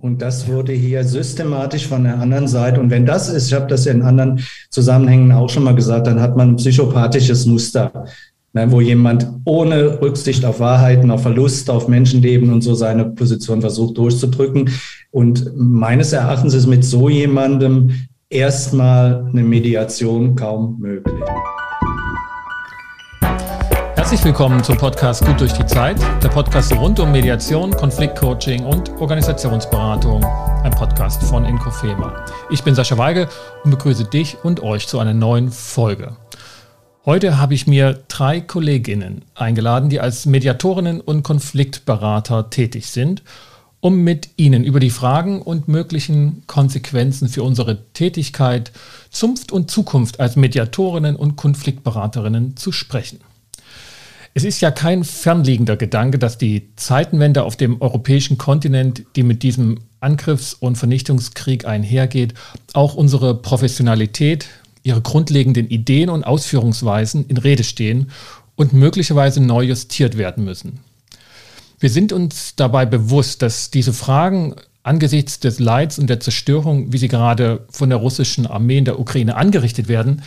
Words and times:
Und 0.00 0.22
das 0.22 0.46
wurde 0.46 0.72
hier 0.72 1.02
systematisch 1.02 1.88
von 1.88 2.04
der 2.04 2.20
anderen 2.20 2.46
Seite. 2.46 2.80
Und 2.80 2.90
wenn 2.90 3.04
das 3.04 3.28
ist, 3.28 3.48
ich 3.48 3.54
habe 3.54 3.66
das 3.66 3.84
in 3.86 4.02
anderen 4.02 4.40
Zusammenhängen 4.70 5.32
auch 5.32 5.50
schon 5.50 5.64
mal 5.64 5.74
gesagt, 5.74 6.06
dann 6.06 6.20
hat 6.20 6.36
man 6.36 6.50
ein 6.50 6.56
psychopathisches 6.56 7.46
Muster, 7.46 8.06
ne, 8.52 8.70
wo 8.70 8.80
jemand 8.80 9.26
ohne 9.44 10.00
Rücksicht 10.00 10.44
auf 10.44 10.60
Wahrheiten, 10.60 11.10
auf 11.10 11.22
Verlust, 11.22 11.68
auf 11.68 11.88
Menschenleben 11.88 12.52
und 12.52 12.62
so 12.62 12.74
seine 12.74 13.06
Position 13.06 13.60
versucht 13.60 13.98
durchzudrücken. 13.98 14.70
Und 15.10 15.50
meines 15.56 16.12
Erachtens 16.12 16.54
ist 16.54 16.68
mit 16.68 16.84
so 16.84 17.08
jemandem 17.08 17.90
erstmal 18.30 19.26
eine 19.32 19.42
Mediation 19.42 20.36
kaum 20.36 20.78
möglich. 20.78 21.24
Herzlich 24.08 24.24
willkommen 24.24 24.64
zum 24.64 24.78
Podcast 24.78 25.22
Gut 25.26 25.38
durch 25.38 25.52
die 25.52 25.66
Zeit, 25.66 25.98
der 26.22 26.30
Podcast 26.30 26.72
rund 26.72 26.98
um 26.98 27.12
Mediation, 27.12 27.70
Konfliktcoaching 27.72 28.64
und 28.64 28.88
Organisationsberatung, 28.92 30.24
ein 30.24 30.70
Podcast 30.70 31.22
von 31.24 31.44
Inkofema. 31.44 32.24
Ich 32.48 32.62
bin 32.64 32.74
Sascha 32.74 32.96
Weige 32.96 33.28
und 33.64 33.70
begrüße 33.70 34.06
dich 34.06 34.38
und 34.42 34.62
euch 34.62 34.86
zu 34.86 34.98
einer 34.98 35.12
neuen 35.12 35.50
Folge. 35.50 36.16
Heute 37.04 37.36
habe 37.36 37.52
ich 37.52 37.66
mir 37.66 38.02
drei 38.08 38.40
Kolleginnen 38.40 39.26
eingeladen, 39.34 39.90
die 39.90 40.00
als 40.00 40.24
Mediatorinnen 40.24 41.02
und 41.02 41.22
Konfliktberater 41.22 42.48
tätig 42.48 42.86
sind, 42.86 43.22
um 43.80 44.04
mit 44.04 44.30
ihnen 44.38 44.64
über 44.64 44.80
die 44.80 44.88
Fragen 44.88 45.42
und 45.42 45.68
möglichen 45.68 46.44
Konsequenzen 46.46 47.28
für 47.28 47.42
unsere 47.42 47.84
Tätigkeit, 47.92 48.72
Zunft 49.10 49.52
und 49.52 49.70
Zukunft 49.70 50.18
als 50.18 50.36
Mediatorinnen 50.36 51.14
und 51.14 51.36
Konfliktberaterinnen 51.36 52.56
zu 52.56 52.72
sprechen. 52.72 53.20
Es 54.38 54.44
ist 54.44 54.60
ja 54.60 54.70
kein 54.70 55.02
fernliegender 55.02 55.76
Gedanke, 55.76 56.16
dass 56.16 56.38
die 56.38 56.68
Zeitenwende 56.76 57.42
auf 57.42 57.56
dem 57.56 57.82
europäischen 57.82 58.38
Kontinent, 58.38 59.02
die 59.16 59.24
mit 59.24 59.42
diesem 59.42 59.80
Angriffs- 59.98 60.54
und 60.54 60.78
Vernichtungskrieg 60.78 61.64
einhergeht, 61.64 62.34
auch 62.72 62.94
unsere 62.94 63.34
Professionalität, 63.34 64.46
ihre 64.84 65.00
grundlegenden 65.00 65.68
Ideen 65.68 66.08
und 66.08 66.22
Ausführungsweisen 66.22 67.26
in 67.26 67.36
Rede 67.36 67.64
stehen 67.64 68.12
und 68.54 68.72
möglicherweise 68.72 69.40
neu 69.40 69.64
justiert 69.64 70.16
werden 70.16 70.44
müssen. 70.44 70.78
Wir 71.80 71.90
sind 71.90 72.12
uns 72.12 72.54
dabei 72.54 72.86
bewusst, 72.86 73.42
dass 73.42 73.72
diese 73.72 73.92
Fragen 73.92 74.54
angesichts 74.84 75.40
des 75.40 75.58
Leids 75.58 75.98
und 75.98 76.08
der 76.08 76.20
Zerstörung, 76.20 76.92
wie 76.92 76.98
sie 76.98 77.08
gerade 77.08 77.66
von 77.70 77.88
der 77.88 77.98
russischen 77.98 78.46
Armee 78.46 78.78
in 78.78 78.84
der 78.84 79.00
Ukraine 79.00 79.34
angerichtet 79.34 79.88
werden, 79.88 80.22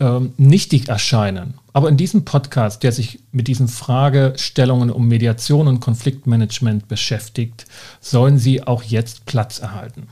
ähm, 0.00 0.32
nichtig 0.36 0.88
erscheinen. 0.88 1.54
Aber 1.72 1.88
in 1.88 1.96
diesem 1.96 2.24
Podcast, 2.24 2.82
der 2.82 2.92
sich 2.92 3.20
mit 3.32 3.48
diesen 3.48 3.68
Fragestellungen 3.68 4.90
um 4.90 5.08
Mediation 5.08 5.68
und 5.68 5.80
Konfliktmanagement 5.80 6.88
beschäftigt, 6.88 7.66
sollen 8.00 8.38
sie 8.38 8.62
auch 8.62 8.82
jetzt 8.82 9.26
Platz 9.26 9.58
erhalten. 9.58 10.08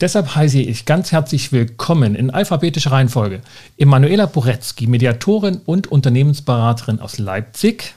Deshalb 0.00 0.34
heiße 0.34 0.60
ich 0.60 0.86
ganz 0.86 1.12
herzlich 1.12 1.52
willkommen 1.52 2.14
in 2.14 2.30
alphabetischer 2.30 2.92
Reihenfolge 2.92 3.42
Emanuela 3.78 4.26
Boretzky, 4.26 4.86
Mediatorin 4.86 5.60
und 5.66 5.86
Unternehmensberaterin 5.86 7.00
aus 7.00 7.18
Leipzig. 7.18 7.94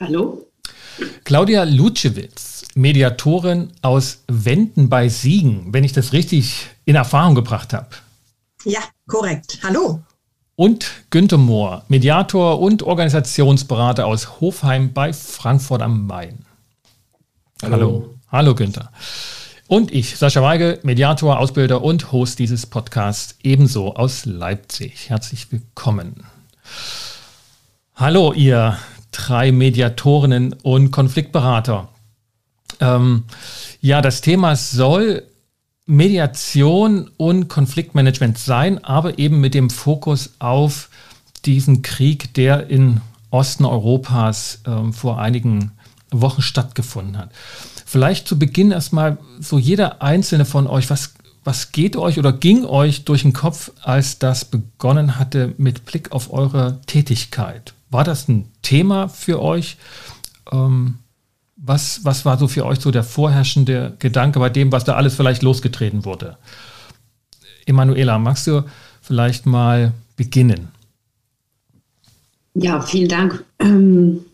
Hallo. 0.00 0.46
Claudia 1.24 1.64
Lutschewitz, 1.64 2.66
Mediatorin 2.74 3.70
aus 3.82 4.22
Wenden 4.28 4.88
bei 4.88 5.08
Siegen, 5.08 5.72
wenn 5.72 5.84
ich 5.84 5.92
das 5.92 6.12
richtig 6.12 6.68
in 6.84 6.94
Erfahrung 6.94 7.34
gebracht 7.34 7.72
habe. 7.72 7.88
Ja, 8.64 8.80
korrekt. 9.06 9.58
Hallo. 9.62 10.00
Und 10.56 10.86
Günter 11.10 11.36
Mohr, 11.36 11.84
Mediator 11.88 12.60
und 12.60 12.82
Organisationsberater 12.82 14.06
aus 14.06 14.40
Hofheim 14.40 14.92
bei 14.92 15.12
Frankfurt 15.12 15.82
am 15.82 16.06
Main. 16.06 16.46
Hallo. 17.62 17.74
Hallo, 17.74 18.14
Hallo 18.30 18.54
Günther. 18.54 18.90
Und 19.66 19.92
ich, 19.92 20.16
Sascha 20.16 20.42
Weige, 20.42 20.78
Mediator, 20.82 21.38
Ausbilder 21.38 21.82
und 21.82 22.12
Host 22.12 22.38
dieses 22.38 22.66
Podcasts, 22.66 23.36
ebenso 23.42 23.96
aus 23.96 24.24
Leipzig. 24.24 25.10
Herzlich 25.10 25.52
willkommen. 25.52 26.24
Hallo, 27.96 28.32
ihr 28.32 28.78
drei 29.10 29.52
Mediatorinnen 29.52 30.54
und 30.62 30.90
Konfliktberater. 30.90 31.88
Ähm, 32.80 33.24
ja, 33.80 34.00
das 34.00 34.20
Thema 34.20 34.56
soll 34.56 35.22
Mediation 35.86 37.10
und 37.16 37.48
Konfliktmanagement 37.48 38.38
sein, 38.38 38.82
aber 38.84 39.18
eben 39.18 39.40
mit 39.40 39.54
dem 39.54 39.68
Fokus 39.68 40.34
auf 40.38 40.88
diesen 41.44 41.82
Krieg, 41.82 42.32
der 42.34 42.68
in 42.70 43.00
Osten 43.30 43.64
Europas 43.64 44.60
äh, 44.64 44.92
vor 44.92 45.18
einigen 45.18 45.72
Wochen 46.10 46.42
stattgefunden 46.42 47.18
hat. 47.18 47.30
Vielleicht 47.84 48.26
zu 48.26 48.38
Beginn 48.38 48.70
erstmal 48.70 49.18
so 49.40 49.58
jeder 49.58 50.00
einzelne 50.00 50.44
von 50.44 50.66
euch, 50.66 50.88
was, 50.88 51.14
was 51.42 51.72
geht 51.72 51.96
euch 51.96 52.18
oder 52.18 52.32
ging 52.32 52.64
euch 52.64 53.04
durch 53.04 53.22
den 53.22 53.32
Kopf, 53.32 53.72
als 53.82 54.18
das 54.18 54.44
begonnen 54.44 55.18
hatte 55.18 55.54
mit 55.58 55.84
Blick 55.84 56.12
auf 56.12 56.32
eure 56.32 56.80
Tätigkeit? 56.86 57.74
War 57.90 58.04
das 58.04 58.28
ein 58.28 58.50
Thema 58.62 59.08
für 59.08 59.42
euch? 59.42 59.76
Ähm, 60.50 60.98
was, 61.66 62.04
was 62.04 62.24
war 62.24 62.38
so 62.38 62.46
für 62.46 62.66
euch 62.66 62.80
so 62.80 62.90
der 62.90 63.02
vorherrschende 63.02 63.96
Gedanke 63.98 64.38
bei 64.38 64.50
dem, 64.50 64.70
was 64.70 64.84
da 64.84 64.94
alles 64.94 65.14
vielleicht 65.14 65.42
losgetreten 65.42 66.04
wurde? 66.04 66.36
Emanuela, 67.66 68.18
magst 68.18 68.46
du 68.46 68.64
vielleicht 69.00 69.46
mal 69.46 69.92
beginnen? 70.16 70.68
Ja, 72.54 72.82
vielen 72.82 73.08
Dank. 73.08 73.44
Ähm, 73.58 74.24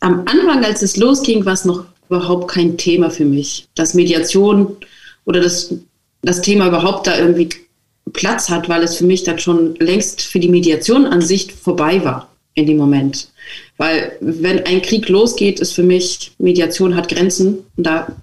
am 0.00 0.20
Anfang, 0.20 0.64
als 0.64 0.82
es 0.82 0.96
losging, 0.96 1.44
war 1.44 1.52
es 1.52 1.64
noch 1.64 1.84
überhaupt 2.08 2.48
kein 2.48 2.78
Thema 2.78 3.10
für 3.10 3.24
mich, 3.24 3.66
dass 3.74 3.94
Mediation 3.94 4.76
oder 5.24 5.40
das, 5.40 5.74
das 6.22 6.40
Thema 6.42 6.68
überhaupt 6.68 7.06
da 7.06 7.18
irgendwie 7.18 7.50
Platz 8.12 8.48
hat, 8.48 8.68
weil 8.68 8.82
es 8.82 8.96
für 8.96 9.04
mich 9.04 9.24
dann 9.24 9.38
schon 9.38 9.74
längst 9.76 10.22
für 10.22 10.38
die 10.38 10.48
Mediation 10.48 11.06
an 11.06 11.22
sich 11.22 11.52
vorbei 11.52 12.04
war 12.04 12.31
in 12.54 12.66
dem 12.66 12.76
Moment. 12.76 13.28
Weil 13.76 14.16
wenn 14.20 14.64
ein 14.66 14.82
Krieg 14.82 15.08
losgeht, 15.08 15.60
ist 15.60 15.72
für 15.72 15.82
mich, 15.82 16.32
Mediation 16.38 16.94
hat 16.94 17.08
Grenzen 17.08 17.58
und 17.76 17.86
da 17.86 18.14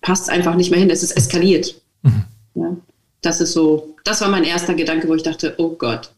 passt 0.00 0.24
es 0.24 0.28
einfach 0.28 0.54
nicht 0.54 0.70
mehr 0.70 0.80
hin. 0.80 0.90
Es 0.90 1.02
ist 1.02 1.12
eskaliert. 1.12 1.74
Mhm. 2.02 2.24
Ja, 2.54 2.76
das 3.20 3.40
ist 3.40 3.52
so, 3.52 3.94
das 4.04 4.20
war 4.20 4.28
mein 4.28 4.44
erster 4.44 4.74
Gedanke, 4.74 5.08
wo 5.08 5.14
ich 5.14 5.22
dachte, 5.22 5.54
oh 5.58 5.70
Gott, 5.70 6.10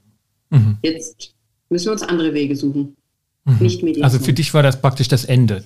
mhm. 0.51 0.79
jetzt 0.83 1.35
müssen 1.69 1.87
wir 1.87 1.93
uns 1.93 2.03
andere 2.03 2.33
Wege 2.35 2.57
suchen. 2.57 2.97
Mhm. 3.45 3.57
Nicht 3.61 3.83
Mediation. 3.83 4.05
Also 4.05 4.19
für 4.19 4.33
dich 4.33 4.55
war 4.55 4.63
das 4.63 4.81
praktisch 4.81 5.09
das 5.09 5.25
Ende, 5.25 5.65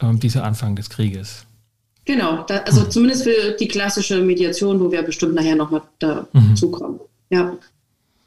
ähm, 0.00 0.20
dieser 0.20 0.44
Anfang 0.44 0.76
des 0.76 0.90
Krieges. 0.90 1.46
Genau, 2.04 2.44
da, 2.44 2.58
also 2.58 2.82
mhm. 2.82 2.90
zumindest 2.90 3.24
für 3.24 3.56
die 3.58 3.68
klassische 3.68 4.20
Mediation, 4.20 4.78
wo 4.80 4.92
wir 4.92 5.02
bestimmt 5.02 5.34
nachher 5.34 5.56
nochmal 5.56 5.82
dazu 5.98 6.68
mhm. 6.68 6.72
kommen. 6.72 7.00
Ja, 7.30 7.56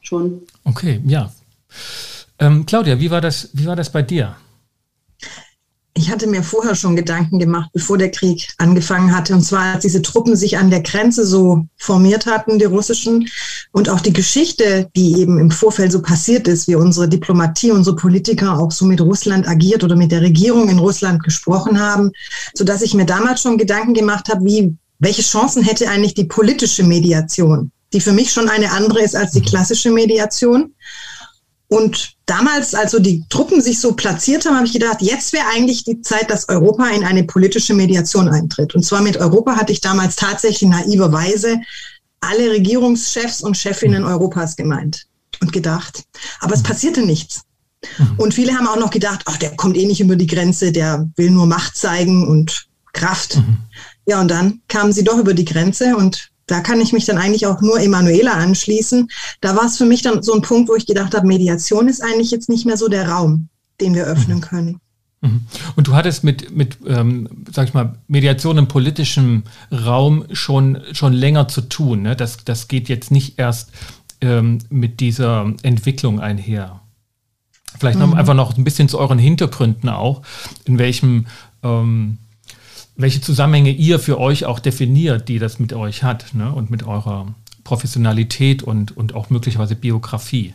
schon. 0.01 0.41
Okay, 0.65 1.01
ja. 1.05 1.31
Ähm, 2.39 2.65
Claudia, 2.65 2.99
wie 2.99 3.11
war, 3.11 3.21
das, 3.21 3.49
wie 3.53 3.65
war 3.65 3.75
das 3.75 3.91
bei 3.91 4.01
dir? 4.01 4.35
Ich 5.95 6.09
hatte 6.09 6.27
mir 6.27 6.43
vorher 6.43 6.75
schon 6.75 6.95
Gedanken 6.95 7.39
gemacht, 7.39 7.71
bevor 7.73 7.97
der 7.97 8.11
Krieg 8.11 8.47
angefangen 8.57 9.13
hatte. 9.13 9.33
Und 9.33 9.41
zwar, 9.41 9.73
als 9.73 9.81
diese 9.81 10.01
Truppen 10.01 10.37
sich 10.37 10.57
an 10.57 10.69
der 10.69 10.81
Grenze 10.81 11.25
so 11.25 11.65
formiert 11.75 12.25
hatten, 12.25 12.57
die 12.57 12.65
russischen, 12.65 13.27
und 13.73 13.89
auch 13.89 13.99
die 13.99 14.13
Geschichte, 14.13 14.87
die 14.95 15.19
eben 15.19 15.37
im 15.39 15.51
Vorfeld 15.51 15.91
so 15.91 16.01
passiert 16.01 16.47
ist, 16.47 16.69
wie 16.69 16.75
unsere 16.75 17.09
Diplomatie, 17.09 17.71
unsere 17.71 17.97
Politiker 17.97 18.57
auch 18.57 18.71
so 18.71 18.85
mit 18.85 19.01
Russland 19.01 19.45
agiert 19.45 19.83
oder 19.83 19.97
mit 19.97 20.13
der 20.13 20.21
Regierung 20.21 20.69
in 20.69 20.79
Russland 20.79 21.21
gesprochen 21.21 21.81
haben, 21.81 22.11
sodass 22.53 22.81
ich 22.81 22.93
mir 22.93 23.05
damals 23.05 23.41
schon 23.41 23.57
Gedanken 23.57 23.93
gemacht 23.93 24.29
habe, 24.29 24.45
wie, 24.45 24.77
welche 24.99 25.23
Chancen 25.23 25.63
hätte 25.63 25.89
eigentlich 25.89 26.13
die 26.13 26.25
politische 26.25 26.83
Mediation, 26.83 27.71
die 27.91 27.99
für 27.99 28.13
mich 28.13 28.31
schon 28.31 28.47
eine 28.47 28.71
andere 28.71 29.01
ist 29.01 29.17
als 29.17 29.31
die 29.31 29.41
klassische 29.41 29.91
Mediation. 29.91 30.73
Und 31.69 32.15
damals, 32.25 32.73
als 32.73 32.91
so 32.91 32.99
die 32.99 33.23
Truppen 33.29 33.61
sich 33.61 33.79
so 33.79 33.93
platziert 33.93 34.45
haben, 34.45 34.55
habe 34.55 34.65
ich 34.65 34.73
gedacht, 34.73 35.01
jetzt 35.01 35.33
wäre 35.33 35.45
eigentlich 35.53 35.83
die 35.83 36.01
Zeit, 36.01 36.31
dass 36.31 36.49
Europa 36.49 36.87
in 36.89 37.03
eine 37.03 37.23
politische 37.23 37.75
Mediation 37.75 38.27
eintritt. 38.27 38.73
Und 38.73 38.83
zwar 38.83 39.01
mit 39.01 39.17
Europa 39.17 39.55
hatte 39.55 39.71
ich 39.71 39.79
damals 39.79 40.15
tatsächlich 40.15 40.67
naiverweise 40.67 41.59
alle 42.21 42.49
Regierungschefs 42.49 43.41
und 43.41 43.55
Chefinnen 43.55 44.03
Europas 44.03 44.55
gemeint 44.55 45.05
und 45.41 45.53
gedacht. 45.53 46.03
Aber 46.39 46.55
es 46.55 46.63
passierte 46.63 47.01
nichts. 47.05 47.43
Mhm. 47.99 48.15
Und 48.17 48.33
viele 48.33 48.53
haben 48.55 48.67
auch 48.67 48.79
noch 48.79 48.89
gedacht, 48.89 49.21
ach, 49.25 49.37
der 49.37 49.55
kommt 49.55 49.77
eh 49.77 49.85
nicht 49.85 50.01
über 50.01 50.15
die 50.15 50.27
Grenze, 50.27 50.71
der 50.71 51.07
will 51.17 51.29
nur 51.29 51.45
Macht 51.45 51.77
zeigen 51.77 52.27
und 52.27 52.67
Kraft. 52.93 53.37
Mhm. 53.37 53.57
Ja, 54.07 54.19
und 54.19 54.29
dann 54.29 54.61
kamen 54.67 54.91
sie 54.91 55.03
doch 55.03 55.19
über 55.19 55.35
die 55.35 55.45
Grenze 55.45 55.95
und 55.95 56.31
da 56.49 56.61
kann 56.61 56.81
ich 56.81 56.93
mich 56.93 57.05
dann 57.05 57.17
eigentlich 57.17 57.45
auch 57.45 57.61
nur 57.61 57.79
Emanuela 57.79 58.33
anschließen. 58.33 59.09
Da 59.41 59.55
war 59.55 59.65
es 59.65 59.77
für 59.77 59.85
mich 59.85 60.01
dann 60.01 60.23
so 60.23 60.33
ein 60.33 60.41
Punkt, 60.41 60.69
wo 60.69 60.75
ich 60.75 60.87
gedacht 60.87 61.15
habe, 61.15 61.27
Mediation 61.27 61.87
ist 61.87 62.01
eigentlich 62.01 62.31
jetzt 62.31 62.49
nicht 62.49 62.65
mehr 62.65 62.77
so 62.77 62.87
der 62.87 63.09
Raum, 63.09 63.49
den 63.79 63.93
wir 63.93 64.05
öffnen 64.05 64.37
mhm. 64.37 64.41
können. 64.41 64.79
Mhm. 65.21 65.41
Und 65.75 65.87
du 65.87 65.93
hattest 65.93 66.23
mit, 66.23 66.55
mit 66.55 66.77
ähm, 66.87 67.45
sag 67.51 67.67
ich 67.67 67.73
mal, 67.73 67.99
Mediation 68.07 68.57
im 68.57 68.67
politischen 68.67 69.43
Raum 69.71 70.25
schon, 70.31 70.79
schon 70.91 71.13
länger 71.13 71.47
zu 71.47 71.61
tun. 71.61 72.01
Ne? 72.01 72.15
Das, 72.15 72.37
das 72.45 72.67
geht 72.67 72.89
jetzt 72.89 73.11
nicht 73.11 73.37
erst 73.37 73.71
ähm, 74.21 74.59
mit 74.69 74.99
dieser 74.99 75.53
Entwicklung 75.61 76.19
einher. 76.19 76.81
Vielleicht 77.77 77.99
mhm. 77.99 78.09
noch 78.09 78.17
einfach 78.17 78.33
noch 78.33 78.57
ein 78.57 78.63
bisschen 78.63 78.89
zu 78.89 78.97
euren 78.97 79.19
Hintergründen 79.19 79.89
auch, 79.89 80.23
in 80.65 80.79
welchem 80.79 81.27
ähm, 81.63 82.17
welche 82.99 83.21
Zusammenhänge 83.21 83.71
ihr 83.71 83.97
für 83.97 84.19
euch 84.19 84.45
auch 84.45 84.59
definiert, 84.59 85.29
die 85.29 85.39
das 85.39 85.57
mit 85.57 85.71
euch 85.71 86.03
hat 86.03 86.33
ne? 86.33 86.51
und 86.51 86.69
mit 86.69 86.83
eurer 86.83 87.33
Professionalität 87.63 88.61
und, 88.61 88.95
und 88.95 89.15
auch 89.15 89.29
möglicherweise 89.29 89.75
Biografie. 89.75 90.53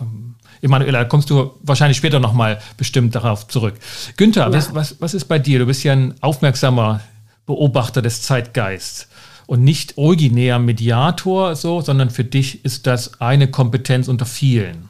Ähm, 0.00 0.34
Emanuela, 0.60 1.04
kommst 1.04 1.30
du 1.30 1.52
wahrscheinlich 1.62 1.96
später 1.96 2.18
nochmal 2.18 2.58
bestimmt 2.76 3.14
darauf 3.14 3.46
zurück. 3.46 3.74
Günther, 4.16 4.48
ja. 4.48 4.52
was, 4.52 4.74
was, 4.74 5.00
was 5.00 5.14
ist 5.14 5.26
bei 5.26 5.38
dir? 5.38 5.60
Du 5.60 5.66
bist 5.66 5.84
ja 5.84 5.92
ein 5.92 6.14
aufmerksamer 6.20 7.00
Beobachter 7.46 8.02
des 8.02 8.22
Zeitgeists 8.22 9.08
und 9.46 9.62
nicht 9.62 9.96
originär 9.98 10.58
Mediator, 10.58 11.54
so, 11.54 11.80
sondern 11.80 12.10
für 12.10 12.24
dich 12.24 12.64
ist 12.64 12.88
das 12.88 13.20
eine 13.20 13.48
Kompetenz 13.48 14.08
unter 14.08 14.26
vielen. 14.26 14.88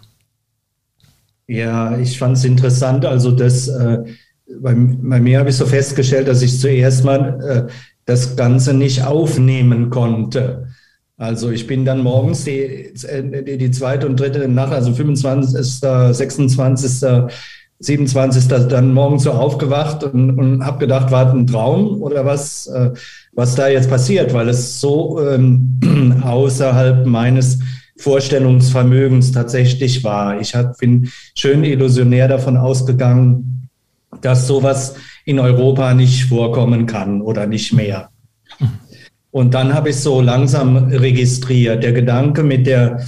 Ja, 1.46 1.98
ich 1.98 2.18
fand 2.18 2.38
es 2.38 2.44
interessant. 2.44 3.04
Also 3.04 3.30
das, 3.30 3.68
äh, 3.68 4.04
bei, 4.60 4.74
bei, 4.74 5.20
mir 5.20 5.38
habe 5.40 5.50
ich 5.50 5.56
so 5.56 5.66
festgestellt, 5.66 6.28
dass 6.28 6.42
ich 6.42 6.58
zuerst 6.58 7.04
mal 7.04 7.68
äh, 7.68 7.72
das 8.04 8.36
Ganze 8.36 8.74
nicht 8.74 9.04
aufnehmen 9.04 9.90
konnte. 9.90 10.68
Also 11.16 11.50
ich 11.50 11.66
bin 11.66 11.84
dann 11.84 12.02
morgens 12.02 12.44
die, 12.44 12.92
die, 12.94 13.70
zweite 13.72 14.06
und 14.06 14.20
dritte 14.20 14.46
Nacht, 14.48 14.72
also 14.72 14.92
25., 14.94 15.80
26., 16.12 17.30
27. 17.80 18.48
dann 18.68 18.94
morgens 18.94 19.24
so 19.24 19.32
aufgewacht 19.32 20.04
und, 20.04 20.38
und 20.38 20.64
habe 20.64 20.78
gedacht, 20.78 21.10
war 21.10 21.32
ein 21.32 21.46
Traum 21.46 22.02
oder 22.02 22.24
was, 22.24 22.66
äh, 22.68 22.90
was 23.32 23.54
da 23.56 23.68
jetzt 23.68 23.90
passiert, 23.90 24.32
weil 24.32 24.48
es 24.48 24.80
so 24.80 25.20
ähm, 25.20 25.80
außerhalb 26.22 27.04
meines 27.06 27.58
Vorstellungsvermögens 27.98 29.32
tatsächlich 29.32 30.04
war. 30.04 30.40
Ich 30.40 30.54
hab, 30.54 30.78
bin 30.78 31.10
schön 31.34 31.64
illusionär 31.64 32.28
davon 32.28 32.56
ausgegangen, 32.56 33.57
dass 34.20 34.46
sowas 34.46 34.96
in 35.24 35.38
Europa 35.38 35.94
nicht 35.94 36.24
vorkommen 36.24 36.86
kann 36.86 37.20
oder 37.20 37.46
nicht 37.46 37.72
mehr. 37.72 38.10
Und 39.30 39.54
dann 39.54 39.74
habe 39.74 39.90
ich 39.90 39.96
so 39.96 40.20
langsam 40.20 40.76
registriert. 40.76 41.82
Der 41.82 41.92
Gedanke 41.92 42.42
mit 42.42 42.66
der 42.66 43.04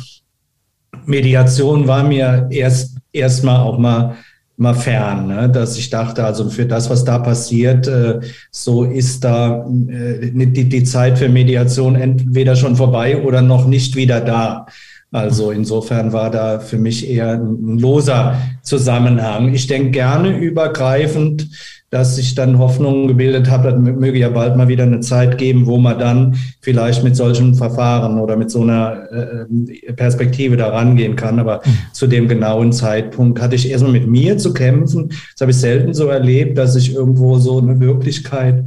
Mediation 1.06 1.88
war 1.88 2.04
mir 2.04 2.46
erst 2.50 2.98
erstmal 3.12 3.60
auch 3.60 3.78
mal 3.78 4.16
mal 4.60 4.74
fern, 4.74 5.28
ne? 5.28 5.48
dass 5.48 5.78
ich 5.78 5.88
dachte, 5.88 6.22
also 6.22 6.50
für 6.50 6.66
das, 6.66 6.90
was 6.90 7.02
da 7.02 7.18
passiert, 7.18 7.88
äh, 7.88 8.20
so 8.50 8.84
ist 8.84 9.24
da 9.24 9.64
äh, 9.88 10.30
die, 10.32 10.68
die 10.68 10.84
Zeit 10.84 11.18
für 11.18 11.30
Mediation 11.30 11.96
entweder 11.96 12.54
schon 12.56 12.76
vorbei 12.76 13.22
oder 13.22 13.40
noch 13.40 13.66
nicht 13.66 13.96
wieder 13.96 14.20
da. 14.20 14.66
Also 15.12 15.50
insofern 15.50 16.12
war 16.12 16.30
da 16.30 16.60
für 16.60 16.78
mich 16.78 17.08
eher 17.08 17.32
ein 17.32 17.78
loser 17.78 18.36
Zusammenhang. 18.62 19.52
Ich 19.52 19.66
denke 19.66 19.90
gerne 19.90 20.36
übergreifend 20.36 21.48
dass 21.90 22.18
ich 22.18 22.36
dann 22.36 22.58
Hoffnungen 22.58 23.08
gebildet 23.08 23.50
habe, 23.50 23.70
dann 23.70 23.82
möge 23.82 24.18
ja 24.18 24.28
bald 24.28 24.56
mal 24.56 24.68
wieder 24.68 24.84
eine 24.84 25.00
Zeit 25.00 25.38
geben, 25.38 25.66
wo 25.66 25.76
man 25.76 25.98
dann 25.98 26.36
vielleicht 26.60 27.02
mit 27.02 27.16
solchen 27.16 27.56
Verfahren 27.56 28.20
oder 28.20 28.36
mit 28.36 28.50
so 28.50 28.62
einer 28.62 29.10
äh, 29.10 29.92
Perspektive 29.94 30.56
da 30.56 30.68
rangehen 30.68 31.16
kann. 31.16 31.40
Aber 31.40 31.62
mhm. 31.64 31.70
zu 31.92 32.06
dem 32.06 32.28
genauen 32.28 32.72
Zeitpunkt 32.72 33.40
hatte 33.40 33.56
ich 33.56 33.68
erstmal 33.68 33.92
mit 33.92 34.06
mir 34.06 34.38
zu 34.38 34.54
kämpfen. 34.54 35.08
Das 35.08 35.40
habe 35.40 35.50
ich 35.50 35.56
selten 35.56 35.92
so 35.92 36.06
erlebt, 36.06 36.56
dass 36.58 36.76
ich 36.76 36.94
irgendwo 36.94 37.38
so 37.38 37.58
eine 37.58 37.80
Wirklichkeit, 37.80 38.64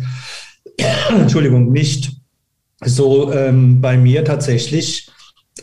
Entschuldigung, 1.10 1.72
nicht 1.72 2.12
so 2.84 3.32
ähm, 3.32 3.80
bei 3.80 3.96
mir 3.96 4.26
tatsächlich 4.26 5.03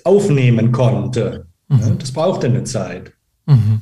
aufnehmen 0.05 0.73
konnte. 0.73 1.47
Mhm. 1.69 1.99
Das 1.99 2.13
brauchte 2.13 2.47
eine 2.47 2.65
Zeit. 2.65 3.13
Mhm. 3.47 3.81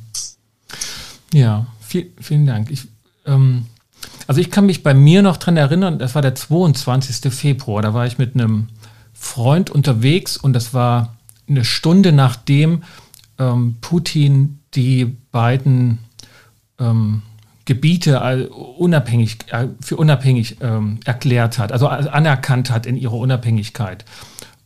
Ja, 1.32 1.67
viel, 1.81 2.12
vielen 2.20 2.47
Dank. 2.47 2.70
Ich 2.70 2.88
ähm, 3.26 3.67
also 4.26 4.41
ich 4.41 4.50
kann 4.50 4.67
mich 4.67 4.82
bei 4.82 4.94
mir 4.94 5.23
noch 5.23 5.38
dran 5.38 5.56
erinnern, 5.56 5.99
das 5.99 6.15
war 6.15 6.23
der 6.23 6.35
22. 6.35 7.32
Februar, 7.32 7.82
da 7.82 7.94
war 7.94 8.06
ich 8.06 8.19
mit 8.19 8.35
einem 8.35 8.69
Freund 9.15 9.70
unterwegs 9.70 10.37
und 10.37 10.53
das 10.53 10.75
war 10.75 11.17
eine 11.49 11.65
Stunde 11.65 12.12
nachdem 12.12 12.82
ähm, 13.38 13.76
Putin 13.81 14.59
die 14.75 15.17
beiden 15.32 15.99
ähm, 16.79 17.23
Gebiete 17.64 18.49
unabhängig, 18.50 19.38
äh, 19.50 19.69
für 19.81 19.97
unabhängig 19.97 20.59
ähm, 20.61 21.00
erklärt 21.05 21.59
hat, 21.59 21.73
also 21.73 21.88
anerkannt 21.88 22.71
hat 22.71 22.85
in 22.85 22.97
ihrer 22.97 23.14
Unabhängigkeit. 23.14 24.05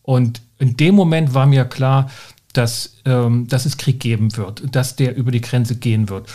Und 0.03 0.43
in 0.59 0.77
dem 0.77 0.95
Moment 0.95 1.35
war 1.35 1.47
mir 1.47 1.65
klar, 1.65 2.11
dass, 2.53 2.97
ähm, 3.05 3.49
dass 3.49 3.67
es 3.67 3.79
Krieg 3.79 4.01
geben 4.01 4.37
wird, 4.37 4.75
dass 4.75 4.97
der 4.97 5.17
über 5.17 5.31
die 5.31 5.41
Grenze 5.41 5.77
gehen 5.77 6.09
wird. 6.09 6.29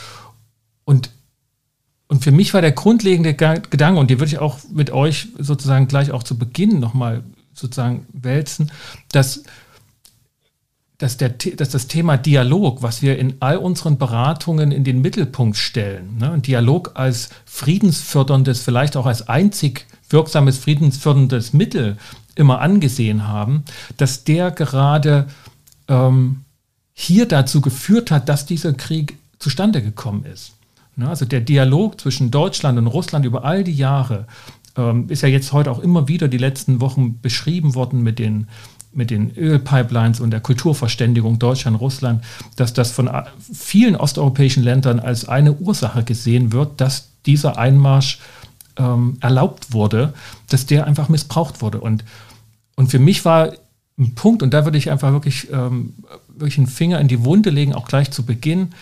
Und 0.84 1.12
und 2.10 2.24
für 2.24 2.31
mich 2.31 2.54
war 2.54 2.62
der 2.62 2.72
grundlegende 2.72 3.34
Gedanke, 3.34 4.00
und 4.00 4.10
den 4.10 4.19
würde 4.19 4.31
ich 4.31 4.40
auch 4.40 4.60
mit 4.72 4.92
euch 4.92 5.28
sozusagen 5.38 5.88
gleich 5.88 6.12
auch 6.12 6.24
zu 6.24 6.38
Beginn 6.38 6.80
nochmal 6.80 7.24
sozusagen 7.54 8.06
wälzen, 8.14 8.72
dass, 9.12 9.44
dass, 10.98 11.18
der, 11.18 11.30
dass 11.30 11.70
das 11.70 11.88
Thema 11.88 12.18
Dialog, 12.18 12.81
was 12.81 13.02
wir 13.02 13.20
in 13.20 13.36
all 13.42 13.58
unseren 13.58 13.98
Beratungen 13.98 14.72
in 14.72 14.86
den 14.86 15.02
Mittelpunkt 15.02 15.58
stellen, 15.58 16.18
ne, 16.18 16.40
Dialog 16.40 16.92
als 16.96 17.30
friedensförderndes, 17.46 18.62
vielleicht 18.62 18.96
auch 18.96 19.06
als 19.06 19.28
einzig 19.28 19.86
wirksames 20.10 20.58
friedensförderndes 20.60 21.52
Mittel 21.52 21.98
immer 22.38 22.62
angesehen 22.62 23.28
haben, 23.28 23.63
dass 23.98 24.24
der 24.24 24.51
gerade 24.51 25.28
ähm, 25.88 26.44
hier 26.94 27.28
dazu 27.28 27.62
geführt 27.62 28.12
hat, 28.12 28.30
dass 28.30 28.45
dieser 28.45 28.74
Krieg 28.74 29.18
zustande 29.39 29.81
gekommen 29.81 30.25
ist. 30.25 30.54
Ne? 30.95 31.07
Also 31.07 31.25
der 31.25 31.42
Dialog 31.42 32.01
zwischen 32.01 32.31
Deutschland 32.31 32.78
und 32.78 32.88
Russland 32.88 33.25
über 33.25 33.44
all 33.45 33.63
die 33.63 33.75
Jahre 33.75 34.25
ähm, 34.75 35.10
ist 35.10 35.22
ja 35.22 35.30
jetzt 35.30 35.54
heute 35.54 35.72
auch 35.72 35.80
immer 35.80 36.07
wieder 36.07 36.28
die 36.28 36.38
letzten 36.38 36.81
Wochen 36.81 37.19
beschrieben 37.22 37.75
worden 37.75 38.01
mit 38.01 38.19
den 38.19 38.48
mit 38.94 39.12
den 39.12 39.36
Ölpipelines 39.38 40.19
und 40.19 40.31
der 40.31 40.39
Kulturverständigung 40.39 41.38
Deutschland-Russland, 41.38 42.24
dass 42.56 42.74
das 42.74 42.92
von 42.92 43.07
vielen 43.54 43.95
osteuropäischen 43.95 44.63
Ländern 44.63 45.00
als 45.00 45.28
eine 45.28 45.54
Ursache 45.54 46.04
gesehen 46.04 46.51
wird, 46.51 46.81
dass 46.81 47.10
dieser 47.28 47.60
Einmarsch 47.60 48.19
ähm, 48.78 49.18
erlaubt 49.19 49.72
wurde, 49.72 50.13
dass 50.50 50.66
der 50.66 50.88
einfach 50.88 51.10
missbraucht 51.10 51.62
wurde. 51.62 51.80
Und, 51.80 52.04
und 52.77 52.89
für 52.91 53.00
mich 53.00 53.25
war 53.25 53.53
ein 53.97 54.13
Punkt, 54.13 54.44
und 54.44 54.53
da 54.53 54.63
würde 54.63 54.77
ich 54.77 54.91
einfach 54.91 55.12
wirklich, 55.12 55.51
ähm, 55.51 55.95
wirklich 56.29 56.59
einen 56.59 56.68
Finger 56.68 57.01
in 57.01 57.07
die 57.07 57.25
Wunde 57.25 57.50
legen, 57.50 57.74
auch 57.74 57.88
gleich 57.88 58.12
zu 58.12 58.24
Beginn, 58.24 58.74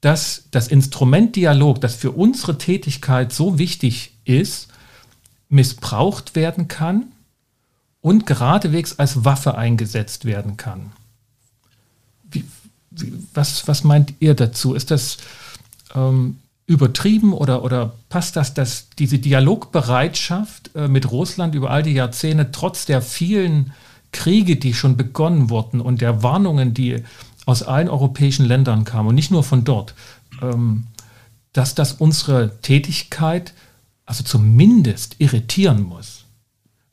dass 0.00 0.44
das 0.52 0.68
Instrument 0.68 1.34
Dialog, 1.34 1.80
das 1.80 1.96
für 1.96 2.12
unsere 2.12 2.56
Tätigkeit 2.56 3.32
so 3.32 3.58
wichtig 3.58 4.12
ist, 4.24 4.68
missbraucht 5.48 6.36
werden 6.36 6.68
kann 6.68 7.06
und 8.00 8.26
geradewegs 8.26 9.00
als 9.00 9.24
Waffe 9.24 9.58
eingesetzt 9.58 10.24
werden 10.24 10.56
kann. 10.56 10.92
Wie, 12.30 12.44
wie, 12.92 13.12
was, 13.34 13.66
was 13.66 13.82
meint 13.82 14.14
ihr 14.20 14.34
dazu? 14.34 14.74
Ist 14.74 14.92
das 14.92 15.16
ähm, 15.94 16.38
übertrieben 16.66 17.32
oder, 17.32 17.62
oder 17.62 17.92
passt 18.08 18.36
das, 18.36 18.54
dass 18.54 18.88
diese 18.98 19.18
Dialogbereitschaft 19.18 20.70
äh, 20.74 20.88
mit 20.88 21.10
Russland 21.10 21.54
über 21.54 21.70
all 21.70 21.82
die 21.82 21.92
Jahrzehnte, 21.92 22.50
trotz 22.50 22.86
der 22.86 23.02
vielen 23.02 23.72
Kriege, 24.12 24.56
die 24.56 24.74
schon 24.74 24.96
begonnen 24.96 25.50
wurden 25.50 25.80
und 25.80 26.00
der 26.00 26.22
Warnungen, 26.22 26.74
die 26.74 27.02
aus 27.44 27.62
allen 27.62 27.88
europäischen 27.88 28.44
Ländern 28.44 28.84
kam 28.84 29.06
und 29.06 29.14
nicht 29.14 29.30
nur 29.30 29.44
von 29.44 29.62
dort, 29.64 29.94
ähm, 30.42 30.88
dass 31.52 31.74
das 31.74 31.92
unsere 31.92 32.60
Tätigkeit 32.60 33.54
also 34.04 34.24
zumindest 34.24 35.16
irritieren 35.18 35.82
muss, 35.82 36.24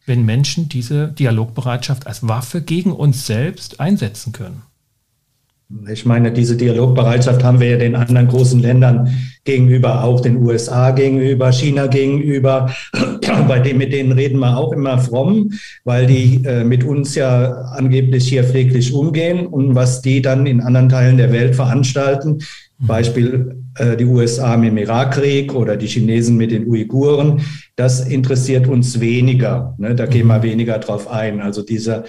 wenn 0.06 0.24
Menschen 0.24 0.70
diese 0.70 1.08
Dialogbereitschaft 1.08 2.06
als 2.08 2.28
Waffe 2.28 2.62
gegen 2.62 2.92
uns 2.92 3.26
selbst 3.26 3.80
einsetzen 3.80 4.34
können. 4.34 4.62
Ich 5.92 6.06
meine, 6.06 6.32
diese 6.32 6.56
Dialogbereitschaft 6.56 7.44
haben 7.44 7.60
wir 7.60 7.72
ja 7.72 7.78
den 7.78 7.96
anderen 7.96 8.28
großen 8.28 8.62
Ländern 8.62 9.10
gegenüber, 9.44 10.04
auch 10.04 10.22
den 10.22 10.38
USA 10.38 10.92
gegenüber, 10.92 11.52
China 11.52 11.88
gegenüber. 11.88 12.74
Bei 13.48 13.60
dem, 13.60 13.78
mit 13.80 13.92
denen 13.92 14.12
reden 14.12 14.40
wir 14.40 14.58
auch 14.58 14.72
immer 14.72 14.98
fromm, 15.00 15.52
weil 15.84 16.06
die 16.06 16.44
äh, 16.46 16.64
mit 16.64 16.84
uns 16.84 17.16
ja 17.16 17.52
angeblich 17.52 18.28
hier 18.28 18.44
pfleglich 18.44 18.94
umgehen 18.94 19.48
und 19.48 19.76
was 19.76 20.02
die 20.02 20.22
dann 20.22 20.46
in 20.46 20.62
anderen 20.62 20.90
Teilen 20.90 21.18
der 21.18 21.32
Welt 21.32 21.56
veranstalten. 21.56 22.40
Mhm. 22.78 22.88
Beispiel 22.88 23.64
äh, 23.78 23.98
die 23.98 24.06
USA 24.06 24.56
mit 24.56 24.70
dem 24.70 24.78
Irakkrieg 24.78 25.54
oder 25.54 25.76
die 25.76 25.88
Chinesen 25.88 26.38
mit 26.38 26.52
den 26.52 26.68
Uiguren. 26.68 27.42
Das 27.76 28.08
interessiert 28.08 28.68
uns 28.68 29.00
weniger. 29.00 29.76
Ne? 29.78 29.96
Da 29.96 30.06
gehen 30.06 30.28
wir 30.28 30.38
mhm. 30.38 30.44
weniger 30.44 30.78
drauf 30.78 31.10
ein. 31.10 31.42
Also 31.42 31.64
dieser, 31.64 32.04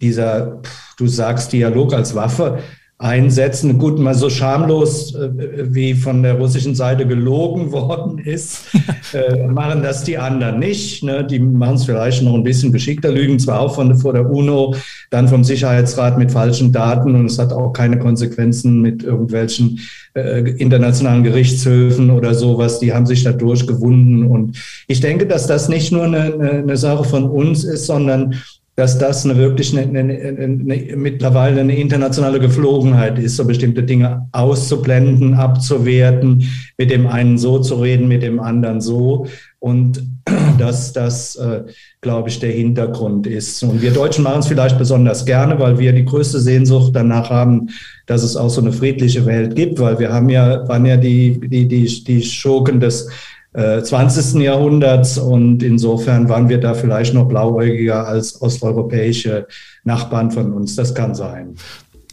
dieser, 0.00 0.60
du 0.98 1.06
sagst 1.06 1.52
Dialog 1.52 1.94
als 1.94 2.14
Waffe 2.14 2.58
einsetzen. 2.98 3.78
Gut, 3.78 3.98
mal 3.98 4.14
so 4.14 4.30
schamlos, 4.30 5.14
äh, 5.14 5.28
wie 5.74 5.92
von 5.94 6.22
der 6.22 6.34
russischen 6.34 6.74
Seite 6.74 7.06
gelogen 7.06 7.70
worden 7.72 8.18
ist, 8.18 8.64
äh, 9.12 9.46
machen 9.46 9.82
das 9.82 10.04
die 10.04 10.16
anderen 10.16 10.58
nicht. 10.58 11.02
Ne? 11.02 11.24
Die 11.24 11.38
machen 11.38 11.74
es 11.74 11.84
vielleicht 11.84 12.22
noch 12.22 12.34
ein 12.34 12.42
bisschen 12.42 12.72
geschickter, 12.72 13.12
lügen 13.12 13.38
zwar 13.38 13.60
auch 13.60 13.74
von, 13.74 13.94
vor 13.98 14.14
der 14.14 14.30
UNO, 14.30 14.74
dann 15.10 15.28
vom 15.28 15.44
Sicherheitsrat 15.44 16.16
mit 16.16 16.32
falschen 16.32 16.72
Daten 16.72 17.14
und 17.14 17.26
es 17.26 17.38
hat 17.38 17.52
auch 17.52 17.72
keine 17.72 17.98
Konsequenzen 17.98 18.80
mit 18.80 19.02
irgendwelchen 19.02 19.80
äh, 20.14 20.50
internationalen 20.52 21.22
Gerichtshöfen 21.22 22.10
oder 22.10 22.34
sowas. 22.34 22.80
Die 22.80 22.94
haben 22.94 23.04
sich 23.04 23.24
da 23.24 23.32
durchgewunden. 23.32 24.26
Und 24.26 24.56
ich 24.88 25.00
denke, 25.00 25.26
dass 25.26 25.46
das 25.46 25.68
nicht 25.68 25.92
nur 25.92 26.04
eine, 26.04 26.32
eine, 26.32 26.50
eine 26.50 26.76
Sache 26.78 27.04
von 27.04 27.24
uns 27.24 27.62
ist, 27.62 27.84
sondern 27.84 28.36
dass 28.76 28.98
das 28.98 29.24
eine 29.24 29.36
wirklich 29.36 29.76
eine, 29.76 29.98
eine, 29.98 30.14
eine, 30.14 30.96
mittlerweile 30.96 31.62
eine 31.62 31.76
internationale 31.76 32.38
Geflogenheit 32.38 33.18
ist, 33.18 33.36
so 33.36 33.46
bestimmte 33.46 33.82
Dinge 33.82 34.28
auszublenden, 34.32 35.32
abzuwerten, 35.34 36.44
mit 36.76 36.90
dem 36.90 37.06
einen 37.06 37.38
so 37.38 37.58
zu 37.58 37.76
reden, 37.76 38.06
mit 38.06 38.22
dem 38.22 38.38
anderen 38.38 38.82
so. 38.82 39.26
Und 39.58 40.02
dass 40.58 40.92
das, 40.92 41.36
äh, 41.36 41.62
glaube 42.02 42.28
ich, 42.28 42.38
der 42.38 42.50
Hintergrund 42.50 43.26
ist. 43.26 43.62
Und 43.62 43.80
wir 43.80 43.92
Deutschen 43.92 44.24
machen 44.24 44.40
es 44.40 44.46
vielleicht 44.46 44.78
besonders 44.78 45.24
gerne, 45.24 45.58
weil 45.58 45.78
wir 45.78 45.92
die 45.92 46.04
größte 46.04 46.38
Sehnsucht 46.38 46.94
danach 46.94 47.30
haben, 47.30 47.68
dass 48.04 48.22
es 48.22 48.36
auch 48.36 48.50
so 48.50 48.60
eine 48.60 48.72
friedliche 48.72 49.24
Welt 49.24 49.54
gibt, 49.54 49.78
weil 49.80 49.98
wir 49.98 50.12
haben 50.12 50.28
ja, 50.28 50.68
waren 50.68 50.84
ja 50.84 50.96
die, 50.96 51.40
die, 51.40 51.66
die, 51.66 52.04
die 52.04 52.22
Schurken 52.22 52.80
des 52.80 53.08
20. 53.56 54.34
Äh, 54.34 54.44
Jahrhunderts 54.44 55.16
und 55.16 55.62
insofern 55.62 56.28
waren 56.28 56.48
wir 56.48 56.60
da 56.60 56.74
vielleicht 56.74 57.14
noch 57.14 57.26
blauäugiger 57.26 58.06
als 58.06 58.40
osteuropäische 58.40 59.46
Nachbarn 59.84 60.30
von 60.30 60.52
uns. 60.52 60.76
Das 60.76 60.94
kann 60.94 61.14
sein. 61.14 61.56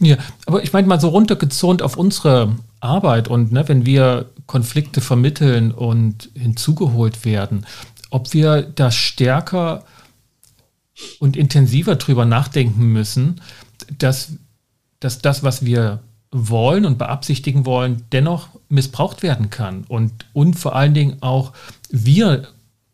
Ja, 0.00 0.16
aber 0.46 0.62
ich 0.62 0.72
meine 0.72 0.88
mal 0.88 1.00
so 1.00 1.08
runtergezont 1.08 1.82
auf 1.82 1.96
unsere 1.96 2.52
Arbeit 2.80 3.28
und 3.28 3.52
ne, 3.52 3.68
wenn 3.68 3.86
wir 3.86 4.26
Konflikte 4.46 5.00
vermitteln 5.00 5.70
und 5.70 6.30
hinzugeholt 6.34 7.24
werden, 7.24 7.66
ob 8.10 8.32
wir 8.32 8.62
da 8.62 8.90
stärker 8.90 9.84
und 11.18 11.36
intensiver 11.36 11.96
drüber 11.96 12.24
nachdenken 12.24 12.86
müssen, 12.92 13.40
dass, 13.98 14.32
dass 15.00 15.20
das, 15.20 15.42
was 15.42 15.64
wir 15.64 16.00
wollen 16.36 16.84
und 16.84 16.98
beabsichtigen 16.98 17.64
wollen, 17.64 18.02
dennoch 18.10 18.48
missbraucht 18.68 19.22
werden 19.22 19.50
kann 19.50 19.84
und, 19.86 20.26
und 20.32 20.54
vor 20.54 20.74
allen 20.74 20.92
Dingen 20.92 21.22
auch 21.22 21.52
wir 21.90 22.48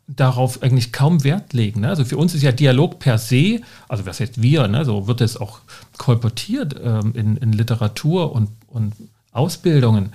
darauf 0.07 0.63
eigentlich 0.63 0.93
kaum 0.93 1.25
Wert 1.25 1.55
legen. 1.55 1.81
Ne? 1.81 1.89
Also 1.89 2.05
für 2.05 2.19
uns 2.19 2.35
ist 2.35 2.43
ja 2.43 2.53
Dialog 2.53 2.99
per 2.99 3.17
se, 3.17 3.63
also 3.89 4.05
was 4.05 4.21
heißt 4.21 4.43
wir, 4.43 4.69
ne? 4.69 4.85
so 4.85 5.07
wird 5.07 5.23
es 5.23 5.39
auch 5.39 5.61
kolportiert 5.97 6.77
ähm, 6.83 7.13
in, 7.15 7.37
in, 7.39 7.53
Literatur 7.53 8.33
und, 8.33 8.51
und 8.67 8.93
Ausbildungen, 9.33 10.13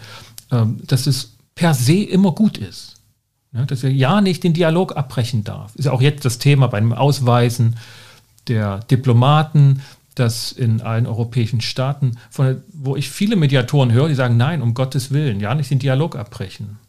ähm, 0.51 0.79
dass 0.85 1.07
es 1.07 1.33
per 1.55 1.73
se 1.73 2.03
immer 2.03 2.31
gut 2.31 2.59
ist. 2.59 2.97
Ne? 3.53 3.65
Dass 3.65 3.83
er 3.83 3.89
ja 3.89 4.21
nicht 4.21 4.43
den 4.43 4.53
Dialog 4.53 4.95
abbrechen 4.95 5.43
darf. 5.43 5.75
Ist 5.75 5.85
ja 5.85 5.93
auch 5.93 6.01
jetzt 6.01 6.25
das 6.25 6.37
Thema 6.37 6.67
beim 6.67 6.93
Ausweisen 6.93 7.77
der 8.47 8.81
Diplomaten, 8.91 9.81
dass 10.15 10.51
in 10.51 10.81
allen 10.81 11.05
europäischen 11.05 11.61
Staaten, 11.61 12.17
von, 12.29 12.63
wo 12.73 12.95
ich 12.95 13.09
viele 13.09 13.35
Mediatoren 13.35 13.91
höre, 13.91 14.07
die 14.07 14.15
sagen, 14.15 14.37
nein, 14.37 14.61
um 14.61 14.73
Gottes 14.73 15.11
Willen, 15.11 15.39
ja 15.39 15.53
nicht 15.55 15.69
den 15.69 15.79
Dialog 15.79 16.15
abbrechen. 16.15 16.79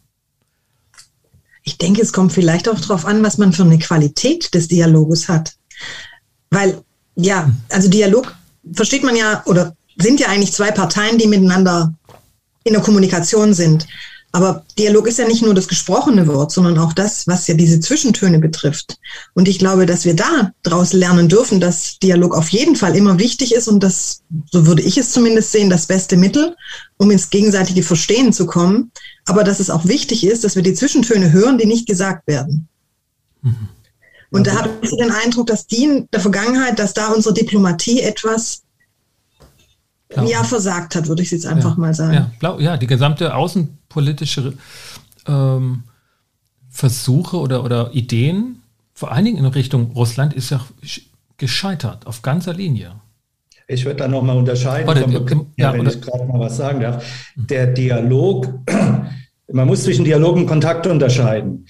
Ich 1.63 1.77
denke, 1.77 2.01
es 2.01 2.13
kommt 2.13 2.31
vielleicht 2.31 2.69
auch 2.69 2.79
darauf 2.79 3.05
an, 3.05 3.21
was 3.23 3.37
man 3.37 3.51
für 3.51 3.63
eine 3.63 3.77
Qualität 3.77 4.53
des 4.53 4.69
Dialoges 4.69 5.27
hat. 5.27 5.55
Weil, 6.49 6.81
ja, 7.15 7.51
also 7.69 7.89
Dialog 7.89 8.35
versteht 8.73 9.03
man 9.03 9.15
ja, 9.15 9.43
oder 9.45 9.75
sind 9.97 10.19
ja 10.19 10.27
eigentlich 10.27 10.53
zwei 10.53 10.71
Parteien, 10.71 11.17
die 11.17 11.27
miteinander 11.27 11.93
in 12.63 12.73
der 12.73 12.81
Kommunikation 12.81 13.53
sind. 13.53 13.87
Aber 14.33 14.65
Dialog 14.77 15.07
ist 15.07 15.19
ja 15.19 15.27
nicht 15.27 15.41
nur 15.41 15.53
das 15.53 15.67
gesprochene 15.67 16.27
Wort, 16.27 16.51
sondern 16.51 16.77
auch 16.77 16.93
das, 16.93 17.27
was 17.27 17.47
ja 17.47 17.55
diese 17.55 17.79
Zwischentöne 17.79 18.39
betrifft. 18.39 18.99
Und 19.33 19.47
ich 19.47 19.57
glaube, 19.57 19.85
dass 19.85 20.05
wir 20.05 20.15
da 20.15 20.51
daraus 20.63 20.93
lernen 20.93 21.29
dürfen, 21.29 21.61
dass 21.61 21.97
Dialog 21.99 22.35
auf 22.35 22.49
jeden 22.49 22.75
Fall 22.75 22.95
immer 22.95 23.19
wichtig 23.19 23.55
ist 23.55 23.67
und 23.67 23.81
das, 23.81 24.21
so 24.51 24.67
würde 24.67 24.81
ich 24.81 24.97
es 24.97 25.11
zumindest 25.11 25.53
sehen, 25.53 25.69
das 25.69 25.85
beste 25.85 26.17
Mittel, 26.17 26.55
um 26.97 27.09
ins 27.09 27.29
gegenseitige 27.29 27.83
Verstehen 27.83 28.33
zu 28.33 28.45
kommen. 28.45 28.91
Aber 29.25 29.43
dass 29.43 29.59
es 29.59 29.69
auch 29.69 29.85
wichtig 29.85 30.25
ist, 30.25 30.43
dass 30.43 30.55
wir 30.55 30.63
die 30.63 30.73
Zwischentöne 30.73 31.31
hören, 31.31 31.57
die 31.57 31.65
nicht 31.65 31.87
gesagt 31.87 32.27
werden. 32.27 32.67
Mhm. 33.41 33.69
Und 34.29 34.45
da 34.45 34.55
habe 34.55 34.69
ich 34.81 34.89
den 34.89 35.11
Eindruck, 35.11 35.47
dass 35.47 35.67
die 35.67 35.85
in 35.85 36.07
der 36.11 36.19
Vergangenheit, 36.19 36.79
dass 36.79 36.93
da 36.93 37.07
unsere 37.07 37.33
Diplomatie 37.33 38.01
etwas 38.01 38.63
Blau. 40.09 40.27
ja 40.29 40.43
versagt 40.43 40.95
hat, 40.95 41.07
würde 41.07 41.21
ich 41.21 41.31
jetzt 41.31 41.45
einfach 41.45 41.75
ja. 41.75 41.81
mal 41.81 41.93
sagen. 41.93 42.13
Ja, 42.13 42.31
Blau, 42.39 42.59
ja, 42.59 42.77
die 42.77 42.87
gesamte 42.87 43.35
außenpolitische 43.35 44.53
ähm, 45.27 45.83
Versuche 46.69 47.37
oder, 47.37 47.63
oder 47.63 47.91
Ideen, 47.93 48.61
vor 48.93 49.11
allen 49.11 49.25
Dingen 49.25 49.37
in 49.37 49.45
Richtung 49.45 49.91
Russland, 49.91 50.33
ist 50.33 50.49
ja 50.49 50.65
gescheitert 51.37 52.07
auf 52.07 52.21
ganzer 52.21 52.53
Linie. 52.53 52.93
Ich 53.67 53.83
würde 53.83 53.97
da 53.97 54.07
nochmal 54.07 54.37
unterscheiden, 54.37 54.87
Warte, 54.87 55.01
vom, 55.01 55.47
ja, 55.57 55.73
wenn 55.73 55.81
oder, 55.81 55.91
ich 55.91 56.01
gerade 56.01 56.23
mal 56.23 56.39
was 56.39 56.55
sagen 56.55 56.79
darf. 56.79 57.05
Der 57.35 57.67
Dialog, 57.67 58.47
man 59.51 59.67
muss 59.67 59.83
zwischen 59.83 60.05
Dialog 60.05 60.37
und 60.37 60.47
Kontakt 60.47 60.87
unterscheiden. 60.87 61.65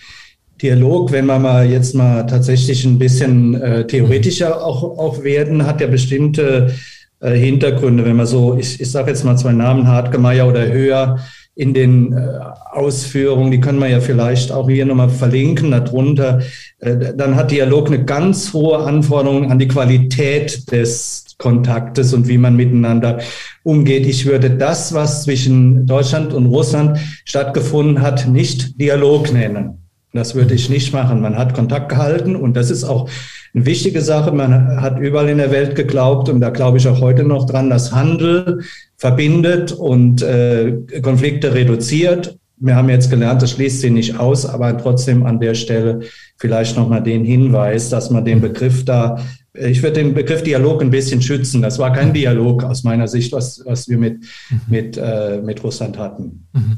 Dialog, 0.62 1.12
wenn 1.12 1.26
wir 1.26 1.40
mal 1.40 1.66
jetzt 1.68 1.96
mal 1.96 2.24
tatsächlich 2.24 2.86
ein 2.86 3.00
bisschen 3.00 3.56
äh, 3.56 3.88
theoretischer 3.88 4.64
auch, 4.64 4.84
auch 4.84 5.24
werden, 5.24 5.66
hat 5.66 5.82
ja 5.82 5.88
bestimmte 5.88 6.76
äh, 7.20 7.36
Hintergründe, 7.36 8.06
wenn 8.06 8.16
man 8.16 8.28
so, 8.28 8.58
ich, 8.58 8.80
ich 8.80 8.92
sage 8.92 9.10
jetzt 9.10 9.24
mal 9.24 9.38
zwei 9.38 9.54
Namen, 9.54 9.88
Hartgemeier 9.88 10.48
oder 10.48 10.68
Höher, 10.68 11.20
in 11.58 11.74
den 11.74 12.14
äh, 12.14 12.40
Ausführungen, 12.72 13.50
die 13.50 13.60
können 13.60 13.80
wir 13.80 13.88
ja 13.88 14.00
vielleicht 14.00 14.52
auch 14.52 14.70
hier 14.70 14.86
nochmal 14.86 15.10
verlinken 15.10 15.72
darunter, 15.72 16.42
äh, 16.80 17.16
dann 17.16 17.36
hat 17.36 17.50
Dialog 17.50 17.88
eine 17.88 18.06
ganz 18.06 18.54
hohe 18.54 18.78
Anforderung 18.78 19.52
an 19.52 19.58
die 19.58 19.68
Qualität 19.68 20.72
des 20.72 21.26
Kontaktes 21.40 22.14
und 22.14 22.28
wie 22.28 22.38
man 22.38 22.56
miteinander 22.56 23.20
umgeht. 23.64 24.06
Ich 24.06 24.28
würde 24.28 24.52
das, 24.52 24.94
was 24.94 25.24
zwischen 25.24 25.88
Deutschland 25.88 26.34
und 26.34 26.46
Russland 26.46 27.00
stattgefunden 27.26 28.02
hat, 28.02 28.28
nicht 28.28 28.80
Dialog 28.80 29.34
nennen. 29.34 29.84
Das 30.14 30.36
würde 30.36 30.54
ich 30.54 30.70
nicht 30.70 30.94
machen. 30.94 31.22
Man 31.22 31.38
hat 31.38 31.54
Kontakt 31.54 31.90
gehalten 31.90 32.36
und 32.36 32.56
das 32.56 32.70
ist 32.70 32.84
auch 32.84 33.10
eine 33.58 33.66
wichtige 33.66 34.02
Sache. 34.02 34.32
Man 34.32 34.80
hat 34.82 35.00
überall 35.00 35.30
in 35.30 35.40
der 35.40 35.52
Welt 35.52 35.76
geglaubt 35.76 36.30
und 36.30 36.40
da 36.40 36.52
glaube 36.52 36.78
ich 36.78 36.88
auch 36.88 37.02
heute 37.02 37.24
noch 37.24 37.46
dran, 37.46 37.70
dass 37.70 37.92
Handel 37.92 38.62
verbindet 38.98 39.72
und 39.72 40.22
äh, 40.22 40.78
Konflikte 41.02 41.54
reduziert. 41.54 42.38
Wir 42.58 42.76
haben 42.76 42.90
jetzt 42.90 43.10
gelernt, 43.10 43.42
das 43.42 43.52
schließt 43.52 43.82
sie 43.82 43.90
nicht 43.90 44.20
aus, 44.20 44.46
aber 44.46 44.78
trotzdem 44.78 45.26
an 45.26 45.40
der 45.40 45.56
Stelle 45.56 46.02
vielleicht 46.38 46.78
nochmal 46.78 47.04
den 47.04 47.26
Hinweis, 47.26 47.90
dass 47.90 48.10
man 48.10 48.26
den 48.26 48.42
Begriff 48.42 48.86
da, 48.86 49.18
ich 49.54 49.82
würde 49.82 50.04
den 50.04 50.14
Begriff 50.14 50.44
Dialog 50.44 50.82
ein 50.82 50.92
bisschen 50.92 51.22
schützen. 51.22 51.62
Das 51.62 51.80
war 51.80 51.94
kein 51.94 52.14
Dialog 52.14 52.64
aus 52.64 52.84
meiner 52.84 53.08
Sicht, 53.08 53.32
was, 53.32 53.62
was 53.66 53.88
wir 53.90 53.98
mit, 53.98 54.20
mhm. 54.50 54.62
mit, 54.68 54.98
äh, 54.98 55.42
mit 55.44 55.64
Russland 55.64 55.98
hatten. 55.98 56.48
Mhm. 56.54 56.78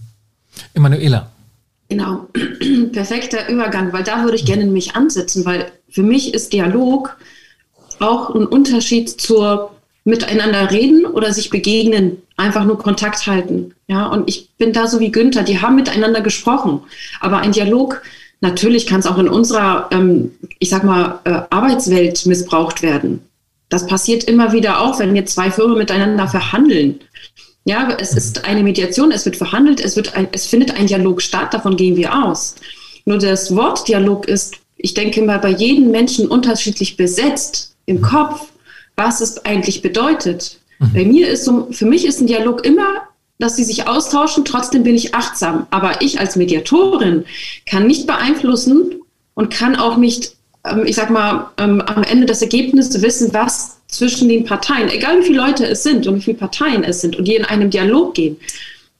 Emanuela. 0.73 1.29
Genau, 1.89 2.27
perfekter 2.91 3.49
Übergang, 3.49 3.91
weil 3.91 4.03
da 4.03 4.23
würde 4.23 4.35
ich 4.35 4.45
gerne 4.45 4.65
mich 4.65 4.95
ansetzen, 4.95 5.43
weil 5.45 5.71
für 5.89 6.03
mich 6.03 6.33
ist 6.33 6.53
Dialog 6.53 7.17
auch 7.99 8.33
ein 8.33 8.45
Unterschied 8.45 9.09
zur 9.09 9.71
miteinander 10.05 10.71
reden 10.71 11.05
oder 11.05 11.33
sich 11.33 11.49
begegnen, 11.49 12.21
einfach 12.37 12.63
nur 12.63 12.77
Kontakt 12.77 13.27
halten. 13.27 13.73
Ja, 13.87 14.07
und 14.07 14.29
ich 14.29 14.49
bin 14.57 14.71
da 14.71 14.87
so 14.87 14.99
wie 14.99 15.11
Günther, 15.11 15.43
die 15.43 15.61
haben 15.61 15.75
miteinander 15.75 16.21
gesprochen, 16.21 16.81
aber 17.19 17.39
ein 17.39 17.51
Dialog, 17.51 18.01
natürlich 18.39 18.87
kann 18.87 19.01
es 19.01 19.07
auch 19.07 19.17
in 19.17 19.27
unserer, 19.27 19.89
ähm, 19.91 20.31
ich 20.59 20.69
sag 20.69 20.83
mal, 20.83 21.19
äh, 21.25 21.41
Arbeitswelt 21.49 22.25
missbraucht 22.25 22.81
werden. 22.81 23.21
Das 23.67 23.85
passiert 23.85 24.23
immer 24.23 24.51
wieder 24.51 24.81
auch, 24.81 24.99
wenn 24.99 25.15
jetzt 25.15 25.35
zwei 25.35 25.51
Firmen 25.51 25.77
miteinander 25.77 26.27
verhandeln 26.27 27.01
ja, 27.65 27.89
es 27.99 28.13
ist 28.15 28.45
eine 28.45 28.63
Mediation, 28.63 29.11
es 29.11 29.25
wird 29.25 29.35
verhandelt, 29.35 29.79
es, 29.79 29.95
wird 29.95 30.15
ein, 30.15 30.27
es 30.31 30.47
findet 30.47 30.79
ein 30.79 30.87
Dialog 30.87 31.21
statt, 31.21 31.53
davon 31.53 31.75
gehen 31.75 31.95
wir 31.95 32.25
aus. 32.25 32.55
Nur 33.05 33.17
das 33.17 33.55
Wort 33.55 33.87
Dialog 33.87 34.27
ist, 34.27 34.55
ich 34.77 34.93
denke 34.93 35.21
mal, 35.21 35.39
bei 35.39 35.49
jedem 35.49 35.91
Menschen 35.91 36.27
unterschiedlich 36.27 36.97
besetzt 36.97 37.75
im 37.85 38.01
Kopf, 38.01 38.47
was 38.95 39.21
es 39.21 39.45
eigentlich 39.45 39.81
bedeutet. 39.81 40.59
Mhm. 40.79 40.93
Bei 40.93 41.05
mir 41.05 41.29
ist 41.29 41.45
so, 41.45 41.67
für 41.71 41.85
mich 41.85 42.05
ist 42.05 42.21
ein 42.21 42.27
Dialog 42.27 42.65
immer, 42.65 43.09
dass 43.39 43.55
sie 43.55 43.63
sich 43.63 43.87
austauschen, 43.87 44.45
trotzdem 44.45 44.83
bin 44.83 44.95
ich 44.95 45.15
achtsam. 45.15 45.65
Aber 45.69 46.01
ich 46.01 46.19
als 46.19 46.35
Mediatorin 46.35 47.25
kann 47.65 47.87
nicht 47.87 48.05
beeinflussen 48.05 49.01
und 49.33 49.49
kann 49.49 49.77
auch 49.77 49.97
nicht, 49.97 50.35
ähm, 50.65 50.85
ich 50.85 50.95
sag 50.95 51.09
mal, 51.09 51.51
ähm, 51.57 51.81
am 51.81 52.03
Ende 52.03 52.25
das 52.25 52.41
Ergebnis 52.41 53.01
wissen, 53.01 53.33
was 53.33 53.78
zwischen 53.89 54.29
den 54.29 54.45
Parteien, 54.45 54.89
egal 54.89 55.19
wie 55.19 55.25
viele 55.25 55.39
Leute 55.39 55.65
es 55.67 55.83
sind 55.83 56.07
und 56.07 56.15
wie 56.15 56.21
viele 56.21 56.37
Parteien 56.37 56.83
es 56.83 57.01
sind 57.01 57.15
und 57.15 57.27
die 57.27 57.35
in 57.35 57.45
einem 57.45 57.69
Dialog 57.69 58.13
gehen, 58.13 58.37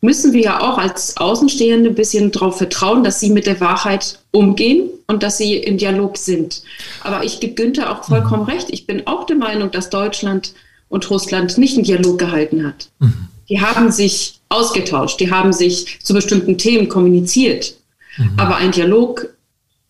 müssen 0.02 0.34
wir 0.34 0.42
ja 0.42 0.62
auch 0.62 0.78
als 0.78 1.18
Außenstehende 1.18 1.90
ein 1.90 1.96
bisschen 1.96 2.32
darauf 2.32 2.58
vertrauen, 2.58 3.04
dass 3.04 3.20
sie 3.20 3.30
mit 3.30 3.46
der 3.46 3.60
Wahrheit 3.60 4.20
umgehen 4.32 4.90
und 5.08 5.24
dass 5.24 5.38
sie 5.38 5.56
im 5.56 5.78
Dialog 5.78 6.18
sind. 6.18 6.64
Aber 7.02 7.24
ich 7.24 7.40
gebe 7.40 7.54
Günther 7.54 7.92
auch 7.92 8.06
vollkommen 8.06 8.44
mhm. 8.44 8.50
recht. 8.50 8.68
Ich 8.70 8.88
bin 8.88 9.08
auch 9.08 9.26
der 9.26 9.36
Meinung, 9.36 9.72
dass 9.72 9.90
Deutschland 9.90 10.54
und 10.88 11.10
Russland 11.10 11.58
nicht 11.58 11.76
einen 11.76 11.84
Dialog 11.84 12.18
gehalten 12.18 12.66
hat. 12.66 12.90
Mhm. 13.00 13.28
Die 13.50 13.62
haben 13.62 13.92
sich 13.92 14.40
ausgetauscht, 14.48 15.20
die 15.20 15.32
haben 15.32 15.54
sich 15.54 16.00
zu 16.02 16.14
bestimmten 16.14 16.58
Themen 16.58 16.88
kommuniziert. 16.88 17.76
Mhm. 18.18 18.32
Aber 18.38 18.56
ein 18.56 18.72
Dialog 18.72 19.28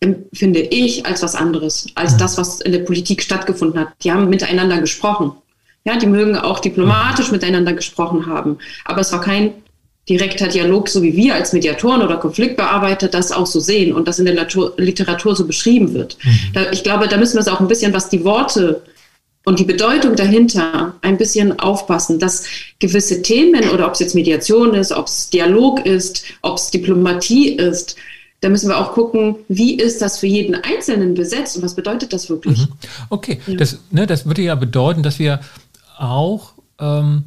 empfinde 0.00 0.60
ich 0.60 1.06
als 1.06 1.22
was 1.22 1.34
anderes, 1.34 1.86
als 1.94 2.14
mhm. 2.14 2.18
das, 2.18 2.38
was 2.38 2.60
in 2.60 2.72
der 2.72 2.80
Politik 2.80 3.22
stattgefunden 3.22 3.78
hat. 3.78 3.88
Die 4.02 4.10
haben 4.10 4.30
miteinander 4.30 4.80
gesprochen. 4.80 5.32
Ja, 5.84 5.96
die 5.96 6.06
mögen 6.06 6.36
auch 6.36 6.60
diplomatisch 6.60 7.28
mhm. 7.28 7.34
miteinander 7.34 7.74
gesprochen 7.74 8.26
haben. 8.26 8.58
Aber 8.84 9.00
es 9.00 9.12
war 9.12 9.20
kein 9.20 9.52
direkter 10.08 10.48
Dialog, 10.48 10.88
so 10.88 11.02
wie 11.02 11.14
wir 11.16 11.34
als 11.34 11.52
Mediatoren 11.52 12.02
oder 12.02 12.16
Konfliktbearbeiter 12.16 13.08
das 13.08 13.30
auch 13.30 13.46
so 13.46 13.60
sehen 13.60 13.94
und 13.94 14.08
das 14.08 14.18
in 14.18 14.24
der 14.24 14.46
Literatur 14.76 15.36
so 15.36 15.46
beschrieben 15.46 15.94
wird. 15.94 16.16
Mhm. 16.22 16.38
Da, 16.54 16.70
ich 16.72 16.82
glaube, 16.82 17.06
da 17.06 17.16
müssen 17.16 17.34
wir 17.34 17.40
es 17.40 17.48
auch 17.48 17.60
ein 17.60 17.68
bisschen, 17.68 17.92
was 17.92 18.08
die 18.08 18.24
Worte 18.24 18.82
und 19.44 19.58
die 19.58 19.64
Bedeutung 19.64 20.16
dahinter 20.16 20.94
ein 21.02 21.16
bisschen 21.16 21.58
aufpassen, 21.58 22.18
dass 22.18 22.44
gewisse 22.78 23.22
Themen 23.22 23.70
oder 23.70 23.86
ob 23.86 23.94
es 23.94 24.00
jetzt 24.00 24.14
Mediation 24.14 24.74
ist, 24.74 24.92
ob 24.92 25.06
es 25.06 25.30
Dialog 25.30 25.84
ist, 25.86 26.24
ob 26.42 26.56
es 26.56 26.70
Diplomatie 26.70 27.50
ist, 27.50 27.96
da 28.40 28.48
müssen 28.48 28.68
wir 28.68 28.78
auch 28.78 28.92
gucken, 28.92 29.36
wie 29.48 29.74
ist 29.74 30.00
das 30.00 30.18
für 30.18 30.26
jeden 30.26 30.54
Einzelnen 30.54 31.14
besetzt 31.14 31.56
und 31.56 31.62
was 31.62 31.74
bedeutet 31.74 32.12
das 32.12 32.30
wirklich? 32.30 32.58
Mhm. 32.58 32.72
Okay, 33.10 33.40
ja. 33.46 33.56
das, 33.56 33.78
ne, 33.90 34.06
das 34.06 34.26
würde 34.26 34.42
ja 34.42 34.54
bedeuten, 34.54 35.02
dass 35.02 35.18
wir 35.18 35.40
auch 35.98 36.54
ähm, 36.78 37.24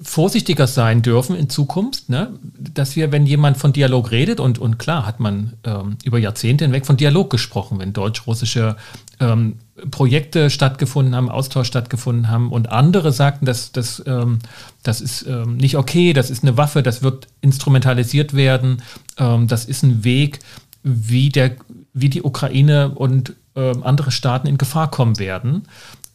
vorsichtiger 0.00 0.66
sein 0.66 1.02
dürfen 1.02 1.36
in 1.36 1.50
Zukunft, 1.50 2.08
ne? 2.08 2.38
dass 2.42 2.96
wir, 2.96 3.12
wenn 3.12 3.26
jemand 3.26 3.56
von 3.56 3.72
Dialog 3.72 4.10
redet, 4.12 4.40
und, 4.40 4.58
und 4.58 4.78
klar 4.78 5.04
hat 5.04 5.20
man 5.20 5.54
ähm, 5.64 5.96
über 6.04 6.18
Jahrzehnte 6.18 6.64
hinweg 6.64 6.86
von 6.86 6.96
Dialog 6.96 7.30
gesprochen, 7.30 7.78
wenn 7.78 7.92
deutsch-russische 7.92 8.76
ähm, 9.22 9.54
Projekte 9.90 10.50
stattgefunden 10.50 11.14
haben, 11.14 11.30
Austausch 11.30 11.68
stattgefunden 11.68 12.28
haben 12.28 12.50
und 12.50 12.70
andere 12.70 13.12
sagten, 13.12 13.46
dass, 13.46 13.72
dass, 13.72 14.02
ähm, 14.06 14.40
das 14.82 15.00
ist 15.00 15.26
ähm, 15.26 15.56
nicht 15.56 15.76
okay, 15.76 16.12
das 16.12 16.30
ist 16.30 16.42
eine 16.42 16.56
Waffe, 16.56 16.82
das 16.82 17.02
wird 17.02 17.28
instrumentalisiert 17.40 18.34
werden, 18.34 18.82
ähm, 19.18 19.48
das 19.48 19.64
ist 19.64 19.82
ein 19.82 20.04
Weg, 20.04 20.40
wie, 20.82 21.30
der, 21.30 21.52
wie 21.94 22.10
die 22.10 22.22
Ukraine 22.22 22.90
und 22.90 23.34
ähm, 23.54 23.82
andere 23.84 24.10
Staaten 24.10 24.48
in 24.48 24.58
Gefahr 24.58 24.90
kommen 24.90 25.18
werden. 25.18 25.62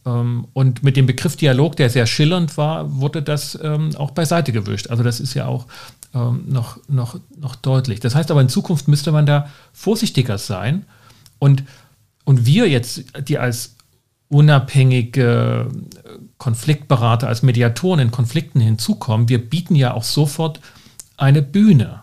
Ähm, 0.04 0.46
und 0.52 0.82
mit 0.82 0.96
dem 0.96 1.06
Begriff 1.06 1.36
Dialog, 1.36 1.76
der 1.76 1.88
sehr 1.88 2.06
schillernd 2.06 2.56
war, 2.58 2.96
wurde 2.96 3.22
das 3.22 3.58
auch 3.96 4.10
beiseite 4.10 4.52
gewischt. 4.52 4.88
Also 4.88 5.02
das 5.02 5.20
ist 5.20 5.34
ja 5.34 5.46
auch 5.46 5.66
noch, 6.12 6.78
noch, 6.88 7.20
noch 7.38 7.54
deutlich. 7.54 8.00
Das 8.00 8.14
heißt 8.14 8.30
aber, 8.30 8.40
in 8.40 8.48
Zukunft 8.48 8.88
müsste 8.88 9.12
man 9.12 9.26
da 9.26 9.50
vorsichtiger 9.74 10.38
sein. 10.38 10.86
Und, 11.38 11.64
und 12.28 12.44
wir 12.44 12.68
jetzt, 12.68 13.04
die 13.26 13.38
als 13.38 13.76
unabhängige 14.28 15.70
Konfliktberater, 16.36 17.26
als 17.26 17.42
Mediatoren 17.42 18.00
in 18.00 18.10
Konflikten 18.10 18.60
hinzukommen, 18.60 19.30
wir 19.30 19.48
bieten 19.48 19.74
ja 19.74 19.94
auch 19.94 20.02
sofort 20.02 20.60
eine 21.16 21.40
Bühne. 21.40 22.02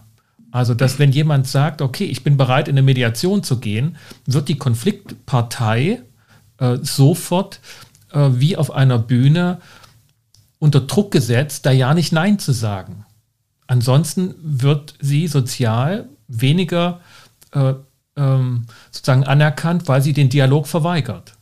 Also, 0.50 0.74
dass 0.74 0.98
wenn 0.98 1.12
jemand 1.12 1.48
sagt, 1.48 1.84
okay, 1.84 2.06
ich 2.06 2.24
bin 2.24 2.38
bereit, 2.38 2.68
in 2.68 2.74
eine 2.74 2.82
Mediation 2.82 3.44
zu 3.44 3.60
gehen, 3.60 3.98
wird 4.26 4.50
die 4.50 4.58
Konfliktpartei 4.58 6.02
äh, 6.58 6.78
sofort 6.82 7.60
äh, 8.12 8.28
wie 8.32 8.58
auf 8.58 8.72
einer 8.72 8.98
Bühne 8.98 9.60
unter 10.58 10.80
Druck 10.80 11.12
gesetzt, 11.12 11.68
da 11.68 11.72
ja 11.72 11.94
nicht 11.94 12.12
Nein 12.12 12.40
zu 12.40 12.52
sagen. 12.52 13.06
Ansonsten 13.68 14.34
wird 14.42 14.96
sie 15.00 15.28
sozial 15.28 16.10
weniger 16.28 17.02
äh, 17.52 17.76
ähm, 18.16 18.66
sozusagen 18.92 19.24
anerkannt, 19.24 19.88
weil 19.88 20.02
sie 20.02 20.14
den 20.14 20.30
Dialog 20.30 20.68
verweigert. 20.68 21.34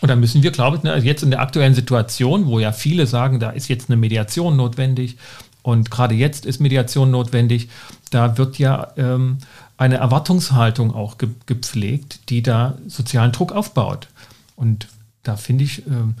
Und 0.00 0.08
da 0.08 0.16
müssen 0.16 0.42
wir, 0.42 0.50
glaube 0.50 0.76
ich, 0.76 0.82
ne, 0.82 0.98
jetzt 0.98 1.22
in 1.22 1.30
der 1.30 1.40
aktuellen 1.40 1.74
Situation, 1.74 2.46
wo 2.46 2.58
ja 2.58 2.72
viele 2.72 3.06
sagen, 3.06 3.40
da 3.40 3.50
ist 3.50 3.68
jetzt 3.68 3.88
eine 3.88 3.96
Mediation 3.96 4.56
notwendig 4.56 5.16
und 5.62 5.90
gerade 5.90 6.14
jetzt 6.14 6.44
ist 6.44 6.60
Mediation 6.60 7.10
notwendig, 7.10 7.70
da 8.10 8.36
wird 8.36 8.58
ja 8.58 8.92
ähm, 8.98 9.38
eine 9.78 9.96
Erwartungshaltung 9.96 10.94
auch 10.94 11.16
ge 11.16 11.30
gepflegt, 11.46 12.28
die 12.28 12.42
da 12.42 12.76
sozialen 12.86 13.32
Druck 13.32 13.52
aufbaut. 13.52 14.08
Und 14.56 14.88
da 15.22 15.36
finde 15.36 15.64
ich, 15.64 15.86
ähm, 15.86 16.16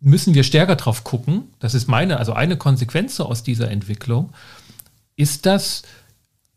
müssen 0.00 0.34
wir 0.34 0.44
stärker 0.44 0.76
drauf 0.76 1.02
gucken. 1.02 1.42
Das 1.58 1.74
ist 1.74 1.88
meine, 1.88 2.18
also 2.18 2.32
eine 2.32 2.56
Konsequenz 2.56 3.18
aus 3.18 3.42
dieser 3.42 3.72
Entwicklung. 3.72 4.30
Ist 5.16 5.46
das 5.46 5.82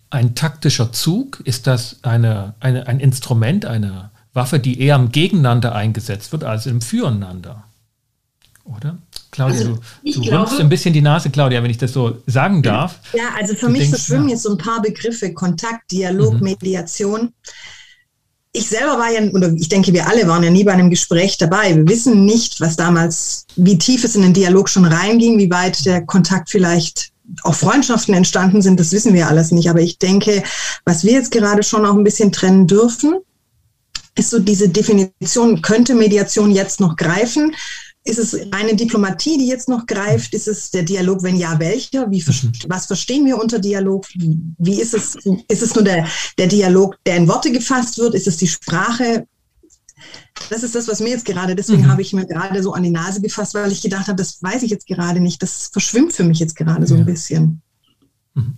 ein 0.09 0.35
taktischer 0.35 0.91
Zug? 0.91 1.41
Ist 1.43 1.67
das 1.67 1.97
eine, 2.03 2.55
eine, 2.59 2.87
ein 2.87 2.99
Instrument, 2.99 3.65
eine 3.65 4.11
Waffe, 4.33 4.59
die 4.59 4.81
eher 4.81 4.95
im 4.95 5.11
Gegeneinander 5.11 5.75
eingesetzt 5.75 6.31
wird 6.31 6.43
als 6.43 6.65
im 6.65 6.81
Füreinander? 6.81 7.63
Oder? 8.63 8.97
Claudia, 9.31 9.57
also, 9.59 9.79
du, 10.03 10.11
du 10.11 10.21
glaube, 10.21 10.37
rümpfst 10.37 10.59
ein 10.59 10.69
bisschen 10.69 10.93
die 10.93 11.01
Nase, 11.01 11.29
Claudia, 11.29 11.61
wenn 11.63 11.71
ich 11.71 11.77
das 11.77 11.93
so 11.93 12.21
sagen 12.25 12.61
darf. 12.61 12.99
Ja, 13.13 13.29
also 13.37 13.55
für 13.55 13.69
mich 13.69 13.89
verschwimmen 13.89 14.29
ja. 14.29 14.33
jetzt 14.33 14.43
so 14.43 14.51
ein 14.51 14.57
paar 14.57 14.81
Begriffe, 14.81 15.33
Kontakt, 15.33 15.91
Dialog, 15.91 16.35
mhm. 16.35 16.41
Mediation 16.41 17.33
ich 18.51 18.67
selber 18.67 18.97
war 18.97 19.11
ja, 19.11 19.21
oder 19.31 19.51
ich 19.53 19.69
denke, 19.69 19.93
wir 19.93 20.07
alle 20.07 20.27
waren 20.27 20.43
ja 20.43 20.49
nie 20.49 20.63
bei 20.63 20.73
einem 20.73 20.89
Gespräch 20.89 21.37
dabei. 21.37 21.75
Wir 21.75 21.87
wissen 21.87 22.25
nicht, 22.25 22.59
was 22.59 22.75
damals, 22.75 23.45
wie 23.55 23.77
tief 23.77 24.03
es 24.03 24.15
in 24.15 24.23
den 24.23 24.33
Dialog 24.33 24.69
schon 24.69 24.85
reinging, 24.85 25.37
wie 25.37 25.51
weit 25.51 25.85
der 25.85 26.05
Kontakt 26.05 26.49
vielleicht 26.49 27.11
auch 27.43 27.55
Freundschaften 27.55 28.13
entstanden 28.13 28.61
sind, 28.61 28.79
das 28.79 28.91
wissen 28.91 29.13
wir 29.13 29.27
alles 29.27 29.51
nicht. 29.51 29.69
Aber 29.69 29.81
ich 29.81 29.99
denke, 29.99 30.43
was 30.85 31.03
wir 31.03 31.13
jetzt 31.13 31.31
gerade 31.31 31.63
schon 31.63 31.85
auch 31.85 31.95
ein 31.95 32.03
bisschen 32.03 32.31
trennen 32.31 32.67
dürfen, 32.67 33.15
ist 34.15 34.31
so 34.31 34.39
diese 34.39 34.69
Definition, 34.69 35.61
könnte 35.61 35.95
Mediation 35.95 36.51
jetzt 36.51 36.79
noch 36.79 36.95
greifen? 36.95 37.55
Ist 38.03 38.17
es 38.17 38.35
eine 38.51 38.75
Diplomatie, 38.75 39.37
die 39.37 39.47
jetzt 39.47 39.69
noch 39.69 39.85
greift? 39.85 40.33
Ist 40.33 40.47
es 40.47 40.71
der 40.71 40.83
Dialog, 40.83 41.21
wenn 41.21 41.35
ja, 41.35 41.59
welcher? 41.59 42.09
Wie, 42.09 42.23
mhm. 42.25 42.51
was 42.67 42.85
verstehen 42.85 43.25
wir 43.25 43.39
unter 43.39 43.59
Dialog? 43.59 44.07
Wie 44.15 44.81
ist 44.81 44.93
es? 44.93 45.15
Ist 45.47 45.61
es 45.61 45.75
nur 45.75 45.83
der, 45.83 46.07
der 46.37 46.47
Dialog, 46.47 46.95
der 47.05 47.17
in 47.17 47.27
Worte 47.27 47.51
gefasst 47.51 47.97
wird? 47.97 48.15
Ist 48.15 48.27
es 48.27 48.37
die 48.37 48.47
Sprache? 48.47 49.27
Das 50.49 50.63
ist 50.63 50.75
das, 50.75 50.87
was 50.87 50.99
mir 50.99 51.09
jetzt 51.09 51.25
gerade, 51.25 51.55
deswegen 51.55 51.83
mhm. 51.83 51.91
habe 51.91 52.01
ich 52.01 52.13
mir 52.13 52.25
gerade 52.25 52.61
so 52.63 52.73
an 52.73 52.83
die 52.83 52.89
Nase 52.89 53.21
gefasst, 53.21 53.53
weil 53.53 53.71
ich 53.71 53.81
gedacht 53.81 54.07
habe, 54.07 54.17
das 54.17 54.41
weiß 54.41 54.63
ich 54.63 54.71
jetzt 54.71 54.87
gerade 54.87 55.19
nicht. 55.19 55.41
Das 55.41 55.67
verschwimmt 55.71 56.13
für 56.13 56.23
mich 56.23 56.39
jetzt 56.39 56.55
gerade 56.55 56.87
so 56.87 56.95
ein 56.95 57.05
bisschen. 57.05 57.61
Mhm. 58.33 58.57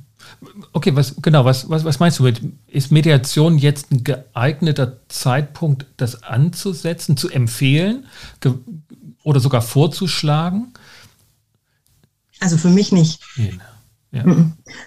Okay, 0.73 0.95
was 0.95 1.15
genau, 1.21 1.45
was, 1.45 1.69
was, 1.69 1.83
was 1.83 1.99
meinst 1.99 2.19
du 2.19 2.23
mit? 2.23 2.41
Ist 2.67 2.91
Mediation 2.91 3.57
jetzt 3.57 3.91
ein 3.91 4.03
geeigneter 4.03 4.99
Zeitpunkt, 5.07 5.85
das 5.97 6.23
anzusetzen, 6.23 7.17
zu 7.17 7.29
empfehlen? 7.29 8.05
oder 9.23 9.39
sogar 9.39 9.61
vorzuschlagen? 9.61 10.73
Also 12.39 12.57
für 12.57 12.69
mich 12.69 12.91
nicht. 12.91 13.21
Ja. 14.13 14.25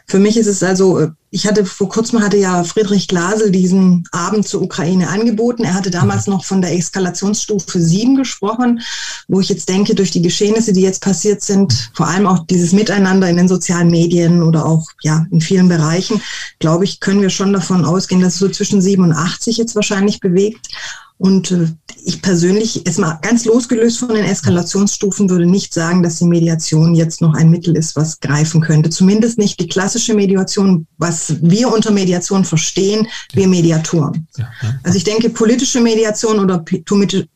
Für 0.07 0.19
mich 0.19 0.37
ist 0.37 0.47
es 0.47 0.63
also, 0.63 1.09
ich 1.31 1.47
hatte 1.47 1.65
vor 1.65 1.89
kurzem 1.89 2.21
hatte 2.21 2.37
ja 2.37 2.63
Friedrich 2.63 3.09
Glasel 3.09 3.51
diesen 3.51 4.05
Abend 4.13 4.47
zur 4.47 4.61
Ukraine 4.61 5.09
angeboten. 5.09 5.65
Er 5.65 5.73
hatte 5.73 5.91
damals 5.91 6.27
mhm. 6.27 6.35
noch 6.35 6.45
von 6.45 6.61
der 6.61 6.77
Eskalationsstufe 6.77 7.81
7 7.81 8.17
gesprochen, 8.17 8.83
wo 9.27 9.41
ich 9.41 9.49
jetzt 9.49 9.71
denke, 9.71 9.95
durch 9.95 10.11
die 10.11 10.21
Geschehnisse, 10.21 10.75
die 10.75 10.83
jetzt 10.83 11.01
passiert 11.01 11.41
sind, 11.41 11.91
vor 11.95 12.07
allem 12.07 12.27
auch 12.27 12.45
dieses 12.47 12.73
Miteinander 12.73 13.27
in 13.31 13.39
den 13.39 13.49
sozialen 13.49 13.91
Medien 13.91 14.43
oder 14.43 14.67
auch 14.67 14.87
ja 15.03 15.27
in 15.31 15.41
vielen 15.41 15.69
Bereichen, 15.69 16.21
glaube 16.59 16.85
ich, 16.85 17.01
können 17.01 17.23
wir 17.23 17.31
schon 17.31 17.55
davon 17.55 17.87
ausgehen, 17.87 18.21
dass 18.21 18.35
es 18.35 18.41
so 18.41 18.51
zwischen 18.51 18.83
87 18.83 19.57
jetzt 19.57 19.75
wahrscheinlich 19.75 20.21
bewegt. 20.21 20.69
Und 21.17 21.53
äh, 21.53 21.69
ich 22.05 22.21
persönlich, 22.21 22.85
erstmal 22.87 23.19
ganz 23.23 23.45
losgelöst 23.45 23.99
von 23.99 24.09
den 24.09 24.25
Eskalationsstufen, 24.25 25.31
würde 25.31 25.47
nicht 25.47 25.73
sagen, 25.73 26.03
dass 26.03 26.19
die 26.19 26.27
Mediation 26.27 26.95
jetzt 26.95 27.21
noch 27.21 27.35
ein 27.35 27.51
Mittel 27.51 27.77
ist, 27.77 27.97
was 27.97 28.21
greifen 28.21 28.61
könnte. 28.61 28.91
Zumindest 28.91 29.39
nicht 29.39 29.59
die 29.61 29.69
klassische 29.69 30.13
Mediation, 30.13 30.87
was 30.99 31.37
wir 31.41 31.73
unter 31.73 31.93
Mediation 31.93 32.45
verstehen, 32.45 33.07
wir 33.33 33.49
Mediatoren. 33.49 34.27
Ja, 34.37 34.49
ja. 34.63 34.75
Also 34.83 34.99
ich 34.99 35.05
denke, 35.05 35.31
politische 35.31 35.81
Mediation 35.81 36.41
oder 36.41 36.65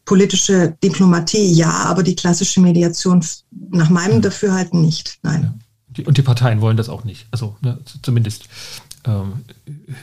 politische 0.05 0.75
Diplomatie, 0.83 1.53
ja, 1.53 1.71
aber 1.71 2.03
die 2.03 2.17
klassische 2.17 2.61
Mediation 2.61 3.25
nach 3.71 3.91
meinem. 3.91 4.19
Dafürhalten 4.21 4.81
nicht. 4.81 5.19
Nein. 5.23 5.61
Und 6.05 6.17
die 6.17 6.23
Parteien 6.23 6.61
wollen 6.61 6.77
das 6.77 6.89
auch 6.89 7.05
nicht. 7.05 7.27
Also 7.31 7.57
ne, 7.61 7.79
zumindest 8.03 8.49
ähm, 9.09 9.45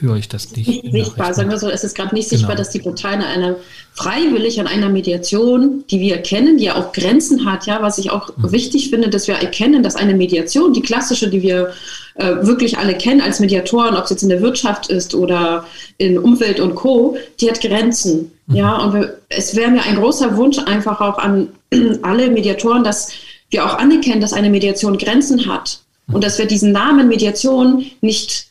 höre 0.00 0.16
ich 0.16 0.28
das 0.28 0.52
nicht. 0.52 0.66
Nicht 0.66 0.92
sichtbar, 0.92 1.32
sagen 1.32 1.50
wir 1.50 1.58
so, 1.58 1.68
es 1.68 1.84
ist 1.84 1.94
gerade 1.94 2.14
nicht 2.14 2.28
sichtbar, 2.28 2.56
genau. 2.56 2.58
dass 2.58 2.70
die 2.70 2.80
Parteien 2.80 3.22
einer 3.22 3.56
freiwillig 3.94 4.60
an 4.60 4.66
einer 4.66 4.88
Mediation, 4.88 5.84
die 5.90 6.00
wir 6.00 6.16
erkennen, 6.16 6.58
die 6.58 6.64
ja 6.64 6.76
auch 6.76 6.92
Grenzen 6.92 7.44
hat, 7.50 7.66
ja, 7.66 7.80
was 7.82 7.98
ich 7.98 8.10
auch 8.10 8.36
mhm. 8.36 8.52
wichtig 8.52 8.90
finde, 8.90 9.08
dass 9.08 9.28
wir 9.28 9.36
erkennen, 9.36 9.82
dass 9.82 9.96
eine 9.96 10.14
Mediation, 10.14 10.72
die 10.72 10.82
klassische, 10.82 11.30
die 11.30 11.42
wir 11.42 11.72
äh, 12.16 12.36
wirklich 12.40 12.78
alle 12.78 12.94
kennen 12.94 13.20
als 13.20 13.40
Mediatoren, 13.40 13.96
ob 13.96 14.04
es 14.04 14.10
jetzt 14.10 14.22
in 14.22 14.28
der 14.28 14.42
Wirtschaft 14.42 14.88
ist 14.88 15.14
oder 15.14 15.64
in 15.98 16.18
Umwelt 16.18 16.58
und 16.58 16.74
Co., 16.74 17.16
die 17.40 17.48
hat 17.48 17.60
Grenzen. 17.60 18.32
Mhm. 18.46 18.56
Ja, 18.56 18.76
und 18.78 18.94
wir, 18.94 19.18
es 19.28 19.54
wäre 19.54 19.70
mir 19.70 19.82
ein 19.82 19.96
großer 19.96 20.36
Wunsch 20.36 20.58
einfach 20.58 21.00
auch 21.00 21.18
an 21.18 21.48
alle 22.02 22.30
Mediatoren, 22.30 22.82
dass 22.82 23.12
wir 23.50 23.64
auch 23.64 23.78
anerkennen, 23.78 24.20
dass 24.20 24.32
eine 24.32 24.50
Mediation 24.50 24.98
Grenzen 24.98 25.46
hat. 25.46 25.80
Und 26.12 26.22
dass 26.22 26.38
wir 26.38 26.46
diesen 26.46 26.70
Namen 26.70 27.08
Mediation 27.08 27.84
nicht 28.00 28.46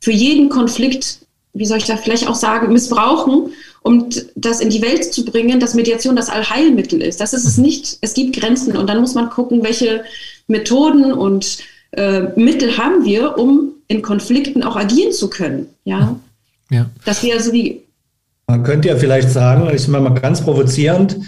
für 0.00 0.12
jeden 0.12 0.48
Konflikt, 0.48 1.18
wie 1.52 1.66
soll 1.66 1.78
ich 1.78 1.84
da 1.84 1.96
vielleicht 1.96 2.28
auch 2.28 2.34
sagen, 2.34 2.72
missbrauchen 2.72 3.52
um 3.82 4.08
das 4.34 4.60
in 4.60 4.70
die 4.70 4.82
Welt 4.82 5.12
zu 5.12 5.24
bringen, 5.24 5.60
dass 5.60 5.74
Mediation 5.74 6.16
das 6.16 6.28
Allheilmittel 6.28 7.00
ist. 7.00 7.20
Das 7.20 7.32
ist 7.32 7.46
es 7.46 7.56
nicht. 7.56 7.98
Es 8.00 8.14
gibt 8.14 8.38
Grenzen 8.38 8.76
und 8.76 8.88
dann 8.88 9.00
muss 9.00 9.14
man 9.14 9.30
gucken, 9.30 9.62
welche 9.62 10.04
Methoden 10.48 11.12
und 11.12 11.58
äh, 11.92 12.22
Mittel 12.36 12.76
haben 12.76 13.04
wir, 13.04 13.38
um 13.38 13.72
in 13.88 14.02
Konflikten 14.02 14.62
auch 14.62 14.76
agieren 14.76 15.12
zu 15.12 15.30
können. 15.30 15.68
Ja. 15.84 16.16
ja. 16.70 16.90
Dass 17.04 17.22
wir 17.22 17.34
also 17.34 17.52
die 17.52 17.82
man 18.46 18.64
könnte 18.64 18.88
ja 18.88 18.96
vielleicht 18.96 19.30
sagen, 19.30 19.70
ich 19.72 19.86
meine 19.86 20.10
mal 20.10 20.20
ganz 20.20 20.40
provozierend, 20.40 21.18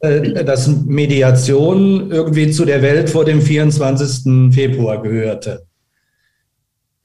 äh, 0.00 0.44
dass 0.44 0.66
Mediation 0.66 2.10
irgendwie 2.10 2.50
zu 2.50 2.64
der 2.64 2.80
Welt 2.80 3.10
vor 3.10 3.26
dem 3.26 3.42
24. 3.42 4.54
Februar 4.54 5.02
gehörte. 5.02 5.66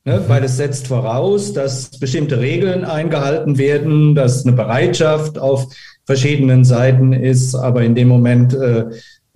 Ne? 0.05 0.23
Weil 0.27 0.43
es 0.43 0.57
setzt 0.57 0.87
voraus, 0.87 1.53
dass 1.53 1.99
bestimmte 1.99 2.39
Regeln 2.39 2.85
eingehalten 2.85 3.57
werden, 3.57 4.15
dass 4.15 4.45
eine 4.45 4.55
Bereitschaft 4.55 5.37
auf 5.37 5.67
verschiedenen 6.05 6.63
Seiten 6.63 7.13
ist, 7.13 7.53
aber 7.55 7.83
in 7.83 7.95
dem 7.95 8.07
Moment 8.07 8.53
äh, 8.53 8.85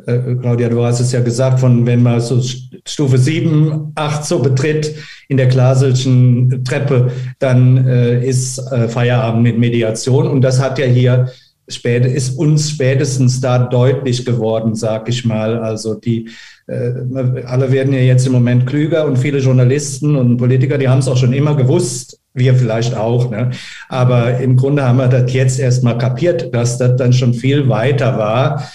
äh, 0.05 0.35
Claudia, 0.35 0.69
du 0.69 0.83
hast 0.83 0.99
es 0.99 1.11
ja 1.11 1.21
gesagt, 1.21 1.59
von 1.59 1.85
wenn 1.85 2.01
man 2.01 2.19
so 2.19 2.41
Stufe 2.85 3.17
7, 3.17 3.91
8 3.95 4.25
so 4.25 4.39
betritt 4.39 4.95
in 5.27 5.37
der 5.37 5.47
klassischen 5.47 6.63
Treppe, 6.63 7.11
dann 7.39 7.85
äh, 7.85 8.25
ist 8.25 8.59
äh, 8.71 8.87
Feierabend 8.87 9.43
mit 9.43 9.59
Mediation. 9.59 10.27
Und 10.27 10.41
das 10.41 10.59
hat 10.59 10.79
ja 10.79 10.85
hier 10.85 11.31
spät, 11.67 12.05
ist 12.05 12.37
uns 12.37 12.69
spätestens 12.71 13.39
da 13.39 13.59
deutlich 13.59 14.25
geworden, 14.25 14.75
sag 14.75 15.09
ich 15.09 15.25
mal. 15.25 15.59
Also 15.59 15.95
die 15.95 16.29
äh, 16.67 17.43
alle 17.45 17.71
werden 17.71 17.93
ja 17.93 17.99
jetzt 17.99 18.25
im 18.25 18.33
Moment 18.33 18.65
klüger 18.65 19.05
und 19.05 19.17
viele 19.17 19.39
Journalisten 19.39 20.15
und 20.15 20.37
Politiker, 20.37 20.77
die 20.77 20.89
haben 20.89 20.99
es 20.99 21.07
auch 21.07 21.17
schon 21.17 21.33
immer 21.33 21.55
gewusst, 21.55 22.19
wir 22.33 22.55
vielleicht 22.55 22.95
auch. 22.95 23.29
Ne? 23.29 23.51
Aber 23.89 24.37
im 24.39 24.57
Grunde 24.57 24.83
haben 24.83 24.97
wir 24.97 25.07
das 25.07 25.31
jetzt 25.33 25.59
erst 25.59 25.83
mal 25.83 25.97
kapiert, 25.97 26.53
dass 26.53 26.77
das 26.77 26.95
dann 26.95 27.13
schon 27.13 27.33
viel 27.33 27.69
weiter 27.69 28.17
war 28.17 28.69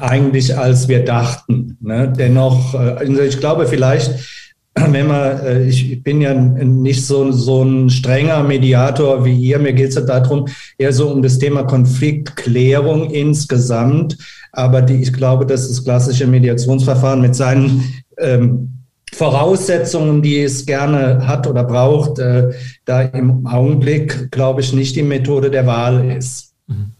eigentlich, 0.00 0.56
als 0.56 0.88
wir 0.88 1.04
dachten. 1.04 1.76
Ne? 1.80 2.12
Dennoch, 2.16 2.74
äh, 2.74 3.26
ich 3.26 3.38
glaube 3.38 3.66
vielleicht, 3.66 4.35
wenn 4.90 5.06
man, 5.06 5.40
äh, 5.40 5.62
ich 5.64 6.02
bin 6.02 6.20
ja 6.20 6.34
nicht 6.34 7.04
so, 7.04 7.32
so 7.32 7.62
ein 7.62 7.88
strenger 7.90 8.42
Mediator 8.42 9.24
wie 9.24 9.34
ihr, 9.34 9.58
mir 9.58 9.72
geht 9.72 9.88
es 9.88 9.94
ja 9.94 10.02
darum, 10.02 10.46
eher 10.78 10.92
so 10.92 11.08
um 11.08 11.22
das 11.22 11.38
Thema 11.38 11.64
Konfliktklärung 11.64 13.10
insgesamt. 13.10 14.18
Aber 14.52 14.82
die, 14.82 15.02
ich 15.02 15.12
glaube, 15.12 15.46
dass 15.46 15.68
das 15.68 15.84
klassische 15.84 16.26
Mediationsverfahren 16.26 17.20
mit 17.20 17.34
seinen 17.34 17.94
ähm, 18.18 18.72
Voraussetzungen, 19.12 20.20
die 20.20 20.42
es 20.42 20.66
gerne 20.66 21.26
hat 21.26 21.46
oder 21.46 21.64
braucht, 21.64 22.18
äh, 22.18 22.50
da 22.84 23.02
im 23.02 23.46
Augenblick, 23.46 24.30
glaube 24.30 24.60
ich, 24.60 24.72
nicht 24.72 24.96
die 24.96 25.02
Methode 25.02 25.50
der 25.50 25.66
Wahl 25.66 26.10
ist. 26.10 26.52
Mhm. 26.66 26.92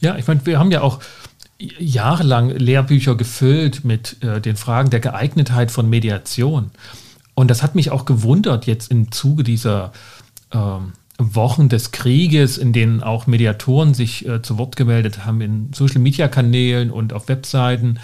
Ja, 0.00 0.16
ich 0.16 0.26
meine, 0.26 0.44
wir 0.44 0.58
haben 0.58 0.70
ja 0.70 0.82
auch 0.82 1.00
jahrelang 1.58 2.50
Lehrbücher 2.50 3.16
gefüllt 3.16 3.84
mit 3.84 4.22
äh, 4.22 4.40
den 4.40 4.56
Fragen 4.56 4.90
der 4.90 5.00
Geeignetheit 5.00 5.70
von 5.70 5.88
Mediation. 5.88 6.70
Und 7.36 7.48
das 7.48 7.62
hat 7.62 7.74
mich 7.74 7.90
auch 7.92 8.06
gewundert 8.06 8.66
jetzt 8.66 8.90
im 8.90 9.12
Zuge 9.12 9.44
dieser 9.44 9.92
äh, 10.50 10.56
Wochen 11.18 11.68
des 11.68 11.92
Krieges, 11.92 12.58
in 12.58 12.72
denen 12.72 13.02
auch 13.02 13.26
Mediatoren 13.26 13.94
sich 13.94 14.26
äh, 14.26 14.42
zu 14.42 14.58
Wort 14.58 14.74
gemeldet 14.74 15.24
haben 15.24 15.42
in 15.42 15.72
Social-Media-Kanälen 15.72 16.90
und 16.90 17.12
auf 17.12 17.28
Webseiten, 17.28 18.00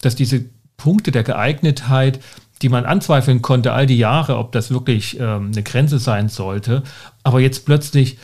dass 0.00 0.14
diese 0.14 0.44
Punkte 0.76 1.10
der 1.10 1.24
Geeignetheit, 1.24 2.20
die 2.62 2.68
man 2.68 2.86
anzweifeln 2.86 3.42
konnte 3.42 3.72
all 3.72 3.86
die 3.86 3.98
Jahre, 3.98 4.38
ob 4.38 4.52
das 4.52 4.70
wirklich 4.70 5.18
ähm, 5.18 5.50
eine 5.52 5.62
Grenze 5.64 5.98
sein 5.98 6.28
sollte, 6.28 6.84
aber 7.24 7.40
jetzt 7.40 7.66
plötzlich 7.66 8.18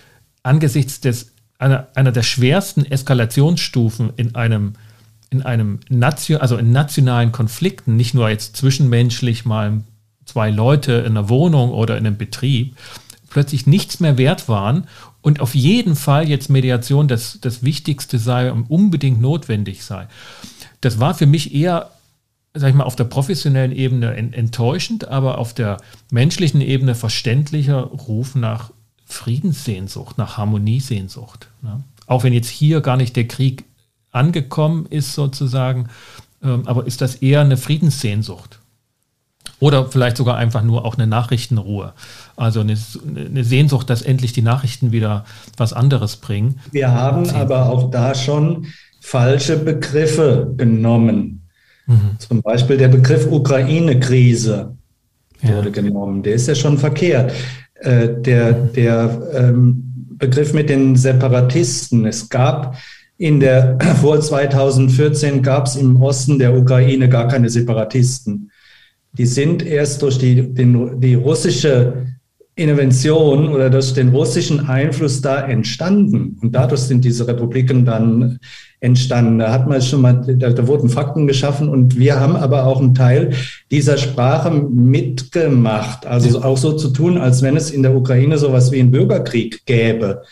angesichts 0.45 1.01
des 1.01 1.33
einer, 1.59 1.89
einer 1.95 2.13
der 2.13 2.23
schwersten 2.23 2.85
Eskalationsstufen 2.85 4.13
in 4.17 4.37
einem, 4.37 4.75
in 5.31 5.43
einem 5.43 5.81
Nation, 5.89 6.41
also 6.41 6.57
in 6.57 6.71
nationalen 6.73 7.33
Konflikten, 7.33 7.97
nicht 7.97 8.15
nur 8.15 8.29
jetzt 8.29 8.57
zwischenmenschlich 8.57 9.45
mal 9.45 9.83
zwei 10.33 10.51
Leute 10.51 10.93
in 10.93 11.17
einer 11.17 11.29
Wohnung 11.29 11.71
oder 11.71 11.99
in 11.99 12.07
einem 12.07 12.17
Betrieb, 12.17 12.77
plötzlich 13.29 13.67
nichts 13.67 14.01
mehr 14.01 14.17
wert 14.17 14.49
waren 14.49 14.87
und 15.21 15.41
auf 15.41 15.55
jeden 15.55 15.95
Fall 15.95 16.27
jetzt 16.29 16.49
Mediation 16.49 17.07
das, 17.07 17.39
das 17.41 17.63
Wichtigste 17.63 18.19
sei 18.19 18.51
und 18.51 18.71
unbedingt 18.71 19.21
notwendig 19.21 19.85
sei. 19.85 20.09
Das 20.81 21.01
war 21.01 21.15
für 21.15 21.27
mich 21.27 21.55
eher, 21.55 21.91
sag 22.55 22.71
ich 22.71 22.75
mal, 22.75 22.85
auf 22.85 22.97
der 22.97 23.05
professionellen 23.05 23.73
Ebene 23.73 24.15
enttäuschend, 24.15 25.09
aber 25.09 25.37
auf 25.37 25.53
der 25.53 25.77
menschlichen 26.11 26.63
Ebene 26.63 26.95
verständlicher 26.95 27.83
Ruf 27.83 28.35
nach 28.35 28.71
Friedenssehnsucht, 29.05 30.17
nach 30.17 30.39
Harmoniesehnsucht. 30.39 31.49
Ne? 31.61 31.85
Auch 32.07 32.25
wenn 32.25 32.33
jetzt 32.33 32.49
hier 32.49 32.81
gar 32.81 32.97
nicht 32.97 33.17
der 33.17 33.29
Krieg 33.29 33.65
angekommen 34.11 34.87
ist 34.89 35.13
sozusagen, 35.13 35.89
ähm, 36.43 36.67
aber 36.67 36.87
ist 36.87 37.03
das 37.03 37.17
eher 37.17 37.43
eine 37.43 37.59
Friedenssehnsucht? 37.59 38.62
Oder 39.63 39.87
vielleicht 39.87 40.17
sogar 40.17 40.39
einfach 40.39 40.65
nur 40.65 40.85
auch 40.85 40.97
eine 40.97 41.07
Nachrichtenruhe. 41.07 41.93
Also 42.35 42.59
eine, 42.59 42.77
eine, 43.15 43.45
Sehnsucht, 43.45 43.89
dass 43.91 44.03
endlich 44.03 44.33
die 44.33 44.43
Nachrichten 44.43 44.91
wieder 44.91 45.25
was 45.57 45.73
anderes 45.73 46.17
bringen. 46.17 46.59
Wir 46.73 46.91
haben 46.91 47.31
aber 47.31 47.71
auch 47.71 47.89
da 47.89 48.13
schon 48.13 48.67
falsche 49.01 49.57
Begriffe 49.57 50.53
genommen. 50.57 51.43
Mhm. 51.87 52.17
Zum 52.19 52.43
Beispiel 52.43 52.77
der 52.77 52.89
Begriff 52.89 53.31
Ukraine-Krise 53.31 54.77
wurde 55.43 55.69
ja. 55.69 55.71
genommen. 55.71 56.25
Der 56.25 56.35
ist 56.35 56.49
ja 56.49 56.57
schon 56.57 56.77
verkehrt. 56.77 57.33
Äh, 57.75 58.09
der, 58.21 58.53
der 58.53 59.23
ähm, 59.33 60.09
Begriff 60.19 60.53
mit 60.55 60.71
den 60.71 60.97
Separatisten. 60.97 62.05
Es 62.05 62.29
gab 62.29 62.77
in 63.17 63.39
der, 63.39 63.79
vor 64.01 64.21
2014 64.21 65.41
gab 65.41 65.69
es 65.69 65.77
im 65.77 66.03
Osten 66.03 66.41
der 66.41 66.53
Ukraine 66.53 67.09
gar 67.09 67.29
keine 67.29 67.49
Separatisten. 67.49 68.51
Die 69.13 69.27
sind 69.27 69.65
erst 69.65 70.03
durch 70.03 70.19
die, 70.19 70.55
den, 70.55 71.01
die 71.01 71.15
russische 71.15 72.07
Intervention 72.55 73.49
oder 73.49 73.71
durch 73.71 73.95
den 73.95 74.11
russischen 74.11 74.69
Einfluss 74.69 75.23
da 75.23 75.41
entstanden. 75.47 76.39
Und 76.43 76.55
dadurch 76.55 76.83
sind 76.83 77.05
diese 77.05 77.27
Republiken 77.27 77.87
dann 77.87 78.39
entstanden. 78.81 79.39
Da 79.39 79.53
hat 79.53 79.69
man 79.69 79.81
schon 79.81 80.03
mal, 80.03 80.23
da, 80.37 80.51
da, 80.51 80.67
wurden 80.67 80.91
Fakten 80.91 81.27
geschaffen 81.27 81.69
und 81.69 81.99
wir 81.99 82.21
haben 82.21 82.37
aber 82.37 82.67
auch 82.67 82.81
einen 82.81 82.95
Teil 82.95 83.33
dieser 83.71 83.97
Sprache 83.97 84.51
mitgemacht. 84.51 86.05
Also 86.05 86.43
auch 86.43 86.59
so 86.59 86.73
zu 86.73 86.91
tun, 86.91 87.17
als 87.17 87.41
wenn 87.41 87.57
es 87.57 87.71
in 87.71 87.83
der 87.83 87.97
Ukraine 87.97 88.37
sowas 88.37 88.71
wie 88.71 88.81
einen 88.81 88.91
Bürgerkrieg 88.91 89.65
gäbe. 89.65 90.23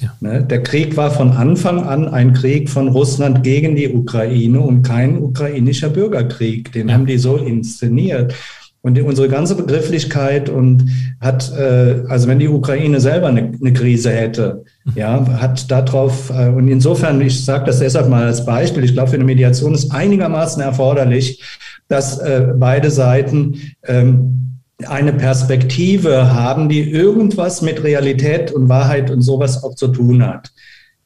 Ja. 0.00 0.14
Ne, 0.20 0.42
der 0.42 0.62
Krieg 0.62 0.96
war 0.96 1.10
von 1.10 1.32
Anfang 1.32 1.82
an 1.84 2.08
ein 2.08 2.32
Krieg 2.32 2.70
von 2.70 2.88
Russland 2.88 3.42
gegen 3.42 3.76
die 3.76 3.92
Ukraine 3.92 4.60
und 4.60 4.82
kein 4.82 5.18
ukrainischer 5.18 5.90
Bürgerkrieg. 5.90 6.72
Den 6.72 6.88
ja. 6.88 6.94
haben 6.94 7.06
die 7.06 7.18
so 7.18 7.36
inszeniert. 7.36 8.34
Und 8.82 8.94
die, 8.94 9.02
unsere 9.02 9.28
ganze 9.28 9.56
Begrifflichkeit 9.56 10.48
und 10.48 10.86
hat, 11.20 11.52
äh, 11.54 12.02
also 12.08 12.28
wenn 12.28 12.38
die 12.38 12.48
Ukraine 12.48 12.98
selber 12.98 13.26
eine, 13.26 13.52
eine 13.60 13.74
Krise 13.74 14.10
hätte, 14.10 14.64
ja, 14.94 15.26
hat 15.38 15.70
darauf, 15.70 16.30
äh, 16.30 16.48
und 16.48 16.66
insofern, 16.68 17.20
ich 17.20 17.44
sage 17.44 17.66
das 17.66 17.80
deshalb 17.80 18.08
mal 18.08 18.24
als 18.24 18.46
Beispiel, 18.46 18.82
ich 18.82 18.94
glaube, 18.94 19.10
für 19.10 19.16
eine 19.16 19.24
Mediation 19.24 19.74
ist 19.74 19.92
einigermaßen 19.92 20.62
erforderlich, 20.62 21.42
dass 21.88 22.18
äh, 22.20 22.54
beide 22.56 22.90
Seiten 22.90 23.60
ähm, 23.86 24.49
eine 24.88 25.12
Perspektive 25.12 26.32
haben, 26.32 26.68
die 26.68 26.90
irgendwas 26.90 27.62
mit 27.62 27.82
Realität 27.82 28.52
und 28.52 28.68
Wahrheit 28.68 29.10
und 29.10 29.22
sowas 29.22 29.62
auch 29.62 29.74
zu 29.74 29.88
tun 29.88 30.26
hat. 30.26 30.50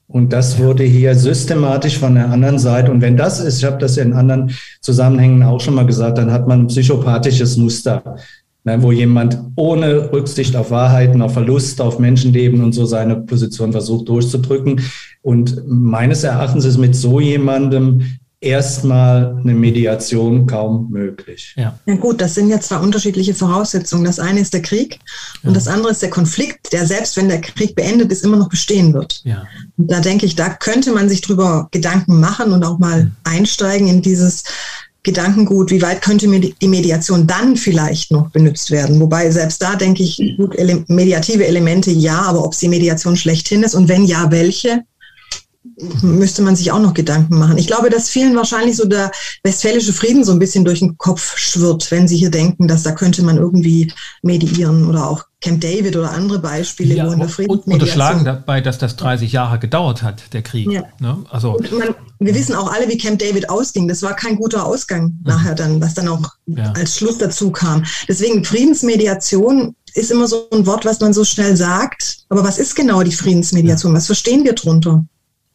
Und 0.06 0.32
das 0.32 0.58
wurde 0.58 0.84
hier 0.84 1.14
systematisch 1.14 1.98
von 1.98 2.14
der 2.14 2.30
anderen 2.30 2.58
Seite. 2.58 2.90
Und 2.90 3.00
wenn 3.00 3.16
das 3.16 3.40
ist, 3.40 3.58
ich 3.58 3.64
habe 3.64 3.78
das 3.78 3.96
in 3.96 4.12
anderen 4.12 4.52
Zusammenhängen 4.80 5.42
auch 5.42 5.60
schon 5.60 5.74
mal 5.74 5.87
gesagt, 5.87 6.18
dann 6.18 6.30
hat 6.30 6.46
man 6.46 6.60
ein 6.60 6.66
psychopathisches 6.66 7.56
Muster, 7.56 8.16
ne, 8.64 8.82
wo 8.82 8.92
jemand 8.92 9.38
ohne 9.56 10.12
Rücksicht 10.12 10.56
auf 10.56 10.70
Wahrheiten, 10.70 11.22
auf 11.22 11.32
Verlust, 11.32 11.80
auf 11.80 11.98
Menschenleben 11.98 12.62
und 12.62 12.72
so 12.74 12.84
seine 12.84 13.16
Position 13.16 13.72
versucht 13.72 14.08
durchzudrücken. 14.08 14.82
Und 15.22 15.62
meines 15.66 16.22
Erachtens 16.22 16.66
ist 16.66 16.78
mit 16.78 16.94
so 16.94 17.18
jemandem 17.18 18.02
erstmal 18.44 19.37
eine 19.42 19.54
Mediation 19.54 20.46
kaum 20.46 20.90
möglich. 20.90 21.54
Ja. 21.57 21.78
ja 21.87 21.94
gut, 21.96 22.20
das 22.20 22.35
sind 22.35 22.48
jetzt 22.48 22.68
zwei 22.68 22.78
unterschiedliche 22.78 23.35
Voraussetzungen. 23.35 24.04
Das 24.04 24.18
eine 24.18 24.40
ist 24.40 24.54
der 24.54 24.62
Krieg 24.62 24.98
ja. 25.42 25.48
und 25.48 25.57
das 25.57 25.68
andere 25.68 25.90
ist 25.92 26.02
der 26.02 26.11
Konflikt, 26.11 26.72
der 26.72 26.87
selbst 26.87 27.16
wenn 27.16 27.28
der 27.28 27.40
Krieg 27.40 27.74
beendet 27.74 28.12
ist, 28.12 28.24
immer 28.24 28.37
noch 28.37 28.48
bestehen 28.48 28.92
wird. 28.94 29.22
Ja. 29.24 29.44
Und 29.76 29.90
da 29.90 30.00
denke 30.00 30.26
ich, 30.26 30.37
da 30.37 30.50
könnte 30.50 30.92
man 30.92 31.09
sich 31.09 31.20
drüber 31.20 31.68
Gedanken 31.70 32.20
machen 32.20 32.52
und 32.52 32.64
auch 32.64 32.78
mal 32.78 33.04
mhm. 33.04 33.12
einsteigen 33.24 33.88
in 33.88 34.02
dieses 34.02 34.44
Gedankengut, 35.04 35.70
wie 35.70 35.83
weit 35.83 36.00
könnte 36.00 36.26
die 36.28 36.68
Mediation 36.68 37.26
dann 37.26 37.57
vielleicht 37.57 38.11
noch 38.11 38.30
benutzt 38.30 38.70
werden? 38.70 38.98
Wobei 39.00 39.30
selbst 39.30 39.61
da 39.61 39.76
denke 39.76 40.02
ich, 40.02 40.18
gut, 40.38 40.57
ele 40.57 40.83
mediative 40.88 41.46
Elemente 41.46 41.90
ja, 41.90 42.22
aber 42.22 42.42
ob 42.42 42.54
sie 42.54 42.68
Mediation 42.68 43.14
schlechthin 43.14 43.62
ist 43.62 43.74
und 43.74 43.88
wenn 43.88 44.04
ja, 44.07 44.30
welche, 44.30 44.83
müsste 46.02 46.42
man 46.42 46.56
sich 46.56 46.72
auch 46.72 46.80
noch 46.80 46.94
Gedanken 46.94 47.38
machen. 47.38 47.58
Ich 47.58 47.66
glaube, 47.66 47.90
dass 47.90 48.08
vielen 48.08 48.37
wahrscheinlich 48.37 48.76
so 48.76 48.87
der 48.87 49.10
westfälische 49.42 49.92
Frieden 49.92 50.24
so 50.24 50.32
ein 50.32 50.38
bisschen 50.38 50.64
durch 50.64 50.80
den 50.80 50.98
Kopf 50.98 51.37
schwirrt, 51.37 51.90
wenn 51.90 52.08
sie 52.08 52.16
hier 52.16 52.30
denken, 52.30 52.68
dass 52.68 52.82
da 52.82 52.92
könnte 52.92 53.22
man 53.22 53.37
irgendwie 53.37 53.92
mediieren 54.22 54.87
oder 54.87 55.08
auch 55.08 55.24
Camp 55.40 55.60
David 55.60 55.96
oder 55.96 56.10
andere 56.12 56.38
Beispiele, 56.38 56.94
ja, 56.94 57.06
wo 57.06 57.12
in 57.12 57.18
der 57.18 57.28
Friedensmediation... 57.28 57.74
Und 57.74 57.82
unterschlagen 57.82 58.24
dabei, 58.24 58.60
dass 58.60 58.78
das 58.78 58.96
30 58.96 59.30
Jahre 59.32 59.58
gedauert 59.58 60.02
hat, 60.02 60.32
der 60.32 60.42
Krieg. 60.42 60.70
Ja. 60.70 60.84
Ne? 61.00 61.18
Also, 61.30 61.60
man, 61.76 61.94
wir 62.18 62.34
wissen 62.34 62.54
auch 62.54 62.72
alle, 62.72 62.88
wie 62.88 62.96
Camp 62.96 63.18
David 63.18 63.50
ausging. 63.50 63.87
Das 63.87 64.02
war 64.02 64.14
kein 64.14 64.37
guter 64.37 64.64
Ausgang 64.64 65.04
mhm. 65.04 65.18
nachher 65.24 65.54
dann, 65.54 65.80
was 65.82 65.94
dann 65.94 66.08
auch 66.08 66.22
ja. 66.46 66.72
als 66.72 66.96
Schluss 66.96 67.18
dazu 67.18 67.50
kam. 67.50 67.84
Deswegen 68.08 68.44
Friedensmediation 68.44 69.74
ist 69.92 70.10
immer 70.10 70.26
so 70.26 70.48
ein 70.50 70.66
Wort, 70.66 70.84
was 70.84 71.00
man 71.00 71.12
so 71.12 71.24
schnell 71.24 71.56
sagt. 71.56 72.24
Aber 72.28 72.42
was 72.42 72.58
ist 72.58 72.74
genau 72.74 73.02
die 73.02 73.12
Friedensmediation? 73.12 73.94
Was 73.94 74.06
verstehen 74.06 74.44
wir 74.44 74.54
drunter? 74.54 75.04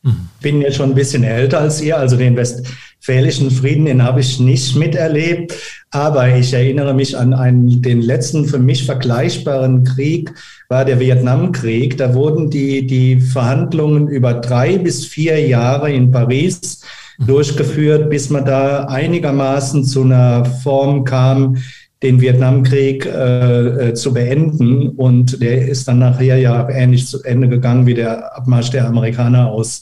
Ich 0.04 0.42
bin 0.42 0.62
jetzt 0.62 0.78
schon 0.78 0.92
ein 0.92 0.96
bisschen 0.96 1.24
älter 1.24 1.60
als 1.60 1.82
ihr, 1.82 1.98
also 1.98 2.16
den 2.16 2.38
westfälischen 2.38 3.52
Frieden, 3.52 3.86
den 3.86 4.04
habe 4.04 4.22
ich 4.22 4.40
nicht 4.40 4.76
miterlebt, 4.76 5.54
aber 5.92 6.36
ich 6.36 6.54
erinnere 6.54 6.94
mich 6.94 7.18
an 7.18 7.34
einen, 7.34 7.82
den 7.82 8.02
letzten 8.02 8.46
für 8.46 8.60
mich 8.60 8.86
vergleichbaren 8.86 9.84
Krieg, 9.84 10.34
war 10.70 10.86
der 10.86 11.00
Vietnamkrieg. 11.00 11.98
Da 11.98 12.14
wurden 12.14 12.50
die, 12.50 12.88
die 12.88 13.20
Verhandlungen 13.20 14.08
über 14.08 14.36
drei 14.36 14.78
bis 14.78 15.06
vier 15.06 15.46
Jahre 15.46 15.92
in 15.92 16.12
Paris 16.12 16.82
durchgeführt, 17.20 18.10
bis 18.10 18.30
man 18.30 18.46
da 18.46 18.86
einigermaßen 18.86 19.84
zu 19.84 20.04
einer 20.04 20.46
Form 20.46 21.04
kam, 21.04 21.58
den 22.02 22.22
Vietnamkrieg 22.22 23.06
äh, 23.06 23.90
äh, 23.90 23.94
zu 23.94 24.14
beenden. 24.14 24.90
Und 24.90 25.42
der 25.42 25.68
ist 25.68 25.88
dann 25.88 26.00
nachher 26.00 26.38
ja 26.38 26.70
ähnlich 26.70 27.08
zu 27.08 27.22
Ende 27.24 27.50
gegangen 27.50 27.86
wie 27.86 27.94
der 27.94 28.36
Abmarsch 28.38 28.70
der 28.70 28.88
Amerikaner 28.88 29.52
aus, 29.52 29.82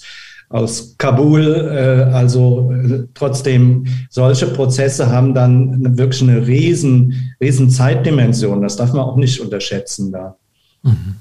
aus 0.49 0.95
Kabul. 0.97 1.43
Äh, 1.45 2.11
also 2.13 2.71
äh, 2.71 3.03
trotzdem, 3.13 3.85
solche 4.09 4.47
Prozesse 4.47 5.11
haben 5.11 5.35
dann 5.35 5.73
eine, 5.73 5.97
wirklich 5.97 6.23
eine 6.23 6.47
riesen, 6.47 7.35
riesen 7.39 7.69
Zeitdimension. 7.69 8.61
Das 8.63 8.77
darf 8.77 8.93
man 8.93 9.03
auch 9.03 9.17
nicht 9.17 9.39
unterschätzen 9.39 10.11
da. 10.11 10.35
Mhm. 10.81 11.15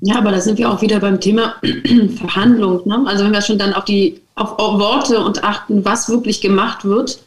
Ja, 0.00 0.18
aber 0.18 0.30
da 0.30 0.40
sind 0.40 0.58
wir 0.58 0.70
auch 0.70 0.82
wieder 0.82 1.00
beim 1.00 1.20
Thema 1.20 1.54
Verhandlung. 2.16 2.86
Ne? 2.86 3.04
Also 3.06 3.24
wenn 3.24 3.32
wir 3.32 3.42
schon 3.42 3.58
dann 3.58 3.72
auf 3.72 3.84
die 3.84 4.20
auf, 4.34 4.58
auf 4.58 4.78
Worte 4.78 5.18
und 5.24 5.42
achten, 5.44 5.84
was 5.84 6.08
wirklich 6.08 6.40
gemacht 6.40 6.84
wird, 6.84 7.22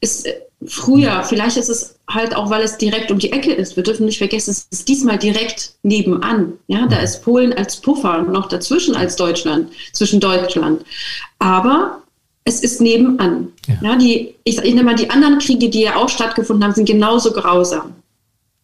ist 0.00 0.28
früher, 0.66 1.22
vielleicht 1.24 1.56
ist 1.56 1.68
es 1.68 1.96
halt 2.08 2.34
auch, 2.34 2.50
weil 2.50 2.62
es 2.62 2.76
direkt 2.76 3.10
um 3.10 3.18
die 3.18 3.32
Ecke 3.32 3.52
ist. 3.52 3.76
Wir 3.76 3.82
dürfen 3.82 4.06
nicht 4.06 4.18
vergessen, 4.18 4.50
es 4.50 4.66
ist 4.70 4.88
diesmal 4.88 5.18
direkt 5.18 5.74
nebenan. 5.82 6.54
Ja, 6.66 6.86
da 6.86 6.98
ist 6.98 7.22
Polen 7.22 7.52
als 7.52 7.76
Puffer 7.76 8.22
noch 8.22 8.48
dazwischen 8.48 8.94
als 8.94 9.16
Deutschland, 9.16 9.70
zwischen 9.92 10.20
Deutschland. 10.20 10.84
Aber 11.38 12.02
es 12.44 12.60
ist 12.60 12.80
nebenan. 12.80 13.52
Ja. 13.66 13.74
ja 13.82 13.96
die, 13.96 14.34
ich, 14.44 14.58
ich 14.58 14.74
nenne 14.74 14.84
mal 14.84 14.96
die 14.96 15.10
anderen 15.10 15.38
Kriege, 15.38 15.70
die 15.70 15.82
ja 15.82 15.96
auch 15.96 16.08
stattgefunden 16.08 16.64
haben, 16.64 16.74
sind 16.74 16.86
genauso 16.86 17.32
grausam. 17.32 17.94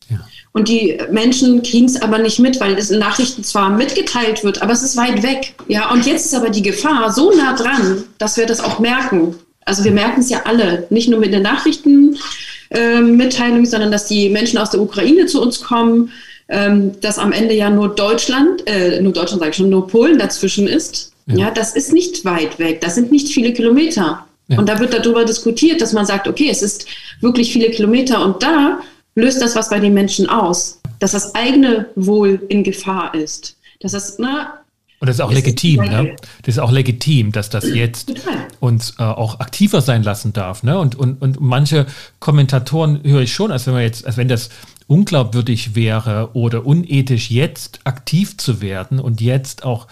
Ja. 0.09 0.19
Und 0.53 0.69
die 0.69 0.99
Menschen 1.11 1.63
kriegen 1.63 1.87
es 1.87 2.01
aber 2.01 2.19
nicht 2.19 2.39
mit, 2.39 2.61
weil 2.61 2.77
es 2.77 2.91
in 2.91 2.99
Nachrichten 2.99 3.43
zwar 3.43 3.71
mitgeteilt 3.71 4.45
wird, 4.45 4.61
aber 4.61 4.73
es 4.73 4.83
ist 4.83 4.97
weit 4.97 5.23
weg. 5.23 5.55
Ja, 5.69 5.91
und 5.91 6.05
jetzt 6.05 6.27
ist 6.27 6.35
aber 6.35 6.51
die 6.51 6.63
Gefahr 6.63 7.13
so 7.13 7.33
nah 7.33 7.55
dran, 7.55 8.05
dass 8.19 8.37
wir 8.37 8.47
das 8.47 8.61
auch 8.61 8.79
merken. 8.79 9.35
Also 9.67 9.85
wir 9.85 9.93
merken 9.93 10.21
es 10.21 10.31
ja 10.31 10.41
alle, 10.45 10.87
nicht 10.91 11.11
nur 11.11 11.21
mit 11.21 11.35
den 11.35 11.43
Nachrichtenmitteilungen, 11.43 13.65
äh, 13.65 13.67
sondern 13.67 13.91
dass 13.91 14.07
die 14.07 14.31
Menschen 14.31 14.59
aus 14.59 14.71
der 14.71 14.81
Ukraine 14.81 15.27
zu 15.27 15.43
uns 15.43 15.61
kommen, 15.61 16.13
ähm, 16.49 16.93
dass 17.01 17.19
am 17.19 17.33
Ende 17.33 17.55
ja 17.55 17.69
nur 17.69 17.93
Deutschland, 17.95 18.63
äh, 18.67 19.01
nur 19.01 19.13
Deutschland 19.13 19.41
sage 19.41 19.51
ich 19.51 19.57
schon, 19.57 19.69
nur 19.69 19.89
Polen 19.89 20.17
dazwischen 20.19 20.69
ist. 20.69 21.13
Ja. 21.27 21.37
ja. 21.37 21.51
das 21.51 21.75
ist 21.75 21.93
nicht 21.93 22.25
weit 22.25 22.61
weg, 22.61 22.81
das 22.81 22.95
sind 22.95 23.13
nicht 23.13 23.29
viele 23.29 23.53
Kilometer. 23.53 24.25
Ja. 24.49 24.59
Und 24.59 24.69
da 24.69 24.79
wird 24.79 24.95
darüber 24.95 25.25
diskutiert, 25.25 25.81
dass 25.81 25.93
man 25.93 26.07
sagt, 26.07 26.29
okay, 26.29 26.49
es 26.49 26.63
ist 26.63 26.87
wirklich 27.21 27.53
viele 27.53 27.71
Kilometer 27.71 28.25
und 28.25 28.41
da 28.43 28.79
löst 29.17 29.43
das 29.43 29.57
was 29.57 29.69
bei 29.69 29.81
den 29.81 29.95
Menschen 29.95 30.29
aus, 30.29 30.81
dass 31.01 31.13
das 31.13 31.35
eigene 31.35 31.87
Wohl 31.97 32.41
in 32.49 32.63
Gefahr 32.63 33.15
ist. 33.15 33.57
Dass 33.81 33.93
das, 33.93 34.19
na, 34.19 34.61
und 34.99 35.09
das 35.09 35.17
ist 35.17 35.21
auch 35.21 35.29
das 35.29 35.37
legitim, 35.37 35.83
ist 35.83 35.91
ne? 35.91 36.17
Das 36.43 36.55
ist 36.55 36.59
auch 36.59 36.73
legitim, 36.73 37.33
dass 37.33 37.51
das 37.51 37.67
jetzt 37.69 38.15
uns 38.61 38.95
äh, 38.99 39.03
auch 39.03 39.41
aktiver 39.41 39.81
sein 39.81 40.03
lassen 40.03 40.33
darf, 40.33 40.63
ne? 40.63 40.79
Und, 40.79 40.95
und, 40.95 41.21
und 41.21 41.41
manche 41.41 41.87
Kommentatoren 42.19 43.03
höre 43.05 43.23
ich 43.23 43.33
schon, 43.33 43.53
als 43.53 43.67
wenn 43.67 43.75
man 43.75 43.83
jetzt, 43.83 44.07
als 44.07 44.17
wenn 44.17 44.29
das 44.29 44.49
unglaubwürdig 44.87 45.75
wäre 45.75 46.31
oder 46.35 46.65
unethisch, 46.65 47.31
jetzt 47.31 47.81
aktiv 47.85 48.37
zu 48.39 48.61
werden 48.61 48.99
und 48.99 49.21
jetzt 49.21 49.65
auch 49.65 49.87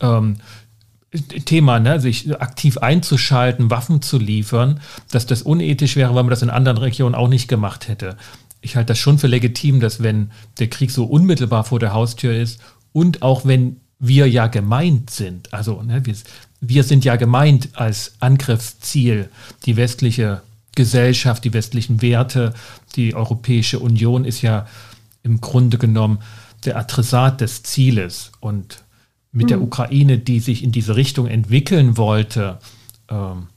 ähm, 0.00 0.36
Thema, 1.44 1.80
ne, 1.80 1.98
sich 2.00 2.40
aktiv 2.40 2.78
einzuschalten, 2.78 3.70
Waffen 3.70 4.00
zu 4.00 4.18
liefern, 4.18 4.80
dass 5.10 5.26
das 5.26 5.42
unethisch 5.42 5.96
wäre, 5.96 6.14
weil 6.14 6.22
man 6.22 6.30
das 6.30 6.42
in 6.42 6.50
anderen 6.50 6.78
Regionen 6.78 7.14
auch 7.14 7.28
nicht 7.28 7.48
gemacht 7.48 7.88
hätte. 7.88 8.16
Ich 8.60 8.76
halte 8.76 8.88
das 8.88 8.98
schon 8.98 9.18
für 9.18 9.26
legitim, 9.26 9.80
dass 9.80 10.02
wenn 10.02 10.30
der 10.58 10.68
Krieg 10.68 10.90
so 10.90 11.04
unmittelbar 11.04 11.64
vor 11.64 11.80
der 11.80 11.92
Haustür 11.92 12.34
ist 12.34 12.60
und 12.92 13.22
auch 13.22 13.44
wenn 13.44 13.80
wir 14.00 14.28
ja 14.28 14.48
gemeint 14.48 15.10
sind. 15.10 15.52
Also 15.52 15.82
ne, 15.82 16.04
wir, 16.04 16.14
wir 16.60 16.82
sind 16.82 17.04
ja 17.04 17.16
gemeint 17.16 17.68
als 17.74 18.14
Angriffsziel, 18.18 19.28
die 19.66 19.76
westliche 19.76 20.42
Gesellschaft, 20.74 21.44
die 21.44 21.52
westlichen 21.52 22.02
Werte, 22.02 22.54
die 22.96 23.14
Europäische 23.14 23.78
Union 23.78 24.24
ist 24.24 24.42
ja 24.42 24.66
im 25.22 25.40
Grunde 25.40 25.78
genommen 25.78 26.20
der 26.64 26.78
Adressat 26.78 27.40
des 27.40 27.62
Zieles. 27.62 28.32
Und 28.40 28.84
mit 29.32 29.46
mhm. 29.46 29.48
der 29.48 29.62
Ukraine, 29.62 30.18
die 30.18 30.40
sich 30.40 30.62
in 30.62 30.72
diese 30.72 30.96
Richtung 30.96 31.26
entwickeln 31.26 31.96
wollte, 31.96 32.58
ähm, 33.08 33.48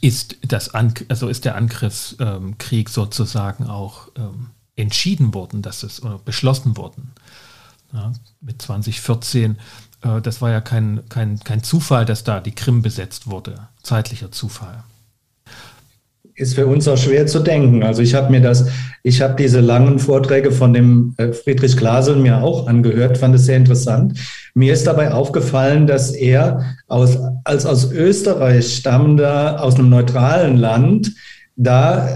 ist, 0.00 0.38
das 0.46 0.72
An 0.74 0.94
also 1.08 1.28
ist 1.28 1.44
der 1.44 1.56
Angriffskrieg 1.56 2.88
sozusagen 2.88 3.64
auch 3.64 4.08
ähm, 4.16 4.48
entschieden 4.76 5.34
worden, 5.34 5.60
dass 5.60 5.82
es 5.82 5.98
äh, 5.98 6.08
beschlossen 6.24 6.78
worden 6.78 7.12
ja, 7.92 8.12
mit 8.40 8.62
2014. 8.62 9.56
Äh, 10.02 10.20
das 10.20 10.40
war 10.40 10.50
ja 10.50 10.60
kein, 10.60 11.00
kein, 11.08 11.40
kein 11.40 11.62
Zufall, 11.62 12.04
dass 12.04 12.24
da 12.24 12.40
die 12.40 12.54
Krim 12.54 12.82
besetzt 12.82 13.28
wurde. 13.28 13.68
Zeitlicher 13.82 14.30
Zufall. 14.30 14.84
Ist 16.34 16.54
für 16.54 16.66
uns 16.66 16.88
auch 16.88 16.96
schwer 16.96 17.26
zu 17.26 17.40
denken. 17.40 17.82
Also 17.82 18.00
ich 18.00 18.14
habe 18.14 18.30
mir 18.30 18.40
das, 18.40 18.66
ich 19.02 19.20
habe 19.20 19.34
diese 19.34 19.60
langen 19.60 19.98
Vorträge 19.98 20.52
von 20.52 20.72
dem 20.72 21.14
äh, 21.18 21.32
Friedrich 21.32 21.76
Glasel 21.76 22.16
mir 22.16 22.42
auch 22.42 22.66
angehört, 22.66 23.18
fand 23.18 23.34
es 23.34 23.44
sehr 23.44 23.58
interessant. 23.58 24.18
Mir 24.54 24.72
ist 24.72 24.86
dabei 24.86 25.12
aufgefallen, 25.12 25.86
dass 25.86 26.12
er 26.12 26.76
aus, 26.88 27.18
als 27.44 27.66
aus 27.66 27.92
Österreich 27.92 28.76
stammender, 28.76 29.62
aus 29.62 29.74
einem 29.74 29.90
neutralen 29.90 30.56
Land, 30.56 31.12
da 31.62 32.08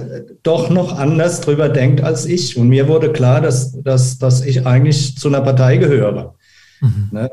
doch 0.42 0.70
noch 0.70 0.98
anders 0.98 1.42
drüber 1.42 1.68
denkt 1.68 2.02
als 2.02 2.24
ich. 2.24 2.56
Und 2.56 2.68
mir 2.68 2.88
wurde 2.88 3.12
klar, 3.12 3.40
dass, 3.40 3.72
dass, 3.82 4.18
dass 4.18 4.44
ich 4.44 4.66
eigentlich 4.66 5.18
zu 5.18 5.28
einer 5.28 5.42
Partei 5.42 5.76
gehöre. 5.76 6.34
Mhm. 6.80 7.08
Ne? 7.12 7.30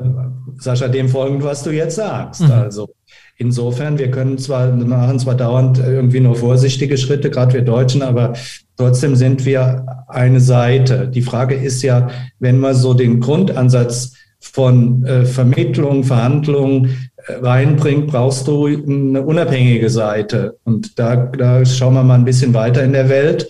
Sascha, 0.58 0.88
dem 0.88 1.08
folgend, 1.08 1.42
was 1.42 1.62
du 1.62 1.70
jetzt 1.70 1.96
sagst. 1.96 2.42
Mhm. 2.42 2.50
Also 2.50 2.94
insofern, 3.38 3.98
wir 3.98 4.10
können 4.10 4.36
zwar, 4.36 4.70
machen 4.72 5.18
zwar 5.18 5.34
dauernd 5.34 5.78
irgendwie 5.78 6.20
nur 6.20 6.36
vorsichtige 6.36 6.98
Schritte, 6.98 7.30
gerade 7.30 7.54
wir 7.54 7.62
Deutschen, 7.62 8.02
aber 8.02 8.34
trotzdem 8.76 9.16
sind 9.16 9.46
wir 9.46 9.86
eine 10.06 10.40
Seite. 10.40 11.08
Die 11.08 11.22
Frage 11.22 11.54
ist 11.54 11.82
ja, 11.82 12.08
wenn 12.38 12.58
man 12.58 12.74
so 12.74 12.92
den 12.92 13.20
Grundansatz 13.20 14.12
von 14.38 15.04
äh, 15.06 15.24
Vermittlung, 15.24 16.04
Verhandlung 16.04 16.88
reinbringt, 17.28 18.08
brauchst 18.08 18.48
du 18.48 18.66
eine 18.66 19.22
unabhängige 19.22 19.90
Seite. 19.90 20.58
Und 20.64 20.98
da, 20.98 21.16
da 21.16 21.64
schauen 21.64 21.94
wir 21.94 22.02
mal 22.02 22.14
ein 22.14 22.24
bisschen 22.24 22.54
weiter 22.54 22.82
in 22.82 22.92
der 22.92 23.08
Welt. 23.08 23.48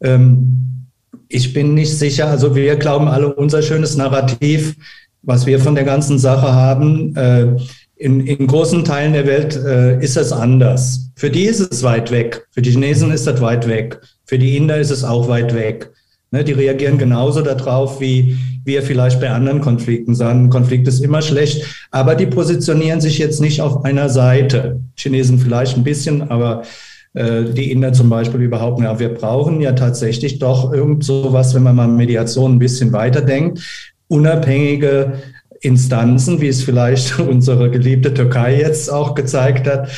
Ähm, 0.00 0.86
ich 1.28 1.52
bin 1.52 1.74
nicht 1.74 1.96
sicher, 1.96 2.28
also 2.28 2.54
wir 2.56 2.76
glauben 2.76 3.08
alle, 3.08 3.34
unser 3.34 3.62
schönes 3.62 3.96
Narrativ, 3.96 4.74
was 5.22 5.46
wir 5.46 5.60
von 5.60 5.74
der 5.74 5.84
ganzen 5.84 6.18
Sache 6.18 6.52
haben, 6.52 7.14
äh, 7.14 7.56
in, 7.96 8.26
in 8.26 8.46
großen 8.46 8.84
Teilen 8.84 9.12
der 9.12 9.26
Welt 9.26 9.54
äh, 9.56 10.02
ist 10.02 10.16
es 10.16 10.32
anders. 10.32 11.10
Für 11.16 11.28
die 11.28 11.44
ist 11.44 11.60
es 11.60 11.82
weit 11.82 12.10
weg. 12.10 12.46
Für 12.50 12.62
die 12.62 12.70
Chinesen 12.70 13.10
ist 13.12 13.26
das 13.26 13.42
weit 13.42 13.68
weg. 13.68 14.00
Für 14.24 14.38
die 14.38 14.56
Inder 14.56 14.78
ist 14.78 14.90
es 14.90 15.04
auch 15.04 15.28
weit 15.28 15.54
weg. 15.54 15.90
Ne, 16.32 16.44
die 16.44 16.52
reagieren 16.52 16.96
genauso 16.96 17.42
darauf, 17.42 18.00
wie 18.00 18.36
wir 18.64 18.82
vielleicht 18.82 19.20
bei 19.20 19.30
anderen 19.30 19.60
Konflikten 19.60 20.14
sagen. 20.14 20.48
Konflikt 20.48 20.86
ist 20.86 21.00
immer 21.00 21.22
schlecht, 21.22 21.86
aber 21.90 22.14
die 22.14 22.26
positionieren 22.26 23.00
sich 23.00 23.18
jetzt 23.18 23.40
nicht 23.40 23.60
auf 23.60 23.84
einer 23.84 24.08
Seite. 24.08 24.80
Chinesen 24.96 25.38
vielleicht 25.38 25.76
ein 25.76 25.82
bisschen, 25.82 26.30
aber 26.30 26.62
äh, 27.14 27.44
die 27.44 27.72
Inder 27.72 27.92
zum 27.92 28.08
Beispiel 28.08 28.40
überhaupt 28.42 28.78
nicht. 28.78 28.98
Wir 29.00 29.12
brauchen 29.12 29.60
ja 29.60 29.72
tatsächlich 29.72 30.38
doch 30.38 30.72
irgend 30.72 31.04
sowas, 31.04 31.54
wenn 31.54 31.64
man 31.64 31.74
mal 31.74 31.88
Mediation 31.88 32.54
ein 32.54 32.58
bisschen 32.60 32.92
weiterdenkt, 32.92 33.60
unabhängige 34.06 35.14
Instanzen, 35.60 36.40
wie 36.40 36.48
es 36.48 36.62
vielleicht 36.62 37.18
unsere 37.18 37.70
geliebte 37.70 38.14
Türkei 38.14 38.58
jetzt 38.58 38.90
auch 38.92 39.14
gezeigt 39.14 39.66
hat, 39.66 39.88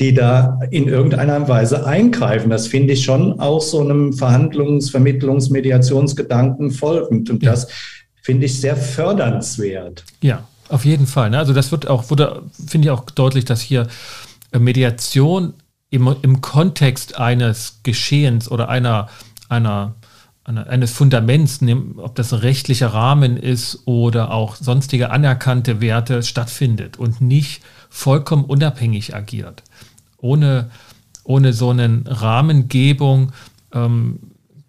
die 0.00 0.14
da 0.14 0.60
in 0.70 0.88
irgendeiner 0.88 1.48
Weise 1.48 1.86
eingreifen. 1.86 2.50
Das 2.50 2.68
finde 2.68 2.92
ich 2.92 3.04
schon 3.04 3.40
auch 3.40 3.60
so 3.60 3.80
einem 3.80 4.12
Verhandlungs-, 4.12 4.90
Vermittlungs-, 4.90 5.50
Mediationsgedanken 5.50 6.70
folgend. 6.70 7.30
Und 7.30 7.42
ja. 7.42 7.50
das 7.50 7.68
finde 8.22 8.46
ich 8.46 8.60
sehr 8.60 8.76
fördernswert. 8.76 10.04
Ja, 10.22 10.46
Auf 10.68 10.84
jeden 10.84 11.06
Fall. 11.06 11.30
Ne? 11.30 11.38
Also 11.38 11.52
das 11.52 11.72
wird 11.72 11.88
auch, 11.88 12.10
wurde, 12.10 12.42
finde 12.66 12.86
ich 12.86 12.90
auch 12.90 13.10
deutlich, 13.10 13.44
dass 13.44 13.60
hier 13.60 13.88
äh, 14.52 14.58
Mediation 14.58 15.54
im, 15.90 16.14
im 16.22 16.40
Kontext 16.42 17.18
eines 17.18 17.80
Geschehens 17.82 18.50
oder 18.50 18.68
einer, 18.68 19.08
einer, 19.48 19.94
einer 20.44 20.66
eines 20.68 20.92
Fundaments, 20.92 21.60
ob 21.96 22.14
das 22.14 22.32
ein 22.32 22.40
rechtlicher 22.40 22.88
Rahmen 22.88 23.36
ist 23.36 23.82
oder 23.86 24.30
auch 24.30 24.56
sonstige 24.56 25.10
anerkannte 25.10 25.80
Werte 25.80 26.22
stattfindet 26.22 26.98
und 26.98 27.20
nicht 27.20 27.62
vollkommen 27.88 28.44
unabhängig 28.44 29.14
agiert. 29.14 29.62
Ohne, 30.18 30.70
ohne 31.24 31.52
so 31.52 31.70
eine 31.70 32.02
Rahmengebung 32.06 33.32
ähm, 33.72 34.18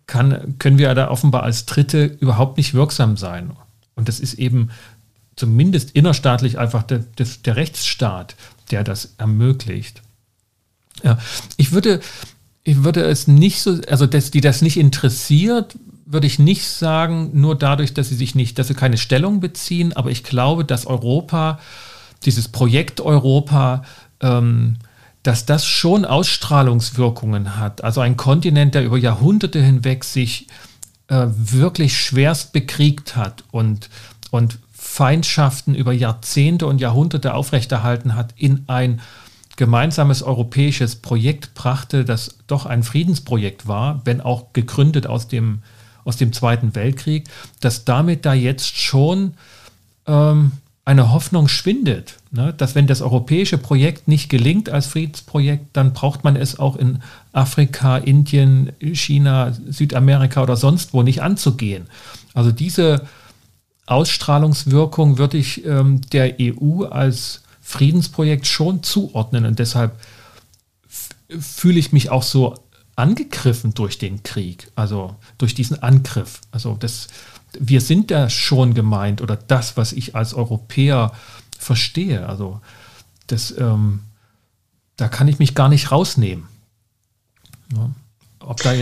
kann, 0.08 0.56
können 0.60 0.78
wir 0.78 0.94
da 0.96 1.10
offenbar 1.10 1.44
als 1.44 1.66
Dritte 1.66 2.06
überhaupt 2.06 2.58
nicht 2.58 2.74
wirksam 2.74 3.18
sein. 3.18 3.52
Und 3.96 4.08
das 4.08 4.20
ist 4.20 4.36
eben 4.36 4.70
zumindest 5.36 5.92
innerstaatlich 5.92 6.58
einfach 6.58 6.84
der, 6.84 7.00
der, 7.00 7.28
der 7.46 7.56
Rechtsstaat, 7.56 8.36
der 8.72 8.84
das 8.84 9.16
ermöglicht. 9.18 10.02
Ja, 11.04 11.18
ich 11.58 11.72
würde, 11.72 12.02
ich 12.64 12.84
würde 12.84 13.04
es 13.04 13.28
nicht 13.28 13.62
so, 13.62 13.80
also 13.88 14.06
dass 14.06 14.32
die 14.32 14.42
das 14.42 14.62
nicht 14.62 14.78
interessiert, 14.78 15.78
würde 16.06 16.28
ich 16.28 16.40
nicht 16.40 16.68
sagen, 16.68 17.30
nur 17.34 17.56
dadurch, 17.56 17.94
dass 17.94 18.10
sie 18.10 18.16
sich 18.16 18.36
nicht, 18.36 18.60
dass 18.60 18.68
sie 18.68 18.74
keine 18.74 18.98
Stellung 18.98 19.40
beziehen, 19.40 19.94
aber 19.94 20.12
ich 20.12 20.24
glaube, 20.24 20.66
dass 20.66 20.88
Europa, 20.88 21.60
dieses 22.26 22.48
Projekt 22.48 23.00
Europa, 23.00 23.84
ähm, 24.20 24.78
dass 25.24 25.46
das 25.46 25.66
schon 25.66 26.06
Ausstrahlungswirkungen 26.06 27.58
hat. 27.58 27.84
Also 27.84 28.02
ein 28.02 28.18
Kontinent, 28.18 28.76
der 28.76 28.86
über 28.86 28.98
Jahrhunderte 28.98 29.62
hinweg 29.62 30.04
sich 30.04 30.48
äh, 31.08 31.28
wirklich 31.30 31.98
schwerst 31.98 32.54
bekriegt 32.54 33.16
hat 33.16 33.44
und, 33.52 33.90
und 34.32 34.60
Feindschaften 34.72 35.76
über 35.76 35.92
Jahrzehnte 35.92 36.68
und 36.68 36.80
Jahrhunderte 36.80 37.34
aufrechterhalten 37.34 38.16
hat, 38.16 38.34
in 38.38 38.64
ein 38.68 39.02
gemeinsames 39.58 40.24
europäisches 40.24 40.96
Projekt 40.96 41.54
brachte, 41.54 42.06
das 42.06 42.38
doch 42.48 42.66
ein 42.66 42.82
Friedensprojekt 42.82 43.68
war, 43.68 44.02
wenn 44.06 44.22
auch 44.22 44.54
gegründet 44.54 45.06
aus 45.06 45.28
dem, 45.28 45.64
aus 46.06 46.16
dem 46.16 46.32
Zweiten 46.32 46.76
Weltkrieg, 46.76 47.26
dass 47.60 47.84
damit 47.84 48.26
da 48.26 48.34
jetzt 48.34 48.78
schon 48.78 49.34
ähm, 50.08 50.54
eine 50.90 51.12
Hoffnung 51.12 51.48
schwindet, 51.48 52.18
ne? 52.32 52.52
dass 52.58 52.74
wenn 52.74 52.88
das 52.88 53.04
europäische 53.04 53.60
Projekt 53.60 54.08
nicht 54.08 54.28
gelingt 54.28 54.70
als 54.70 54.88
Friedensprojekt, 54.88 55.68
dann 55.74 55.94
braucht 55.94 56.24
man 56.24 56.36
es 56.36 56.58
auch 56.58 56.76
in 56.78 57.04
Afrika, 57.32 57.98
Indien, 57.98 58.72
China, 58.80 59.56
Südamerika 59.70 60.42
oder 60.42 60.58
sonst 60.58 60.92
wo 60.92 61.04
nicht 61.04 61.22
anzugehen. 61.22 61.86
Also 62.34 62.52
diese 62.52 63.06
Ausstrahlungswirkung 63.86 65.20
würde 65.20 65.38
ich 65.38 65.64
ähm, 65.64 66.02
der 66.10 66.38
EU 66.42 66.86
als 66.86 67.44
Friedensprojekt 67.62 68.48
schon 68.48 68.82
zuordnen 68.82 69.46
und 69.46 69.60
deshalb 69.60 69.96
fühle 71.40 71.78
ich 71.78 71.92
mich 71.92 72.10
auch 72.10 72.24
so 72.24 72.56
angegriffen 72.96 73.76
durch 73.76 74.00
den 74.00 74.24
Krieg, 74.24 74.72
also 74.76 75.16
durch 75.38 75.54
diesen 75.54 75.84
Angriff. 75.84 76.42
Also 76.50 76.76
das, 76.80 77.10
wir 77.58 77.82
sind 77.82 78.12
da 78.12 78.30
schon 78.30 78.74
gemeint 78.74 79.22
oder 79.22 79.36
das, 79.36 79.78
was 79.78 79.94
ich 79.94 80.16
als 80.16 80.34
Europäer 80.34 81.12
verstehe. 81.58 82.28
Also 82.28 82.62
das, 83.28 83.54
ähm, 83.58 84.02
da 84.98 85.08
kann 85.08 85.28
ich 85.28 85.40
mich 85.40 85.56
gar 85.56 85.70
nicht 85.70 85.92
rausnehmen. 85.92 86.48
Ja. 87.74 87.90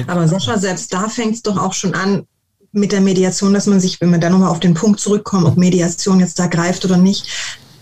Aber 0.08 0.28
Sascha, 0.28 0.58
selbst 0.58 0.94
da 0.94 1.10
fängt 1.10 1.36
es 1.36 1.42
doch 1.42 1.58
auch 1.58 1.74
schon 1.74 1.94
an 1.94 2.26
mit 2.72 2.92
der 2.92 3.02
Mediation, 3.02 3.54
dass 3.54 3.66
man 3.66 3.80
sich, 3.80 4.00
wenn 4.00 4.12
wir 4.12 4.20
da 4.20 4.30
nochmal 4.30 4.50
auf 4.50 4.60
den 4.60 4.76
Punkt 4.76 5.00
zurückkommen, 5.00 5.46
ob 5.46 5.58
Mediation 5.58 6.20
jetzt 6.20 6.40
da 6.40 6.48
greift 6.48 6.86
oder 6.86 6.98
nicht, 6.98 7.28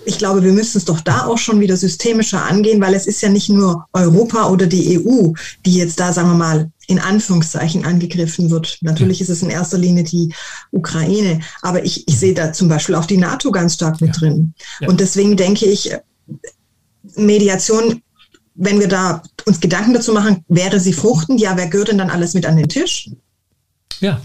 ich 0.05 0.17
glaube, 0.17 0.43
wir 0.43 0.53
müssen 0.53 0.77
es 0.77 0.85
doch 0.85 1.01
da 1.01 1.25
auch 1.25 1.37
schon 1.37 1.59
wieder 1.59 1.75
systemischer 1.75 2.43
angehen, 2.43 2.79
weil 2.79 2.93
es 2.93 3.07
ist 3.07 3.21
ja 3.21 3.29
nicht 3.29 3.49
nur 3.49 3.85
Europa 3.91 4.49
oder 4.49 4.67
die 4.67 4.99
EU, 4.99 5.33
die 5.65 5.75
jetzt 5.75 5.99
da, 5.99 6.13
sagen 6.13 6.29
wir 6.29 6.35
mal, 6.35 6.71
in 6.87 6.99
Anführungszeichen 6.99 7.85
angegriffen 7.85 8.49
wird. 8.49 8.77
Natürlich 8.81 9.21
ist 9.21 9.29
es 9.29 9.41
in 9.41 9.49
erster 9.49 9.77
Linie 9.77 10.03
die 10.03 10.33
Ukraine, 10.71 11.41
aber 11.61 11.83
ich, 11.83 12.07
ich 12.07 12.17
sehe 12.17 12.33
da 12.33 12.53
zum 12.53 12.67
Beispiel 12.67 12.95
auch 12.95 13.05
die 13.05 13.17
NATO 13.17 13.51
ganz 13.51 13.75
stark 13.75 14.01
mit 14.01 14.15
ja. 14.15 14.19
drin. 14.19 14.53
Ja. 14.79 14.89
Und 14.89 14.99
deswegen 14.99 15.37
denke 15.37 15.65
ich, 15.65 15.91
Mediation, 17.15 18.01
wenn 18.55 18.79
wir 18.79 18.87
da 18.87 19.21
uns 19.45 19.59
Gedanken 19.59 19.93
dazu 19.93 20.13
machen, 20.13 20.43
wäre 20.47 20.79
sie 20.79 20.93
fruchtend? 20.93 21.39
Ja, 21.39 21.57
wer 21.57 21.67
gehört 21.67 21.89
denn 21.89 21.97
dann 21.97 22.09
alles 22.09 22.33
mit 22.33 22.45
an 22.45 22.57
den 22.57 22.69
Tisch? 22.69 23.09
Ja, 23.99 24.21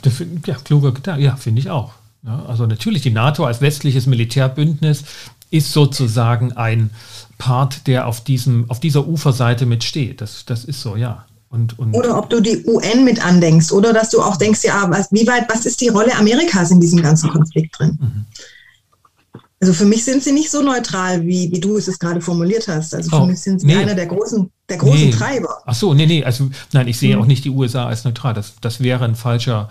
ja 0.46 0.55
kluger 0.55 0.92
Gedanke, 0.92 1.23
ja, 1.23 1.37
finde 1.37 1.61
ich 1.61 1.70
auch. 1.70 1.92
Ja, 2.23 2.44
also 2.46 2.66
natürlich 2.66 3.03
die 3.03 3.11
NATO 3.11 3.44
als 3.44 3.61
westliches 3.61 4.07
Militärbündnis 4.07 5.05
ist 5.51 5.73
sozusagen 5.73 6.53
ein 6.53 6.90
Part, 7.38 7.87
der 7.87 8.07
auf, 8.07 8.23
diesem, 8.23 8.68
auf 8.70 8.81
dieser 8.81 9.07
Uferseite 9.07 9.66
mitsteht. 9.66 10.20
Das, 10.20 10.44
das 10.44 10.64
ist 10.64 10.81
so, 10.81 10.96
ja. 10.96 11.27
Und, 11.50 11.76
und 11.80 11.94
oder 11.94 12.16
ob 12.16 12.30
du 12.30 12.40
die 12.40 12.64
UN 12.64 13.04
mit 13.04 13.24
andenkst 13.24 13.72
oder 13.72 13.92
dass 13.92 14.10
du 14.10 14.22
auch 14.22 14.36
denkst, 14.36 14.62
ja, 14.62 14.86
was, 14.88 15.10
wie 15.10 15.26
weit, 15.26 15.46
was 15.52 15.66
ist 15.66 15.80
die 15.80 15.88
Rolle 15.88 16.14
Amerikas 16.14 16.70
in 16.70 16.80
diesem 16.80 17.02
ganzen 17.02 17.28
Konflikt 17.28 17.76
drin? 17.78 17.98
Mhm. 18.00 18.26
Also 19.60 19.74
für 19.74 19.84
mich 19.84 20.04
sind 20.04 20.22
sie 20.22 20.32
nicht 20.32 20.50
so 20.50 20.62
neutral, 20.62 21.26
wie, 21.26 21.50
wie 21.52 21.60
du 21.60 21.76
es 21.76 21.98
gerade 21.98 22.20
formuliert 22.20 22.66
hast. 22.68 22.94
Also 22.94 23.10
für 23.10 23.22
oh, 23.22 23.26
mich 23.26 23.40
sind 23.40 23.60
sie 23.60 23.66
nee. 23.66 23.76
einer 23.76 23.94
der 23.94 24.06
großen, 24.06 24.48
der 24.68 24.78
großen 24.78 25.06
nee. 25.06 25.10
Treiber. 25.10 25.58
Ach 25.66 25.74
so, 25.74 25.92
nee, 25.92 26.06
nee, 26.06 26.24
also 26.24 26.48
nein, 26.72 26.88
ich 26.88 26.98
sehe 26.98 27.16
mhm. 27.16 27.22
auch 27.22 27.26
nicht 27.26 27.44
die 27.44 27.50
USA 27.50 27.86
als 27.86 28.04
neutral. 28.04 28.32
Das, 28.32 28.54
das 28.60 28.80
wäre 28.80 29.04
ein 29.04 29.16
falscher 29.16 29.68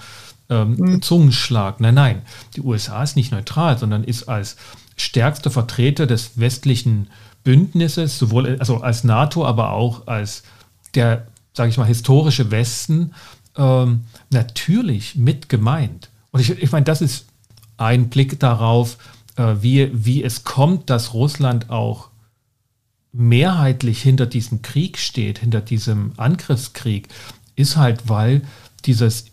ähm, 0.49 0.75
mhm. 0.77 1.01
Zungenschlag. 1.01 1.79
Nein, 1.79 1.95
nein, 1.95 2.21
die 2.55 2.61
USA 2.61 3.01
ist 3.01 3.15
nicht 3.15 3.31
neutral, 3.31 3.77
sondern 3.79 4.03
ist 4.03 4.27
als 4.27 4.57
stärkster 4.97 5.49
Vertreter 5.49 6.05
des 6.05 6.37
westlichen 6.37 7.07
Bündnisses, 7.43 8.19
sowohl 8.19 8.57
also 8.59 8.81
als 8.81 9.03
NATO, 9.03 9.45
aber 9.45 9.71
auch 9.71 10.05
als 10.07 10.43
der, 10.93 11.27
sage 11.53 11.69
ich 11.69 11.77
mal, 11.77 11.85
historische 11.85 12.51
Westen, 12.51 13.13
ähm, 13.57 14.01
natürlich 14.29 15.15
mit 15.15 15.49
gemeint. 15.49 16.09
Und 16.31 16.41
ich, 16.41 16.49
ich 16.51 16.71
meine, 16.71 16.85
das 16.85 17.01
ist 17.01 17.25
ein 17.77 18.09
Blick 18.09 18.39
darauf, 18.39 18.97
äh, 19.35 19.55
wie, 19.61 19.89
wie 19.93 20.23
es 20.23 20.43
kommt, 20.43 20.89
dass 20.89 21.13
Russland 21.13 21.69
auch 21.69 22.09
mehrheitlich 23.11 24.01
hinter 24.01 24.27
diesem 24.27 24.61
Krieg 24.61 24.97
steht, 24.97 25.39
hinter 25.39 25.61
diesem 25.61 26.13
Angriffskrieg, 26.17 27.07
ist 27.55 27.75
halt, 27.75 28.07
weil 28.07 28.43
dieses, 28.85 29.25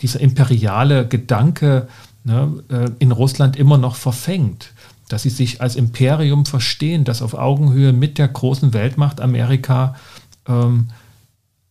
dieser 0.00 0.20
imperiale 0.20 1.06
Gedanke 1.06 1.88
ne, 2.24 2.62
äh, 2.68 2.90
in 2.98 3.12
Russland 3.12 3.56
immer 3.56 3.78
noch 3.78 3.94
verfängt 3.94 4.72
dass 5.10 5.24
sie 5.24 5.30
sich 5.30 5.60
als 5.60 5.76
Imperium 5.76 6.46
verstehen, 6.46 7.04
das 7.04 7.20
auf 7.20 7.34
Augenhöhe 7.34 7.92
mit 7.92 8.16
der 8.16 8.28
großen 8.28 8.72
Weltmacht 8.72 9.20
Amerika 9.20 9.96
ähm, 10.46 10.88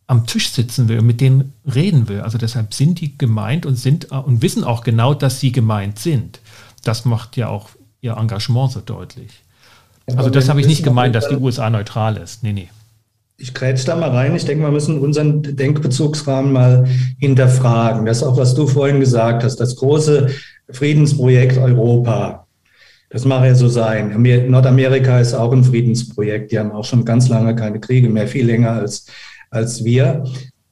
am 0.10 0.26
Tisch 0.26 0.52
sitzen 0.52 0.90
will 0.90 1.00
und 1.00 1.06
mit 1.06 1.22
denen 1.22 1.54
reden 1.72 2.10
will. 2.10 2.22
Also 2.22 2.40
deshalb 2.40 2.74
sind 2.74 3.00
die 3.00 3.16
gemeint 3.16 3.68
und 3.68 3.76
sind 3.76 4.12
und 4.12 4.42
wissen 4.42 4.64
auch 4.64 4.84
genau, 4.84 5.14
dass 5.14 5.40
sie 5.40 5.52
gemeint 5.52 6.00
sind. 6.00 6.40
Das 6.84 7.06
macht 7.06 7.38
ja 7.38 7.48
auch 7.48 7.70
ihr 8.02 8.18
Engagement 8.18 8.72
so 8.72 8.82
deutlich. 8.82 9.30
Also 10.16 10.32
das 10.32 10.50
habe 10.50 10.62
ich 10.62 10.68
nicht 10.68 10.84
gemeint, 10.84 11.14
dass 11.14 11.30
die 11.30 11.36
USA 11.36 11.70
neutral 11.70 12.18
ist. 12.18 12.42
Nee, 12.42 12.54
nee. 12.54 12.70
Ich 13.38 13.54
grätsch 13.54 13.86
da 13.86 13.96
mal 13.96 14.10
rein. 14.10 14.36
Ich 14.36 14.46
denke, 14.46 14.64
wir 14.64 14.72
müssen 14.72 14.98
unseren 14.98 15.44
Denkbezugsrahmen 15.44 16.52
mal 16.52 16.88
hinterfragen. 17.20 18.08
Das 18.08 18.18
ist 18.18 18.24
auch, 18.24 18.36
was 18.36 18.56
du 18.56 18.66
vorhin 18.66 19.00
gesagt 19.00 19.44
hast. 19.44 19.58
Das 19.58 19.76
große 19.76 20.32
Friedensprojekt 20.72 21.60
Europa. 21.60 22.48
Das 23.12 23.26
mag 23.26 23.46
ja 23.46 23.54
so 23.54 23.68
sein. 23.68 24.20
Nordamerika 24.50 25.20
ist 25.20 25.36
auch 25.36 25.54
ein 25.54 25.64
Friedensprojekt. 25.64 26.52
Die 26.52 26.58
haben 26.58 26.72
auch 26.72 26.86
schon 26.86 27.06
ganz 27.06 27.30
lange 27.30 27.56
keine 27.56 27.80
Kriege 27.80 28.10
mehr, 28.10 28.28
viel 28.28 28.48
länger 28.48 28.72
als, 28.72 29.06
als 29.50 29.84
wir. 29.84 30.24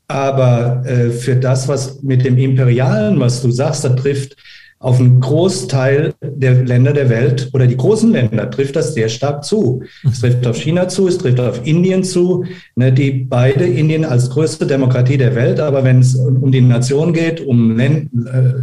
Aber 0.08 0.84
äh, 0.86 1.10
für 1.10 1.36
das, 1.36 1.68
was 1.68 2.02
mit 2.02 2.24
dem 2.24 2.38
Imperialen, 2.38 3.20
was 3.20 3.42
du 3.42 3.52
sagst, 3.52 3.84
da 3.84 3.90
trifft 3.90 4.38
auf 4.80 5.00
einen 5.00 5.20
Großteil 5.20 6.13
der 6.22 6.63
Länder 6.63 6.94
der 6.94 7.10
Welt 7.10 7.50
oder 7.54 7.66
die 7.66 7.78
großen 7.78 8.12
Länder 8.12 8.50
trifft 8.52 8.76
das 8.76 8.94
sehr 8.94 9.10
stark 9.10 9.44
zu. 9.44 9.82
Es 10.04 10.20
trifft 10.20 10.46
auf 10.46 10.58
China 10.58 10.88
zu, 10.88 11.08
es 11.08 11.18
trifft 11.18 11.40
auf 11.40 11.66
Indien 11.66 12.04
zu, 12.04 12.46
ne, 12.76 12.94
die 12.94 13.12
beide 13.12 13.66
Indien 13.66 14.06
als 14.06 14.30
größte 14.30 14.68
Demokratie 14.68 15.18
der 15.18 15.34
Welt, 15.34 15.60
aber 15.60 15.84
wenn 15.84 16.00
es 16.00 16.16
um 16.16 16.52
die 16.52 16.62
Nation 16.62 17.12
geht, 17.12 17.42
um 17.42 17.80
äh, 17.80 18.06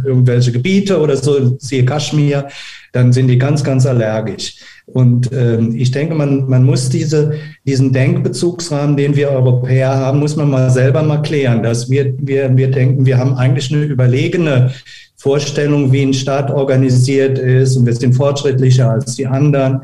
irgendwelche 0.05 0.53
Gebiete 0.53 1.01
oder 1.01 1.17
so, 1.17 1.57
siehe 1.59 1.83
Kaschmir, 1.83 2.47
dann 2.93 3.11
sind 3.11 3.27
die 3.27 3.37
ganz, 3.37 3.61
ganz 3.61 3.85
allergisch. 3.85 4.55
Und 4.85 5.31
ähm, 5.33 5.75
ich 5.75 5.91
denke, 5.91 6.13
man, 6.13 6.47
man 6.47 6.63
muss 6.63 6.89
diese, 6.89 7.33
diesen 7.65 7.91
Denkbezugsrahmen, 7.91 8.95
den 8.95 9.15
wir 9.15 9.29
Europäer 9.29 9.95
haben, 9.95 10.19
muss 10.19 10.35
man 10.35 10.49
mal 10.49 10.69
selber 10.69 11.01
mal 11.01 11.21
klären, 11.21 11.63
dass 11.63 11.89
wir, 11.89 12.13
wir, 12.19 12.55
wir 12.55 12.69
denken, 12.69 13.05
wir 13.05 13.17
haben 13.17 13.33
eigentlich 13.33 13.73
eine 13.73 13.83
überlegene 13.83 14.71
Vorstellung, 15.17 15.91
wie 15.91 16.03
ein 16.03 16.13
Staat 16.13 16.51
organisiert 16.51 17.39
ist 17.39 17.75
und 17.77 17.87
wir 17.87 17.95
sind 17.95 18.13
fortschrittlicher 18.13 18.91
als 18.91 19.15
die 19.15 19.25
anderen. 19.25 19.81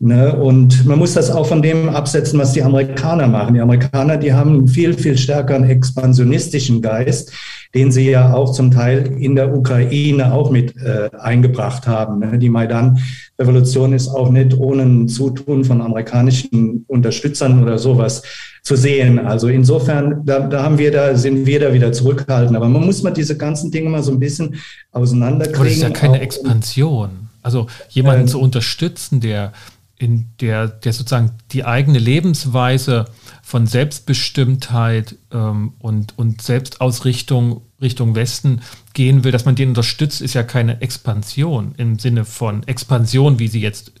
Ne? 0.00 0.34
Und 0.34 0.86
man 0.86 0.98
muss 0.98 1.14
das 1.14 1.30
auch 1.30 1.46
von 1.46 1.60
dem 1.60 1.88
absetzen, 1.88 2.38
was 2.38 2.52
die 2.52 2.62
Amerikaner 2.62 3.26
machen. 3.26 3.54
Die 3.54 3.60
Amerikaner, 3.60 4.16
die 4.16 4.32
haben 4.32 4.50
einen 4.50 4.68
viel, 4.68 4.94
viel 4.94 5.18
stärkeren 5.18 5.64
expansionistischen 5.64 6.80
Geist. 6.80 7.32
Den 7.74 7.92
sie 7.92 8.10
ja 8.10 8.32
auch 8.32 8.52
zum 8.52 8.70
Teil 8.70 9.16
in 9.18 9.36
der 9.36 9.54
Ukraine 9.54 10.32
auch 10.32 10.50
mit 10.50 10.76
äh, 10.76 11.10
eingebracht 11.18 11.86
haben. 11.86 12.20
Ne? 12.20 12.38
Die 12.38 12.48
Maidan-Revolution 12.48 13.92
ist 13.92 14.08
auch 14.08 14.30
nicht 14.30 14.56
ohne 14.56 15.06
Zutun 15.06 15.64
von 15.64 15.82
amerikanischen 15.82 16.84
Unterstützern 16.88 17.62
oder 17.62 17.78
sowas 17.78 18.22
zu 18.62 18.76
sehen. 18.76 19.18
Also 19.18 19.48
insofern, 19.48 20.22
da, 20.24 20.40
da 20.40 20.62
haben 20.62 20.78
wir 20.78 20.90
da, 20.90 21.14
sind 21.14 21.46
wir 21.46 21.60
da 21.60 21.72
wieder 21.72 21.92
zurückhaltend. 21.92 22.56
Aber 22.56 22.68
man 22.68 22.84
muss 22.84 23.02
mal 23.02 23.10
diese 23.10 23.36
ganzen 23.36 23.70
Dinge 23.70 23.90
mal 23.90 24.02
so 24.02 24.12
ein 24.12 24.18
bisschen 24.18 24.56
auseinanderkriegen. 24.92 25.58
Aber 25.60 25.64
das 25.64 25.74
ist 25.74 25.82
ja 25.82 25.90
keine 25.90 26.20
Expansion. 26.20 27.10
Also 27.42 27.66
jemanden 27.90 28.22
ähm, 28.22 28.28
zu 28.28 28.40
unterstützen, 28.40 29.20
der 29.20 29.52
in 29.98 30.30
der, 30.40 30.68
der 30.68 30.92
sozusagen 30.92 31.32
die 31.50 31.64
eigene 31.64 31.98
Lebensweise 31.98 33.06
von 33.42 33.66
Selbstbestimmtheit 33.66 35.16
ähm, 35.32 35.72
und, 35.78 36.16
und 36.16 36.42
Selbstausrichtung 36.42 37.62
Richtung 37.80 38.14
Westen 38.14 38.60
gehen 38.92 39.22
will, 39.22 39.32
dass 39.32 39.44
man 39.44 39.54
den 39.54 39.68
unterstützt, 39.70 40.20
ist 40.20 40.34
ja 40.34 40.42
keine 40.42 40.80
Expansion 40.80 41.74
im 41.76 41.98
Sinne 41.98 42.24
von 42.24 42.66
Expansion, 42.66 43.38
wie 43.38 43.48
sie 43.48 43.60
jetzt 43.60 43.92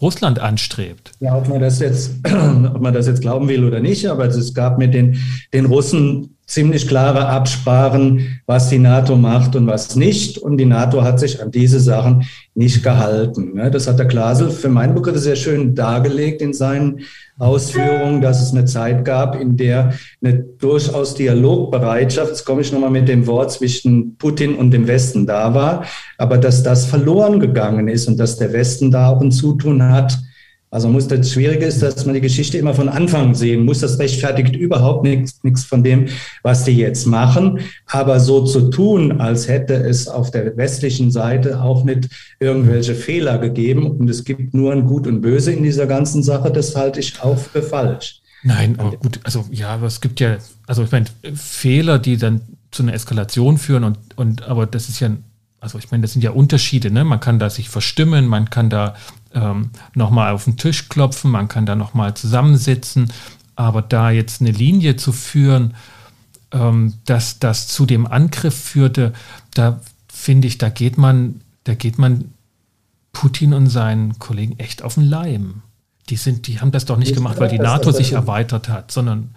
Russland 0.00 0.38
anstrebt. 0.38 1.12
Ja, 1.20 1.36
ob 1.36 1.48
man 1.48 1.60
das 1.60 1.78
jetzt, 1.78 2.16
ob 2.26 2.80
man 2.80 2.92
das 2.92 3.06
jetzt 3.06 3.22
glauben 3.22 3.48
will 3.48 3.64
oder 3.64 3.80
nicht, 3.80 4.06
aber 4.06 4.26
es 4.26 4.54
gab 4.54 4.78
mit 4.78 4.92
den, 4.92 5.18
den 5.52 5.66
Russen 5.66 6.36
ziemlich 6.46 6.86
klare 6.86 7.26
Absprachen, 7.26 8.40
was 8.46 8.68
die 8.68 8.78
NATO 8.78 9.16
macht 9.16 9.56
und 9.56 9.66
was 9.66 9.96
nicht. 9.96 10.38
Und 10.38 10.58
die 10.58 10.66
NATO 10.66 11.02
hat 11.02 11.18
sich 11.18 11.42
an 11.42 11.50
diese 11.50 11.80
Sachen 11.80 12.26
nicht 12.54 12.82
gehalten. 12.82 13.56
Das 13.72 13.88
hat 13.88 13.98
der 13.98 14.06
Glasel 14.06 14.50
für 14.50 14.68
meinen 14.68 14.94
Begriff 14.94 15.18
sehr 15.18 15.36
schön 15.36 15.74
dargelegt 15.74 16.42
in 16.42 16.52
seinen 16.52 17.00
Ausführungen, 17.38 18.20
dass 18.20 18.42
es 18.42 18.52
eine 18.52 18.64
Zeit 18.64 19.04
gab, 19.04 19.40
in 19.40 19.56
der 19.56 19.94
eine 20.22 20.34
durchaus 20.34 21.14
Dialogbereitschaft, 21.14 22.28
jetzt 22.28 22.44
komme 22.44 22.60
ich 22.60 22.72
nochmal 22.72 22.90
mit 22.90 23.08
dem 23.08 23.26
Wort, 23.26 23.50
zwischen 23.50 24.16
Putin 24.16 24.54
und 24.54 24.70
dem 24.70 24.86
Westen 24.86 25.26
da 25.26 25.52
war, 25.52 25.84
aber 26.16 26.38
dass 26.38 26.62
das 26.62 26.86
verloren 26.86 27.40
gegangen 27.40 27.88
ist 27.88 28.06
und 28.06 28.18
dass 28.18 28.36
der 28.36 28.52
Westen 28.52 28.92
da 28.92 29.08
auch 29.08 29.20
ein 29.20 29.32
Zutun 29.32 29.82
hat, 29.82 30.16
also 30.74 30.88
muss 30.88 31.06
das 31.06 31.30
Schwierige 31.30 31.66
ist, 31.66 31.82
dass 31.82 32.04
man 32.04 32.16
die 32.16 32.20
Geschichte 32.20 32.58
immer 32.58 32.74
von 32.74 32.88
Anfang 32.88 33.36
sehen 33.36 33.64
muss. 33.64 33.78
Das 33.78 34.00
rechtfertigt 34.00 34.56
überhaupt 34.56 35.04
nichts, 35.04 35.38
nichts 35.44 35.62
von 35.62 35.84
dem, 35.84 36.08
was 36.42 36.64
die 36.64 36.72
jetzt 36.72 37.06
machen. 37.06 37.60
Aber 37.86 38.18
so 38.18 38.44
zu 38.44 38.70
tun, 38.70 39.20
als 39.20 39.46
hätte 39.46 39.74
es 39.74 40.08
auf 40.08 40.32
der 40.32 40.56
westlichen 40.56 41.12
Seite 41.12 41.62
auch 41.62 41.84
nicht 41.84 42.08
irgendwelche 42.40 42.96
Fehler 42.96 43.38
gegeben 43.38 43.86
und 43.86 44.10
es 44.10 44.24
gibt 44.24 44.52
nur 44.52 44.72
ein 44.72 44.84
Gut 44.84 45.06
und 45.06 45.20
Böse 45.20 45.52
in 45.52 45.62
dieser 45.62 45.86
ganzen 45.86 46.24
Sache, 46.24 46.50
das 46.50 46.74
halte 46.74 46.98
ich 46.98 47.22
auch 47.22 47.38
für 47.38 47.62
falsch. 47.62 48.20
Nein, 48.42 48.74
aber 48.76 48.96
gut, 48.96 49.20
also 49.22 49.44
ja, 49.52 49.68
aber 49.68 49.86
es 49.86 50.00
gibt 50.00 50.18
ja, 50.18 50.38
also 50.66 50.82
ich 50.82 50.90
meine, 50.90 51.06
Fehler, 51.36 52.00
die 52.00 52.16
dann 52.16 52.40
zu 52.72 52.82
einer 52.82 52.94
Eskalation 52.94 53.58
führen 53.58 53.84
und, 53.84 53.98
und 54.16 54.42
aber 54.42 54.66
das 54.66 54.88
ist 54.88 54.98
ja, 54.98 55.10
also 55.64 55.78
ich 55.78 55.90
meine, 55.90 56.02
das 56.02 56.12
sind 56.12 56.22
ja 56.22 56.30
Unterschiede, 56.32 56.90
ne? 56.90 57.04
Man 57.04 57.20
kann 57.20 57.38
da 57.38 57.48
sich 57.48 57.70
verstimmen, 57.70 58.26
man 58.26 58.50
kann 58.50 58.68
da 58.68 58.94
ähm, 59.32 59.70
nochmal 59.94 60.32
auf 60.32 60.44
den 60.44 60.58
Tisch 60.58 60.90
klopfen, 60.90 61.30
man 61.30 61.48
kann 61.48 61.64
da 61.64 61.74
nochmal 61.74 62.12
zusammensitzen, 62.14 63.10
aber 63.56 63.80
da 63.80 64.10
jetzt 64.10 64.42
eine 64.42 64.50
Linie 64.50 64.96
zu 64.96 65.10
führen, 65.10 65.74
ähm, 66.52 66.92
dass 67.06 67.38
das 67.38 67.66
zu 67.66 67.86
dem 67.86 68.06
Angriff 68.06 68.54
führte, 68.54 69.14
da 69.54 69.80
finde 70.12 70.48
ich, 70.48 70.58
da 70.58 70.68
geht 70.68 70.98
man, 70.98 71.40
da 71.64 71.74
geht 71.74 71.98
man 71.98 72.34
Putin 73.14 73.54
und 73.54 73.68
seinen 73.68 74.18
Kollegen 74.18 74.58
echt 74.58 74.82
auf 74.82 74.94
den 74.94 75.04
Leim. 75.04 75.62
Die 76.10 76.16
sind, 76.16 76.46
die 76.46 76.60
haben 76.60 76.72
das 76.72 76.84
doch 76.84 76.98
nicht 76.98 77.12
ich 77.12 77.16
gemacht, 77.16 77.40
weil 77.40 77.48
die 77.48 77.58
NATO 77.58 77.90
sich 77.90 78.12
erweitert 78.12 78.68
hat, 78.68 78.92
sondern 78.92 79.34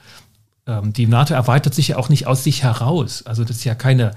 ähm, 0.65 0.91
die 0.91 1.07
NATO 1.07 1.33
erweitert 1.33 1.73
sich 1.73 1.87
ja 1.87 1.97
auch 1.97 2.09
nicht 2.09 2.27
aus 2.27 2.43
sich 2.43 2.63
heraus. 2.63 3.25
Also 3.25 3.45
das 3.45 3.57
ist 3.57 3.63
ja 3.63 3.75
keine, 3.75 4.11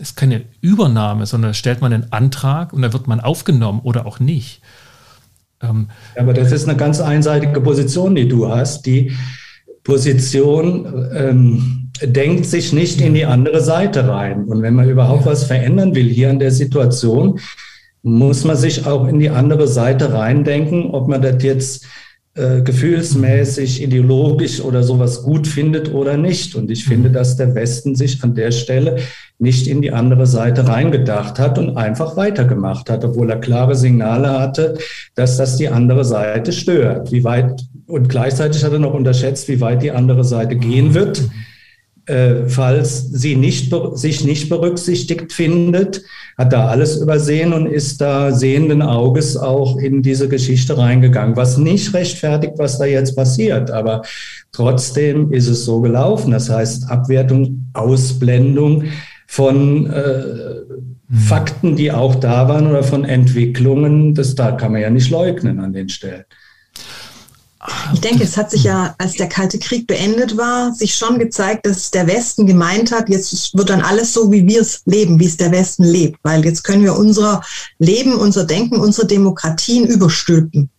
ist 0.00 0.16
keine 0.16 0.42
Übernahme, 0.60 1.26
sondern 1.26 1.54
stellt 1.54 1.80
man 1.80 1.92
einen 1.92 2.12
Antrag 2.12 2.72
und 2.72 2.82
dann 2.82 2.92
wird 2.92 3.06
man 3.06 3.20
aufgenommen 3.20 3.80
oder 3.82 4.06
auch 4.06 4.20
nicht. 4.20 4.60
Ähm, 5.62 5.88
aber 6.16 6.34
das 6.34 6.52
ist 6.52 6.68
eine 6.68 6.76
ganz 6.76 7.00
einseitige 7.00 7.60
Position, 7.60 8.14
die 8.14 8.28
du 8.28 8.48
hast. 8.48 8.86
Die 8.86 9.12
Position 9.84 11.08
ähm, 11.14 11.90
denkt 12.02 12.46
sich 12.46 12.72
nicht 12.72 13.00
in 13.00 13.14
die 13.14 13.24
andere 13.24 13.60
Seite 13.60 14.08
rein. 14.08 14.44
Und 14.44 14.62
wenn 14.62 14.74
man 14.74 14.88
überhaupt 14.88 15.26
was 15.26 15.44
verändern 15.44 15.94
will 15.94 16.08
hier 16.08 16.30
an 16.30 16.38
der 16.38 16.50
Situation, 16.50 17.40
muss 18.02 18.44
man 18.44 18.56
sich 18.56 18.86
auch 18.86 19.08
in 19.08 19.18
die 19.18 19.30
andere 19.30 19.66
Seite 19.66 20.12
reindenken, 20.12 20.90
ob 20.90 21.08
man 21.08 21.22
das 21.22 21.42
jetzt 21.42 21.86
äh, 22.38 22.62
gefühlsmäßig, 22.62 23.82
ideologisch 23.82 24.60
oder 24.60 24.82
sowas 24.82 25.22
gut 25.22 25.46
findet 25.46 25.92
oder 25.92 26.16
nicht. 26.16 26.54
Und 26.54 26.70
ich 26.70 26.84
finde, 26.84 27.10
dass 27.10 27.36
der 27.36 27.54
Westen 27.54 27.96
sich 27.96 28.22
an 28.22 28.34
der 28.34 28.52
Stelle 28.52 28.98
nicht 29.38 29.66
in 29.66 29.82
die 29.82 29.92
andere 29.92 30.26
Seite 30.26 30.66
reingedacht 30.66 31.38
hat 31.38 31.58
und 31.58 31.76
einfach 31.76 32.16
weitergemacht 32.16 32.90
hat, 32.90 33.04
obwohl 33.04 33.30
er 33.30 33.40
klare 33.40 33.74
Signale 33.74 34.38
hatte, 34.38 34.78
dass 35.14 35.36
das 35.36 35.56
die 35.56 35.68
andere 35.68 36.04
Seite 36.04 36.52
stört. 36.52 37.12
Wie 37.12 37.24
weit 37.24 37.60
und 37.86 38.08
gleichzeitig 38.08 38.62
hat 38.64 38.72
er 38.72 38.78
noch 38.78 38.94
unterschätzt, 38.94 39.48
wie 39.48 39.60
weit 39.60 39.82
die 39.82 39.90
andere 39.90 40.24
Seite 40.24 40.56
gehen 40.56 40.94
wird 40.94 41.22
äh, 42.08 42.48
falls 42.48 43.10
sie 43.10 43.36
nicht, 43.36 43.72
sich 43.94 44.24
nicht 44.24 44.48
berücksichtigt 44.48 45.32
findet, 45.32 46.02
hat 46.38 46.52
da 46.52 46.68
alles 46.68 46.96
übersehen 46.96 47.52
und 47.52 47.66
ist 47.66 48.00
da 48.00 48.32
sehenden 48.32 48.80
Auges 48.80 49.36
auch 49.36 49.76
in 49.78 50.02
diese 50.02 50.28
Geschichte 50.28 50.78
reingegangen, 50.78 51.36
was 51.36 51.58
nicht 51.58 51.92
rechtfertigt, 51.92 52.54
was 52.56 52.78
da 52.78 52.86
jetzt 52.86 53.14
passiert. 53.14 53.70
Aber 53.70 54.02
trotzdem 54.52 55.32
ist 55.32 55.48
es 55.48 55.64
so 55.64 55.80
gelaufen. 55.80 56.30
Das 56.30 56.48
heißt, 56.48 56.90
Abwertung, 56.90 57.70
Ausblendung 57.74 58.84
von 59.26 59.90
äh, 59.90 60.22
mhm. 61.08 61.16
Fakten, 61.16 61.76
die 61.76 61.92
auch 61.92 62.14
da 62.14 62.48
waren 62.48 62.68
oder 62.68 62.82
von 62.82 63.04
Entwicklungen, 63.04 64.14
das 64.14 64.34
da 64.34 64.52
kann 64.52 64.72
man 64.72 64.80
ja 64.80 64.90
nicht 64.90 65.10
leugnen 65.10 65.60
an 65.60 65.72
den 65.72 65.88
Stellen. 65.88 66.24
Ich 67.92 68.00
denke, 68.00 68.22
es 68.22 68.36
hat 68.36 68.52
sich 68.52 68.62
ja, 68.62 68.94
als 68.98 69.14
der 69.14 69.28
Kalte 69.28 69.58
Krieg 69.58 69.88
beendet 69.88 70.36
war, 70.36 70.72
sich 70.72 70.94
schon 70.94 71.18
gezeigt, 71.18 71.66
dass 71.66 71.90
der 71.90 72.06
Westen 72.06 72.46
gemeint 72.46 72.92
hat, 72.92 73.08
jetzt 73.08 73.56
wird 73.56 73.70
dann 73.70 73.80
alles 73.80 74.12
so, 74.12 74.30
wie 74.30 74.46
wir 74.46 74.60
es 74.60 74.82
leben, 74.84 75.18
wie 75.18 75.26
es 75.26 75.36
der 75.36 75.50
Westen 75.50 75.82
lebt, 75.82 76.20
weil 76.22 76.44
jetzt 76.44 76.62
können 76.62 76.84
wir 76.84 76.96
unser 76.96 77.42
Leben, 77.78 78.14
unser 78.14 78.44
Denken, 78.44 78.76
unsere 78.76 79.08
Demokratien 79.08 79.86
überstülpen. 79.86 80.70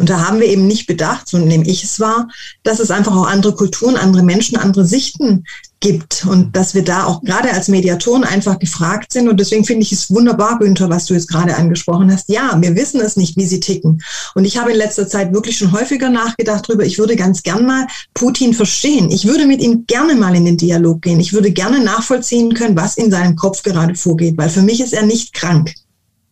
Und 0.00 0.08
da 0.08 0.26
haben 0.26 0.40
wir 0.40 0.46
eben 0.46 0.66
nicht 0.66 0.86
bedacht, 0.86 1.28
so 1.28 1.36
nehme 1.36 1.66
ich 1.66 1.84
es 1.84 2.00
wahr, 2.00 2.28
dass 2.62 2.80
es 2.80 2.90
einfach 2.90 3.14
auch 3.14 3.26
andere 3.26 3.54
Kulturen, 3.54 3.96
andere 3.96 4.22
Menschen, 4.22 4.56
andere 4.56 4.86
Sichten 4.86 5.44
gibt 5.80 6.24
und 6.24 6.56
dass 6.56 6.74
wir 6.74 6.82
da 6.82 7.04
auch 7.04 7.22
gerade 7.22 7.52
als 7.52 7.68
Mediatoren 7.68 8.24
einfach 8.24 8.58
gefragt 8.58 9.12
sind. 9.12 9.28
Und 9.28 9.38
deswegen 9.38 9.66
finde 9.66 9.82
ich 9.82 9.92
es 9.92 10.10
wunderbar, 10.10 10.58
Günther, 10.58 10.88
was 10.88 11.04
du 11.04 11.12
jetzt 11.12 11.28
gerade 11.28 11.54
angesprochen 11.54 12.10
hast. 12.10 12.30
Ja, 12.30 12.56
wir 12.58 12.74
wissen 12.76 13.02
es 13.02 13.18
nicht, 13.18 13.36
wie 13.36 13.44
sie 13.44 13.60
ticken. 13.60 14.02
Und 14.34 14.46
ich 14.46 14.56
habe 14.56 14.70
in 14.70 14.78
letzter 14.78 15.06
Zeit 15.06 15.34
wirklich 15.34 15.58
schon 15.58 15.72
häufiger 15.72 16.08
nachgedacht 16.08 16.66
darüber, 16.66 16.86
ich 16.86 16.98
würde 16.98 17.14
ganz 17.14 17.42
gern 17.42 17.66
mal 17.66 17.86
Putin 18.14 18.54
verstehen. 18.54 19.10
Ich 19.10 19.26
würde 19.26 19.44
mit 19.44 19.60
ihm 19.60 19.84
gerne 19.86 20.14
mal 20.14 20.34
in 20.34 20.46
den 20.46 20.56
Dialog 20.56 21.02
gehen. 21.02 21.20
Ich 21.20 21.34
würde 21.34 21.50
gerne 21.50 21.84
nachvollziehen 21.84 22.54
können, 22.54 22.74
was 22.74 22.96
in 22.96 23.10
seinem 23.10 23.36
Kopf 23.36 23.62
gerade 23.62 23.94
vorgeht, 23.96 24.38
weil 24.38 24.48
für 24.48 24.62
mich 24.62 24.80
ist 24.80 24.94
er 24.94 25.04
nicht 25.04 25.34
krank. 25.34 25.74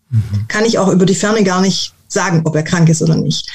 Mhm. 0.08 0.48
Kann 0.48 0.64
ich 0.64 0.78
auch 0.78 0.88
über 0.88 1.04
die 1.04 1.14
Ferne 1.14 1.44
gar 1.44 1.60
nicht 1.60 1.92
sagen, 2.08 2.42
ob 2.44 2.56
er 2.56 2.62
krank 2.62 2.88
ist 2.88 3.02
oder 3.02 3.16
nicht. 3.16 3.48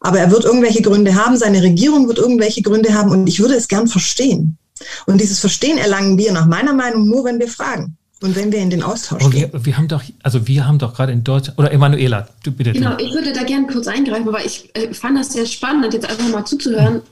Aber 0.00 0.18
er 0.18 0.30
wird 0.30 0.44
irgendwelche 0.44 0.82
Gründe 0.82 1.14
haben, 1.14 1.36
seine 1.36 1.62
Regierung 1.62 2.06
wird 2.06 2.18
irgendwelche 2.18 2.62
Gründe 2.62 2.94
haben 2.94 3.10
und 3.10 3.26
ich 3.26 3.40
würde 3.40 3.54
es 3.54 3.68
gern 3.68 3.88
verstehen. 3.88 4.58
Und 5.06 5.20
dieses 5.20 5.40
Verstehen 5.40 5.78
erlangen 5.78 6.18
wir 6.18 6.32
nach 6.32 6.46
meiner 6.46 6.74
Meinung 6.74 7.08
nur, 7.08 7.24
wenn 7.24 7.38
wir 7.38 7.48
fragen. 7.48 7.96
Und 8.20 8.36
wenn 8.36 8.52
wir 8.52 8.58
in 8.60 8.70
den 8.70 8.82
Austausch 8.82 9.22
oh, 9.24 9.32
wir, 9.32 9.50
wir, 9.52 9.76
haben 9.76 9.88
doch, 9.88 10.02
also 10.22 10.46
wir 10.46 10.66
haben 10.66 10.78
doch 10.78 10.94
gerade 10.94 11.12
in 11.12 11.24
Deutschland, 11.24 11.58
oder 11.58 11.72
Emanuela, 11.72 12.28
du 12.42 12.52
bitte. 12.52 12.72
Genau, 12.72 12.96
ich 12.96 13.12
würde 13.12 13.32
da 13.32 13.42
gerne 13.42 13.66
kurz 13.66 13.86
eingreifen, 13.86 14.32
weil 14.32 14.46
ich 14.46 14.70
äh, 14.74 14.94
fand 14.94 15.18
das 15.18 15.32
sehr 15.32 15.44
spannend, 15.46 15.92
jetzt 15.92 16.08
einfach 16.08 16.28
mal 16.28 16.44
zuzuhören, 16.44 17.02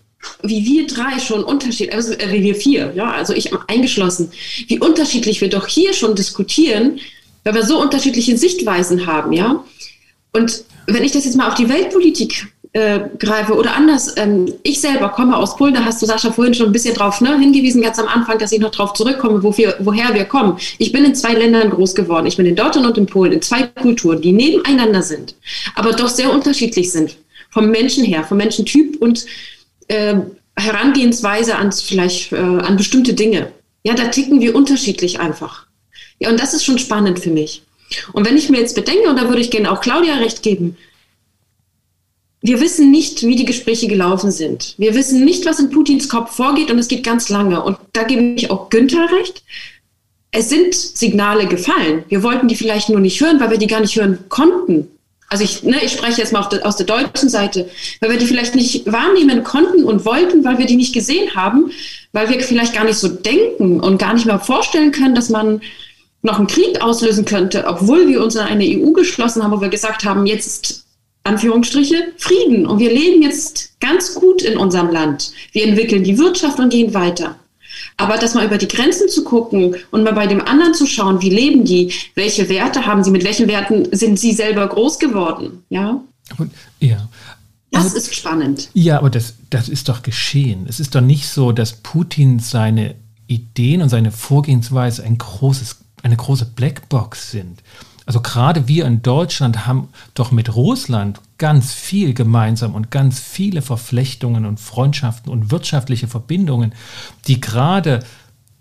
wie 0.42 0.64
wir 0.64 0.86
drei 0.86 1.18
schon 1.18 1.44
unterschiedlich, 1.44 1.94
also 1.94 2.12
äh, 2.14 2.32
wie 2.32 2.42
wir 2.42 2.54
vier, 2.54 2.92
ja, 2.94 3.10
also 3.10 3.34
ich 3.34 3.50
eingeschlossen, 3.68 4.30
wie 4.68 4.78
unterschiedlich 4.78 5.40
wir 5.40 5.50
doch 5.50 5.66
hier 5.66 5.92
schon 5.92 6.14
diskutieren, 6.14 6.98
weil 7.44 7.54
wir 7.54 7.66
so 7.66 7.80
unterschiedliche 7.80 8.38
Sichtweisen 8.38 9.06
haben, 9.06 9.32
ja. 9.32 9.64
Und 10.32 10.64
wenn 10.86 11.04
ich 11.04 11.12
das 11.12 11.24
jetzt 11.24 11.36
mal 11.36 11.48
auf 11.48 11.54
die 11.54 11.68
Weltpolitik 11.68 12.52
äh, 12.72 13.00
greife 13.18 13.54
oder 13.54 13.76
anders, 13.76 14.14
ähm, 14.16 14.52
ich 14.62 14.80
selber 14.80 15.10
komme 15.10 15.36
aus 15.36 15.56
Polen, 15.56 15.74
da 15.74 15.84
hast 15.84 16.00
du 16.00 16.06
Sascha 16.06 16.32
vorhin 16.32 16.54
schon 16.54 16.66
ein 16.66 16.72
bisschen 16.72 16.94
drauf 16.94 17.20
ne, 17.20 17.38
hingewiesen, 17.38 17.82
ganz 17.82 17.98
am 17.98 18.08
Anfang, 18.08 18.38
dass 18.38 18.52
ich 18.52 18.60
noch 18.60 18.70
drauf 18.70 18.94
zurückkomme, 18.94 19.42
wo 19.42 19.56
wir, 19.56 19.76
woher 19.80 20.14
wir 20.14 20.24
kommen. 20.24 20.58
Ich 20.78 20.92
bin 20.92 21.04
in 21.04 21.14
zwei 21.14 21.34
Ländern 21.34 21.70
groß 21.70 21.94
geworden. 21.94 22.26
Ich 22.26 22.36
bin 22.36 22.46
in 22.46 22.56
Deutschland 22.56 22.86
und 22.86 22.98
in 22.98 23.06
Polen, 23.06 23.32
in 23.32 23.42
zwei 23.42 23.64
Kulturen, 23.64 24.22
die 24.22 24.32
nebeneinander 24.32 25.02
sind, 25.02 25.34
aber 25.74 25.92
doch 25.92 26.08
sehr 26.08 26.32
unterschiedlich 26.32 26.90
sind. 26.90 27.16
Vom 27.50 27.70
Menschen 27.70 28.04
her, 28.04 28.24
vom 28.24 28.38
Menschentyp 28.38 29.00
und 29.02 29.26
äh, 29.88 30.16
Herangehensweise 30.56 31.56
an 31.56 31.72
vielleicht 31.72 32.32
äh, 32.32 32.36
an 32.36 32.76
bestimmte 32.76 33.14
Dinge. 33.14 33.52
Ja, 33.84 33.94
da 33.94 34.08
ticken 34.08 34.40
wir 34.40 34.54
unterschiedlich 34.54 35.20
einfach. 35.20 35.66
Ja, 36.18 36.30
und 36.30 36.40
das 36.40 36.54
ist 36.54 36.64
schon 36.64 36.78
spannend 36.78 37.18
für 37.18 37.30
mich. 37.30 37.62
Und 38.12 38.26
wenn 38.26 38.36
ich 38.36 38.48
mir 38.48 38.58
jetzt 38.58 38.74
bedenke, 38.74 39.08
und 39.08 39.16
da 39.16 39.28
würde 39.28 39.40
ich 39.40 39.50
gerne 39.50 39.70
auch 39.70 39.80
Claudia 39.80 40.16
recht 40.16 40.42
geben, 40.42 40.76
wir 42.42 42.60
wissen 42.60 42.90
nicht, 42.90 43.22
wie 43.22 43.36
die 43.36 43.44
Gespräche 43.44 43.86
gelaufen 43.86 44.32
sind. 44.32 44.74
Wir 44.76 44.94
wissen 44.94 45.24
nicht, 45.24 45.46
was 45.46 45.60
in 45.60 45.70
Putins 45.70 46.08
Kopf 46.08 46.34
vorgeht 46.34 46.72
und 46.72 46.78
es 46.78 46.88
geht 46.88 47.04
ganz 47.04 47.28
lange. 47.28 47.62
Und 47.62 47.78
da 47.92 48.02
gebe 48.02 48.34
ich 48.34 48.50
auch 48.50 48.68
Günther 48.68 49.08
recht. 49.12 49.44
es 50.32 50.48
sind 50.48 50.74
Signale 50.74 51.46
gefallen. 51.46 52.04
Wir 52.08 52.22
wollten 52.22 52.48
die 52.48 52.56
vielleicht 52.56 52.88
nur 52.88 53.00
nicht 53.00 53.20
hören, 53.20 53.38
weil 53.38 53.50
wir 53.50 53.58
die 53.58 53.66
gar 53.68 53.80
nicht 53.80 53.94
hören 53.94 54.18
konnten. 54.28 54.88
Also 55.28 55.44
ich, 55.44 55.62
ne, 55.62 55.76
ich 55.82 55.92
spreche 55.92 56.20
jetzt 56.20 56.32
mal 56.32 56.46
de, 56.48 56.62
aus 56.62 56.76
der 56.76 56.84
deutschen 56.84 57.28
Seite, 57.28 57.70
weil 58.00 58.10
wir 58.10 58.18
die 58.18 58.26
vielleicht 58.26 58.54
nicht 58.54 58.90
wahrnehmen 58.90 59.44
konnten 59.44 59.84
und 59.84 60.04
wollten, 60.04 60.44
weil 60.44 60.58
wir 60.58 60.66
die 60.66 60.76
nicht 60.76 60.92
gesehen 60.92 61.34
haben, 61.34 61.70
weil 62.12 62.28
wir 62.28 62.40
vielleicht 62.40 62.74
gar 62.74 62.84
nicht 62.84 62.98
so 62.98 63.08
denken 63.08 63.80
und 63.80 63.98
gar 63.98 64.12
nicht 64.12 64.26
mehr 64.26 64.40
vorstellen 64.40 64.92
können, 64.92 65.14
dass 65.14 65.30
man 65.30 65.62
noch 66.22 66.38
einen 66.38 66.46
Krieg 66.46 66.80
auslösen 66.80 67.24
könnte, 67.24 67.66
obwohl 67.66 68.08
wir 68.08 68.22
uns 68.22 68.36
in 68.36 68.42
eine 68.42 68.64
EU 68.64 68.92
geschlossen 68.92 69.42
haben, 69.42 69.52
wo 69.52 69.60
wir 69.60 69.68
gesagt 69.68 70.04
haben, 70.04 70.26
jetzt 70.26 70.84
Anführungsstriche 71.24 72.12
Frieden 72.16 72.66
und 72.66 72.78
wir 72.78 72.90
leben 72.90 73.22
jetzt 73.22 73.78
ganz 73.80 74.14
gut 74.14 74.42
in 74.42 74.56
unserem 74.56 74.90
Land. 74.90 75.32
Wir 75.52 75.66
entwickeln 75.66 76.04
die 76.04 76.18
Wirtschaft 76.18 76.58
und 76.58 76.70
gehen 76.70 76.94
weiter. 76.94 77.36
Aber 77.96 78.16
das 78.16 78.34
mal 78.34 78.44
über 78.44 78.58
die 78.58 78.68
Grenzen 78.68 79.08
zu 79.08 79.24
gucken 79.24 79.76
und 79.90 80.04
mal 80.04 80.12
bei 80.12 80.26
dem 80.26 80.40
anderen 80.40 80.74
zu 80.74 80.86
schauen, 80.86 81.20
wie 81.22 81.30
leben 81.30 81.64
die, 81.64 81.92
welche 82.14 82.48
Werte 82.48 82.86
haben 82.86 83.04
sie, 83.04 83.10
mit 83.10 83.24
welchen 83.24 83.48
Werten 83.48 83.88
sind 83.92 84.18
sie 84.18 84.32
selber 84.32 84.66
groß 84.66 84.98
geworden, 84.98 85.64
ja? 85.68 86.00
Ja. 86.80 87.08
Das 87.70 87.86
aber, 87.86 87.96
ist 87.96 88.14
spannend. 88.14 88.68
Ja, 88.74 88.98
aber 88.98 89.10
das, 89.10 89.34
das 89.48 89.68
ist 89.68 89.88
doch 89.88 90.02
geschehen. 90.02 90.66
Es 90.68 90.78
ist 90.78 90.94
doch 90.94 91.00
nicht 91.00 91.26
so, 91.26 91.52
dass 91.52 91.72
Putin 91.72 92.38
seine 92.38 92.94
Ideen 93.26 93.80
und 93.80 93.88
seine 93.88 94.12
Vorgehensweise 94.12 95.02
ein 95.02 95.16
großes, 95.16 95.78
eine 96.02 96.16
große 96.16 96.46
Blackbox 96.46 97.30
sind. 97.30 97.62
Also 98.04 98.20
gerade 98.20 98.66
wir 98.66 98.86
in 98.86 99.02
Deutschland 99.02 99.66
haben 99.66 99.88
doch 100.14 100.32
mit 100.32 100.54
Russland 100.54 101.20
ganz 101.38 101.72
viel 101.72 102.14
gemeinsam 102.14 102.74
und 102.74 102.90
ganz 102.90 103.20
viele 103.20 103.62
Verflechtungen 103.62 104.44
und 104.44 104.58
Freundschaften 104.58 105.30
und 105.30 105.50
wirtschaftliche 105.50 106.08
Verbindungen, 106.08 106.74
die 107.26 107.40
gerade 107.40 108.04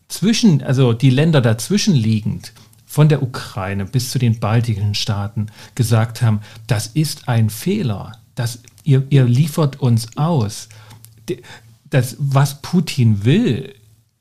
zwischen, 0.08 0.62
also 0.62 0.94
die 0.94 1.10
Länder 1.10 1.42
dazwischen 1.42 1.96
liegend, 1.96 2.54
von 2.86 3.08
der 3.08 3.24
Ukraine 3.24 3.86
bis 3.86 4.12
zu 4.12 4.20
den 4.20 4.40
baltischen 4.40 4.96
Staaten 4.96 5.48
gesagt 5.76 6.22
haben, 6.22 6.42
das 6.68 6.88
ist 6.88 7.30
ein 7.30 7.50
Fehler, 7.50 8.18
das, 8.36 8.60
ihr, 8.84 9.08
ihr 9.10 9.24
liefert 9.24 9.80
uns 9.80 10.18
aus. 10.18 10.68
Das, 11.90 12.18
was 12.20 12.62
Putin 12.62 13.24
will, 13.24 13.74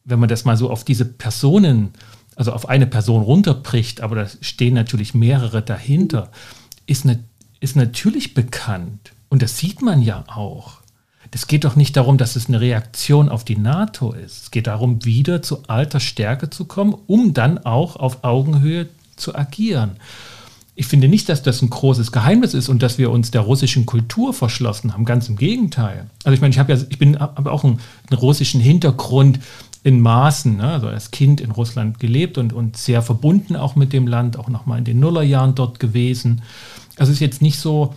wenn 0.05 0.21
man 0.21 0.29
das 0.29 0.45
mal 0.45 0.57
so 0.57 0.71
auf 0.71 0.85
diese 0.85 1.05
Personen 1.05 1.89
äh, 1.89 2.10
also 2.41 2.55
auf 2.55 2.71
eine 2.71 2.87
Person 2.87 3.21
runterbricht, 3.21 4.01
aber 4.01 4.17
da 4.17 4.27
stehen 4.41 4.73
natürlich 4.73 5.13
mehrere 5.13 5.61
dahinter, 5.61 6.31
ist, 6.87 7.05
ne, 7.05 7.23
ist 7.61 7.77
natürlich 7.77 8.33
bekannt. 8.33 9.13
Und 9.29 9.43
das 9.43 9.59
sieht 9.59 9.83
man 9.83 10.01
ja 10.01 10.25
auch. 10.27 10.79
Es 11.33 11.47
geht 11.49 11.65
doch 11.65 11.77
nicht 11.77 11.99
darum, 11.99 12.17
dass 12.17 12.37
es 12.37 12.49
eine 12.49 12.63
Reaktion 12.63 13.29
auf 13.29 13.45
die 13.45 13.59
NATO 13.59 14.13
ist. 14.13 14.45
Es 14.45 14.51
geht 14.51 14.69
darum, 14.69 15.05
wieder 15.05 15.43
zu 15.43 15.65
alter 15.69 16.01
Stärke 16.01 16.49
zu 16.49 16.65
kommen, 16.65 16.97
um 17.07 17.35
dann 17.35 17.59
auch 17.59 17.97
auf 17.97 18.25
Augenhöhe 18.25 18.89
zu 19.17 19.35
agieren. 19.35 19.97
Ich 20.75 20.87
finde 20.87 21.09
nicht, 21.09 21.29
dass 21.29 21.43
das 21.43 21.61
ein 21.61 21.69
großes 21.69 22.11
Geheimnis 22.11 22.55
ist 22.55 22.71
und 22.71 22.83
dass 22.83 22.97
wir 22.97 23.11
uns 23.11 23.31
der 23.31 23.43
russischen 23.43 23.85
Kultur 23.85 24.33
verschlossen 24.33 24.95
haben. 24.95 25.05
Ganz 25.05 25.29
im 25.29 25.37
Gegenteil. 25.37 26.07
Also 26.25 26.33
ich 26.35 26.41
meine, 26.41 26.53
ich 26.53 26.59
habe 26.59 26.73
ja, 26.73 26.81
ich 26.89 26.99
bin 26.99 27.21
habe 27.21 27.53
auch 27.53 27.65
einen, 27.65 27.81
einen 28.09 28.19
russischen 28.19 28.63
Hintergrund 28.63 29.41
in 29.83 30.01
Maßen, 30.01 30.59
ne? 30.59 30.73
also 30.73 30.89
als 30.89 31.11
Kind 31.11 31.41
in 31.41 31.51
Russland 31.51 31.99
gelebt 31.99 32.39
und, 32.39 32.53
und 32.53 32.77
sehr 32.77 33.03
verbunden 33.03 33.57
auch 33.57 33.77
mit 33.77 33.93
dem 33.93 34.07
Land, 34.07 34.39
auch 34.39 34.49
nochmal 34.49 34.79
in 34.79 34.85
den 34.85 35.01
Nullerjahren 35.01 35.55
dort 35.55 35.81
gewesen. 35.81 36.43
Also 36.97 37.13
es 37.13 37.17
ist 37.17 37.21
jetzt 37.21 37.43
nicht 37.43 37.59
so, 37.59 37.95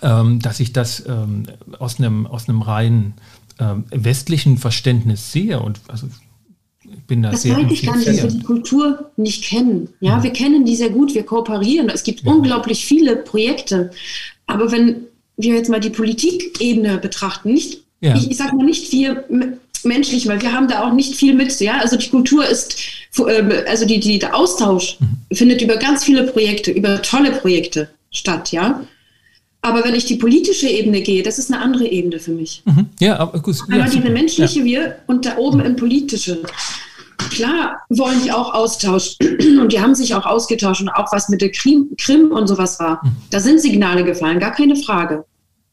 ähm, 0.00 0.38
dass 0.40 0.60
ich 0.60 0.72
das 0.72 1.04
ähm, 1.06 1.44
aus 1.78 1.98
einem 1.98 2.26
aus 2.26 2.48
einem 2.48 2.62
rein 2.62 3.14
ähm, 3.58 3.84
westlichen 3.90 4.58
Verständnis 4.58 5.32
sehe 5.32 5.60
und 5.60 5.80
also 5.88 6.06
ich 6.84 7.02
bin 7.06 7.22
da 7.22 7.30
das 7.30 7.42
sehr 7.42 7.56
weiß 7.56 7.70
ich 7.72 7.82
gar 7.82 7.96
nicht, 7.96 8.08
dass 8.08 8.22
wir 8.22 8.30
die 8.30 8.42
Kultur 8.42 9.10
nicht 9.16 9.44
kennen. 9.44 9.88
Ja, 10.00 10.18
mhm. 10.18 10.22
wir 10.22 10.32
kennen 10.32 10.64
die 10.64 10.76
sehr 10.76 10.90
gut, 10.90 11.14
wir 11.14 11.24
kooperieren. 11.24 11.88
Es 11.88 12.04
gibt 12.04 12.22
ja. 12.22 12.30
unglaublich 12.30 12.84
viele 12.84 13.16
Projekte. 13.16 13.90
Aber 14.46 14.70
wenn 14.72 15.06
wir 15.36 15.54
jetzt 15.54 15.70
mal 15.70 15.80
die 15.80 15.90
Politikebene 15.90 16.98
betrachten, 16.98 17.52
nicht, 17.52 17.82
ja. 18.00 18.14
ich, 18.14 18.30
ich 18.30 18.36
sage 18.36 18.56
mal 18.56 18.66
nicht 18.66 18.92
wir 18.92 19.24
menschlich, 19.84 20.26
weil 20.28 20.40
wir 20.42 20.52
haben 20.52 20.68
da 20.68 20.84
auch 20.84 20.92
nicht 20.92 21.14
viel 21.14 21.34
mit. 21.34 21.58
Ja, 21.60 21.78
also 21.78 21.96
die 21.96 22.08
Kultur 22.08 22.46
ist, 22.46 22.76
äh, 23.18 23.64
also 23.68 23.86
die, 23.86 24.00
die, 24.00 24.18
der 24.18 24.34
Austausch 24.34 24.98
mhm. 25.00 25.36
findet 25.36 25.62
über 25.62 25.76
ganz 25.76 26.04
viele 26.04 26.24
Projekte, 26.24 26.70
über 26.70 27.02
tolle 27.02 27.32
Projekte 27.32 27.88
statt. 28.10 28.52
Ja. 28.52 28.82
Aber 29.60 29.84
wenn 29.84 29.94
ich 29.94 30.04
die 30.04 30.16
politische 30.16 30.68
Ebene 30.68 31.02
gehe, 31.02 31.22
das 31.22 31.38
ist 31.38 31.52
eine 31.52 31.62
andere 31.62 31.86
Ebene 31.86 32.18
für 32.18 32.32
mich. 32.32 32.62
Mhm. 32.64 32.86
Ja, 33.00 33.18
aber 33.18 33.38
gut. 33.40 33.56
Einmal 33.68 33.92
ja, 33.92 34.00
die 34.00 34.10
menschliche 34.10 34.58
ja. 34.60 34.64
wir 34.64 34.96
und 35.06 35.24
da 35.24 35.36
oben 35.36 35.60
im 35.60 35.76
politische. 35.76 36.42
Klar 37.30 37.80
wollen 37.88 38.22
die 38.24 38.32
auch 38.32 38.52
Austausch 38.52 39.16
und 39.60 39.72
die 39.72 39.80
haben 39.80 39.94
sich 39.94 40.14
auch 40.14 40.26
ausgetauscht 40.26 40.82
und 40.82 40.88
auch 40.88 41.12
was 41.12 41.28
mit 41.28 41.40
der 41.40 41.52
Krim, 41.52 41.90
Krim 41.96 42.32
und 42.32 42.48
sowas 42.48 42.80
war. 42.80 43.00
Mhm. 43.04 43.10
Da 43.30 43.38
sind 43.38 43.60
Signale 43.60 44.04
gefallen, 44.04 44.40
gar 44.40 44.52
keine 44.52 44.74
Frage. 44.74 45.24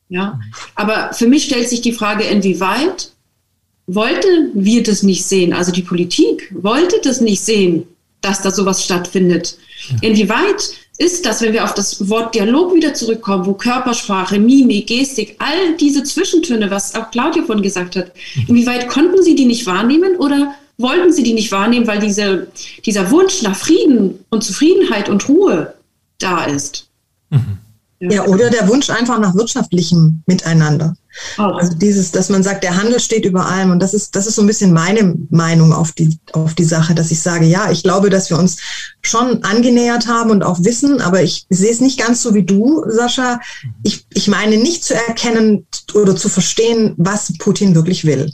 Ja, 0.10 0.34
mhm. 0.34 0.42
aber 0.76 1.14
für 1.14 1.28
mich 1.28 1.46
stellt 1.46 1.70
sich 1.70 1.82
die 1.82 1.94
Frage, 1.94 2.24
inwieweit 2.24 3.12
wollte 3.96 4.28
wir 4.54 4.84
das 4.84 5.04
nicht 5.04 5.26
sehen, 5.26 5.54
also 5.54 5.72
die 5.72 5.82
Politik 5.82 6.54
wollte 6.54 6.98
das 7.04 7.22
nicht 7.22 7.42
sehen, 7.42 7.84
dass 8.22 8.42
da 8.42 8.52
sowas 8.52 8.84
stattfindet. 8.84 9.58
Ja. 9.90 10.10
Inwieweit 10.10 10.72
ist 10.98 11.26
das, 11.26 11.42
wenn 11.42 11.54
wir 11.54 11.64
auf 11.64 11.74
das 11.74 12.10
Wort 12.10 12.36
Dialog 12.36 12.76
wieder 12.76 12.94
zurückkommen, 12.94 13.46
wo 13.46 13.54
Körpersprache, 13.54 14.38
Mimik, 14.38 14.88
Gestik, 14.88 15.36
all 15.40 15.78
diese 15.80 16.04
Zwischentöne, 16.04 16.70
was 16.70 16.94
auch 16.94 17.10
Claudia 17.10 17.44
von 17.44 17.62
gesagt 17.62 17.96
hat, 17.96 18.12
mhm. 18.36 18.46
inwieweit 18.50 18.90
konnten 18.90 19.24
sie 19.24 19.36
die 19.36 19.46
nicht 19.46 19.66
wahrnehmen 19.66 20.18
oder 20.18 20.56
wollten 20.78 21.14
sie 21.14 21.24
die 21.24 21.34
nicht 21.34 21.52
wahrnehmen, 21.52 21.88
weil 21.88 22.00
diese, 22.00 22.48
dieser 22.86 23.12
Wunsch 23.12 23.42
nach 23.42 23.56
Frieden 23.56 24.20
und 24.30 24.44
Zufriedenheit 24.44 25.08
und 25.10 25.28
Ruhe 25.30 25.74
da 26.20 26.44
ist? 26.46 26.88
Mhm. 27.30 27.60
Ja, 28.02 28.26
oder 28.26 28.50
der 28.50 28.68
Wunsch 28.70 28.90
einfach 28.90 29.20
nach 29.20 29.36
wirtschaftlichem 29.36 30.24
Miteinander. 30.26 30.96
Auch. 31.38 31.58
Also 31.58 31.74
dieses, 31.74 32.12
dass 32.12 32.30
man 32.30 32.44
sagt, 32.44 32.64
der 32.64 32.78
Handel 32.78 32.98
steht 33.02 33.26
über 33.26 33.46
allem. 33.46 33.72
Und 33.72 33.80
das 33.82 33.94
ist, 33.94 34.16
das 34.16 34.26
ist 34.26 34.36
so 34.36 34.42
ein 34.42 34.48
bisschen 34.48 34.72
meine 34.72 35.16
Meinung 35.30 35.74
auf 35.74 35.92
die, 35.92 36.18
auf 36.32 36.54
die 36.54 36.64
Sache, 36.64 36.96
dass 36.96 37.12
ich 37.12 37.20
sage, 37.22 37.46
ja, 37.46 37.72
ich 37.72 37.84
glaube, 37.84 38.10
dass 38.10 38.30
wir 38.30 38.40
uns 38.40 38.58
schon 39.02 39.44
angenähert 39.44 40.08
haben 40.08 40.30
und 40.32 40.44
auch 40.44 40.64
wissen, 40.64 41.02
aber 41.02 41.22
ich 41.22 41.46
sehe 41.50 41.72
es 41.72 41.82
nicht 41.82 42.00
ganz 42.00 42.24
so 42.24 42.34
wie 42.34 42.44
du, 42.44 42.86
Sascha. 42.88 43.42
Ich, 43.84 44.06
ich 44.14 44.30
meine 44.30 44.56
nicht 44.56 44.86
zu 44.86 44.94
erkennen 44.94 45.68
oder 45.94 46.16
zu 46.16 46.30
verstehen, 46.30 46.94
was 46.96 47.34
Putin 47.38 47.76
wirklich 47.76 48.06
will. 48.06 48.32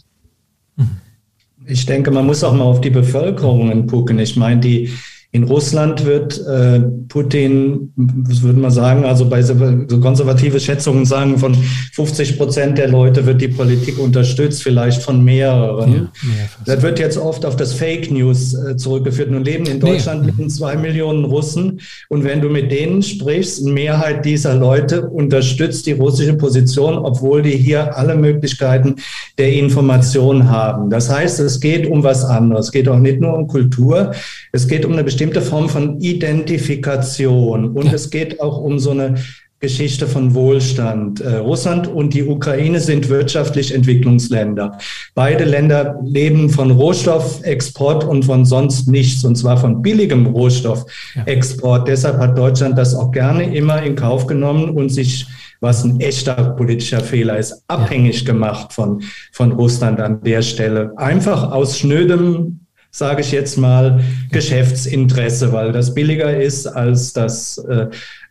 Ich 1.65 1.87
denke, 1.87 2.11
man 2.11 2.27
muss 2.27 2.43
auch 2.43 2.53
mal 2.53 2.65
auf 2.65 2.81
die 2.81 2.91
Bevölkerung 2.91 3.87
gucken. 3.87 4.19
Ich 4.19 4.35
meine, 4.35 4.61
die, 4.61 4.93
in 5.35 5.43
Russland 5.43 6.05
wird 6.05 6.39
äh, 6.47 6.79
Putin, 7.09 7.91
was 7.97 8.41
würde 8.41 8.57
man 8.57 8.71
sagen, 8.71 9.03
also 9.03 9.27
bei 9.27 9.41
so, 9.41 9.53
konservative 9.99 10.61
Schätzungen 10.61 11.05
sagen, 11.05 11.37
von 11.37 11.53
50 11.91 12.37
Prozent 12.37 12.77
der 12.77 12.87
Leute 12.87 13.25
wird 13.25 13.41
die 13.41 13.49
Politik 13.49 13.99
unterstützt, 13.99 14.63
vielleicht 14.63 15.03
von 15.03 15.25
mehreren. 15.25 16.09
Ja, 16.23 16.29
das 16.65 16.81
wird 16.81 16.99
jetzt 16.99 17.17
oft 17.17 17.45
auf 17.45 17.57
das 17.57 17.73
Fake 17.73 18.09
News 18.11 18.53
äh, 18.53 18.77
zurückgeführt. 18.77 19.29
Nun 19.29 19.43
leben 19.43 19.65
in 19.65 19.81
Deutschland 19.81 20.21
nee. 20.21 20.31
leben 20.31 20.49
zwei 20.49 20.77
Millionen 20.77 21.25
Russen 21.25 21.81
und 22.07 22.23
wenn 22.23 22.39
du 22.39 22.47
mit 22.47 22.71
denen 22.71 23.03
sprichst, 23.03 23.61
eine 23.61 23.73
Mehrheit 23.73 24.23
dieser 24.23 24.55
Leute 24.55 25.09
unterstützt 25.09 25.85
die 25.85 25.91
russische 25.91 26.35
Position, 26.35 26.97
obwohl 26.97 27.41
die 27.41 27.57
hier 27.57 27.97
alle 27.97 28.15
Möglichkeiten 28.15 28.95
der 29.37 29.51
Information 29.51 30.49
haben. 30.49 30.89
Das 30.89 31.09
heißt, 31.09 31.41
es 31.41 31.59
geht 31.59 31.87
um 31.87 32.03
was 32.03 32.23
anderes. 32.23 32.67
Es 32.67 32.71
geht 32.71 32.87
auch 32.87 32.99
nicht 32.99 33.19
nur 33.19 33.33
um 33.33 33.47
Kultur, 33.47 34.13
es 34.53 34.65
geht 34.65 34.85
um 34.85 34.93
eine 34.93 35.03
bestimmte 35.03 35.24
bestimmte 35.25 35.41
Form 35.41 35.69
von 35.69 35.99
Identifikation 36.01 37.71
und 37.71 37.87
ja. 37.87 37.93
es 37.93 38.11
geht 38.11 38.39
auch 38.41 38.59
um 38.59 38.77
so 38.77 38.91
eine 38.91 39.15
Geschichte 39.59 40.05
von 40.05 40.35
Wohlstand. 40.35 41.21
Äh, 41.21 41.37
Russland 41.37 41.87
und 41.87 42.13
die 42.13 42.23
Ukraine 42.23 42.79
sind 42.79 43.09
wirtschaftlich 43.09 43.73
Entwicklungsländer. 43.73 44.77
Beide 45.15 45.45
Länder 45.45 45.99
leben 46.03 46.49
von 46.49 46.69
Rohstoffexport 46.69 48.03
und 48.03 48.25
von 48.25 48.45
sonst 48.45 48.87
nichts, 48.87 49.23
und 49.23 49.35
zwar 49.35 49.57
von 49.57 49.81
billigem 49.81 50.27
Rohstoffexport. 50.27 51.87
Ja. 51.87 51.93
Deshalb 51.93 52.19
hat 52.19 52.37
Deutschland 52.37 52.77
das 52.77 52.93
auch 52.93 53.11
gerne 53.11 53.55
immer 53.55 53.81
in 53.81 53.95
Kauf 53.95 54.27
genommen 54.27 54.69
und 54.69 54.89
sich 54.89 55.25
was 55.61 55.83
ein 55.83 55.99
echter 56.01 56.51
politischer 56.51 56.99
Fehler 56.99 57.37
ist, 57.37 57.63
abhängig 57.67 58.25
gemacht 58.25 58.73
von, 58.73 59.01
von 59.31 59.53
Russland 59.53 59.99
an 59.99 60.21
der 60.21 60.43
Stelle. 60.43 60.91
Einfach 60.97 61.51
aus 61.51 61.79
schnödem 61.79 62.64
sage 62.95 63.21
ich 63.21 63.31
jetzt 63.31 63.57
mal, 63.57 63.99
Geschäftsinteresse, 64.31 65.51
weil 65.51 65.71
das 65.71 65.93
billiger 65.93 66.35
ist 66.35 66.65
als 66.65 67.11
das 67.11 67.57
äh, 67.57 67.87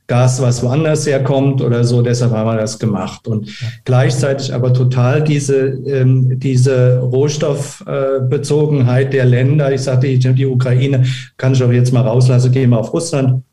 Gas, 0.06 0.42
was 0.42 0.62
woanders 0.62 1.06
herkommt 1.06 1.62
oder 1.62 1.84
so. 1.84 2.02
Deshalb 2.02 2.32
haben 2.32 2.46
wir 2.46 2.56
das 2.56 2.78
gemacht. 2.78 3.26
Und 3.26 3.48
gleichzeitig 3.84 4.52
aber 4.52 4.74
total 4.74 5.22
diese, 5.22 5.68
ähm, 5.86 6.38
diese 6.38 6.98
Rohstoffbezogenheit 6.98 9.08
äh, 9.08 9.10
der 9.10 9.24
Länder. 9.26 9.72
Ich 9.72 9.82
sagte, 9.82 10.08
die, 10.08 10.18
die 10.18 10.46
Ukraine 10.46 11.04
kann 11.36 11.54
ich 11.54 11.62
auch 11.62 11.72
jetzt 11.72 11.92
mal 11.92 12.02
rauslassen, 12.02 12.52
gehen 12.52 12.70
wir 12.70 12.78
auf 12.78 12.92
Russland 12.92 13.43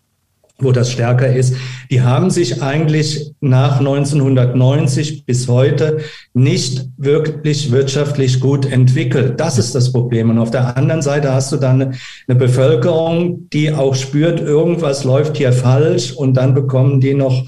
wo 0.62 0.72
das 0.72 0.92
stärker 0.92 1.34
ist, 1.34 1.56
die 1.90 2.02
haben 2.02 2.30
sich 2.30 2.62
eigentlich 2.62 3.34
nach 3.42 3.80
1990 3.80 5.26
bis 5.26 5.48
heute 5.48 6.00
nicht 6.34 6.88
wirklich 6.98 7.72
wirtschaftlich 7.72 8.40
gut 8.40 8.72
entwickelt. 8.72 9.40
Das 9.40 9.58
ist 9.58 9.76
das 9.76 9.92
Problem. 9.92 10.30
Und 10.30 10.40
auf 10.40 10.52
der 10.52 10.78
anderen 10.78 11.02
Seite 11.02 11.34
hast 11.34 11.52
du 11.52 11.58
dann 11.58 11.94
eine, 12.28 12.40
Bevölkerung, 12.40 13.50
die 13.50 13.74
auch 13.74 13.96
spürt, 13.96 14.40
irgendwas 14.40 15.04
läuft 15.04 15.38
hier 15.38 15.54
falsch 15.54 16.14
und 16.14 16.36
dann 16.36 16.54
bekommen 16.54 17.02
die 17.02 17.14
noch 17.14 17.46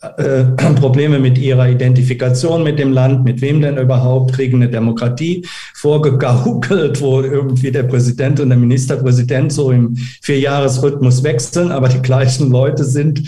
äh, 0.00 0.44
Probleme 0.80 1.18
mit 1.18 1.38
ihrer 1.38 1.68
Identifikation 1.68 2.62
mit 2.62 2.78
dem 2.78 2.92
Land, 2.92 3.24
mit 3.24 3.40
wem 3.40 3.60
denn 3.60 3.76
überhaupt, 3.76 4.32
kriegen 4.32 4.56
eine 4.56 4.70
Demokratie 4.70 5.46
vorgegaukelt, 5.74 7.00
wo 7.00 7.20
irgendwie 7.20 7.70
der 7.70 7.84
Präsident 7.84 8.40
und 8.40 8.48
der 8.48 8.58
Ministerpräsident 8.58 9.52
so 9.52 9.70
im 9.70 9.96
Vierjahresrhythmus 10.22 11.22
wechseln, 11.22 11.70
aber 11.70 11.88
die 11.88 12.02
gleichen 12.02 12.50
Leute 12.50 12.84
sind 12.84 13.22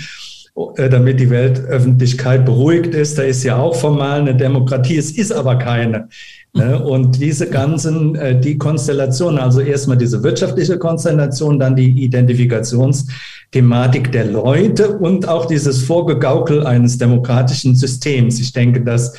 äh, 0.76 0.90
damit 0.90 1.18
die 1.18 1.30
Weltöffentlichkeit 1.30 2.44
beruhigt 2.44 2.94
ist. 2.94 3.16
Da 3.16 3.22
ist 3.22 3.42
ja 3.42 3.56
auch 3.56 3.74
formal 3.74 4.20
eine 4.20 4.34
Demokratie, 4.34 4.98
es 4.98 5.12
ist 5.12 5.32
aber 5.32 5.56
keine. 5.56 6.08
Ne? 6.54 6.82
Und 6.82 7.18
diese 7.18 7.48
ganzen, 7.48 8.14
äh, 8.14 8.38
die 8.38 8.58
Konstellation, 8.58 9.38
also 9.38 9.60
erstmal 9.60 9.96
diese 9.96 10.22
wirtschaftliche 10.22 10.78
Konstellation, 10.78 11.58
dann 11.58 11.74
die 11.74 12.04
Identifikationsthematik 12.04 14.12
der 14.12 14.26
Leute 14.26 14.98
und 14.98 15.26
auch 15.26 15.46
dieses 15.46 15.82
Vorgegaukel 15.84 16.66
eines 16.66 16.98
demokratischen 16.98 17.74
Systems. 17.74 18.38
Ich 18.38 18.52
denke, 18.52 18.82
dass 18.82 19.14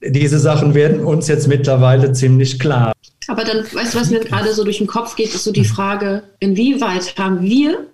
diese 0.00 0.38
Sachen 0.38 0.74
werden 0.74 1.00
uns 1.00 1.26
jetzt 1.26 1.48
mittlerweile 1.48 2.12
ziemlich 2.12 2.60
klar. 2.60 2.92
Aber 3.26 3.42
dann, 3.42 3.64
weißt 3.64 3.94
du, 3.94 3.98
was 3.98 4.10
mir 4.10 4.20
gerade 4.20 4.54
so 4.54 4.62
durch 4.62 4.78
den 4.78 4.86
Kopf 4.86 5.16
geht, 5.16 5.34
ist 5.34 5.42
so 5.42 5.50
die 5.50 5.64
Frage, 5.64 6.22
inwieweit 6.38 7.18
haben 7.18 7.42
wir, 7.42 7.88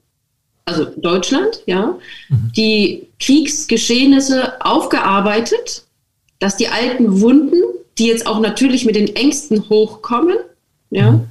also 0.66 0.84
Deutschland, 0.84 1.62
ja, 1.64 1.94
mhm. 2.28 2.52
die 2.54 3.08
Kriegsgeschehnisse 3.18 4.60
aufgearbeitet, 4.60 5.84
dass 6.40 6.58
die 6.58 6.68
alten 6.68 7.22
Wunden 7.22 7.62
die 7.98 8.06
jetzt 8.06 8.26
auch 8.26 8.40
natürlich 8.40 8.84
mit 8.84 8.96
den 8.96 9.14
Ängsten 9.14 9.68
hochkommen, 9.68 10.36
ja, 10.90 11.12
mhm. 11.12 11.28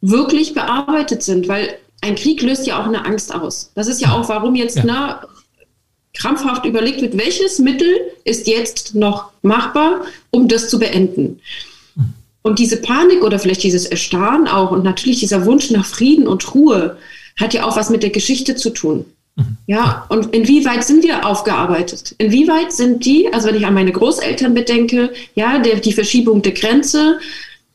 wirklich 0.00 0.54
bearbeitet 0.54 1.22
sind, 1.22 1.48
weil 1.48 1.76
ein 2.00 2.14
Krieg 2.14 2.42
löst 2.42 2.66
ja 2.66 2.80
auch 2.80 2.86
eine 2.86 3.04
Angst 3.04 3.34
aus. 3.34 3.72
Das 3.74 3.86
ist 3.86 4.00
ja 4.00 4.12
auch, 4.12 4.28
warum 4.28 4.54
jetzt 4.54 4.78
ja. 4.78 4.82
na, 4.86 5.22
krampfhaft 6.14 6.64
überlegt 6.64 7.02
wird, 7.02 7.18
welches 7.18 7.58
Mittel 7.58 7.88
ist 8.24 8.46
jetzt 8.46 8.94
noch 8.94 9.30
machbar, 9.42 10.02
um 10.30 10.48
das 10.48 10.68
zu 10.68 10.78
beenden. 10.78 11.40
Mhm. 11.94 12.14
Und 12.42 12.58
diese 12.58 12.78
Panik 12.78 13.22
oder 13.22 13.38
vielleicht 13.38 13.62
dieses 13.62 13.86
Erstarren 13.86 14.48
auch 14.48 14.70
und 14.70 14.84
natürlich 14.84 15.20
dieser 15.20 15.44
Wunsch 15.44 15.70
nach 15.70 15.84
Frieden 15.84 16.26
und 16.26 16.54
Ruhe 16.54 16.96
hat 17.38 17.54
ja 17.54 17.64
auch 17.64 17.76
was 17.76 17.90
mit 17.90 18.02
der 18.02 18.10
Geschichte 18.10 18.56
zu 18.56 18.70
tun. 18.70 19.04
Ja, 19.66 20.06
und 20.08 20.34
inwieweit 20.34 20.84
sind 20.84 21.04
wir 21.04 21.26
aufgearbeitet? 21.26 22.14
Inwieweit 22.18 22.72
sind 22.72 23.04
die, 23.04 23.32
also 23.32 23.48
wenn 23.48 23.56
ich 23.56 23.66
an 23.66 23.74
meine 23.74 23.92
Großeltern 23.92 24.54
bedenke, 24.54 25.12
ja, 25.34 25.58
der, 25.58 25.76
die 25.76 25.92
Verschiebung 25.92 26.42
der 26.42 26.52
Grenze, 26.52 27.18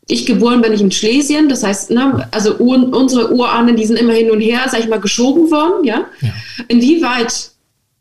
ich 0.07 0.25
geboren 0.25 0.61
bin 0.61 0.73
ich 0.73 0.81
in 0.81 0.91
Schlesien, 0.91 1.49
das 1.49 1.63
heißt, 1.63 1.91
ne, 1.91 2.27
also 2.31 2.57
Ur, 2.57 2.93
unsere 2.93 3.33
Urahnen, 3.33 3.75
die 3.75 3.85
sind 3.85 3.97
immer 3.97 4.13
hin 4.13 4.29
und 4.29 4.41
her, 4.41 4.61
sag 4.69 4.81
ich 4.81 4.87
mal, 4.87 4.99
geschoben 4.99 5.49
worden, 5.49 5.83
ja. 5.83 6.05
ja. 6.21 6.33
Inwieweit 6.67 7.51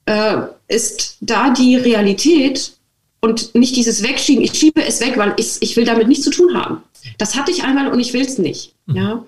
äh, 0.06 0.36
ist 0.68 1.16
da 1.20 1.50
die 1.50 1.76
Realität 1.76 2.72
und 3.20 3.54
nicht 3.54 3.74
dieses 3.76 4.02
Wegschieben, 4.02 4.44
ich 4.44 4.52
schiebe 4.52 4.84
es 4.84 5.00
weg, 5.00 5.14
weil 5.16 5.32
ich, 5.38 5.56
ich 5.60 5.76
will 5.76 5.84
damit 5.84 6.08
nichts 6.08 6.24
zu 6.24 6.30
tun 6.30 6.54
haben. 6.54 6.82
Das 7.16 7.36
hatte 7.36 7.50
ich 7.50 7.64
einmal 7.64 7.88
und 7.90 8.00
ich 8.00 8.12
will 8.12 8.22
es 8.22 8.38
nicht, 8.38 8.74
mhm. 8.86 8.96
ja. 8.96 9.24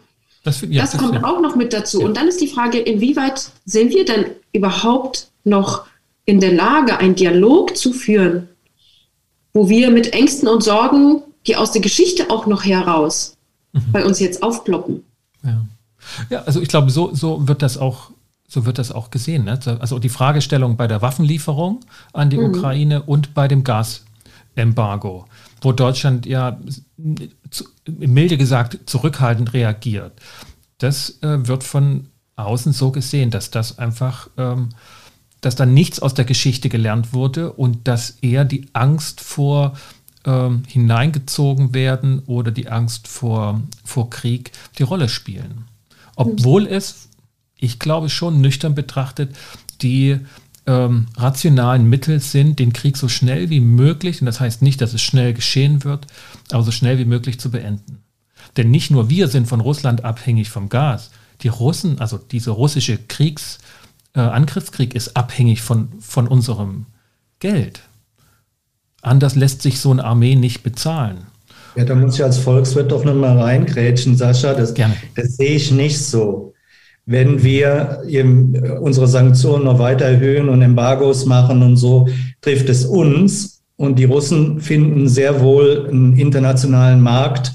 Das, 0.46 0.60
ja, 0.60 0.82
das, 0.82 0.92
das 0.92 1.00
kommt 1.00 1.16
ja. 1.16 1.24
auch 1.24 1.40
noch 1.40 1.56
mit 1.56 1.72
dazu. 1.72 2.00
Und 2.02 2.16
dann 2.16 2.28
ist 2.28 2.40
die 2.40 2.46
Frage, 2.46 2.78
inwieweit 2.78 3.50
sind 3.64 3.90
wir 3.90 4.04
denn 4.04 4.26
überhaupt 4.52 5.28
noch 5.42 5.86
in 6.24 6.38
der 6.38 6.52
Lage, 6.52 6.98
einen 6.98 7.16
Dialog 7.16 7.76
zu 7.76 7.92
führen, 7.92 8.46
wo 9.52 9.68
wir 9.68 9.90
mit 9.90 10.12
Ängsten 10.12 10.46
und 10.46 10.62
Sorgen, 10.62 11.22
die 11.48 11.56
aus 11.56 11.72
der 11.72 11.82
Geschichte 11.82 12.30
auch 12.30 12.46
noch 12.46 12.64
heraus 12.64 13.36
mhm. 13.72 13.90
bei 13.90 14.04
uns 14.04 14.20
jetzt 14.20 14.44
aufploppen. 14.44 15.02
Ja, 15.42 15.64
ja 16.30 16.42
also 16.44 16.60
ich 16.60 16.68
glaube, 16.68 16.90
so, 16.90 17.12
so 17.12 17.48
wird 17.48 17.60
das 17.60 17.76
auch 17.76 18.12
so 18.46 18.64
wird 18.64 18.78
das 18.78 18.92
auch 18.92 19.10
gesehen. 19.10 19.46
Ne? 19.46 19.58
Also 19.80 19.98
die 19.98 20.08
Fragestellung 20.08 20.76
bei 20.76 20.86
der 20.86 21.02
Waffenlieferung 21.02 21.80
an 22.12 22.30
die 22.30 22.38
mhm. 22.38 22.54
Ukraine 22.54 23.02
und 23.02 23.34
bei 23.34 23.48
dem 23.48 23.64
Gasembargo 23.64 25.26
wo 25.66 25.72
Deutschland 25.72 26.26
ja 26.26 26.60
milde 27.88 28.38
gesagt 28.38 28.78
zurückhaltend 28.86 29.52
reagiert. 29.52 30.12
Das 30.78 31.20
äh, 31.22 31.48
wird 31.48 31.64
von 31.64 32.06
außen 32.36 32.72
so 32.72 32.92
gesehen, 32.92 33.32
dass 33.32 33.50
das 33.50 33.76
einfach, 33.76 34.30
ähm, 34.36 34.68
dass 35.40 35.56
da 35.56 35.66
nichts 35.66 35.98
aus 35.98 36.14
der 36.14 36.24
Geschichte 36.24 36.68
gelernt 36.68 37.12
wurde 37.12 37.52
und 37.52 37.88
dass 37.88 38.10
eher 38.22 38.44
die 38.44 38.68
Angst 38.74 39.20
vor 39.20 39.76
ähm, 40.24 40.62
hineingezogen 40.68 41.74
werden 41.74 42.20
oder 42.26 42.52
die 42.52 42.68
Angst 42.68 43.08
vor, 43.08 43.60
vor 43.82 44.08
Krieg 44.08 44.52
die 44.78 44.84
Rolle 44.84 45.08
spielen. 45.08 45.64
Obwohl 46.14 46.68
es, 46.68 47.08
ich 47.56 47.80
glaube 47.80 48.08
schon 48.08 48.40
nüchtern 48.40 48.76
betrachtet, 48.76 49.34
die 49.82 50.20
ähm, 50.66 51.06
rationalen 51.16 51.88
Mittel 51.88 52.20
sind, 52.20 52.58
den 52.58 52.72
Krieg 52.72 52.96
so 52.96 53.08
schnell 53.08 53.50
wie 53.50 53.60
möglich, 53.60 54.20
und 54.20 54.26
das 54.26 54.40
heißt 54.40 54.62
nicht, 54.62 54.80
dass 54.80 54.94
es 54.94 55.02
schnell 55.02 55.32
geschehen 55.32 55.84
wird, 55.84 56.06
aber 56.50 56.62
so 56.62 56.72
schnell 56.72 56.98
wie 56.98 57.04
möglich 57.04 57.38
zu 57.38 57.50
beenden. 57.50 58.02
Denn 58.56 58.70
nicht 58.70 58.90
nur 58.90 59.10
wir 59.10 59.28
sind 59.28 59.46
von 59.46 59.60
Russland 59.60 60.04
abhängig 60.04 60.50
vom 60.50 60.68
Gas. 60.68 61.10
Die 61.42 61.48
Russen, 61.48 62.00
also 62.00 62.18
dieser 62.18 62.52
russische 62.52 62.98
Kriegs, 62.98 63.58
äh, 64.14 64.20
Angriffskrieg 64.20 64.94
ist 64.94 65.16
abhängig 65.16 65.62
von, 65.62 65.88
von 66.00 66.26
unserem 66.26 66.86
Geld. 67.38 67.82
Anders 69.02 69.36
lässt 69.36 69.62
sich 69.62 69.78
so 69.78 69.90
eine 69.90 70.04
Armee 70.04 70.34
nicht 70.34 70.62
bezahlen. 70.62 71.26
Ja, 71.76 71.84
da 71.84 71.94
muss 71.94 72.14
ich 72.14 72.24
als 72.24 72.38
Volkswirt 72.38 72.90
doch 72.90 73.04
nochmal 73.04 73.38
reingrätschen, 73.38 74.16
Sascha. 74.16 74.54
Das, 74.54 74.72
Gerne. 74.72 74.96
das 75.14 75.36
sehe 75.36 75.56
ich 75.56 75.70
nicht 75.70 75.98
so 75.98 76.54
wenn 77.06 77.42
wir 77.44 78.02
unsere 78.80 79.06
Sanktionen 79.06 79.64
noch 79.64 79.78
weiter 79.78 80.04
erhöhen 80.04 80.48
und 80.48 80.60
Embargos 80.60 81.24
machen 81.24 81.62
und 81.62 81.76
so, 81.76 82.08
trifft 82.40 82.68
es 82.68 82.84
uns. 82.84 83.62
Und 83.76 83.98
die 83.98 84.04
Russen 84.04 84.60
finden 84.60 85.06
sehr 85.08 85.40
wohl 85.40 85.86
einen 85.88 86.16
internationalen 86.16 87.00
Markt, 87.00 87.52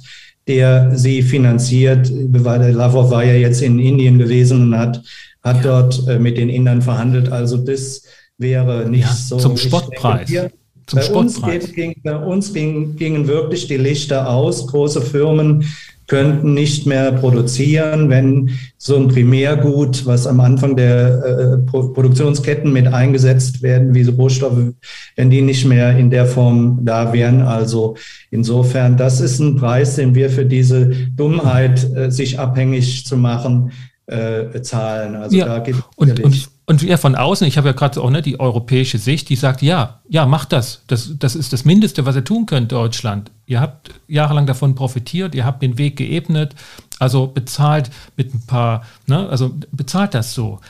der 0.47 0.95
sie 0.97 1.21
finanziert. 1.21 2.09
Lavrov 2.09 3.11
war 3.11 3.25
ja 3.25 3.33
jetzt 3.33 3.61
in 3.61 3.79
Indien 3.79 4.19
gewesen 4.19 4.61
und 4.61 4.77
hat, 4.77 5.01
hat 5.43 5.57
ja. 5.57 5.61
dort 5.63 6.07
äh, 6.07 6.19
mit 6.19 6.37
den 6.37 6.49
Indern 6.49 6.81
verhandelt. 6.81 7.31
Also 7.31 7.57
das 7.57 8.03
wäre 8.37 8.89
nicht 8.89 9.05
ja, 9.05 9.13
so. 9.13 9.37
Zum 9.37 9.57
Spottpreis. 9.57 10.29
Zum 10.29 10.99
bei, 10.99 11.01
Spottpreis. 11.01 11.63
Uns 11.65 11.73
ging, 11.73 11.95
bei 12.03 12.15
uns 12.15 12.53
ging, 12.53 12.95
gingen 12.95 13.27
wirklich 13.27 13.67
die 13.67 13.77
Lichter 13.77 14.29
aus. 14.29 14.67
Große 14.67 15.01
Firmen 15.01 15.65
könnten 16.11 16.53
nicht 16.53 16.85
mehr 16.85 17.13
produzieren, 17.13 18.09
wenn 18.09 18.49
so 18.77 18.97
ein 18.97 19.07
Primärgut, 19.07 20.05
was 20.05 20.27
am 20.27 20.41
Anfang 20.41 20.75
der 20.75 21.23
äh, 21.23 21.57
Produktionsketten 21.71 22.69
mit 22.69 22.87
eingesetzt 22.87 23.61
werden, 23.61 23.95
wie 23.95 24.03
so 24.03 24.11
Rohstoffe, 24.11 24.73
wenn 25.15 25.29
die 25.29 25.41
nicht 25.41 25.65
mehr 25.65 25.97
in 25.97 26.09
der 26.09 26.25
Form 26.25 26.79
da 26.83 27.13
wären. 27.13 27.43
Also 27.43 27.95
insofern, 28.29 28.97
das 28.97 29.21
ist 29.21 29.39
ein 29.39 29.55
Preis, 29.55 29.95
den 29.95 30.13
wir 30.13 30.29
für 30.29 30.45
diese 30.45 30.87
Dummheit, 31.15 31.89
äh, 31.95 32.11
sich 32.11 32.37
abhängig 32.37 33.05
zu 33.05 33.15
machen, 33.15 33.71
äh, 34.07 34.61
zahlen. 34.61 35.15
Also 35.15 35.37
ja. 35.37 35.45
da 35.59 35.63
und, 35.95 36.19
und 36.19 36.49
und 36.71 36.81
ja, 36.83 36.95
von 36.95 37.15
außen, 37.15 37.45
ich 37.45 37.57
habe 37.57 37.67
ja 37.67 37.73
gerade 37.73 38.01
auch 38.01 38.09
ne, 38.09 38.21
die 38.21 38.39
europäische 38.39 38.97
Sicht, 38.97 39.27
die 39.27 39.35
sagt, 39.35 39.61
ja, 39.61 39.99
ja, 40.07 40.25
macht 40.25 40.53
das. 40.53 40.83
das. 40.87 41.11
Das 41.19 41.35
ist 41.35 41.51
das 41.51 41.65
Mindeste, 41.65 42.05
was 42.05 42.15
ihr 42.15 42.23
tun 42.23 42.45
könnt, 42.45 42.71
Deutschland. 42.71 43.29
Ihr 43.45 43.59
habt 43.59 43.91
jahrelang 44.07 44.45
davon 44.45 44.73
profitiert, 44.73 45.35
ihr 45.35 45.43
habt 45.43 45.61
den 45.61 45.77
Weg 45.77 45.97
geebnet, 45.97 46.55
also 46.97 47.27
bezahlt 47.27 47.91
mit 48.15 48.33
ein 48.33 48.45
paar, 48.45 48.85
ne, 49.05 49.27
also 49.27 49.53
bezahlt 49.73 50.13
das 50.13 50.33
so. 50.33 50.61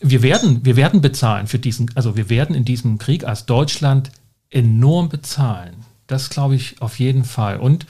Wir 0.00 0.22
werden, 0.22 0.64
wir 0.64 0.76
werden 0.76 1.02
bezahlen 1.02 1.46
für 1.46 1.58
diesen, 1.58 1.90
also 1.94 2.16
wir 2.16 2.30
werden 2.30 2.56
in 2.56 2.64
diesem 2.64 2.96
Krieg 2.96 3.24
als 3.24 3.44
Deutschland 3.44 4.10
enorm 4.48 5.10
bezahlen. 5.10 5.84
Das 6.06 6.30
glaube 6.30 6.54
ich 6.54 6.80
auf 6.80 6.98
jeden 6.98 7.24
Fall. 7.24 7.58
Und 7.58 7.84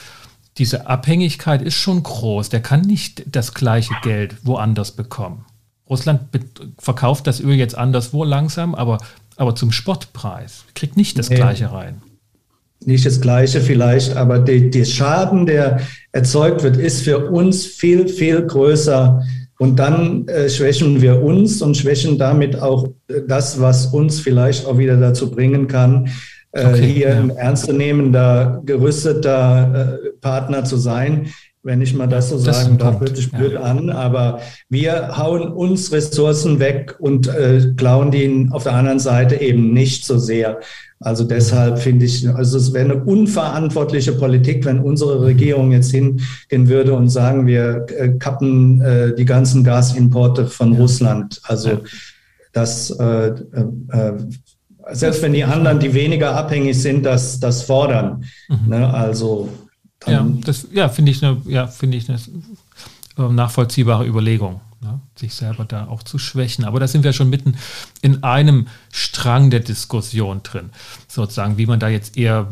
diese 0.57 0.89
Abhängigkeit 0.89 1.63
ist 1.63 1.77
schon 1.77 2.03
groß. 2.03 2.49
Der 2.49 2.63
kann 2.63 2.81
nicht 2.81 3.23
das 3.27 3.55
gleiche 3.55 3.95
Geld 4.03 4.39
woanders 4.43 4.91
bekommen. 4.91 5.45
Russland 5.89 6.21
verkauft 6.79 7.27
das 7.27 7.41
Öl 7.41 7.55
jetzt 7.55 7.77
anderswo 7.77 8.25
langsam, 8.25 8.75
aber, 8.75 8.99
aber 9.37 9.55
zum 9.55 9.73
Spottpreis. 9.73 10.65
Kriegt 10.75 10.97
nicht 10.97 11.19
das 11.19 11.31
nee, 11.31 11.37
Gleiche 11.37 11.73
rein. 11.73 12.03
Nicht 12.85 13.07
das 13.07 13.21
Gleiche 13.21 13.61
vielleicht, 13.61 14.17
aber 14.17 14.39
der 14.39 14.85
Schaden, 14.85 15.47
der 15.47 15.81
erzeugt 16.13 16.63
wird, 16.63 16.77
ist 16.77 17.03
für 17.03 17.31
uns 17.31 17.67
viel, 17.67 18.09
viel 18.09 18.43
größer. 18.43 19.23
Und 19.59 19.77
dann 19.81 20.29
äh, 20.29 20.49
schwächen 20.49 21.03
wir 21.03 21.21
uns 21.23 21.61
und 21.63 21.77
schwächen 21.77 22.17
damit 22.17 22.61
auch 22.61 22.87
äh, 23.09 23.23
das, 23.27 23.61
was 23.61 23.87
uns 23.87 24.21
vielleicht 24.21 24.67
auch 24.67 24.79
wieder 24.79 24.97
dazu 24.97 25.33
bringen 25.33 25.67
kann, 25.67 26.09
äh, 26.53 26.65
okay, 26.65 26.87
hier 26.87 27.09
ja. 27.09 27.19
ein 27.19 27.31
ernstzunehmender, 27.31 28.63
gerüsteter 28.65 29.99
äh, 30.05 30.09
Partner 30.21 30.65
zu 30.65 30.77
sein 30.77 31.33
wenn 31.63 31.81
ich 31.81 31.95
mal 31.95 32.07
das 32.07 32.31
so 32.31 32.43
das 32.43 32.63
sagen 32.63 32.79
darf, 32.79 33.01
hört 33.01 33.17
sich 33.17 33.31
blöd 33.31 33.55
ja. 33.55 33.61
an, 33.61 33.91
aber 33.91 34.41
wir 34.69 35.17
hauen 35.19 35.49
uns 35.49 35.93
Ressourcen 35.93 36.61
weg 36.61 36.97
und 36.99 37.29
äh, 37.29 37.73
klauen 37.77 38.11
die 38.11 38.49
auf 38.51 38.63
der 38.63 38.75
anderen 38.75 39.01
Seite 39.01 39.41
eben 39.41 39.73
nicht 39.73 40.05
so 40.05 40.19
sehr. 40.19 40.61
Also 41.01 41.25
deshalb 41.25 41.79
finde 41.79 42.07
ich, 42.07 42.29
also 42.29 42.59
es 42.59 42.73
wäre 42.73 42.93
eine 42.93 43.05
unverantwortliche 43.05 44.13
Politik, 44.13 44.65
wenn 44.65 44.81
unsere 44.81 45.23
Regierung 45.23 45.71
jetzt 45.71 45.93
hingehen 45.93 46.69
würde 46.69 46.95
und 46.95 47.09
sagen, 47.09 47.47
wir 47.47 47.87
äh, 47.97 48.09
kappen 48.19 48.81
äh, 48.81 49.15
die 49.15 49.25
ganzen 49.25 49.63
Gasimporte 49.63 50.47
von 50.47 50.73
ja. 50.73 50.81
Russland. 50.81 51.41
Also 51.45 51.71
ja. 51.71 51.81
das, 52.53 52.91
äh, 52.91 53.29
äh, 53.29 54.13
selbst 54.91 55.23
wenn 55.23 55.35
die 55.35 55.45
anderen, 55.45 55.79
die 55.79 55.95
weniger 55.95 56.35
abhängig 56.35 56.81
sind, 56.81 57.07
das, 57.07 57.39
das 57.39 57.63
fordern. 57.63 58.25
Mhm. 58.49 58.69
Ne? 58.69 58.93
Also 58.93 59.49
ja, 60.11 60.27
das 60.45 60.69
ja, 60.73 60.89
finde 60.89 61.13
ich 61.13 61.25
eine, 61.25 61.41
ja, 61.47 61.67
finde 61.67 61.97
ich 61.97 62.09
eine 62.09 62.19
äh, 63.19 63.33
nachvollziehbare 63.33 64.07
Überlegung 64.07 64.61
ne? 64.81 65.01
sich 65.17 65.35
selber 65.35 65.65
da 65.65 65.87
auch 65.87 66.03
zu 66.03 66.19
schwächen. 66.19 66.65
Aber 66.65 66.81
da 66.81 66.89
sind 66.89 67.05
wir 67.05 67.13
schon 67.13 67.31
mitten 67.31 67.57
in 68.01 68.23
einem 68.23 68.69
Strang 68.93 69.51
der 69.51 69.61
Diskussion 69.61 70.43
drin, 70.43 70.71
sozusagen, 71.09 71.59
wie 71.59 71.67
man 71.67 71.81
da 71.81 71.89
jetzt 71.89 72.17
eher 72.17 72.49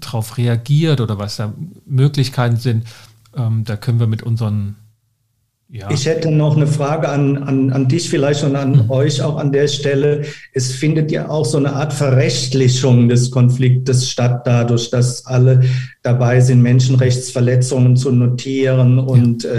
drauf 0.00 0.36
reagiert 0.38 1.00
oder 1.00 1.18
was 1.18 1.36
da 1.36 1.52
Möglichkeiten 1.86 2.56
sind. 2.56 2.86
Ähm, 3.36 3.64
da 3.64 3.76
können 3.76 4.00
wir 4.00 4.06
mit 4.06 4.22
unseren 4.22 4.76
ja. 5.74 5.90
Ich 5.90 6.06
hätte 6.06 6.30
noch 6.30 6.56
eine 6.56 6.68
Frage 6.68 7.08
an, 7.08 7.36
an, 7.36 7.72
an 7.72 7.88
dich 7.88 8.08
vielleicht 8.08 8.44
und 8.44 8.54
an 8.54 8.84
mhm. 8.84 8.90
euch 8.92 9.20
auch 9.20 9.36
an 9.36 9.50
der 9.50 9.66
Stelle. 9.66 10.22
Es 10.52 10.70
findet 10.70 11.10
ja 11.10 11.28
auch 11.28 11.44
so 11.44 11.58
eine 11.58 11.72
Art 11.72 11.92
Verrechtlichung 11.92 13.08
des 13.08 13.32
Konfliktes 13.32 14.08
statt, 14.08 14.42
dadurch, 14.44 14.90
dass 14.90 15.26
alle 15.26 15.64
dabei 16.02 16.40
sind, 16.40 16.62
Menschenrechtsverletzungen 16.62 17.96
zu 17.96 18.12
notieren 18.12 19.00
und 19.00 19.42
ja. 19.42 19.50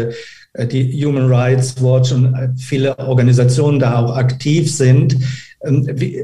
äh, 0.54 0.66
die 0.66 1.06
Human 1.06 1.28
Rights 1.28 1.84
Watch 1.84 2.14
und 2.14 2.34
äh, 2.34 2.48
viele 2.56 2.98
Organisationen 2.98 3.80
da 3.82 4.00
auch 4.00 4.16
aktiv 4.16 4.74
sind. 4.74 5.18
Ähm, 5.66 5.88
wie, 5.94 6.24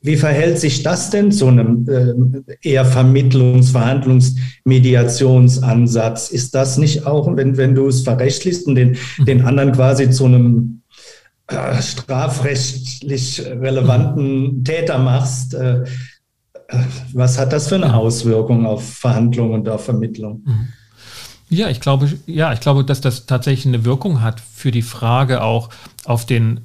wie, 0.00 0.16
verhält 0.16 0.58
sich 0.58 0.82
das 0.82 1.10
denn 1.10 1.32
zu 1.32 1.46
einem 1.46 1.86
äh, 1.88 2.58
eher 2.62 2.84
Vermittlungs-, 2.84 3.72
Verhandlungs-, 3.72 4.36
Mediationsansatz? 4.64 6.30
Ist 6.30 6.54
das 6.54 6.78
nicht 6.78 7.06
auch, 7.06 7.34
wenn, 7.36 7.56
wenn 7.56 7.74
du 7.74 7.88
es 7.88 8.02
verrechtlichst 8.02 8.66
und 8.66 8.74
den, 8.74 8.96
mhm. 9.18 9.24
den 9.24 9.44
anderen 9.44 9.72
quasi 9.72 10.10
zu 10.10 10.26
einem 10.26 10.82
strafrechtlich 11.80 13.42
relevanten 13.44 14.64
Täter 14.64 14.98
machst, 14.98 15.54
was 17.12 17.38
hat 17.38 17.52
das 17.52 17.68
für 17.68 17.74
eine 17.74 17.94
Auswirkung 17.94 18.64
auf 18.64 18.88
Verhandlungen 18.94 19.54
und 19.54 19.68
auf 19.68 19.84
Vermittlung? 19.84 20.42
Mhm. 20.46 20.68
Ja, 21.52 21.68
ich 21.68 21.80
glaube, 21.80 22.10
ja, 22.26 22.54
ich 22.54 22.60
glaube, 22.60 22.82
dass 22.82 23.02
das 23.02 23.26
tatsächlich 23.26 23.66
eine 23.66 23.84
Wirkung 23.84 24.22
hat 24.22 24.40
für 24.40 24.70
die 24.70 24.80
Frage 24.80 25.42
auch 25.42 25.68
auf 26.06 26.24
den 26.24 26.60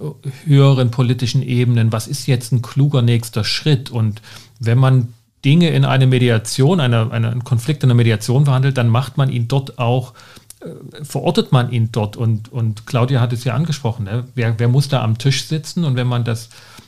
höheren 0.46 0.92
politischen 0.92 1.44
Ebenen, 1.44 1.92
was 1.92 2.08
ist 2.08 2.26
jetzt 2.26 2.54
ein 2.54 2.62
kluger 2.62 3.02
nächster 3.02 3.44
Schritt? 3.44 3.90
Und 3.90 4.22
wenn 4.62 4.78
man 4.78 5.14
Dinge 5.44 5.72
in 5.72 5.84
eine 5.84 6.08
Mediation, 6.08 6.80
eine, 6.80 7.12
einen 7.12 7.44
Konflikt 7.44 7.84
in 7.84 7.90
einer 7.90 7.98
Mediation 7.98 8.46
verhandelt, 8.46 8.78
dann 8.78 8.88
macht 8.88 9.18
man 9.18 9.30
ihn 9.30 9.50
dort 9.50 9.78
auch, 9.78 10.14
äh, 10.62 11.04
verortet 11.04 11.52
man 11.52 11.70
ihn 11.70 11.92
dort. 11.92 12.16
Und, 12.16 12.50
und 12.54 12.86
Claudia 12.86 13.20
hat 13.20 13.34
es 13.34 13.44
ja 13.44 13.56
angesprochen, 13.56 14.06
ne? 14.06 14.24
wer, 14.36 14.58
wer 14.58 14.70
muss 14.70 14.88
da 14.88 15.04
am 15.04 15.18
Tisch 15.18 15.48
sitzen? 15.48 15.84
Und 15.84 15.98
wenn 15.98 16.08
man 16.08 16.24
das 16.24 16.48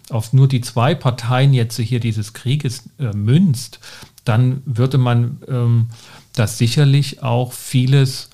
auf 0.09 0.31
nur 0.31 0.47
die 0.47 0.61
zwei 0.61 0.95
Parteien 0.95 1.53
jetzt 1.53 1.77
hier 1.77 1.99
dieses 1.99 2.31
Krieges 2.31 2.83
äh, 2.97 3.11
münzt, 3.13 3.81
dann 4.23 4.61
würde 4.65 4.97
man 4.97 5.39
ähm, 5.49 5.87
das 6.33 6.57
sicherlich 6.57 7.23
auch 7.23 7.53
vieles 7.53 8.29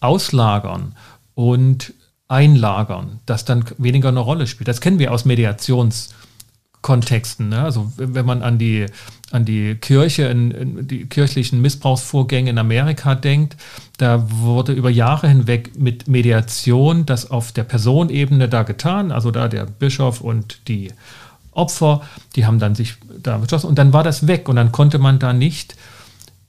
auslagern 0.00 0.96
und 1.34 1.94
einlagern, 2.28 3.18
das 3.26 3.44
dann 3.44 3.64
weniger 3.78 4.10
eine 4.10 4.20
Rolle 4.20 4.46
spielt. 4.46 4.68
Das 4.68 4.80
kennen 4.80 4.98
wir 4.98 5.12
aus 5.12 5.24
Mediationskontexten. 5.24 7.48
Ne? 7.48 7.62
Also 7.62 7.90
wenn 7.96 8.26
man 8.26 8.42
an 8.42 8.58
die, 8.58 8.86
an 9.30 9.46
die 9.46 9.76
Kirche, 9.76 10.24
in, 10.24 10.50
in 10.50 10.86
die 10.86 11.06
kirchlichen 11.06 11.62
Missbrauchsvorgänge 11.62 12.50
in 12.50 12.58
Amerika 12.58 13.14
denkt, 13.14 13.56
da 13.96 14.30
wurde 14.30 14.72
über 14.72 14.90
Jahre 14.90 15.28
hinweg 15.28 15.78
mit 15.78 16.06
Mediation 16.06 17.06
das 17.06 17.30
auf 17.30 17.52
der 17.52 17.64
Personebene 17.64 18.46
da 18.48 18.62
getan, 18.62 19.10
also 19.10 19.30
da 19.30 19.48
der 19.48 19.64
Bischof 19.64 20.20
und 20.20 20.68
die 20.68 20.92
Opfer, 21.52 22.02
die 22.36 22.44
haben 22.46 22.58
dann 22.58 22.74
sich 22.74 22.96
da 23.22 23.38
beschlossen 23.38 23.68
und 23.68 23.78
dann 23.78 23.94
war 23.94 24.04
das 24.04 24.26
weg 24.26 24.50
und 24.50 24.56
dann 24.56 24.70
konnte 24.70 24.98
man 24.98 25.18
da 25.18 25.32
nicht 25.32 25.76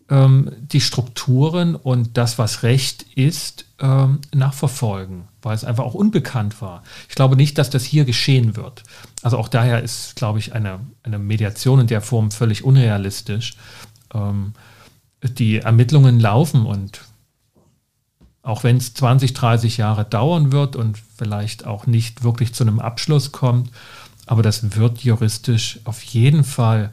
ähm, 0.10 0.52
die 0.60 0.82
Strukturen 0.82 1.76
und 1.76 2.18
das, 2.18 2.38
was 2.38 2.64
Recht 2.64 3.06
ist, 3.16 3.66
ähm, 3.80 4.20
nachverfolgen, 4.34 5.28
weil 5.42 5.56
es 5.56 5.64
einfach 5.64 5.84
auch 5.84 5.94
unbekannt 5.94 6.62
war. 6.62 6.84
Ich 7.08 7.16
glaube 7.16 7.36
nicht, 7.36 7.58
dass 7.58 7.70
das 7.70 7.84
hier 7.84 8.06
geschehen 8.06 8.56
wird. 8.56 8.84
Also 9.22 9.38
auch 9.38 9.48
daher 9.48 9.84
ist, 9.84 10.16
glaube 10.16 10.40
ich, 10.40 10.54
eine, 10.54 10.80
eine 11.04 11.20
Mediation 11.20 11.80
in 11.80 11.88
der 11.88 12.02
Form 12.02 12.32
völlig 12.32 12.64
unrealistisch. 12.64 13.54
Ähm, 14.14 14.54
die 15.22 15.58
Ermittlungen 15.58 16.20
laufen 16.20 16.66
und 16.66 17.02
auch 18.42 18.64
wenn 18.64 18.78
es 18.78 18.94
20, 18.94 19.34
30 19.34 19.78
Jahre 19.78 20.06
dauern 20.06 20.52
wird 20.52 20.76
und 20.76 20.98
vielleicht 21.18 21.68
auch 21.68 21.88
nicht 21.88 22.24
wirklich 22.24 22.54
zu 22.54 22.64
einem 22.64 22.80
Abschluss 22.80 23.32
kommt, 23.32 23.70
aber 24.26 24.42
das 24.42 24.76
wird 24.76 25.04
juristisch 25.04 25.80
auf 25.84 26.02
jeden 26.04 26.44
Fall 26.44 26.92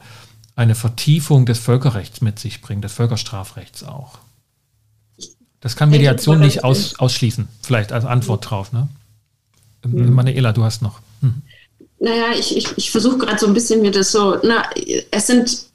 eine 0.57 0.75
Vertiefung 0.75 1.45
des 1.45 1.59
Völkerrechts 1.59 2.21
mit 2.21 2.39
sich 2.39 2.61
bringen, 2.61 2.81
des 2.81 2.91
Völkerstrafrechts 2.91 3.83
auch. 3.83 4.17
Das 5.61 5.75
kann 5.75 5.89
Mediation 5.89 6.39
nicht 6.39 6.63
aus, 6.63 6.99
ausschließen, 6.99 7.47
vielleicht 7.61 7.91
als 7.91 8.05
Antwort 8.05 8.49
drauf. 8.49 8.73
Ne? 8.73 8.89
Mhm. 9.85 10.13
Manuela, 10.13 10.51
du 10.51 10.63
hast 10.63 10.81
noch. 10.81 10.99
Mhm. 11.21 11.43
Naja, 11.99 12.25
ich, 12.37 12.57
ich, 12.57 12.67
ich 12.75 12.91
versuche 12.91 13.19
gerade 13.19 13.37
so 13.37 13.45
ein 13.47 13.53
bisschen 13.53 13.81
mir 13.81 13.91
das 13.91 14.11
so, 14.11 14.37
na, 14.43 14.63
es 15.11 15.27
sind, 15.27 15.65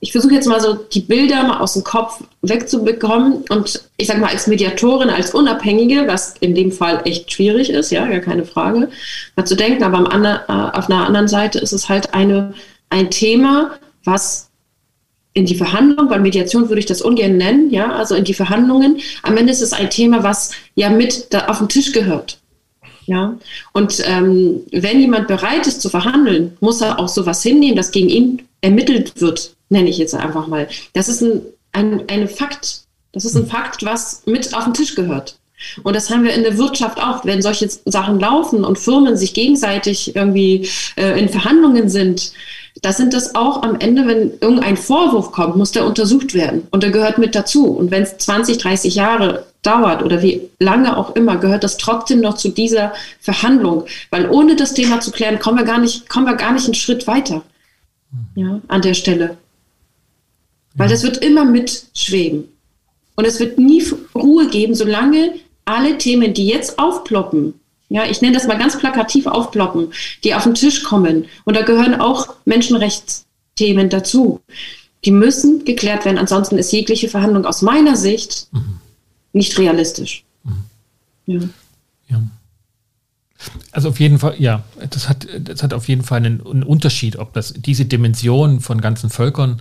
ich 0.00 0.12
versuche 0.12 0.34
jetzt 0.34 0.48
mal 0.48 0.60
so 0.60 0.74
die 0.74 1.00
Bilder 1.00 1.42
mal 1.42 1.60
aus 1.60 1.74
dem 1.74 1.84
Kopf 1.84 2.22
wegzubekommen 2.40 3.44
und 3.50 3.88
ich 3.98 4.06
sage 4.06 4.20
mal 4.20 4.30
als 4.30 4.46
Mediatorin, 4.46 5.10
als 5.10 5.34
Unabhängige, 5.34 6.06
was 6.06 6.34
in 6.40 6.54
dem 6.54 6.72
Fall 6.72 7.02
echt 7.04 7.30
schwierig 7.30 7.70
ist, 7.70 7.90
ja, 7.90 8.06
gar 8.06 8.20
keine 8.20 8.44
Frage, 8.46 8.88
mal 9.36 9.44
zu 9.44 9.54
denken, 9.54 9.84
aber 9.84 9.98
am 9.98 10.24
äh, 10.24 10.38
auf 10.48 10.88
einer 10.88 11.06
anderen 11.06 11.28
Seite 11.28 11.58
ist 11.58 11.72
es 11.72 11.88
halt 11.88 12.14
eine, 12.14 12.54
ein 12.90 13.10
Thema, 13.10 13.72
was 14.04 14.50
in 15.34 15.46
die 15.46 15.54
Verhandlung, 15.54 16.10
weil 16.10 16.20
Mediation 16.20 16.68
würde 16.68 16.80
ich 16.80 16.86
das 16.86 17.00
ungern 17.02 17.36
nennen, 17.36 17.70
ja, 17.70 17.92
also 17.92 18.14
in 18.14 18.24
die 18.24 18.34
Verhandlungen. 18.34 19.00
Am 19.22 19.36
Ende 19.36 19.52
ist 19.52 19.62
es 19.62 19.72
ein 19.72 19.88
Thema, 19.88 20.22
was 20.22 20.50
ja 20.74 20.90
mit 20.90 21.28
auf 21.48 21.58
den 21.58 21.68
Tisch 21.68 21.92
gehört. 21.92 22.38
Ja, 23.06 23.36
und 23.72 24.00
ähm, 24.06 24.60
wenn 24.70 25.00
jemand 25.00 25.26
bereit 25.26 25.66
ist 25.66 25.80
zu 25.82 25.88
verhandeln, 25.88 26.56
muss 26.60 26.80
er 26.80 27.00
auch 27.00 27.08
sowas 27.08 27.42
hinnehmen, 27.42 27.76
das 27.76 27.90
gegen 27.90 28.08
ihn 28.08 28.42
ermittelt 28.60 29.20
wird, 29.20 29.56
nenne 29.70 29.88
ich 29.88 29.98
jetzt 29.98 30.14
einfach 30.14 30.46
mal. 30.46 30.68
Das 30.92 31.08
ist 31.08 31.20
ein, 31.22 31.42
ein, 31.72 32.08
ein 32.08 32.28
Fakt. 32.28 32.82
Das 33.10 33.24
ist 33.24 33.34
ein 33.34 33.46
Fakt, 33.46 33.84
was 33.84 34.22
mit 34.26 34.54
auf 34.54 34.64
den 34.64 34.74
Tisch 34.74 34.94
gehört. 34.94 35.36
Und 35.82 35.94
das 35.96 36.10
haben 36.10 36.24
wir 36.24 36.34
in 36.34 36.42
der 36.42 36.58
Wirtschaft 36.58 37.00
auch, 37.00 37.24
wenn 37.24 37.42
solche 37.42 37.68
Sachen 37.84 38.20
laufen 38.20 38.64
und 38.64 38.78
Firmen 38.78 39.16
sich 39.16 39.34
gegenseitig 39.34 40.14
irgendwie 40.16 40.68
äh, 40.96 41.18
in 41.18 41.28
Verhandlungen 41.28 41.88
sind, 41.88 42.32
da 42.80 42.92
sind 42.92 43.12
das 43.12 43.34
auch 43.34 43.62
am 43.62 43.78
Ende, 43.78 44.06
wenn 44.06 44.32
irgendein 44.40 44.76
Vorwurf 44.76 45.30
kommt, 45.30 45.56
muss 45.56 45.72
der 45.72 45.84
untersucht 45.84 46.32
werden. 46.32 46.66
Und 46.70 46.82
der 46.82 46.90
gehört 46.90 47.18
mit 47.18 47.34
dazu. 47.34 47.66
Und 47.66 47.90
wenn 47.90 48.02
es 48.02 48.16
20, 48.16 48.58
30 48.58 48.94
Jahre 48.94 49.46
dauert 49.62 50.02
oder 50.02 50.22
wie 50.22 50.48
lange 50.58 50.96
auch 50.96 51.14
immer, 51.14 51.36
gehört 51.36 51.64
das 51.64 51.76
trotzdem 51.76 52.20
noch 52.20 52.34
zu 52.34 52.48
dieser 52.48 52.92
Verhandlung. 53.20 53.84
Weil 54.10 54.30
ohne 54.30 54.56
das 54.56 54.74
Thema 54.74 55.00
zu 55.00 55.10
klären, 55.10 55.38
kommen 55.38 55.58
wir 55.58 55.64
gar 55.64 55.78
nicht, 55.78 56.08
kommen 56.08 56.26
wir 56.26 56.34
gar 56.34 56.52
nicht 56.52 56.64
einen 56.64 56.74
Schritt 56.74 57.06
weiter. 57.06 57.42
Ja, 58.34 58.60
an 58.68 58.82
der 58.82 58.94
Stelle. 58.94 59.36
Weil 60.74 60.88
das 60.88 61.02
wird 61.02 61.18
immer 61.18 61.44
mitschweben. 61.44 62.48
Und 63.14 63.26
es 63.26 63.38
wird 63.38 63.58
nie 63.58 63.84
Ruhe 64.14 64.48
geben, 64.48 64.74
solange 64.74 65.34
alle 65.72 65.98
Themen, 65.98 66.34
die 66.34 66.46
jetzt 66.46 66.78
aufploppen, 66.78 67.54
ja, 67.92 68.06
ich 68.06 68.22
nenne 68.22 68.34
das 68.34 68.46
mal 68.46 68.56
ganz 68.56 68.78
plakativ 68.78 69.26
aufploppen, 69.26 69.92
die 70.24 70.34
auf 70.34 70.44
den 70.44 70.54
Tisch 70.54 70.82
kommen. 70.82 71.26
Und 71.44 71.56
da 71.56 71.62
gehören 71.62 72.00
auch 72.00 72.34
Menschenrechtsthemen 72.46 73.90
dazu. 73.90 74.40
Die 75.04 75.10
müssen 75.10 75.66
geklärt 75.66 76.06
werden. 76.06 76.16
Ansonsten 76.16 76.56
ist 76.56 76.72
jegliche 76.72 77.10
Verhandlung 77.10 77.44
aus 77.44 77.60
meiner 77.60 77.94
Sicht 77.94 78.48
mhm. 78.52 78.78
nicht 79.34 79.58
realistisch. 79.58 80.24
Mhm. 80.44 80.64
Ja. 81.26 81.40
ja. 82.08 82.22
Also 83.72 83.90
auf 83.90 84.00
jeden 84.00 84.18
Fall, 84.18 84.36
ja, 84.38 84.62
das 84.88 85.10
hat, 85.10 85.26
das 85.38 85.62
hat 85.62 85.74
auf 85.74 85.86
jeden 85.86 86.02
Fall 86.02 86.18
einen, 86.18 86.40
einen 86.46 86.62
Unterschied, 86.62 87.16
ob 87.16 87.34
das 87.34 87.52
diese 87.52 87.84
Dimension 87.84 88.60
von 88.60 88.80
ganzen 88.80 89.10
Völkern 89.10 89.60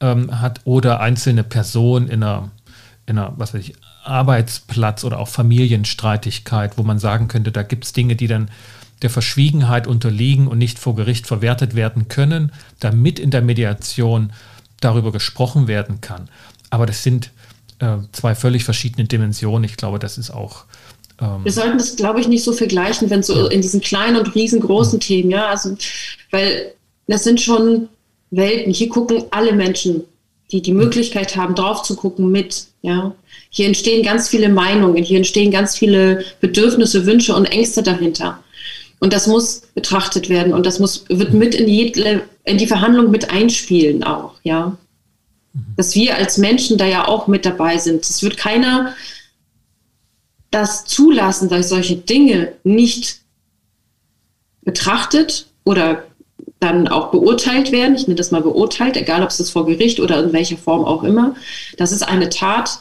ähm, 0.00 0.42
hat 0.42 0.60
oder 0.64 1.00
einzelne 1.00 1.42
Personen 1.42 2.08
in 2.08 2.22
einer, 2.22 2.50
in 3.06 3.16
einer, 3.16 3.32
was 3.38 3.54
weiß 3.54 3.62
ich, 3.62 3.74
Arbeitsplatz 4.04 5.04
oder 5.04 5.18
auch 5.18 5.28
Familienstreitigkeit, 5.28 6.76
wo 6.76 6.82
man 6.82 6.98
sagen 6.98 7.28
könnte, 7.28 7.52
da 7.52 7.62
gibt 7.62 7.84
es 7.84 7.92
Dinge, 7.92 8.16
die 8.16 8.26
dann 8.26 8.50
der 9.02 9.10
Verschwiegenheit 9.10 9.86
unterliegen 9.86 10.46
und 10.46 10.58
nicht 10.58 10.78
vor 10.78 10.94
Gericht 10.94 11.26
verwertet 11.26 11.74
werden 11.74 12.08
können, 12.08 12.52
damit 12.80 13.18
in 13.18 13.30
der 13.30 13.42
Mediation 13.42 14.32
darüber 14.80 15.12
gesprochen 15.12 15.66
werden 15.66 16.00
kann. 16.00 16.28
Aber 16.70 16.86
das 16.86 17.02
sind 17.02 17.30
äh, 17.80 17.98
zwei 18.12 18.34
völlig 18.34 18.64
verschiedene 18.64 19.06
Dimensionen. 19.06 19.64
Ich 19.64 19.76
glaube, 19.76 19.98
das 19.98 20.18
ist 20.18 20.30
auch. 20.30 20.64
Ähm 21.20 21.44
Wir 21.44 21.52
sollten 21.52 21.78
das, 21.78 21.96
glaube 21.96 22.20
ich, 22.20 22.28
nicht 22.28 22.44
so 22.44 22.52
vergleichen, 22.52 23.10
wenn 23.10 23.22
so 23.22 23.48
in 23.48 23.60
diesen 23.60 23.80
kleinen 23.80 24.16
und 24.16 24.34
riesengroßen 24.34 24.96
mhm. 24.96 25.00
Themen, 25.00 25.30
ja, 25.30 25.46
also, 25.46 25.76
weil 26.30 26.72
das 27.08 27.24
sind 27.24 27.40
schon 27.40 27.88
Welten. 28.30 28.72
Hier 28.72 28.88
gucken 28.88 29.24
alle 29.30 29.52
Menschen, 29.52 30.04
die 30.50 30.62
die 30.62 30.72
Möglichkeit 30.72 31.36
haben, 31.36 31.54
drauf 31.54 31.82
zu 31.82 31.96
gucken, 31.96 32.30
mit, 32.30 32.66
ja. 32.82 33.14
Hier 33.54 33.66
entstehen 33.66 34.02
ganz 34.02 34.30
viele 34.30 34.48
Meinungen, 34.48 35.04
hier 35.04 35.18
entstehen 35.18 35.50
ganz 35.50 35.76
viele 35.76 36.24
Bedürfnisse, 36.40 37.04
Wünsche 37.04 37.36
und 37.36 37.44
Ängste 37.44 37.82
dahinter. 37.82 38.42
Und 38.98 39.12
das 39.12 39.26
muss 39.26 39.60
betrachtet 39.74 40.30
werden 40.30 40.54
und 40.54 40.64
das 40.64 40.78
muss, 40.78 41.04
wird 41.10 41.34
mit 41.34 41.54
in 41.54 41.66
die, 41.66 41.92
in 42.44 42.58
die 42.58 42.66
Verhandlung 42.66 43.10
mit 43.10 43.30
einspielen 43.30 44.04
auch, 44.04 44.34
ja. 44.42 44.78
Dass 45.76 45.94
wir 45.94 46.16
als 46.16 46.38
Menschen 46.38 46.78
da 46.78 46.86
ja 46.86 47.06
auch 47.06 47.26
mit 47.26 47.44
dabei 47.44 47.76
sind. 47.76 48.08
Es 48.08 48.22
wird 48.22 48.38
keiner 48.38 48.94
das 50.50 50.86
zulassen, 50.86 51.50
dass 51.50 51.68
solche 51.68 51.96
Dinge 51.96 52.54
nicht 52.64 53.20
betrachtet 54.62 55.46
oder 55.64 56.04
dann 56.58 56.88
auch 56.88 57.10
beurteilt 57.10 57.70
werden. 57.70 57.96
Ich 57.96 58.06
nenne 58.06 58.16
das 58.16 58.30
mal 58.30 58.40
beurteilt, 58.40 58.96
egal 58.96 59.22
ob 59.22 59.28
es 59.28 59.36
das 59.36 59.50
vor 59.50 59.66
Gericht 59.66 60.00
oder 60.00 60.24
in 60.24 60.32
welcher 60.32 60.56
Form 60.56 60.86
auch 60.86 61.02
immer. 61.02 61.34
Das 61.76 61.92
ist 61.92 62.02
eine 62.02 62.30
Tat, 62.30 62.78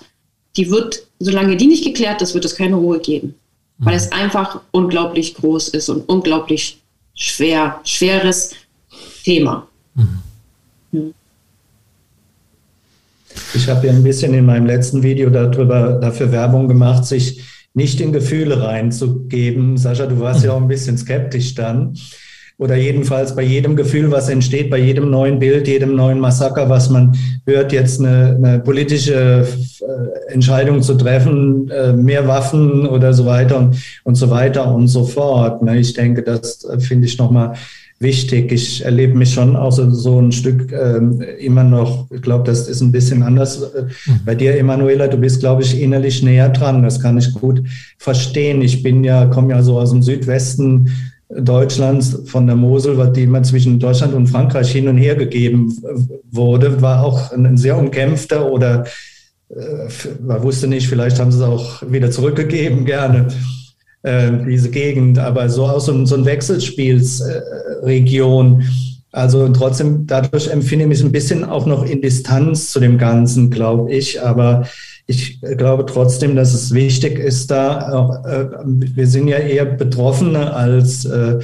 die 0.57 0.69
wird, 0.69 1.07
solange 1.19 1.57
die 1.57 1.67
nicht 1.67 1.83
geklärt 1.83 2.21
ist, 2.21 2.33
wird 2.33 2.45
es 2.45 2.55
keine 2.55 2.75
Ruhe 2.75 2.99
geben 2.99 3.35
weil 3.81 3.95
es 3.95 4.11
einfach 4.11 4.61
unglaublich 4.71 5.33
groß 5.35 5.69
ist 5.69 5.89
und 5.89 6.07
unglaublich 6.07 6.79
schwer, 7.15 7.81
schweres 7.83 8.51
Thema. 9.23 9.67
Mhm. 9.95 11.13
Ich 13.53 13.67
habe 13.67 13.87
ja 13.87 13.93
ein 13.93 14.03
bisschen 14.03 14.33
in 14.33 14.45
meinem 14.45 14.65
letzten 14.65 15.03
Video 15.03 15.29
darüber, 15.29 15.93
dafür 15.93 16.31
Werbung 16.31 16.67
gemacht, 16.67 17.05
sich 17.05 17.41
nicht 17.73 17.99
in 18.01 18.11
Gefühle 18.11 18.61
reinzugeben. 18.61 19.77
Sascha, 19.77 20.05
du 20.05 20.19
warst 20.19 20.43
ja 20.43 20.53
auch 20.53 20.61
ein 20.61 20.67
bisschen 20.67 20.97
skeptisch 20.97 21.55
dann 21.55 21.97
oder 22.61 22.75
jedenfalls 22.75 23.35
bei 23.35 23.41
jedem 23.41 23.75
Gefühl, 23.75 24.11
was 24.11 24.29
entsteht, 24.29 24.69
bei 24.69 24.77
jedem 24.77 25.09
neuen 25.09 25.39
Bild, 25.39 25.67
jedem 25.67 25.95
neuen 25.95 26.19
Massaker, 26.19 26.69
was 26.69 26.91
man 26.91 27.17
hört, 27.47 27.71
jetzt 27.73 27.99
eine, 27.99 28.35
eine 28.37 28.59
politische 28.59 29.47
äh, 29.81 30.31
Entscheidung 30.31 30.83
zu 30.83 30.93
treffen, 30.93 31.71
äh, 31.71 31.91
mehr 31.91 32.27
Waffen 32.27 32.85
oder 32.85 33.15
so 33.15 33.25
weiter 33.25 33.57
und, 33.57 33.77
und 34.03 34.13
so 34.13 34.29
weiter 34.29 34.71
und 34.75 34.89
so 34.89 35.05
fort. 35.05 35.63
Ne? 35.63 35.79
Ich 35.79 35.93
denke, 35.93 36.21
das 36.21 36.63
äh, 36.65 36.79
finde 36.79 37.07
ich 37.07 37.17
nochmal 37.17 37.55
wichtig. 37.97 38.51
Ich 38.51 38.85
erlebe 38.85 39.17
mich 39.17 39.33
schon 39.33 39.55
auch 39.55 39.71
so, 39.71 39.89
so 39.89 40.21
ein 40.21 40.31
Stück 40.31 40.71
ähm, 40.71 41.19
immer 41.39 41.63
noch, 41.63 42.11
ich 42.11 42.21
glaube, 42.21 42.43
das 42.43 42.67
ist 42.67 42.81
ein 42.81 42.91
bisschen 42.91 43.23
anders. 43.23 43.59
Mhm. 44.05 44.19
Bei 44.23 44.35
dir, 44.35 44.55
Emanuela, 44.55 45.07
du 45.07 45.17
bist, 45.17 45.39
glaube 45.39 45.63
ich, 45.63 45.81
innerlich 45.81 46.21
näher 46.21 46.49
dran. 46.49 46.83
Das 46.83 46.99
kann 46.99 47.17
ich 47.17 47.33
gut 47.33 47.63
verstehen. 47.97 48.61
Ich 48.61 48.83
bin 48.83 49.03
ja, 49.03 49.25
komme 49.25 49.53
ja 49.53 49.63
so 49.63 49.79
aus 49.79 49.89
dem 49.89 50.03
Südwesten 50.03 50.91
Deutschlands 51.37 52.19
von 52.25 52.45
der 52.45 52.55
Mosel, 52.55 53.11
die 53.13 53.23
immer 53.23 53.41
zwischen 53.43 53.79
Deutschland 53.79 54.13
und 54.13 54.27
Frankreich 54.27 54.71
hin 54.71 54.87
und 54.87 54.97
her 54.97 55.15
gegeben 55.15 55.75
wurde, 56.31 56.81
war 56.81 57.03
auch 57.03 57.31
ein 57.31 57.57
sehr 57.57 57.77
umkämpfter 57.77 58.49
oder 58.51 58.85
äh, 59.49 59.87
man 60.21 60.43
wusste 60.43 60.67
nicht, 60.67 60.87
vielleicht 60.87 61.19
haben 61.19 61.31
sie 61.31 61.39
es 61.39 61.43
auch 61.43 61.81
wieder 61.89 62.11
zurückgegeben, 62.11 62.85
gerne, 62.91 63.29
äh, 64.03 64.31
diese 64.47 64.69
Gegend, 64.69 65.17
aber 65.19 65.49
so 65.49 65.67
aus 65.67 65.85
so, 65.85 66.05
so 66.05 66.15
ein 66.15 66.25
Wechselspielsregion. 66.25 68.61
Äh, 68.61 68.65
also 69.13 69.49
trotzdem, 69.49 70.07
dadurch 70.07 70.47
empfinde 70.47 70.85
ich 70.85 70.89
mich 70.89 71.03
ein 71.03 71.11
bisschen 71.11 71.43
auch 71.43 71.65
noch 71.65 71.83
in 71.83 72.01
Distanz 72.01 72.71
zu 72.71 72.79
dem 72.79 72.97
Ganzen, 72.97 73.51
glaube 73.51 73.91
ich. 73.91 74.23
Aber 74.23 74.65
ich 75.11 75.41
glaube 75.57 75.85
trotzdem, 75.85 76.35
dass 76.35 76.53
es 76.53 76.73
wichtig 76.73 77.19
ist, 77.19 77.51
da 77.51 77.91
auch, 77.91 78.25
äh, 78.25 78.47
wir 78.63 79.07
sind 79.07 79.27
ja 79.27 79.37
eher 79.37 79.65
Betroffene 79.65 80.53
als 80.53 81.05
äh, 81.05 81.39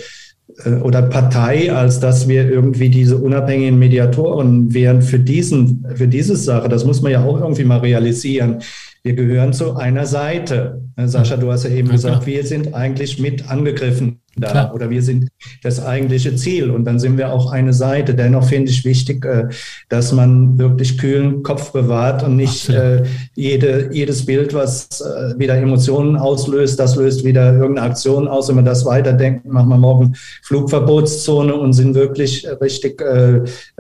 äh, 0.65 0.75
oder 0.75 1.01
Partei, 1.03 1.71
als 1.71 1.99
dass 1.99 2.27
wir 2.27 2.49
irgendwie 2.49 2.89
diese 2.89 3.17
unabhängigen 3.17 3.77
Mediatoren 3.77 4.73
wären 4.73 5.01
für 5.01 5.19
diesen, 5.19 5.85
für 5.95 6.07
diese 6.07 6.35
Sache. 6.35 6.69
Das 6.69 6.85
muss 6.85 7.01
man 7.01 7.11
ja 7.11 7.23
auch 7.23 7.39
irgendwie 7.39 7.65
mal 7.65 7.79
realisieren. 7.79 8.59
Wir 9.03 9.13
gehören 9.13 9.53
zu 9.53 9.75
einer 9.75 10.05
Seite. 10.05 10.81
Sascha, 10.97 11.37
du 11.37 11.51
hast 11.51 11.63
ja 11.63 11.69
eben 11.69 11.89
gesagt, 11.89 12.25
wir 12.25 12.43
sind 12.45 12.73
eigentlich 12.73 13.19
mit 13.19 13.49
angegriffen 13.49 14.19
da 14.39 14.51
Klar. 14.51 14.73
oder 14.73 14.89
wir 14.89 15.01
sind 15.01 15.29
das 15.63 15.83
eigentliche 15.83 16.35
Ziel 16.35 16.69
und 16.69 16.85
dann 16.85 16.99
sind 16.99 17.17
wir 17.17 17.31
auch 17.31 17.51
eine 17.51 17.73
Seite. 17.73 18.13
Dennoch 18.13 18.43
finde 18.43 18.71
ich 18.71 18.85
wichtig, 18.85 19.25
äh, 19.25 19.47
dass 19.89 20.11
man 20.11 20.57
wirklich 20.57 20.97
kühlen 20.97 21.43
Kopf 21.43 21.71
bewahrt 21.71 22.23
und 22.23 22.35
nicht 22.35 22.69
äh, 22.69 23.03
jede, 23.35 23.89
jedes 23.91 24.25
Bild, 24.25 24.53
was 24.53 25.01
äh, 25.01 25.37
wieder 25.39 25.55
Emotionen 25.55 26.15
auslöst, 26.15 26.79
das 26.79 26.95
löst 26.95 27.23
wieder 27.23 27.53
irgendeine 27.53 27.87
Aktion 27.89 28.27
aus. 28.27 28.47
Wenn 28.47 28.55
man 28.55 28.65
das 28.65 28.85
weiterdenkt, 28.85 29.45
machen 29.45 29.69
wir 29.69 29.77
morgen 29.77 30.15
Flugverbotszone 30.43 31.55
und 31.55 31.73
sind 31.73 31.95
wirklich 31.95 32.47
richtig 32.61 33.01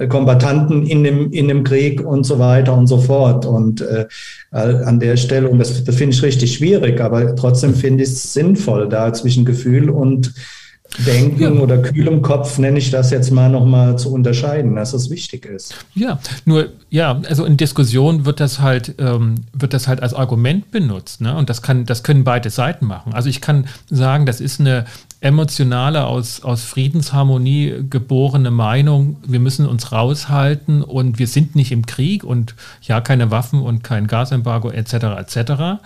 Kombatanten 0.09 0.85
in 0.85 1.03
dem, 1.03 1.31
in 1.31 1.47
dem 1.47 1.63
Krieg 1.63 2.05
und 2.05 2.25
so 2.25 2.39
weiter 2.39 2.75
und 2.75 2.87
so 2.87 2.99
fort. 2.99 3.45
Und 3.45 3.85
an 4.51 4.99
der 4.99 5.17
Stelle, 5.17 5.49
und 5.49 5.59
das, 5.59 5.83
das 5.83 5.95
finde 5.95 6.15
ich 6.15 6.23
richtig 6.23 6.53
schwierig, 6.55 6.99
aber 7.01 7.35
trotzdem 7.35 7.73
finde 7.73 8.03
ich 8.03 8.09
es 8.09 8.33
sinnvoll, 8.33 8.89
da 8.89 9.11
zwischen 9.13 9.45
Gefühl 9.45 9.89
und 9.89 10.33
Denken 11.05 11.41
ja. 11.41 11.49
oder 11.51 11.77
kühlem 11.77 12.21
Kopf, 12.21 12.57
nenne 12.57 12.79
ich 12.79 12.89
das 12.89 13.11
jetzt 13.11 13.31
mal 13.31 13.49
nochmal 13.49 13.97
zu 13.97 14.11
unterscheiden, 14.11 14.75
dass 14.75 14.93
es 14.93 15.09
wichtig 15.09 15.45
ist. 15.45 15.75
Ja, 15.93 16.19
nur, 16.45 16.69
ja, 16.89 17.21
also 17.27 17.45
in 17.45 17.57
Diskussionen 17.57 18.25
wird 18.25 18.39
das 18.39 18.59
halt, 18.59 18.95
ähm, 18.97 19.35
wird 19.53 19.73
das 19.73 19.87
halt 19.87 20.01
als 20.01 20.13
Argument 20.13 20.71
benutzt, 20.71 21.21
ne? 21.21 21.35
Und 21.35 21.49
das 21.49 21.61
kann, 21.61 21.85
das 21.85 22.03
können 22.03 22.23
beide 22.23 22.49
Seiten 22.49 22.85
machen. 22.85 23.13
Also 23.13 23.29
ich 23.29 23.41
kann 23.41 23.65
sagen, 23.89 24.25
das 24.25 24.41
ist 24.41 24.59
eine 24.59 24.85
emotionale, 25.19 26.05
aus, 26.05 26.43
aus 26.43 26.63
Friedensharmonie 26.63 27.85
geborene 27.89 28.51
Meinung, 28.51 29.17
wir 29.25 29.39
müssen 29.39 29.65
uns 29.65 29.91
raushalten 29.91 30.83
und 30.83 31.17
wir 31.19 31.27
sind 31.27 31.55
nicht 31.55 31.71
im 31.71 31.85
Krieg 31.85 32.23
und 32.23 32.55
ja, 32.81 33.01
keine 33.01 33.31
Waffen 33.31 33.61
und 33.61 33.83
kein 33.83 34.07
Gasembargo 34.07 34.69
etc. 34.69 34.93
etc. 34.93 35.81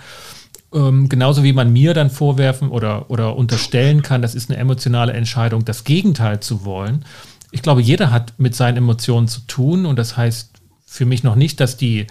Ähm, 0.74 1.10
genauso 1.10 1.44
wie 1.44 1.54
man 1.54 1.74
mir 1.74 1.94
dann 1.94 2.10
vorwerfen 2.10 2.70
oder, 2.70 3.10
oder 3.10 3.36
unterstellen 3.36 4.02
kann, 4.02 4.22
das 4.22 4.36
ist 4.36 4.50
eine 4.50 4.60
emotionale 4.60 5.14
Entscheidung, 5.14 5.66
das 5.66 5.84
Gegenteil 5.84 6.40
zu 6.40 6.64
wollen. 6.64 7.06
Ich 7.52 7.62
glaube, 7.62 7.82
jeder 7.82 8.12
hat 8.12 8.34
mit 8.38 8.56
seinen 8.56 8.78
Emotionen 8.78 9.28
zu 9.28 9.42
tun 9.42 9.86
und 9.86 10.00
das 10.00 10.16
heißt 10.16 10.52
für 10.86 11.06
mich 11.06 11.24
noch 11.24 11.36
nicht, 11.36 11.60
dass 11.60 11.76
die, 11.76 12.08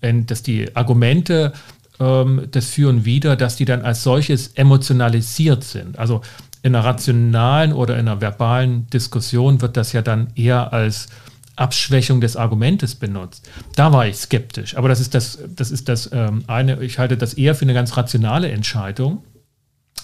dass 0.00 0.42
die 0.42 0.74
Argumente 0.76 1.52
ähm, 1.98 2.50
des 2.50 2.70
Für 2.70 2.88
und 2.88 3.04
dass 3.04 3.56
die 3.56 3.64
dann 3.64 3.82
als 3.82 4.02
solches 4.02 4.48
emotionalisiert 4.54 5.64
sind. 5.64 5.98
Also 5.98 6.20
in 6.62 6.74
einer 6.74 6.84
rationalen 6.84 7.72
oder 7.72 7.94
in 7.98 8.08
einer 8.08 8.20
verbalen 8.20 8.88
Diskussion 8.90 9.60
wird 9.60 9.76
das 9.76 9.92
ja 9.92 10.02
dann 10.02 10.28
eher 10.36 10.72
als 10.72 11.08
Abschwächung 11.56 12.20
des 12.20 12.36
Argumentes 12.36 12.94
benutzt. 12.94 13.48
Da 13.76 13.92
war 13.92 14.06
ich 14.06 14.16
skeptisch. 14.16 14.76
Aber 14.76 14.88
das 14.88 15.00
ist 15.00 15.14
das, 15.14 15.38
das 15.48 15.70
ist 15.70 15.88
das 15.88 16.10
ähm, 16.12 16.44
eine, 16.46 16.82
ich 16.82 16.98
halte 16.98 17.16
das 17.16 17.34
eher 17.34 17.54
für 17.54 17.62
eine 17.62 17.74
ganz 17.74 17.96
rationale 17.96 18.50
Entscheidung, 18.50 19.22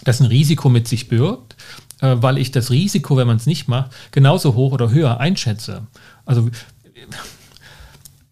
das 0.05 0.21
ein 0.21 0.27
Risiko 0.27 0.69
mit 0.69 0.87
sich 0.87 1.09
birgt, 1.09 1.57
äh, 2.01 2.17
weil 2.19 2.39
ich 2.39 2.51
das 2.51 2.71
Risiko, 2.71 3.17
wenn 3.17 3.27
man 3.27 3.37
es 3.37 3.47
nicht 3.47 3.69
macht, 3.69 3.93
genauso 4.13 4.55
hoch 4.55 4.73
oder 4.73 4.91
höher 4.91 5.21
einschätze. 5.21 5.87
Also 6.27 6.51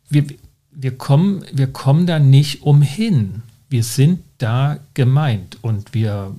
wir, 0.09 0.25
wir, 0.71 0.97
kommen, 0.97 1.45
wir 1.53 1.69
kommen 1.69 2.07
da 2.07 2.19
nicht 2.19 2.63
umhin. 2.63 3.43
Wir 3.69 3.83
sind 3.83 4.23
da 4.39 4.79
gemeint 4.95 5.59
und 5.63 5.95
wir, 5.95 6.35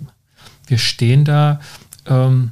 wir 0.68 0.78
stehen 0.78 1.26
da. 1.26 1.60
Ähm, 2.06 2.52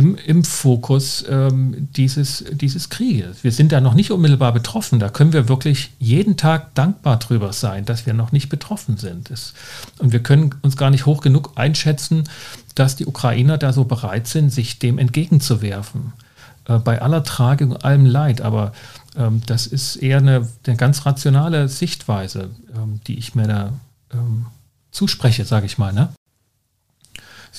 im, 0.00 0.16
im 0.16 0.44
Fokus 0.44 1.26
ähm, 1.28 1.88
dieses, 1.94 2.42
dieses 2.52 2.88
Krieges. 2.88 3.44
Wir 3.44 3.52
sind 3.52 3.70
da 3.70 3.82
noch 3.82 3.92
nicht 3.92 4.10
unmittelbar 4.10 4.52
betroffen. 4.52 4.98
Da 4.98 5.10
können 5.10 5.34
wir 5.34 5.50
wirklich 5.50 5.90
jeden 5.98 6.38
Tag 6.38 6.74
dankbar 6.74 7.18
drüber 7.18 7.52
sein, 7.52 7.84
dass 7.84 8.06
wir 8.06 8.14
noch 8.14 8.32
nicht 8.32 8.48
betroffen 8.48 8.96
sind. 8.96 9.28
Das, 9.28 9.52
und 9.98 10.12
wir 10.12 10.22
können 10.22 10.54
uns 10.62 10.78
gar 10.78 10.88
nicht 10.88 11.04
hoch 11.04 11.20
genug 11.20 11.52
einschätzen, 11.56 12.24
dass 12.74 12.96
die 12.96 13.04
Ukrainer 13.04 13.58
da 13.58 13.74
so 13.74 13.84
bereit 13.84 14.26
sind, 14.26 14.48
sich 14.48 14.78
dem 14.78 14.96
entgegenzuwerfen. 14.96 16.14
Äh, 16.64 16.78
bei 16.78 17.02
aller 17.02 17.22
Tragik 17.22 17.68
und 17.68 17.84
allem 17.84 18.06
Leid. 18.06 18.40
Aber 18.40 18.72
ähm, 19.16 19.42
das 19.44 19.66
ist 19.66 19.96
eher 19.96 20.18
eine, 20.18 20.48
eine 20.66 20.76
ganz 20.76 21.04
rationale 21.04 21.68
Sichtweise, 21.68 22.48
ähm, 22.74 23.02
die 23.06 23.18
ich 23.18 23.34
mir 23.34 23.46
da 23.46 23.72
ähm, 24.14 24.46
zuspreche, 24.92 25.44
sage 25.44 25.66
ich 25.66 25.76
mal. 25.76 25.92
Ne? 25.92 26.08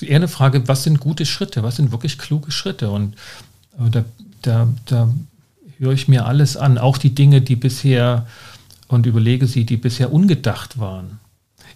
Eher 0.02 0.16
eine 0.16 0.28
Frage, 0.28 0.68
was 0.68 0.84
sind 0.84 1.00
gute 1.00 1.26
Schritte, 1.26 1.62
was 1.62 1.76
sind 1.76 1.92
wirklich 1.92 2.18
kluge 2.18 2.50
Schritte? 2.50 2.90
Und 2.90 3.14
äh, 3.78 3.90
da, 3.90 4.04
da, 4.42 4.68
da 4.86 5.08
höre 5.78 5.92
ich 5.92 6.08
mir 6.08 6.26
alles 6.26 6.56
an, 6.56 6.78
auch 6.78 6.98
die 6.98 7.14
Dinge, 7.14 7.40
die 7.40 7.56
bisher 7.56 8.26
und 8.88 9.06
überlege 9.06 9.46
sie, 9.46 9.64
die 9.64 9.76
bisher 9.76 10.12
ungedacht 10.12 10.78
waren. 10.78 11.18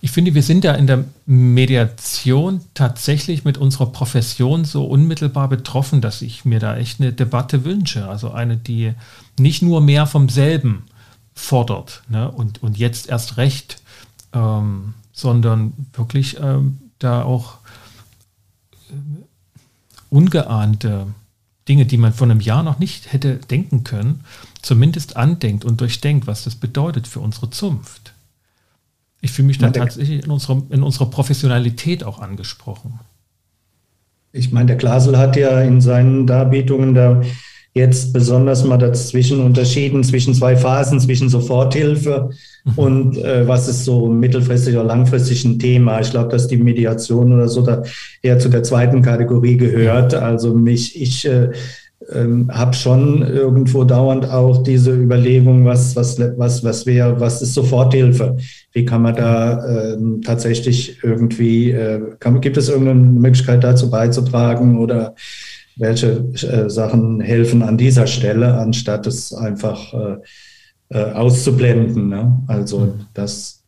Ich 0.01 0.11
finde, 0.11 0.35
wir 0.35 0.43
sind 0.43 0.65
da 0.65 0.75
in 0.75 0.87
der 0.87 1.05
Mediation 1.25 2.61
tatsächlich 2.75 3.45
mit 3.45 3.59
unserer 3.59 3.87
Profession 3.87 4.65
so 4.65 4.85
unmittelbar 4.85 5.49
betroffen, 5.49 6.01
dass 6.01 6.23
ich 6.23 6.45
mir 6.45 6.61
da 6.61 6.77
echt 6.77 7.01
eine 7.01 7.13
Debatte 7.13 7.65
wünsche. 7.65 8.07
Also 8.07 8.31
eine, 8.31 8.57
die 8.57 8.93
nicht 9.39 9.63
nur 9.63 9.81
mehr 9.81 10.07
vom 10.07 10.29
selben 10.29 10.85
fordert 11.35 12.03
ne? 12.09 12.31
und, 12.31 12.63
und 12.63 12.79
jetzt 12.79 13.09
erst 13.09 13.37
recht, 13.37 13.83
ähm, 14.33 14.95
sondern 15.13 15.73
wirklich 15.95 16.39
ähm, 16.41 16.79
da 16.99 17.23
auch 17.23 17.59
ungeahnte 20.11 21.07
Dinge, 21.69 21.87
die 21.87 21.97
man 21.97 22.13
vor 22.13 22.27
einem 22.27 22.41
Jahr 22.41 22.63
noch 22.63 22.79
nicht 22.79 23.13
hätte 23.13 23.37
denken 23.37 23.85
können, 23.85 24.21
zumindest 24.63 25.17
andenkt 25.17 25.65
und 25.65 25.81
durchdenkt, 25.81 26.27
was 26.27 26.45
das 26.45 26.55
bedeutet 26.55 27.07
für 27.09 27.21
unsere 27.21 27.51
Zunft. 27.51 28.15
Ich 29.21 29.33
fühle 29.33 29.49
mich 29.49 29.59
dann 29.59 29.73
tatsächlich 29.73 30.25
in 30.25 30.31
unserer, 30.31 30.63
in 30.71 30.83
unserer 30.83 31.11
Professionalität 31.11 32.05
auch 32.05 32.21
angesprochen. 32.21 33.01
Ich 34.33 34.53
meine, 34.53 34.67
der 34.67 34.77
Glasel 34.77 35.17
hat 35.19 35.37
ja 35.37 35.63
in 35.63 35.81
seinen 35.81 36.27
Darbietungen 36.27 36.95
da 36.95 37.23
jetzt 37.77 38.15
besonders 38.15 38.65
mal 38.65 38.79
dazwischen 38.79 39.41
unterschieden 39.41 40.03
zwischen 40.03 40.33
zwei 40.33 40.57
Phasen, 40.57 40.99
zwischen 40.99 41.29
Soforthilfe 41.29 42.31
mhm. 42.65 42.73
und 42.77 43.19
äh, 43.19 43.47
was 43.47 43.69
ist 43.69 43.85
so 43.85 44.07
mittelfristig 44.07 44.75
oder 44.75 44.85
langfristig 44.85 45.45
ein 45.45 45.59
Thema. 45.59 46.01
Ich 46.01 46.11
glaube, 46.11 46.31
dass 46.31 46.49
die 46.49 46.57
Mediation 46.57 47.35
oder 47.35 47.49
so 47.49 47.61
da 47.61 47.83
eher 48.23 48.39
zu 48.39 48.49
der 48.49 48.63
zweiten 48.63 49.03
Kategorie 49.03 49.59
gehört. 49.59 50.15
Also 50.15 50.55
mich, 50.55 50.99
ich 51.01 51.27
äh, 51.29 51.51
ähm, 52.15 52.51
habe 52.51 52.73
schon 52.75 53.21
irgendwo 53.21 53.85
dauernd 53.85 54.31
auch 54.31 54.63
diese 54.63 54.93
Überlegung, 54.93 55.67
was, 55.67 55.95
was, 55.97 56.19
was, 56.19 56.65
was 56.65 56.87
wäre, 56.87 57.21
was 57.21 57.43
ist 57.43 57.53
Soforthilfe? 57.53 58.39
Wie 58.73 58.87
kann 58.87 59.03
man 59.03 59.17
da 59.17 59.93
ähm, 59.93 60.23
tatsächlich 60.25 60.99
irgendwie, 61.03 61.73
äh, 61.73 62.01
kann, 62.21 62.41
gibt 62.41 62.57
es 62.57 62.71
irgendeine 62.71 63.01
Möglichkeit 63.01 63.63
dazu 63.63 63.91
beizutragen 63.91 64.79
oder 64.79 65.15
welche 65.77 66.25
äh, 66.35 66.69
Sachen 66.71 67.21
helfen 67.21 67.63
an 67.63 67.77
dieser 67.77 68.07
Stelle, 68.07 68.55
anstatt 68.55 69.07
es 69.07 69.33
einfach 69.33 69.93
äh, 69.93 70.17
äh, 70.89 71.13
auszublenden. 71.13 72.09
Ne? 72.09 72.43
Also 72.47 72.81
mhm. 72.81 72.93
das, 73.15 73.65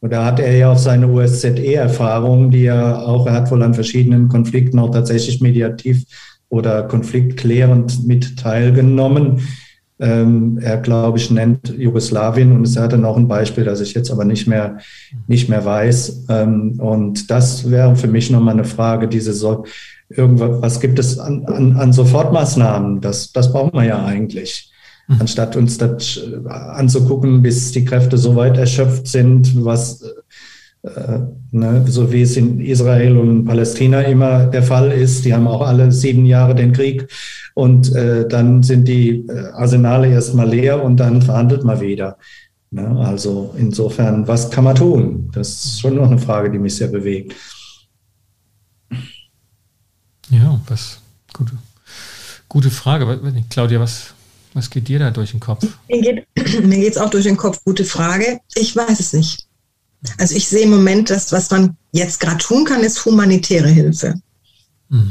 und 0.00 0.12
da 0.12 0.24
hat 0.24 0.40
er 0.40 0.56
ja 0.56 0.72
auch 0.72 0.78
seine 0.78 1.08
USZE-Erfahrung, 1.08 2.50
die 2.50 2.66
er 2.66 3.06
auch, 3.06 3.26
er 3.26 3.34
hat 3.34 3.50
wohl 3.50 3.62
an 3.62 3.74
verschiedenen 3.74 4.28
Konflikten 4.28 4.78
auch 4.78 4.90
tatsächlich 4.90 5.40
mediativ 5.40 6.04
oder 6.48 6.84
konfliktklärend 6.84 8.06
mit 8.06 8.38
teilgenommen. 8.38 9.40
Ähm, 10.00 10.58
er, 10.60 10.78
glaube 10.78 11.18
ich, 11.18 11.30
nennt 11.30 11.72
Jugoslawien 11.76 12.52
und 12.52 12.66
es 12.66 12.76
hat 12.76 12.92
dann 12.92 13.04
auch 13.04 13.16
ein 13.16 13.28
Beispiel, 13.28 13.64
das 13.64 13.80
ich 13.80 13.94
jetzt 13.94 14.10
aber 14.10 14.24
nicht 14.24 14.46
mehr, 14.46 14.78
nicht 15.28 15.48
mehr 15.48 15.64
weiß. 15.64 16.26
Ähm, 16.28 16.80
und 16.80 17.30
das 17.30 17.70
wäre 17.70 17.94
für 17.94 18.08
mich 18.08 18.30
nochmal 18.30 18.54
eine 18.54 18.64
Frage, 18.64 19.08
diese 19.08 19.32
so 19.32 19.64
irgendwas, 20.08 20.62
was 20.62 20.80
gibt 20.80 20.98
es 20.98 21.18
an, 21.18 21.44
an, 21.46 21.76
an 21.76 21.92
Sofortmaßnahmen? 21.92 23.00
Das, 23.00 23.32
das 23.32 23.52
brauchen 23.52 23.74
wir 23.74 23.84
ja 23.84 24.04
eigentlich. 24.04 24.70
Mhm. 25.08 25.16
Anstatt 25.20 25.56
uns 25.56 25.78
das 25.78 26.18
äh, 26.18 26.48
anzugucken, 26.48 27.42
bis 27.42 27.72
die 27.72 27.84
Kräfte 27.84 28.18
so 28.18 28.36
weit 28.36 28.56
erschöpft 28.56 29.06
sind, 29.06 29.64
was 29.64 30.02
äh, 30.84 31.18
ne, 31.50 31.84
so 31.86 32.12
wie 32.12 32.22
es 32.22 32.36
in 32.36 32.60
Israel 32.60 33.16
und 33.16 33.46
Palästina 33.46 34.02
immer 34.02 34.46
der 34.46 34.62
Fall 34.62 34.92
ist. 34.92 35.24
Die 35.24 35.32
haben 35.32 35.46
auch 35.46 35.62
alle 35.62 35.90
sieben 35.90 36.26
Jahre 36.26 36.54
den 36.54 36.72
Krieg 36.72 37.08
und 37.54 37.94
äh, 37.94 38.28
dann 38.28 38.62
sind 38.62 38.86
die 38.86 39.26
äh, 39.26 39.48
Arsenale 39.54 40.08
erstmal 40.08 40.48
leer 40.48 40.82
und 40.82 40.98
dann 40.98 41.22
verhandelt 41.22 41.64
man 41.64 41.80
wieder. 41.80 42.18
Ne? 42.70 42.86
Also 42.98 43.54
insofern, 43.56 44.28
was 44.28 44.50
kann 44.50 44.64
man 44.64 44.74
tun? 44.74 45.30
Das 45.32 45.64
ist 45.64 45.80
schon 45.80 45.96
noch 45.96 46.10
eine 46.10 46.18
Frage, 46.18 46.50
die 46.50 46.58
mich 46.58 46.76
sehr 46.76 46.88
bewegt. 46.88 47.34
Ja, 50.34 50.60
was 50.66 50.98
gute, 51.32 51.52
gute 52.48 52.70
Frage. 52.70 53.20
Claudia, 53.50 53.78
was, 53.78 54.06
was 54.52 54.68
geht 54.68 54.88
dir 54.88 54.98
da 54.98 55.10
durch 55.10 55.30
den 55.30 55.40
Kopf? 55.40 55.64
Mir 55.88 56.00
geht 56.00 56.26
es 56.96 56.96
auch 56.96 57.10
durch 57.10 57.24
den 57.24 57.36
Kopf. 57.36 57.60
Gute 57.64 57.84
Frage. 57.84 58.40
Ich 58.54 58.74
weiß 58.74 58.98
es 58.98 59.12
nicht. 59.12 59.46
Also 60.18 60.34
ich 60.34 60.48
sehe 60.48 60.64
im 60.64 60.70
Moment, 60.70 61.10
dass 61.10 61.32
was 61.32 61.50
man 61.50 61.76
jetzt 61.92 62.20
gerade 62.20 62.38
tun 62.38 62.64
kann, 62.64 62.82
ist 62.82 63.04
humanitäre 63.04 63.68
Hilfe. 63.68 64.14
Mhm. 64.88 65.10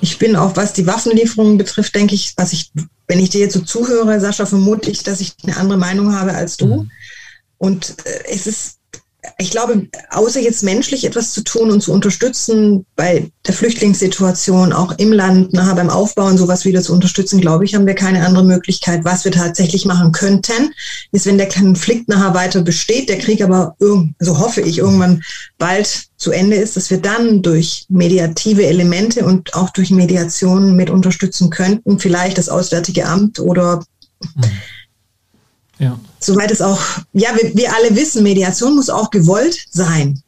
Ich 0.00 0.18
bin 0.18 0.36
auch, 0.36 0.56
was 0.56 0.72
die 0.72 0.86
Waffenlieferungen 0.86 1.58
betrifft, 1.58 1.94
denke 1.94 2.14
ich, 2.14 2.34
was 2.36 2.52
ich, 2.52 2.70
wenn 3.08 3.18
ich 3.18 3.30
dir 3.30 3.40
jetzt 3.40 3.54
so 3.54 3.60
zuhöre, 3.60 4.20
Sascha, 4.20 4.46
vermute 4.46 4.90
ich, 4.90 5.02
dass 5.02 5.20
ich 5.20 5.34
eine 5.42 5.56
andere 5.56 5.78
Meinung 5.78 6.14
habe 6.14 6.34
als 6.34 6.56
du. 6.56 6.82
Mhm. 6.82 6.90
Und 7.58 7.96
äh, 8.04 8.24
es 8.30 8.46
ist 8.46 8.75
ich 9.38 9.50
glaube, 9.50 9.88
außer 10.10 10.40
jetzt 10.40 10.62
menschlich 10.62 11.04
etwas 11.04 11.32
zu 11.32 11.42
tun 11.42 11.70
und 11.70 11.82
zu 11.82 11.92
unterstützen 11.92 12.86
bei 12.96 13.30
der 13.46 13.54
Flüchtlingssituation, 13.54 14.72
auch 14.72 14.98
im 14.98 15.12
Land, 15.12 15.52
nachher 15.52 15.74
beim 15.74 15.90
Aufbauen 15.90 16.38
sowas 16.38 16.64
wieder 16.64 16.82
zu 16.82 16.92
unterstützen, 16.92 17.40
glaube 17.40 17.64
ich, 17.64 17.74
haben 17.74 17.86
wir 17.86 17.94
keine 17.94 18.24
andere 18.26 18.44
Möglichkeit. 18.44 19.04
Was 19.04 19.24
wir 19.24 19.32
tatsächlich 19.32 19.84
machen 19.84 20.12
könnten, 20.12 20.72
ist, 21.12 21.26
wenn 21.26 21.38
der 21.38 21.48
Konflikt 21.48 22.08
nachher 22.08 22.34
weiter 22.34 22.62
besteht, 22.62 23.08
der 23.08 23.18
Krieg 23.18 23.42
aber, 23.42 23.76
so 23.78 24.08
also 24.18 24.38
hoffe 24.38 24.60
ich, 24.60 24.78
irgendwann 24.78 25.22
bald 25.58 26.06
zu 26.16 26.30
Ende 26.30 26.56
ist, 26.56 26.76
dass 26.76 26.90
wir 26.90 26.98
dann 26.98 27.42
durch 27.42 27.84
mediative 27.88 28.66
Elemente 28.66 29.24
und 29.24 29.54
auch 29.54 29.70
durch 29.70 29.90
Mediation 29.90 30.74
mit 30.74 30.90
unterstützen 30.90 31.50
könnten, 31.50 31.98
vielleicht 31.98 32.38
das 32.38 32.48
Auswärtige 32.48 33.06
Amt 33.06 33.38
oder 33.38 33.82
mhm 34.34 34.44
ja. 35.78 35.98
Soweit 36.20 36.50
es 36.50 36.62
auch, 36.62 36.80
ja, 37.12 37.30
wir, 37.34 37.54
wir 37.54 37.74
alle 37.74 37.94
wissen, 37.94 38.22
Mediation 38.22 38.76
muss 38.76 38.90
auch 38.90 39.10
gewollt 39.10 39.66
sein. 39.70 40.22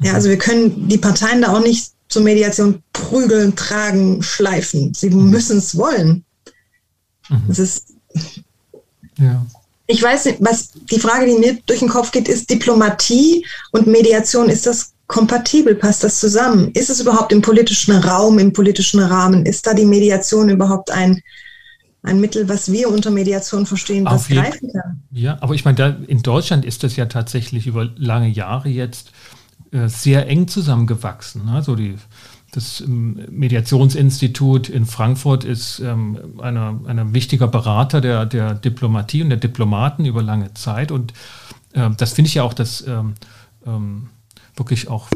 Ja, 0.00 0.10
mhm. 0.10 0.16
also 0.16 0.28
wir 0.28 0.38
können 0.38 0.88
die 0.88 0.98
Parteien 0.98 1.42
da 1.42 1.52
auch 1.52 1.62
nicht 1.62 1.92
zur 2.08 2.22
Mediation 2.22 2.82
prügeln, 2.92 3.56
tragen, 3.56 4.22
schleifen. 4.22 4.94
Sie 4.94 5.10
mhm. 5.10 5.30
müssen 5.30 5.58
es 5.58 5.76
wollen. 5.76 6.24
Mhm. 7.28 7.42
Das 7.48 7.58
ist. 7.58 7.94
Ja. 9.18 9.44
Ich 9.86 10.02
weiß 10.02 10.26
nicht, 10.26 10.38
was 10.40 10.70
die 10.90 11.00
Frage, 11.00 11.26
die 11.26 11.38
mir 11.38 11.58
durch 11.66 11.80
den 11.80 11.88
Kopf 11.88 12.12
geht, 12.12 12.28
ist 12.28 12.48
Diplomatie 12.48 13.44
und 13.72 13.86
Mediation. 13.86 14.48
Ist 14.48 14.66
das 14.66 14.92
kompatibel? 15.06 15.74
Passt 15.74 16.04
das 16.04 16.20
zusammen? 16.20 16.70
Ist 16.72 16.88
es 16.88 17.00
überhaupt 17.00 17.32
im 17.32 17.42
politischen 17.42 17.94
Raum, 17.96 18.38
im 18.38 18.52
politischen 18.52 19.00
Rahmen? 19.00 19.44
Ist 19.44 19.66
da 19.66 19.74
die 19.74 19.84
Mediation 19.84 20.48
überhaupt 20.48 20.90
ein, 20.90 21.20
ein 22.02 22.20
Mittel, 22.20 22.48
was 22.48 22.70
wir 22.72 22.88
unter 22.88 23.10
Mediation 23.10 23.66
verstehen, 23.66 24.04
was 24.04 24.28
greifen 24.28 24.72
kann. 24.72 25.02
Ja, 25.12 25.38
aber 25.40 25.54
ich 25.54 25.64
meine, 25.64 25.76
da, 25.76 25.88
in 25.88 26.22
Deutschland 26.22 26.64
ist 26.64 26.82
das 26.82 26.96
ja 26.96 27.06
tatsächlich 27.06 27.66
über 27.66 27.90
lange 27.96 28.28
Jahre 28.28 28.68
jetzt 28.68 29.12
äh, 29.70 29.88
sehr 29.88 30.26
eng 30.28 30.48
zusammengewachsen. 30.48 31.44
Ne? 31.46 31.52
Also 31.52 31.76
die, 31.76 31.96
das 32.50 32.80
ähm, 32.80 33.24
Mediationsinstitut 33.30 34.68
in 34.68 34.84
Frankfurt 34.84 35.44
ist 35.44 35.78
ähm, 35.78 36.18
ein 36.40 36.56
eine 36.56 37.14
wichtiger 37.14 37.46
Berater 37.46 38.00
der, 38.00 38.26
der 38.26 38.54
Diplomatie 38.54 39.22
und 39.22 39.30
der 39.30 39.38
Diplomaten 39.38 40.04
über 40.04 40.22
lange 40.22 40.52
Zeit. 40.54 40.90
Und 40.90 41.12
äh, 41.72 41.88
das 41.96 42.14
finde 42.14 42.28
ich 42.28 42.34
ja 42.34 42.42
auch 42.42 42.54
das 42.54 42.86
ähm, 42.86 43.14
ähm 43.64 44.08
wirklich 44.54 44.88
auch 44.88 45.08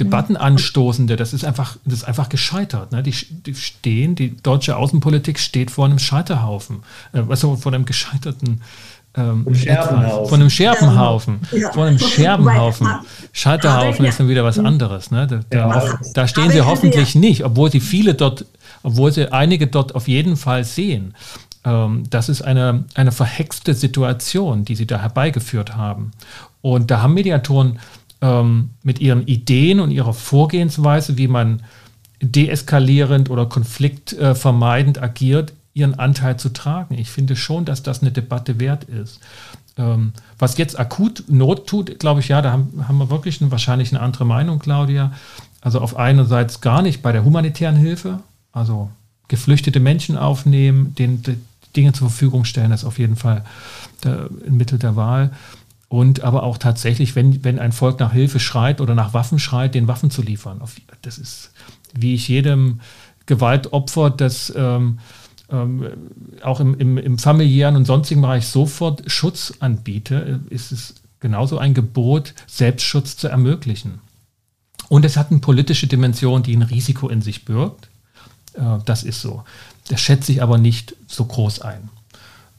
Debatten 0.00 0.36
anstoßende, 0.36 1.16
das 1.16 1.32
ist 1.32 1.44
einfach, 1.44 1.76
das 1.84 1.94
ist 1.94 2.04
einfach 2.04 2.28
gescheitert. 2.28 2.92
Ne? 2.92 3.02
Die, 3.02 3.12
die, 3.12 3.54
stehen, 3.54 4.14
die 4.14 4.36
deutsche 4.42 4.76
Außenpolitik 4.76 5.38
steht 5.38 5.70
vor 5.70 5.84
einem 5.84 5.98
Scheiterhaufen, 5.98 6.82
äh, 7.12 7.22
also 7.28 7.56
vor 7.56 7.72
einem 7.72 7.84
gescheiterten 7.84 8.62
ähm, 9.14 9.44
von 9.44 10.40
einem 10.40 10.48
Scherbenhaufen, 10.48 11.40
ja. 11.52 11.70
von 11.72 11.82
einem 11.86 11.98
Scherbenhaufen. 11.98 12.88
Scheiterhaufen 13.32 14.06
ist 14.06 14.18
dann 14.18 14.28
wieder 14.28 14.42
was 14.44 14.58
anderes. 14.58 15.10
Ne? 15.10 15.26
Da, 15.26 15.40
da, 15.50 15.98
da 16.14 16.28
stehen 16.28 16.50
sie 16.50 16.62
hoffentlich 16.62 17.14
nicht, 17.14 17.44
obwohl 17.44 17.70
sie 17.70 17.80
viele 17.80 18.14
dort, 18.14 18.46
obwohl 18.82 19.12
sie 19.12 19.30
einige 19.30 19.66
dort 19.66 19.94
auf 19.94 20.08
jeden 20.08 20.36
Fall 20.36 20.64
sehen. 20.64 21.14
Ähm, 21.64 22.04
das 22.08 22.30
ist 22.30 22.42
eine, 22.42 22.84
eine 22.94 23.12
verhexte 23.12 23.74
Situation, 23.74 24.64
die 24.64 24.76
sie 24.76 24.86
da 24.86 24.98
herbeigeführt 24.98 25.76
haben. 25.76 26.12
Und 26.62 26.90
da 26.90 27.02
haben 27.02 27.14
Mediatoren 27.14 27.80
ähm, 28.22 28.70
mit 28.82 29.00
ihren 29.00 29.26
Ideen 29.26 29.80
und 29.80 29.90
ihrer 29.90 30.14
Vorgehensweise, 30.14 31.18
wie 31.18 31.28
man 31.28 31.62
deeskalierend 32.22 33.28
oder 33.28 33.46
konfliktvermeidend 33.46 34.96
äh, 34.96 35.00
agiert, 35.00 35.52
ihren 35.74 35.98
Anteil 35.98 36.36
zu 36.38 36.50
tragen. 36.50 36.96
Ich 36.96 37.10
finde 37.10 37.34
schon, 37.34 37.64
dass 37.64 37.82
das 37.82 38.00
eine 38.00 38.12
Debatte 38.12 38.60
wert 38.60 38.84
ist. 38.84 39.20
Ähm, 39.76 40.12
was 40.38 40.56
jetzt 40.56 40.78
akut 40.78 41.24
Not 41.28 41.66
tut, 41.66 41.98
glaube 41.98 42.20
ich, 42.20 42.28
ja, 42.28 42.40
da 42.42 42.52
haben, 42.52 42.84
haben 42.86 42.98
wir 42.98 43.10
wirklich 43.10 43.40
eine, 43.40 43.50
wahrscheinlich 43.50 43.90
eine 43.90 44.00
andere 44.00 44.24
Meinung, 44.24 44.60
Claudia. 44.60 45.12
Also 45.60 45.80
auf 45.80 45.96
einerseits 45.96 46.60
gar 46.60 46.82
nicht 46.82 47.02
bei 47.02 47.12
der 47.12 47.24
humanitären 47.24 47.76
Hilfe, 47.76 48.20
also 48.52 48.90
geflüchtete 49.28 49.80
Menschen 49.80 50.16
aufnehmen, 50.16 50.94
denen 50.94 51.22
Dinge 51.74 51.92
zur 51.92 52.10
Verfügung 52.10 52.44
stellen, 52.44 52.70
das 52.70 52.82
ist 52.82 52.86
auf 52.86 52.98
jeden 52.98 53.16
Fall 53.16 53.44
der, 54.04 54.28
ein 54.46 54.56
Mittel 54.56 54.78
der 54.78 54.94
Wahl 54.94 55.30
und 55.92 56.22
aber 56.22 56.42
auch 56.42 56.56
tatsächlich, 56.56 57.14
wenn, 57.16 57.44
wenn 57.44 57.58
ein 57.58 57.70
Volk 57.70 58.00
nach 58.00 58.14
Hilfe 58.14 58.40
schreit 58.40 58.80
oder 58.80 58.94
nach 58.94 59.12
Waffen 59.12 59.38
schreit, 59.38 59.74
den 59.74 59.88
Waffen 59.88 60.10
zu 60.10 60.22
liefern. 60.22 60.62
Das 61.02 61.18
ist, 61.18 61.50
wie 61.92 62.14
ich 62.14 62.28
jedem 62.28 62.80
Gewaltopfer 63.26 64.08
das 64.08 64.50
ähm, 64.56 65.00
ähm, 65.50 65.86
auch 66.42 66.60
im, 66.60 66.80
im, 66.80 66.96
im 66.96 67.18
familiären 67.18 67.76
und 67.76 67.84
sonstigen 67.84 68.22
Bereich 68.22 68.46
sofort 68.46 69.02
Schutz 69.10 69.52
anbiete, 69.60 70.40
ist 70.48 70.72
es 70.72 70.94
genauso 71.20 71.58
ein 71.58 71.74
Gebot, 71.74 72.32
Selbstschutz 72.46 73.18
zu 73.18 73.28
ermöglichen. 73.28 74.00
Und 74.88 75.04
es 75.04 75.18
hat 75.18 75.30
eine 75.30 75.40
politische 75.40 75.88
Dimension, 75.88 76.42
die 76.42 76.56
ein 76.56 76.62
Risiko 76.62 77.10
in 77.10 77.20
sich 77.20 77.44
birgt. 77.44 77.90
Äh, 78.54 78.78
das 78.86 79.02
ist 79.02 79.20
so. 79.20 79.44
Das 79.88 80.00
schätze 80.00 80.32
ich 80.32 80.42
aber 80.42 80.56
nicht 80.56 80.96
so 81.06 81.26
groß 81.26 81.60
ein. 81.60 81.90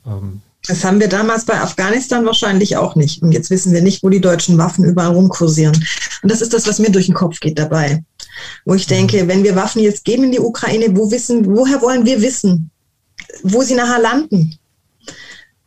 Ähm, 0.05 0.43
Das 0.66 0.84
haben 0.86 0.99
wir 0.99 1.09
damals 1.09 1.45
bei 1.45 1.59
Afghanistan 1.59 2.26
wahrscheinlich 2.26 2.78
auch 2.78 2.95
nicht. 2.95 3.22
Und 3.22 3.34
jetzt 3.34 3.49
wissen 3.49 3.74
wir 3.74 3.82
nicht, 3.82 4.01
wo 4.01 4.09
die 4.09 4.22
deutschen 4.22 4.57
Waffen 4.57 4.86
überall 4.86 5.14
rumkursieren. 5.14 5.76
Und 6.22 6.32
das 6.32 6.41
ist 6.41 6.53
das, 6.53 6.68
was 6.68 6.80
mir 6.80 6.89
durch 6.89 7.07
den 7.07 7.16
Kopf 7.16 7.39
geht 7.41 7.59
dabei. 7.59 8.03
Wo 8.66 8.74
ich 8.74 8.88
denke, 8.88 9.28
wenn 9.28 9.43
wir 9.43 9.55
Waffen 9.55 9.82
jetzt 9.82 10.05
geben 10.05 10.24
in 10.24 10.32
die 10.32 10.39
Ukraine, 10.39 10.95
wo 10.95 11.11
wissen, 11.11 11.45
woher 11.45 11.82
wollen 11.82 12.05
wir 12.05 12.22
wissen, 12.22 12.72
wo 13.43 13.61
sie 13.61 13.76
nachher 13.76 13.99
landen? 13.99 14.57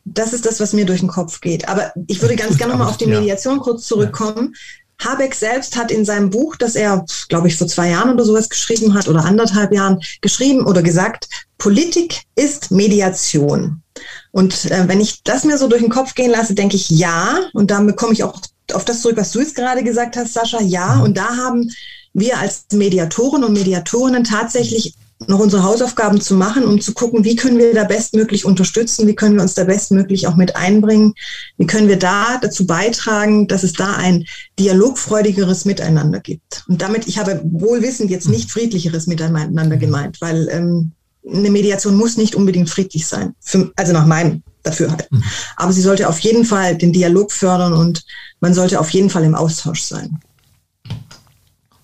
Das 0.03 0.33
ist 0.33 0.45
das, 0.45 0.59
was 0.59 0.73
mir 0.73 0.85
durch 0.85 1.01
den 1.01 1.09
Kopf 1.09 1.41
geht. 1.41 1.69
Aber 1.69 1.91
ich 2.07 2.21
würde 2.21 2.35
ganz 2.35 2.57
gerne 2.57 2.73
nochmal 2.73 2.89
auf 2.89 2.97
die 2.97 3.05
Mediation 3.05 3.59
kurz 3.59 3.85
zurückkommen. 3.85 4.55
Habeck 4.99 5.35
selbst 5.35 5.77
hat 5.77 5.91
in 5.91 6.05
seinem 6.05 6.31
Buch, 6.31 6.55
das 6.55 6.75
er, 6.75 7.05
glaube 7.29 7.49
ich, 7.49 7.55
vor 7.55 7.67
zwei 7.67 7.89
Jahren 7.89 8.13
oder 8.13 8.25
sowas 8.25 8.49
geschrieben 8.49 8.95
hat 8.95 9.07
oder 9.07 9.25
anderthalb 9.25 9.71
Jahren 9.71 9.99
geschrieben 10.21 10.65
oder 10.65 10.81
gesagt, 10.81 11.27
Politik 11.59 12.23
ist 12.35 12.71
Mediation. 12.71 13.83
Und 14.31 14.65
äh, 14.65 14.87
wenn 14.87 15.01
ich 15.01 15.23
das 15.23 15.43
mir 15.43 15.57
so 15.57 15.67
durch 15.67 15.81
den 15.81 15.91
Kopf 15.91 16.15
gehen 16.15 16.31
lasse, 16.31 16.53
denke 16.53 16.75
ich 16.75 16.89
ja. 16.89 17.39
Und 17.53 17.71
damit 17.71 17.97
komme 17.97 18.13
ich 18.13 18.23
auch 18.23 18.39
auf 18.73 18.85
das 18.85 19.01
zurück, 19.01 19.17
was 19.17 19.31
du 19.31 19.39
jetzt 19.39 19.55
gerade 19.55 19.83
gesagt 19.83 20.17
hast, 20.17 20.33
Sascha. 20.33 20.61
Ja. 20.61 20.95
Mhm. 20.95 21.01
Und 21.01 21.17
da 21.17 21.35
haben 21.37 21.71
wir 22.13 22.37
als 22.37 22.65
Mediatoren 22.73 23.43
und 23.43 23.53
Mediatorinnen 23.53 24.23
tatsächlich 24.23 24.95
noch 25.25 25.39
unsere 25.39 25.63
Hausaufgaben 25.63 26.21
zu 26.21 26.35
machen, 26.35 26.63
um 26.63 26.79
zu 26.79 26.93
gucken, 26.93 27.23
wie 27.23 27.35
können 27.35 27.57
wir 27.57 27.73
da 27.73 27.85
bestmöglich 27.85 28.45
unterstützen, 28.45 29.07
wie 29.07 29.15
können 29.15 29.35
wir 29.35 29.41
uns 29.41 29.55
da 29.55 29.63
bestmöglich 29.63 30.27
auch 30.27 30.35
mit 30.35 30.55
einbringen, 30.55 31.15
wie 31.57 31.65
können 31.65 31.87
wir 31.87 31.97
da 31.97 32.37
dazu 32.39 32.67
beitragen, 32.67 33.47
dass 33.47 33.63
es 33.63 33.73
da 33.73 33.95
ein 33.95 34.25
dialogfreudigeres 34.59 35.65
Miteinander 35.65 36.19
gibt. 36.19 36.63
Und 36.67 36.83
damit, 36.83 37.07
ich 37.07 37.17
habe 37.17 37.41
wohlwissend 37.43 38.11
jetzt 38.11 38.29
nicht 38.29 38.51
friedlicheres 38.51 39.07
Miteinander 39.07 39.77
gemeint, 39.77 40.21
weil 40.21 40.47
ähm, 40.51 40.91
eine 41.31 41.49
Mediation 41.49 41.95
muss 41.95 42.17
nicht 42.17 42.35
unbedingt 42.35 42.69
friedlich 42.69 43.05
sein, 43.05 43.33
für, 43.39 43.71
also 43.75 43.93
nach 43.93 44.05
meinem 44.05 44.43
Dafürhalten. 44.63 45.17
Mhm. 45.17 45.23
Aber 45.55 45.71
sie 45.71 45.81
sollte 45.81 46.07
auf 46.07 46.19
jeden 46.19 46.45
Fall 46.45 46.77
den 46.77 46.93
Dialog 46.93 47.31
fördern 47.31 47.73
und 47.73 48.03
man 48.39 48.53
sollte 48.53 48.79
auf 48.79 48.89
jeden 48.91 49.09
Fall 49.09 49.23
im 49.23 49.35
Austausch 49.35 49.81
sein. 49.81 50.19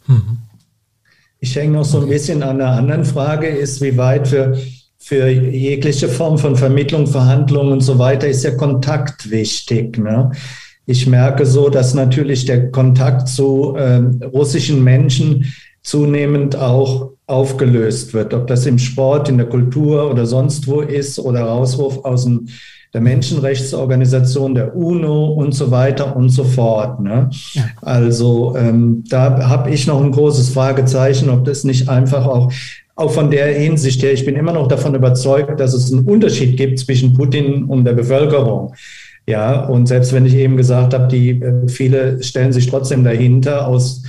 Mhm. 0.08 0.38
Ich 1.40 1.56
hänge 1.56 1.74
noch 1.74 1.86
so 1.86 2.00
ein 2.00 2.08
bisschen 2.08 2.42
an 2.42 2.62
einer 2.62 2.72
anderen 2.72 3.04
Frage, 3.04 3.48
ist, 3.48 3.82
wie 3.82 3.98
weit 3.98 4.28
für, 4.28 4.58
für 4.98 5.28
jegliche 5.28 6.08
Form 6.08 6.38
von 6.38 6.56
Vermittlung, 6.56 7.08
Verhandlung 7.08 7.72
und 7.72 7.82
so 7.82 8.00
weiter 8.00 8.28
ist 8.28 8.44
der 8.44 8.56
Kontakt 8.56 9.30
wichtig. 9.30 9.98
Ne? 9.98 10.32
Ich 10.86 11.08
merke 11.08 11.46
so, 11.46 11.70
dass 11.70 11.94
natürlich 11.94 12.46
der 12.46 12.72
Kontakt 12.72 13.28
zu 13.28 13.76
äh, 13.76 13.98
russischen 14.26 14.84
Menschen 14.84 15.54
zunehmend 15.82 16.56
auch 16.56 17.13
aufgelöst 17.28 18.14
wird, 18.14 18.34
ob 18.34 18.48
das 18.48 18.66
im 18.66 18.80
Sport, 18.80 19.30
in 19.30 19.38
der 19.38 19.48
Kultur 19.48 20.10
oder 20.12 20.26
sonst 20.26 20.68
wo 20.68 20.82
ist 20.82 21.20
oder 21.20 21.42
Rauswurf 21.44 22.04
aus 22.04 22.26
dem 22.26 22.48
der 22.94 23.02
Menschenrechtsorganisation, 23.02 24.54
der 24.54 24.76
UNO 24.76 25.34
und 25.34 25.54
so 25.54 25.72
weiter 25.72 26.16
und 26.16 26.30
so 26.30 26.44
fort. 26.44 27.00
Ne? 27.00 27.30
Ja. 27.54 27.64
Also 27.82 28.56
ähm, 28.56 29.04
da 29.10 29.50
habe 29.50 29.72
ich 29.72 29.88
noch 29.88 30.00
ein 30.00 30.12
großes 30.12 30.50
Fragezeichen, 30.50 31.30
ob 31.30 31.44
das 31.46 31.64
nicht 31.64 31.90
einfach 31.90 32.28
auch 32.28 32.52
auch 32.96 33.12
von 33.12 33.32
der 33.32 33.48
Hinsicht 33.48 34.04
her, 34.04 34.14
ich 34.14 34.24
bin 34.24 34.36
immer 34.36 34.54
noch 34.54 34.68
davon 34.68 34.94
überzeugt, 34.94 35.60
dass 35.60 35.74
es 35.74 35.92
einen 35.92 36.06
Unterschied 36.06 36.58
gibt 36.58 36.78
zwischen 36.78 37.14
Putin 37.14 37.64
und 37.64 37.86
der 37.86 37.94
Bevölkerung. 37.94 38.76
Ja, 39.26 39.66
und 39.66 39.88
selbst 39.88 40.14
wenn 40.14 40.28
ich 40.28 40.36
eben 40.36 40.58
gesagt 40.58 40.94
habe, 40.94 41.08
die 41.08 41.42
äh, 41.42 41.68
viele 41.68 42.22
stellen 42.22 42.54
sich 42.54 42.68
trotzdem 42.68 43.04
dahinter 43.04 43.68
aus 43.68 44.04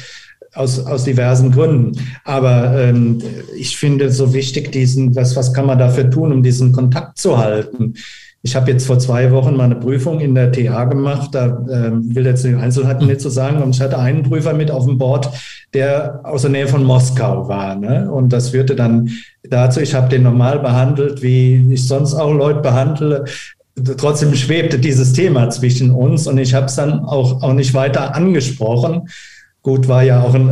aus, 0.54 0.84
aus 0.84 1.04
diversen 1.04 1.52
Gründen. 1.52 1.98
Aber 2.24 2.74
ähm, 2.78 3.18
ich 3.56 3.76
finde 3.76 4.10
so 4.10 4.32
wichtig, 4.32 4.72
diesen, 4.72 5.14
was, 5.16 5.36
was 5.36 5.52
kann 5.52 5.66
man 5.66 5.78
dafür 5.78 6.10
tun, 6.10 6.32
um 6.32 6.42
diesen 6.42 6.72
Kontakt 6.72 7.18
zu 7.18 7.38
halten? 7.38 7.94
Ich 8.42 8.54
habe 8.54 8.70
jetzt 8.70 8.86
vor 8.86 8.98
zwei 8.98 9.32
Wochen 9.32 9.56
mal 9.56 9.64
eine 9.64 9.76
Prüfung 9.76 10.20
in 10.20 10.34
der 10.34 10.52
TA 10.52 10.84
gemacht. 10.84 11.30
Da 11.32 11.46
äh, 11.46 11.90
will 12.14 12.26
jetzt 12.26 12.44
die 12.44 12.54
Einzelheiten 12.54 13.06
nicht 13.06 13.22
so 13.22 13.30
sagen. 13.30 13.62
Und 13.62 13.74
ich 13.74 13.80
hatte 13.80 13.98
einen 13.98 14.22
Prüfer 14.22 14.52
mit 14.52 14.70
auf 14.70 14.84
dem 14.84 14.98
Board, 14.98 15.30
der 15.72 16.20
aus 16.24 16.42
der 16.42 16.50
Nähe 16.50 16.68
von 16.68 16.84
Moskau 16.84 17.48
war. 17.48 17.74
Ne? 17.74 18.10
Und 18.12 18.34
das 18.34 18.50
führte 18.50 18.76
dann 18.76 19.10
dazu, 19.42 19.80
ich 19.80 19.94
habe 19.94 20.10
den 20.10 20.24
normal 20.24 20.58
behandelt, 20.58 21.22
wie 21.22 21.66
ich 21.72 21.88
sonst 21.88 22.12
auch 22.12 22.34
Leute 22.34 22.60
behandle. 22.60 23.24
Trotzdem 23.96 24.34
schwebte 24.34 24.78
dieses 24.78 25.14
Thema 25.14 25.48
zwischen 25.48 25.90
uns 25.90 26.26
und 26.26 26.36
ich 26.36 26.54
habe 26.54 26.66
es 26.66 26.76
dann 26.76 27.00
auch, 27.00 27.42
auch 27.42 27.54
nicht 27.54 27.72
weiter 27.72 28.14
angesprochen 28.14 29.08
Gut, 29.64 29.88
war 29.88 30.02
ja 30.02 30.20
auch 30.20 30.34
ein 30.34 30.50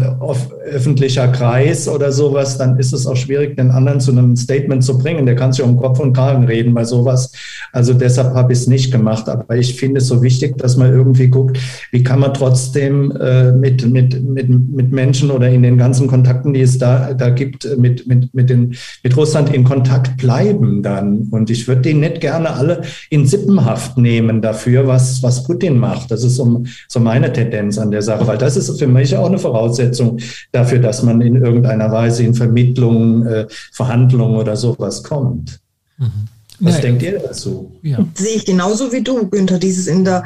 öffentlicher 0.64 1.28
Kreis 1.28 1.86
oder 1.86 2.12
sowas, 2.12 2.56
dann 2.56 2.78
ist 2.78 2.94
es 2.94 3.06
auch 3.06 3.14
schwierig, 3.14 3.56
den 3.58 3.70
anderen 3.70 4.00
zu 4.00 4.10
einem 4.10 4.36
Statement 4.36 4.82
zu 4.82 4.96
bringen. 4.96 5.26
Der 5.26 5.36
kann 5.36 5.52
sich 5.52 5.62
um 5.62 5.76
Kopf 5.76 6.00
und 6.00 6.14
Kragen 6.14 6.44
reden 6.44 6.72
bei 6.72 6.84
sowas. 6.84 7.30
Also 7.72 7.92
deshalb 7.92 8.32
habe 8.32 8.54
ich 8.54 8.60
es 8.60 8.68
nicht 8.68 8.90
gemacht. 8.90 9.28
Aber 9.28 9.54
ich 9.54 9.78
finde 9.78 9.98
es 9.98 10.08
so 10.08 10.22
wichtig, 10.22 10.56
dass 10.56 10.78
man 10.78 10.90
irgendwie 10.90 11.28
guckt, 11.28 11.58
wie 11.90 12.02
kann 12.02 12.20
man 12.20 12.32
trotzdem 12.32 13.12
äh, 13.12 13.52
mit, 13.52 13.86
mit, 13.86 14.22
mit, 14.22 14.48
mit 14.48 14.92
Menschen 14.92 15.30
oder 15.30 15.50
in 15.50 15.62
den 15.62 15.76
ganzen 15.76 16.06
Kontakten, 16.06 16.54
die 16.54 16.62
es 16.62 16.78
da, 16.78 17.12
da 17.12 17.28
gibt, 17.28 17.68
mit, 17.76 18.06
mit, 18.06 18.32
mit, 18.32 18.48
den, 18.48 18.74
mit 19.02 19.14
Russland 19.14 19.52
in 19.52 19.64
Kontakt 19.64 20.16
bleiben 20.16 20.82
dann. 20.82 21.28
Und 21.30 21.50
ich 21.50 21.68
würde 21.68 21.82
die 21.82 21.92
nicht 21.92 22.22
gerne 22.22 22.54
alle 22.54 22.80
in 23.10 23.26
Sippenhaft 23.26 23.98
nehmen 23.98 24.40
dafür, 24.40 24.86
was, 24.86 25.22
was 25.22 25.44
Putin 25.44 25.76
macht. 25.76 26.10
Das 26.10 26.24
ist 26.24 26.36
so, 26.36 26.62
so 26.88 26.98
meine 26.98 27.30
Tendenz 27.30 27.76
an 27.76 27.90
der 27.90 28.00
Sache, 28.00 28.26
weil 28.26 28.38
das 28.38 28.56
ist 28.56 28.78
für 28.78 28.86
mich 28.86 29.01
ist 29.02 29.12
ja 29.12 29.20
auch 29.20 29.28
eine 29.28 29.38
Voraussetzung 29.38 30.18
dafür, 30.52 30.78
dass 30.78 31.02
man 31.02 31.20
in 31.20 31.36
irgendeiner 31.36 31.90
Weise 31.90 32.22
in 32.24 32.34
Vermittlungen, 32.34 33.26
äh, 33.26 33.46
Verhandlungen 33.72 34.36
oder 34.36 34.56
sowas 34.56 35.02
kommt. 35.02 35.60
Mhm. 35.98 36.28
Was 36.60 36.76
ja, 36.76 36.80
denkt 36.82 37.02
ihr 37.02 37.18
dazu? 37.18 37.72
Ja. 37.82 38.06
Sehe 38.14 38.36
ich 38.36 38.44
genauso 38.44 38.92
wie 38.92 39.02
du, 39.02 39.28
Günther, 39.28 39.58
dieses 39.58 39.88
in 39.88 40.04
der, 40.04 40.24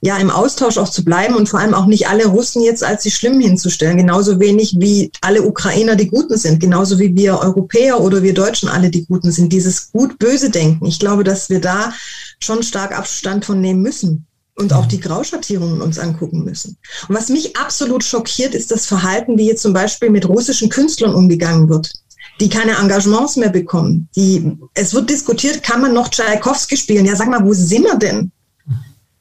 ja, 0.00 0.16
im 0.16 0.30
Austausch 0.30 0.78
auch 0.78 0.88
zu 0.88 1.04
bleiben 1.04 1.36
und 1.36 1.48
vor 1.48 1.60
allem 1.60 1.74
auch 1.74 1.86
nicht 1.86 2.08
alle 2.08 2.26
Russen 2.26 2.62
jetzt 2.62 2.82
als 2.82 3.04
die 3.04 3.10
Schlimmen 3.12 3.40
hinzustellen. 3.40 3.96
Genauso 3.96 4.40
wenig 4.40 4.76
wie 4.80 5.12
alle 5.20 5.42
Ukrainer 5.42 5.94
die 5.94 6.08
Guten 6.08 6.36
sind. 6.36 6.58
Genauso 6.58 6.98
wie 6.98 7.14
wir 7.14 7.38
Europäer 7.38 8.00
oder 8.00 8.24
wir 8.24 8.34
Deutschen 8.34 8.68
alle 8.68 8.90
die 8.90 9.06
Guten 9.06 9.30
sind. 9.30 9.52
Dieses 9.52 9.92
gut-böse 9.92 10.50
Denken. 10.50 10.86
Ich 10.86 10.98
glaube, 10.98 11.22
dass 11.22 11.50
wir 11.50 11.60
da 11.60 11.92
schon 12.40 12.64
stark 12.64 12.98
Abstand 12.98 13.44
von 13.44 13.60
nehmen 13.60 13.82
müssen 13.82 14.25
und 14.56 14.72
auch 14.72 14.86
die 14.86 15.00
Grauschattierungen 15.00 15.80
uns 15.80 15.98
angucken 15.98 16.42
müssen. 16.42 16.76
Und 17.08 17.14
was 17.14 17.28
mich 17.28 17.56
absolut 17.56 18.02
schockiert, 18.02 18.54
ist 18.54 18.70
das 18.70 18.86
Verhalten, 18.86 19.38
wie 19.38 19.44
hier 19.44 19.56
zum 19.56 19.72
Beispiel 19.72 20.10
mit 20.10 20.28
russischen 20.28 20.70
Künstlern 20.70 21.14
umgegangen 21.14 21.68
wird, 21.68 21.92
die 22.40 22.48
keine 22.48 22.76
Engagements 22.76 23.36
mehr 23.36 23.50
bekommen. 23.50 24.08
Die, 24.16 24.56
es 24.74 24.94
wird 24.94 25.10
diskutiert, 25.10 25.62
kann 25.62 25.82
man 25.82 25.92
noch 25.92 26.08
Tchaikovsky 26.08 26.76
spielen? 26.76 27.04
Ja, 27.04 27.14
sag 27.14 27.28
mal, 27.28 27.44
wo 27.44 27.52
sind 27.52 27.84
wir 27.84 27.96
denn? 27.96 28.32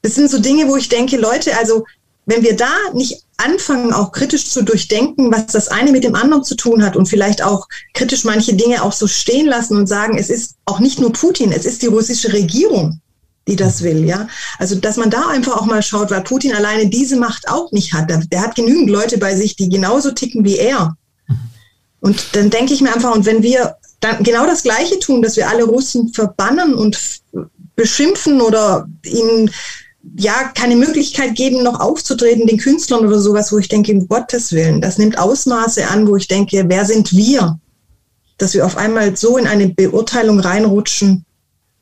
Das 0.02 0.16
sind 0.16 0.32
so 0.32 0.40
Dinge, 0.40 0.68
wo 0.68 0.78
ich 0.78 0.88
denke, 0.88 1.18
Leute, 1.18 1.58
also 1.58 1.84
wenn 2.26 2.42
wir 2.42 2.56
da 2.56 2.72
nicht 2.94 3.24
anfangen, 3.38 3.94
auch 3.94 4.12
kritisch 4.12 4.50
zu 4.50 4.64
durchdenken, 4.64 5.32
was 5.32 5.48
das 5.48 5.68
eine 5.68 5.92
mit 5.92 6.04
dem 6.04 6.16
anderen 6.16 6.44
zu 6.44 6.56
tun 6.56 6.84
hat 6.84 6.96
und 6.96 7.08
vielleicht 7.08 7.44
auch 7.44 7.68
kritisch 7.94 8.24
manche 8.24 8.54
Dinge 8.54 8.84
auch 8.84 8.94
so 8.94 9.08
stehen 9.08 9.48
lassen 9.48 9.78
und 9.78 9.88
sagen, 9.88 10.18
es 10.18 10.30
ist 10.30 10.56
auch 10.66 10.80
nicht 10.80 11.00
nur 11.00 11.12
Putin, 11.12 11.52
es 11.52 11.66
ist 11.66 11.82
die 11.82 11.88
russische 11.88 12.34
Regierung, 12.34 13.02
die 13.48 13.56
das 13.56 13.84
will, 13.84 14.06
ja. 14.06 14.28
Also, 14.58 14.76
dass 14.76 14.98
man 14.98 15.10
da 15.10 15.28
einfach 15.28 15.58
auch 15.58 15.66
mal 15.66 15.84
schaut, 15.84 16.12
weil 16.12 16.22
Putin 16.22 16.54
alleine 16.54 16.88
diese 16.88 17.16
Macht 17.16 17.48
auch 17.48 17.72
nicht 17.72 17.94
hat. 17.94 18.10
Der, 18.10 18.18
der 18.18 18.42
hat 18.42 18.56
genügend 18.56 18.90
Leute 18.90 19.18
bei 19.18 19.36
sich, 19.36 19.56
die 19.56 19.70
genauso 19.70 20.12
ticken 20.12 20.44
wie 20.44 20.58
er. 20.58 20.98
Und 22.02 22.24
dann 22.34 22.50
denke 22.50 22.74
ich 22.74 22.82
mir 22.82 22.94
einfach, 22.94 23.16
und 23.16 23.26
wenn 23.26 23.44
wir 23.44 23.78
dann 24.00 24.24
genau 24.24 24.46
das 24.46 24.64
Gleiche 24.64 25.00
tun, 25.00 25.22
dass 25.22 25.38
wir 25.38 25.50
alle 25.50 25.64
Russen 25.64 26.14
verbannen 26.14 26.76
und 26.76 27.00
beschimpfen 27.76 28.42
oder 28.42 28.88
ihnen 29.04 29.52
ja 30.16 30.52
keine 30.54 30.76
Möglichkeit 30.76 31.36
geben, 31.36 31.64
noch 31.64 31.80
aufzutreten, 31.80 32.48
den 32.48 32.60
Künstlern 32.60 33.06
oder 33.06 33.20
sowas, 33.20 33.52
wo 33.52 33.58
ich 33.58 33.68
denke, 33.68 33.92
um 33.92 34.08
Gottes 34.08 34.52
Willen, 34.52 34.82
das 34.82 34.98
nimmt 34.98 35.18
Ausmaße 35.18 35.88
an, 35.88 36.08
wo 36.08 36.16
ich 36.16 36.28
denke, 36.28 36.66
wer 36.68 36.86
sind 36.86 37.16
wir? 37.16 37.60
Dass 38.38 38.54
wir 38.54 38.66
auf 38.66 38.78
einmal 38.78 39.16
so 39.18 39.38
in 39.38 39.48
eine 39.48 39.70
Beurteilung 39.70 40.40
reinrutschen, 40.40 41.26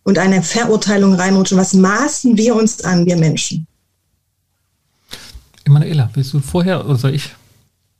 und 0.03 0.17
eine 0.17 0.43
Verurteilung 0.43 1.15
reinrutschen. 1.15 1.57
Was 1.57 1.73
maßen 1.73 2.37
wir 2.37 2.55
uns 2.55 2.83
an, 2.83 3.05
wir 3.05 3.17
Menschen? 3.17 3.67
Emanuela, 5.65 6.09
willst 6.13 6.33
du 6.33 6.39
vorher 6.39 6.85
oder 6.85 6.95
soll 6.95 7.15
ich? 7.15 7.29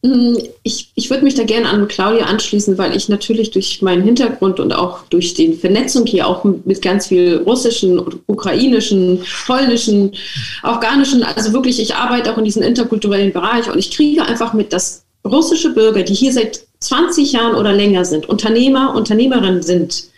Mm, 0.05 0.35
ich, 0.63 0.91
ich 0.95 1.09
würde 1.09 1.23
mich 1.23 1.35
da 1.35 1.43
gerne 1.43 1.69
an 1.69 1.87
Claudia 1.87 2.25
anschließen, 2.25 2.77
weil 2.77 2.95
ich 2.95 3.07
natürlich 3.07 3.51
durch 3.51 3.81
meinen 3.81 4.03
Hintergrund 4.03 4.59
und 4.59 4.73
auch 4.73 5.03
durch 5.09 5.33
die 5.33 5.53
Vernetzung 5.53 6.05
hier 6.05 6.27
auch 6.27 6.43
mit 6.43 6.81
ganz 6.81 7.07
viel 7.07 7.37
russischen, 7.37 8.01
ukrainischen, 8.27 9.19
polnischen, 9.45 10.11
afghanischen, 10.61 11.23
also 11.23 11.53
wirklich, 11.53 11.81
ich 11.81 11.95
arbeite 11.95 12.33
auch 12.33 12.37
in 12.37 12.43
diesem 12.43 12.63
interkulturellen 12.63 13.31
Bereich 13.31 13.71
und 13.71 13.79
ich 13.79 13.91
kriege 13.91 14.25
einfach 14.25 14.53
mit, 14.53 14.73
dass 14.73 15.05
russische 15.25 15.73
Bürger, 15.73 16.03
die 16.03 16.13
hier 16.13 16.33
seit 16.33 16.65
20 16.81 17.31
Jahren 17.31 17.55
oder 17.55 17.71
länger 17.71 18.03
sind, 18.03 18.27
Unternehmer, 18.27 18.93
Unternehmerinnen 18.93 19.63
sind, 19.63 20.09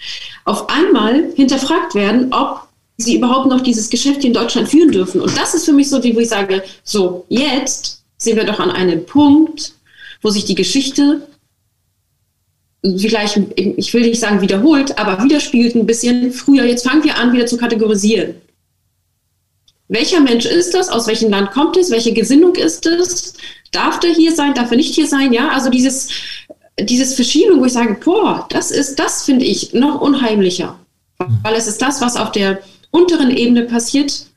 auf 0.45 0.69
einmal 0.69 1.31
hinterfragt 1.35 1.95
werden, 1.95 2.31
ob 2.31 2.61
sie 2.97 3.17
überhaupt 3.17 3.47
noch 3.47 3.61
dieses 3.61 3.89
Geschäft 3.89 4.23
in 4.23 4.33
Deutschland 4.33 4.69
führen 4.69 4.91
dürfen. 4.91 5.19
Und 5.21 5.35
das 5.37 5.53
ist 5.53 5.65
für 5.65 5.73
mich 5.73 5.89
so, 5.89 5.99
die, 5.99 6.15
wo 6.15 6.19
ich 6.19 6.29
sage, 6.29 6.63
so, 6.83 7.25
jetzt 7.29 8.03
sind 8.17 8.37
wir 8.37 8.45
doch 8.45 8.59
an 8.59 8.71
einem 8.71 9.05
Punkt, 9.05 9.73
wo 10.21 10.29
sich 10.29 10.45
die 10.45 10.55
Geschichte 10.55 11.27
vielleicht, 12.97 13.39
ich 13.55 13.93
will 13.93 14.03
nicht 14.03 14.19
sagen 14.19 14.41
wiederholt, 14.41 14.97
aber 14.99 15.23
widerspiegelt 15.23 15.75
ein 15.75 15.87
bisschen 15.87 16.31
früher. 16.31 16.65
Jetzt 16.65 16.87
fangen 16.87 17.03
wir 17.03 17.17
an, 17.17 17.33
wieder 17.33 17.47
zu 17.47 17.57
kategorisieren. 17.57 18.35
Welcher 19.87 20.19
Mensch 20.19 20.45
ist 20.45 20.73
das? 20.73 20.89
Aus 20.89 21.07
welchem 21.07 21.29
Land 21.29 21.51
kommt 21.51 21.77
es? 21.77 21.91
Welche 21.91 22.13
Gesinnung 22.13 22.55
ist 22.55 22.85
es? 22.85 23.33
Darf 23.71 23.99
der 23.99 24.11
hier 24.11 24.33
sein? 24.33 24.53
Darf 24.53 24.71
er 24.71 24.77
nicht 24.77 24.95
hier 24.95 25.07
sein? 25.07 25.33
Ja, 25.33 25.49
also 25.49 25.69
dieses, 25.69 26.09
dieses 26.79 27.15
Verschiebung, 27.15 27.61
wo 27.61 27.65
ich 27.65 27.73
sage, 27.73 27.97
boah, 28.03 28.47
das 28.49 28.71
ist, 28.71 28.99
das 28.99 29.23
finde 29.23 29.45
ich 29.45 29.73
noch 29.73 30.01
unheimlicher. 30.01 30.77
Mhm. 31.19 31.39
Weil 31.43 31.55
es 31.55 31.67
ist 31.67 31.81
das, 31.81 32.01
was 32.01 32.17
auf 32.17 32.31
der 32.31 32.59
unteren 32.91 33.31
Ebene 33.31 33.63
passiert, 33.63 34.27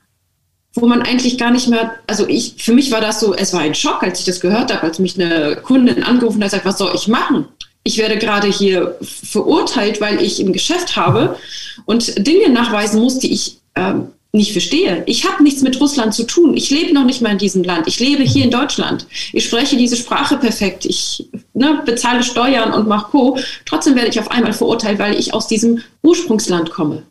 wo 0.73 0.85
man 0.85 1.01
eigentlich 1.01 1.37
gar 1.37 1.51
nicht 1.51 1.67
mehr, 1.67 1.95
also 2.07 2.27
ich, 2.27 2.55
für 2.57 2.73
mich 2.73 2.91
war 2.91 3.01
das 3.01 3.19
so, 3.19 3.33
es 3.33 3.53
war 3.53 3.61
ein 3.61 3.75
Schock, 3.75 4.03
als 4.03 4.19
ich 4.19 4.25
das 4.25 4.39
gehört 4.39 4.73
habe, 4.73 4.83
als 4.83 4.99
mich 4.99 5.19
eine 5.19 5.57
Kundin 5.57 6.03
angerufen 6.03 6.41
hat, 6.43 6.51
gesagt, 6.51 6.65
was 6.65 6.77
soll 6.77 6.91
ich 6.95 7.07
machen? 7.07 7.45
Ich 7.83 7.97
werde 7.97 8.17
gerade 8.17 8.47
hier 8.47 8.97
verurteilt, 9.01 9.99
weil 9.99 10.21
ich 10.21 10.39
ein 10.39 10.53
Geschäft 10.53 10.95
habe 10.95 11.37
und 11.85 12.25
Dinge 12.27 12.49
nachweisen 12.49 13.01
muss, 13.01 13.19
die 13.19 13.33
ich 13.33 13.59
ähm, 13.75 14.09
nicht 14.31 14.51
verstehe. 14.51 15.03
Ich 15.07 15.27
habe 15.27 15.41
nichts 15.41 15.61
mit 15.63 15.79
Russland 15.79 16.13
zu 16.13 16.23
tun. 16.23 16.55
Ich 16.55 16.69
lebe 16.69 16.93
noch 16.93 17.05
nicht 17.05 17.21
mal 17.21 17.31
in 17.31 17.39
diesem 17.39 17.63
Land. 17.63 17.87
Ich 17.87 17.99
lebe 17.99 18.23
hier 18.23 18.43
in 18.43 18.51
Deutschland. 18.51 19.07
Ich 19.33 19.45
spreche 19.45 19.75
diese 19.75 19.95
Sprache 19.95 20.37
perfekt. 20.37 20.85
Ich 20.85 21.29
ne, 21.53 21.81
bezahle 21.83 22.21
Steuern 22.23 22.73
und 22.73 22.87
mache 22.87 23.09
Co. 23.09 23.39
Trotzdem 23.65 23.95
werde 23.95 24.09
ich 24.09 24.19
auf 24.19 24.29
einmal 24.29 24.53
verurteilt, 24.53 24.99
weil 24.99 25.15
ich 25.15 25.33
aus 25.33 25.47
diesem 25.47 25.79
Ursprungsland 26.03 26.69
komme. 26.69 27.03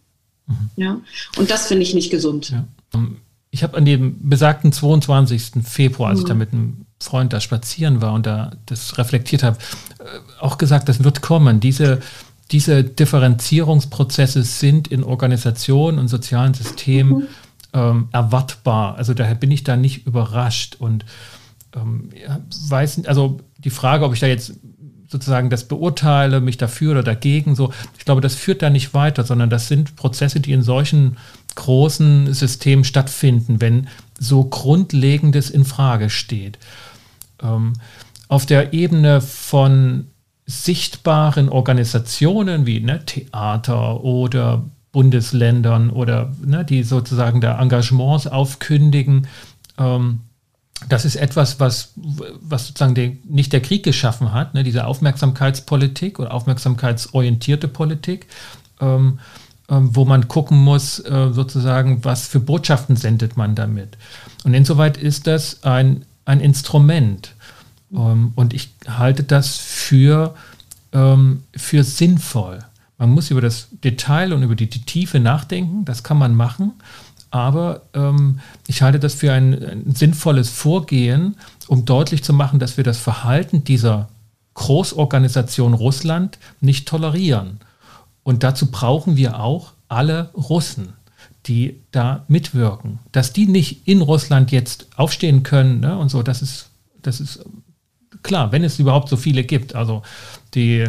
Mhm. 0.46 0.70
Ja, 0.76 1.00
und 1.36 1.50
das 1.50 1.66
finde 1.66 1.82
ich 1.82 1.92
nicht 1.92 2.10
gesund. 2.10 2.50
Ja. 2.50 2.64
Ähm, 2.94 3.16
ich 3.50 3.62
habe 3.64 3.76
an 3.76 3.84
dem 3.84 4.28
besagten 4.28 4.72
22. 4.72 5.64
Februar, 5.64 6.10
als 6.10 6.20
mhm. 6.20 6.24
ich 6.24 6.28
da 6.28 6.34
mit 6.34 6.52
einem 6.52 6.86
Freund 7.00 7.32
da 7.32 7.40
spazieren 7.40 8.00
war 8.00 8.12
und 8.12 8.26
da 8.26 8.52
das 8.66 8.96
reflektiert 8.98 9.42
habe, 9.42 9.58
äh, 9.98 10.04
auch 10.40 10.58
gesagt, 10.58 10.88
das 10.88 11.02
wird 11.02 11.22
kommen. 11.22 11.58
Diese, 11.58 12.00
diese 12.50 12.82
Differenzierungsprozesse 12.84 14.42
sind 14.42 14.88
in 14.88 15.04
Organisationen 15.04 15.98
und 15.98 16.08
sozialen 16.08 16.54
Systemen 16.54 17.14
mhm. 17.14 17.28
ähm, 17.74 18.08
erwartbar. 18.12 18.96
Also 18.96 19.14
daher 19.14 19.34
bin 19.34 19.50
ich 19.50 19.64
da 19.64 19.76
nicht 19.76 20.06
überrascht 20.06 20.76
und 20.78 21.04
ähm, 21.74 22.10
weiß, 22.68 23.04
also 23.06 23.40
die 23.58 23.70
Frage, 23.70 24.04
ob 24.04 24.14
ich 24.14 24.20
da 24.20 24.26
jetzt 24.26 24.54
sozusagen 25.08 25.50
das 25.50 25.64
beurteile, 25.64 26.40
mich 26.40 26.58
dafür 26.58 26.92
oder 26.92 27.02
dagegen, 27.02 27.54
so, 27.54 27.72
ich 27.98 28.04
glaube, 28.04 28.20
das 28.20 28.34
führt 28.34 28.62
da 28.62 28.70
nicht 28.70 28.92
weiter, 28.92 29.24
sondern 29.24 29.48
das 29.48 29.68
sind 29.68 29.96
Prozesse, 29.96 30.40
die 30.40 30.52
in 30.52 30.62
solchen 30.62 31.16
großen 31.54 32.32
Systemen 32.34 32.84
stattfinden, 32.84 33.60
wenn 33.60 33.88
so 34.18 34.44
Grundlegendes 34.44 35.50
in 35.50 35.64
Frage 35.64 36.10
steht. 36.10 36.58
Ähm, 37.42 37.72
auf 38.28 38.44
der 38.44 38.74
Ebene 38.74 39.20
von 39.22 40.08
sichtbaren 40.48 41.50
Organisationen 41.50 42.64
wie 42.64 42.80
ne, 42.80 43.04
Theater 43.04 44.02
oder 44.02 44.64
Bundesländern 44.92 45.90
oder 45.90 46.32
ne, 46.42 46.64
die 46.64 46.82
sozusagen 46.84 47.42
da 47.42 47.60
Engagements 47.60 48.26
aufkündigen, 48.26 49.26
ähm, 49.76 50.20
das 50.88 51.04
ist 51.04 51.16
etwas, 51.16 51.60
was, 51.60 51.92
was 52.40 52.68
sozusagen 52.68 52.94
den, 52.94 53.18
nicht 53.28 53.52
der 53.52 53.60
Krieg 53.60 53.82
geschaffen 53.82 54.32
hat, 54.32 54.54
ne, 54.54 54.62
diese 54.62 54.86
Aufmerksamkeitspolitik 54.86 56.18
oder 56.18 56.32
aufmerksamkeitsorientierte 56.32 57.68
Politik, 57.68 58.26
ähm, 58.80 59.18
ähm, 59.68 59.90
wo 59.94 60.06
man 60.06 60.28
gucken 60.28 60.56
muss, 60.56 60.98
äh, 61.00 61.30
sozusagen, 61.30 62.04
was 62.06 62.26
für 62.26 62.40
Botschaften 62.40 62.96
sendet 62.96 63.36
man 63.36 63.54
damit. 63.54 63.98
Und 64.44 64.54
insoweit 64.54 64.96
ist 64.96 65.26
das 65.26 65.62
ein, 65.62 66.06
ein 66.24 66.40
Instrument. 66.40 67.34
Ähm, 67.92 68.32
und 68.34 68.54
ich 68.54 68.70
halte 68.86 69.22
das 69.22 69.56
für, 69.56 70.34
ähm, 70.92 71.44
für 71.54 71.84
sinnvoll. 71.84 72.60
Man 72.98 73.10
muss 73.10 73.30
über 73.30 73.40
das 73.40 73.68
Detail 73.84 74.32
und 74.32 74.42
über 74.42 74.56
die, 74.56 74.68
Tiefe 74.68 75.20
nachdenken, 75.20 75.84
das 75.84 76.02
kann 76.02 76.18
man 76.18 76.34
machen. 76.34 76.72
Aber 77.30 77.82
ähm, 77.94 78.40
ich 78.66 78.82
halte 78.82 78.98
das 78.98 79.14
für 79.14 79.32
ein, 79.32 79.52
ein, 79.62 79.94
sinnvolles 79.94 80.48
Vorgehen, 80.48 81.36
um 81.68 81.84
deutlich 81.84 82.24
zu 82.24 82.32
machen, 82.32 82.58
dass 82.58 82.76
wir 82.76 82.84
das 82.84 82.98
Verhalten 82.98 83.64
dieser 83.64 84.08
Großorganisation 84.54 85.74
Russland 85.74 86.38
nicht 86.60 86.88
tolerieren. 86.88 87.60
Und 88.24 88.42
dazu 88.42 88.70
brauchen 88.70 89.16
wir 89.16 89.38
auch 89.38 89.72
alle 89.88 90.30
Russen, 90.34 90.94
die 91.46 91.80
da 91.92 92.24
mitwirken. 92.28 92.98
Dass 93.12 93.32
die 93.32 93.46
nicht 93.46 93.86
in 93.86 94.02
Russland 94.02 94.50
jetzt 94.50 94.88
aufstehen 94.96 95.42
können 95.44 95.80
ne, 95.80 95.96
und 95.96 96.08
so, 96.08 96.22
das 96.22 96.42
ist, 96.42 96.70
das 97.02 97.20
ist 97.20 97.44
klar, 98.22 98.52
wenn 98.52 98.64
es 98.64 98.78
überhaupt 98.78 99.08
so 99.08 99.16
viele 99.16 99.44
gibt. 99.44 99.74
Also 99.74 100.02
die, 100.54 100.86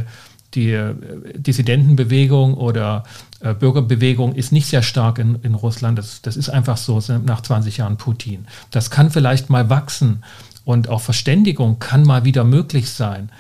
die 0.54 0.72
äh, 0.72 0.96
Dissidentenbewegung 1.36 2.54
oder 2.56 3.04
äh, 3.40 3.54
Bürgerbewegung 3.54 4.36
ist 4.36 4.52
nicht 4.52 4.68
sehr 4.68 4.82
stark 4.82 5.20
in, 5.20 5.36
in 5.44 5.56
Russland. 5.56 5.98
Das, 5.98 6.22
das 6.22 6.38
ist 6.38 6.50
einfach 6.50 6.78
so 6.78 7.02
nach 7.26 7.42
20 7.42 7.78
Jahren 7.78 7.98
Putin. 7.98 8.48
Das 8.72 8.90
kann 8.90 9.12
vielleicht 9.12 9.50
mal 9.50 9.70
wachsen 9.70 10.24
und 10.66 10.90
auch 10.90 11.02
Verständigung 11.02 11.80
kann 11.80 12.04
mal 12.04 12.26
wieder 12.26 12.44
möglich 12.44 12.90
sein. 12.90 13.32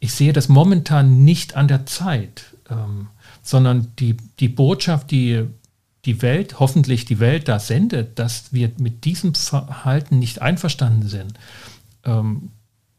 Ich 0.00 0.14
sehe 0.14 0.32
das 0.32 0.48
momentan 0.48 1.24
nicht 1.24 1.56
an 1.56 1.68
der 1.68 1.86
Zeit. 1.86 2.44
Ähm, 2.70 3.08
sondern 3.42 3.88
die, 3.98 4.16
die 4.38 4.48
Botschaft, 4.48 5.10
die 5.10 5.46
die 6.04 6.22
Welt, 6.22 6.58
hoffentlich 6.58 7.04
die 7.04 7.20
Welt 7.20 7.48
da 7.48 7.60
sendet, 7.60 8.18
dass 8.18 8.52
wir 8.52 8.72
mit 8.78 9.04
diesem 9.04 9.34
Verhalten 9.34 10.18
nicht 10.18 10.42
einverstanden 10.42 11.08
sind, 11.08 11.34
ähm, 12.04 12.50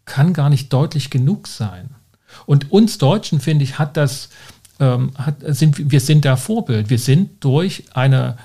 kann 0.06 0.34
gar 0.34 0.50
nicht 0.50 0.72
deutlich 0.72 1.10
genug 1.10 1.48
sein. 1.48 1.90
Und 2.46 2.72
uns 2.72 2.98
Deutschen, 2.98 3.40
finde 3.40 3.64
ich, 3.64 3.80
hat 3.80 3.98
das, 3.98 4.30
ähm, 4.80 5.12
hat, 5.16 5.36
sind, 5.46 5.92
wir 5.92 6.00
sind 6.00 6.26
da 6.26 6.36
Vorbild. 6.36 6.90
Wir 6.90 7.00
sind 7.00 7.44
durch 7.44 7.84
eine, 7.94 8.38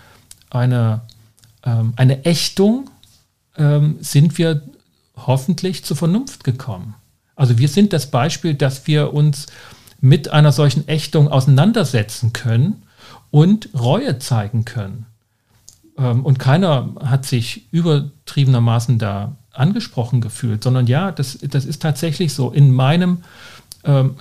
eine, 0.51 1.03
ähm, 1.65 1.95
eine 1.97 2.25
Ächtung, 2.25 2.91
ähm, 3.57 3.97
sind 4.01 4.39
wir 4.39 4.63
hoffentlich 5.17 5.85
zur 5.85 5.97
Vernunft 5.97 6.45
gekommen. 6.45 6.95
Also 7.35 7.59
wir 7.59 7.69
sind 7.69 7.93
das 7.93 8.11
Beispiel, 8.11 8.55
dass 8.55 8.87
wir 8.87 9.15
uns 9.15 9.47
mit 10.01 10.29
einer 10.29 10.53
solchen 10.53 10.87
Ächtung 10.87 11.29
auseinandersetzen 11.29 12.33
können 12.33 12.83
und 13.31 13.69
Reue 13.75 14.19
zeigen 14.19 14.65
können. 14.65 15.07
Ähm, 15.97 16.25
und 16.25 16.39
keiner 16.39 16.95
hat 17.01 17.27
sich 17.27 17.73
übertriebenermaßen 17.73 18.99
da 18.99 19.37
angesprochen 19.59 20.21
gefühlt, 20.21 20.63
sondern 20.63 20.87
ja, 20.87 21.13
das, 21.13 21.39
das 21.43 21.65
ist 21.65 21.83
tatsächlich 21.83 22.33
so. 22.33 22.51
In 22.51 22.73
meinem 22.73 23.19
ähm, 23.85 24.17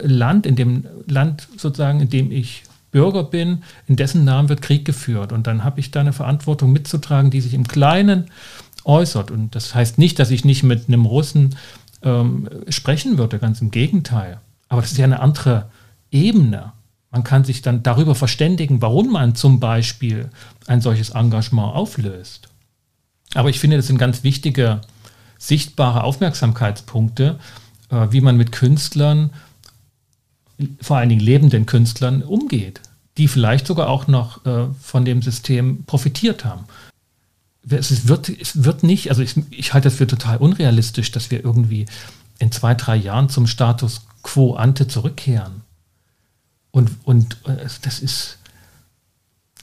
Land, 0.00 0.46
in 0.46 0.56
dem 0.56 0.86
Land 1.06 1.48
sozusagen, 1.56 2.00
in 2.00 2.10
dem 2.10 2.30
ich 2.30 2.62
Bürger 2.90 3.24
bin, 3.24 3.64
in 3.88 3.96
dessen 3.96 4.24
Namen 4.24 4.48
wird 4.48 4.62
Krieg 4.62 4.84
geführt. 4.84 5.32
Und 5.32 5.46
dann 5.48 5.64
habe 5.64 5.80
ich 5.80 5.90
da 5.90 6.00
eine 6.00 6.12
Verantwortung 6.12 6.72
mitzutragen, 6.72 7.30
die 7.30 7.40
sich 7.40 7.54
im 7.54 7.66
Kleinen 7.66 8.26
äußert. 8.84 9.32
Und 9.32 9.54
das 9.56 9.74
heißt 9.74 9.98
nicht, 9.98 10.18
dass 10.18 10.30
ich 10.30 10.44
nicht 10.44 10.62
mit 10.62 10.86
einem 10.86 11.04
Russen 11.04 11.56
ähm, 12.02 12.48
sprechen 12.68 13.18
würde, 13.18 13.40
ganz 13.40 13.60
im 13.60 13.72
Gegenteil. 13.72 14.38
Aber 14.68 14.80
das 14.80 14.92
ist 14.92 14.98
ja 14.98 15.04
eine 15.04 15.20
andere 15.20 15.70
Ebene. 16.12 16.72
Man 17.10 17.24
kann 17.24 17.44
sich 17.44 17.62
dann 17.62 17.82
darüber 17.82 18.14
verständigen, 18.14 18.80
warum 18.80 19.10
man 19.10 19.34
zum 19.34 19.58
Beispiel 19.58 20.30
ein 20.66 20.80
solches 20.80 21.10
Engagement 21.10 21.74
auflöst. 21.74 22.48
Aber 23.32 23.48
ich 23.48 23.58
finde, 23.58 23.76
das 23.76 23.86
sind 23.86 23.98
ganz 23.98 24.22
wichtige, 24.22 24.80
sichtbare 25.38 26.04
Aufmerksamkeitspunkte, 26.04 27.38
äh, 27.90 28.06
wie 28.10 28.20
man 28.20 28.36
mit 28.36 28.52
Künstlern, 28.52 29.30
vor 30.80 30.98
allen 30.98 31.08
Dingen 31.08 31.20
lebenden 31.20 31.66
Künstlern, 31.66 32.22
umgeht, 32.22 32.80
die 33.16 33.28
vielleicht 33.28 33.66
sogar 33.66 33.88
auch 33.88 34.06
noch 34.06 34.44
äh, 34.46 34.66
von 34.80 35.04
dem 35.04 35.22
System 35.22 35.84
profitiert 35.84 36.44
haben. 36.44 36.64
Es 37.68 38.08
wird, 38.08 38.28
es 38.28 38.62
wird 38.62 38.82
nicht, 38.82 39.08
also 39.08 39.22
ich, 39.22 39.34
ich 39.50 39.72
halte 39.72 39.88
das 39.88 39.96
für 39.96 40.06
total 40.06 40.36
unrealistisch, 40.36 41.10
dass 41.12 41.30
wir 41.30 41.42
irgendwie 41.42 41.86
in 42.38 42.52
zwei, 42.52 42.74
drei 42.74 42.96
Jahren 42.96 43.30
zum 43.30 43.46
Status 43.46 44.02
quo 44.22 44.54
ante 44.54 44.86
zurückkehren. 44.86 45.62
Und, 46.70 46.90
und 47.04 47.38
äh, 47.46 47.66
das 47.82 48.00
ist, 48.00 48.38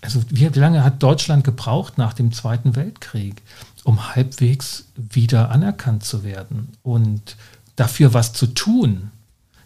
also 0.02 0.22
wie 0.30 0.48
lange 0.48 0.84
hat 0.84 1.02
Deutschland 1.04 1.44
gebraucht 1.44 1.98
nach 1.98 2.14
dem 2.14 2.32
Zweiten 2.34 2.76
Weltkrieg, 2.76 3.42
um 3.84 4.16
halbwegs 4.16 4.86
wieder 4.96 5.52
anerkannt 5.52 6.04
zu 6.04 6.24
werden 6.24 6.70
und 6.82 7.38
dafür 7.76 8.14
was 8.14 8.34
zu 8.34 8.48
tun? 8.48 9.12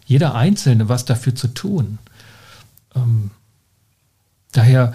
Jeder 0.04 0.34
Einzelne 0.34 0.88
was 0.88 1.04
dafür 1.04 1.34
zu 1.34 1.48
tun. 1.48 1.98
Ähm, 2.94 3.30
daher 4.52 4.94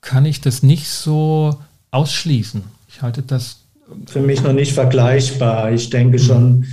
kann 0.00 0.24
ich 0.24 0.40
das 0.40 0.62
nicht 0.62 0.88
so 0.88 1.60
ausschließen. 1.90 2.62
Ich 2.88 3.02
halte 3.02 3.22
das 3.22 3.58
für 4.06 4.20
mich 4.20 4.42
noch 4.42 4.52
nicht 4.52 4.72
vergleichbar. 4.72 5.70
Ich 5.70 5.90
denke 5.90 6.18
schon, 6.18 6.66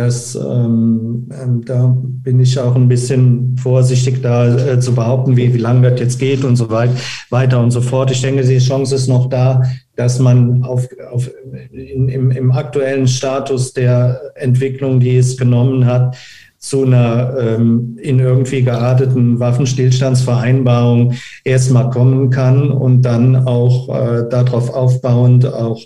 das, 0.00 0.34
ähm, 0.34 1.28
ähm, 1.30 1.62
da 1.64 1.94
bin 1.96 2.40
ich 2.40 2.58
auch 2.58 2.74
ein 2.74 2.88
bisschen 2.88 3.56
vorsichtig, 3.58 4.22
da 4.22 4.56
äh, 4.56 4.80
zu 4.80 4.94
behaupten, 4.94 5.36
wie, 5.36 5.52
wie 5.52 5.58
lange 5.58 5.90
das 5.90 6.00
jetzt 6.00 6.18
geht 6.18 6.42
und 6.42 6.56
so 6.56 6.70
weit, 6.70 6.90
weiter 7.28 7.60
und 7.60 7.70
so 7.70 7.82
fort. 7.82 8.10
Ich 8.10 8.22
denke, 8.22 8.42
die 8.42 8.58
Chance 8.58 8.94
ist 8.94 9.08
noch 9.08 9.28
da, 9.28 9.62
dass 9.96 10.18
man 10.18 10.64
auf, 10.64 10.88
auf, 11.12 11.30
in, 11.70 12.08
im, 12.08 12.30
im 12.30 12.50
aktuellen 12.52 13.06
Status 13.06 13.74
der 13.74 14.20
Entwicklung, 14.36 15.00
die 15.00 15.18
es 15.18 15.36
genommen 15.36 15.84
hat, 15.84 16.16
zu 16.56 16.84
einer 16.84 17.36
ähm, 17.38 17.98
in 18.00 18.18
irgendwie 18.18 18.62
gearteten 18.62 19.38
Waffenstillstandsvereinbarung 19.38 21.14
erstmal 21.44 21.90
kommen 21.90 22.30
kann 22.30 22.70
und 22.70 23.02
dann 23.02 23.36
auch 23.36 23.88
äh, 23.88 24.28
darauf 24.30 24.70
aufbauend 24.70 25.46
auch 25.46 25.80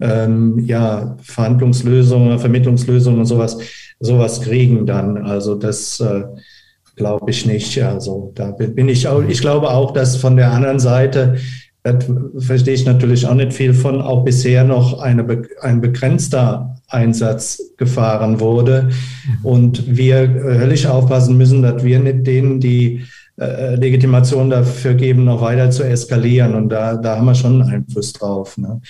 ähm, 0.00 0.58
ja, 0.64 1.16
Verhandlungslösungen, 1.22 2.38
Vermittlungslösungen 2.38 3.20
und 3.20 3.26
sowas, 3.26 3.58
sowas 4.00 4.40
kriegen 4.40 4.86
dann. 4.86 5.18
Also 5.26 5.54
das 5.54 6.00
äh, 6.00 6.24
glaube 6.96 7.30
ich 7.30 7.46
nicht. 7.46 7.82
Also 7.82 8.32
da 8.34 8.50
bin 8.50 8.88
ich 8.88 9.08
auch, 9.08 9.22
ich 9.22 9.40
glaube 9.40 9.70
auch, 9.70 9.92
dass 9.92 10.16
von 10.16 10.36
der 10.36 10.52
anderen 10.52 10.80
Seite 10.80 11.36
da 11.84 11.98
verstehe 12.38 12.74
ich 12.74 12.84
natürlich 12.84 13.26
auch 13.26 13.34
nicht 13.34 13.52
viel 13.52 13.72
von, 13.72 14.02
auch 14.02 14.24
bisher 14.24 14.64
noch 14.64 15.00
eine, 15.00 15.42
ein 15.60 15.80
begrenzter 15.80 16.76
Einsatz 16.88 17.62
gefahren 17.76 18.40
wurde. 18.40 18.88
Mhm. 18.90 19.46
Und 19.46 19.96
wir 19.96 20.28
höllisch 20.28 20.86
aufpassen 20.86 21.36
müssen, 21.36 21.62
dass 21.62 21.84
wir 21.84 21.98
nicht 22.00 22.26
denen, 22.26 22.60
die 22.60 23.04
äh, 23.38 23.76
Legitimation 23.76 24.50
dafür 24.50 24.94
geben, 24.94 25.24
noch 25.24 25.40
weiter 25.40 25.70
zu 25.70 25.84
eskalieren. 25.84 26.54
Und 26.54 26.68
da, 26.70 26.96
da 26.96 27.16
haben 27.16 27.26
wir 27.26 27.34
schon 27.34 27.62
einen 27.62 27.70
Einfluss 27.70 28.12
drauf. 28.12 28.58
Ne? 28.58 28.80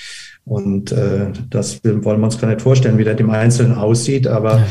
Und 0.44 0.92
äh, 0.92 1.26
das 1.50 1.84
wollen 1.84 2.02
wir 2.02 2.24
uns 2.24 2.38
gar 2.38 2.48
nicht 2.48 2.62
vorstellen, 2.62 2.98
wie 2.98 3.04
das 3.04 3.20
im 3.20 3.30
Einzelnen 3.30 3.74
aussieht. 3.74 4.26
Aber 4.26 4.62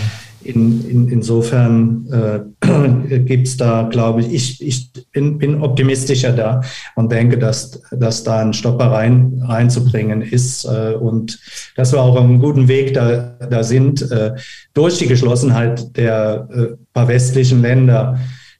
in, 0.44 0.90
in, 0.90 1.10
insofern 1.10 2.08
äh, 2.12 3.20
gibt 3.20 3.48
es 3.48 3.58
da, 3.58 3.84
glaube 3.92 4.22
ich, 4.22 4.34
ich, 4.34 4.66
ich 4.66 4.92
bin, 5.12 5.38
bin 5.38 5.62
optimistischer 5.62 6.32
da 6.32 6.62
und 6.96 7.12
denke, 7.12 7.38
dass, 7.38 7.82
dass 7.92 8.24
da 8.24 8.40
ein 8.40 8.54
Stopper 8.54 8.92
rein, 8.92 9.42
reinzubringen 9.46 10.22
ist 10.22 10.66
äh, 10.66 10.94
und 10.94 11.40
dass 11.76 11.92
wir 11.92 12.02
auch 12.02 12.16
auf 12.16 12.24
einem 12.24 12.40
guten 12.40 12.68
Weg 12.68 12.94
da, 12.94 13.36
da 13.50 13.64
sind, 13.64 14.10
äh, 14.12 14.34
durch 14.74 14.98
die 14.98 15.08
Geschlossenheit 15.08 15.98
der 15.98 16.48
äh, 16.52 16.76
paar 16.94 17.08
westlichen 17.08 17.62
Länder 17.62 18.18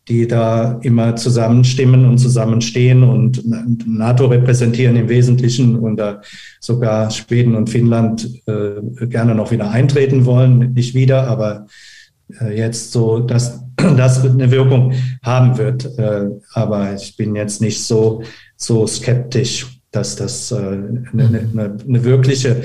die 0.08 0.28
da 0.28 0.80
immer 0.84 1.16
zusammenstimmen 1.16 2.06
und 2.06 2.18
zusammenstehen 2.18 3.04
und 3.04 3.44
NATO 3.86 4.28
repräsentieren 4.28 4.96
im 4.96 5.10
Wesentlichen 5.10 5.78
und 5.78 5.98
da 5.98 6.22
sogar 6.60 7.12
Schweden 7.12 7.56
und 7.56 7.70
Finnland 7.70 8.30
äh, 8.46 9.08
gerne 9.08 9.36
noch 9.36 9.52
wieder 9.52 9.70
eintreten 9.70 10.26
wollen, 10.26 10.74
nicht 10.74 10.94
wieder, 10.94 11.28
aber 11.28 11.68
äh, 12.42 12.58
jetzt 12.58 12.92
so, 12.92 13.20
dass 13.20 13.64
das 13.76 14.24
eine 14.24 14.52
Wirkung 14.52 14.94
haben 15.24 15.58
wird. 15.58 15.98
Äh, 15.98 16.30
aber 16.54 16.94
ich 16.96 17.16
bin 17.18 17.36
jetzt 17.36 17.62
nicht 17.62 17.84
so, 17.84 18.24
so 18.56 18.88
skeptisch, 18.88 19.68
dass 19.92 20.16
das 20.16 20.52
äh, 20.52 20.56
eine, 20.56 21.02
eine, 21.14 21.78
eine 21.88 22.04
wirkliche 22.04 22.64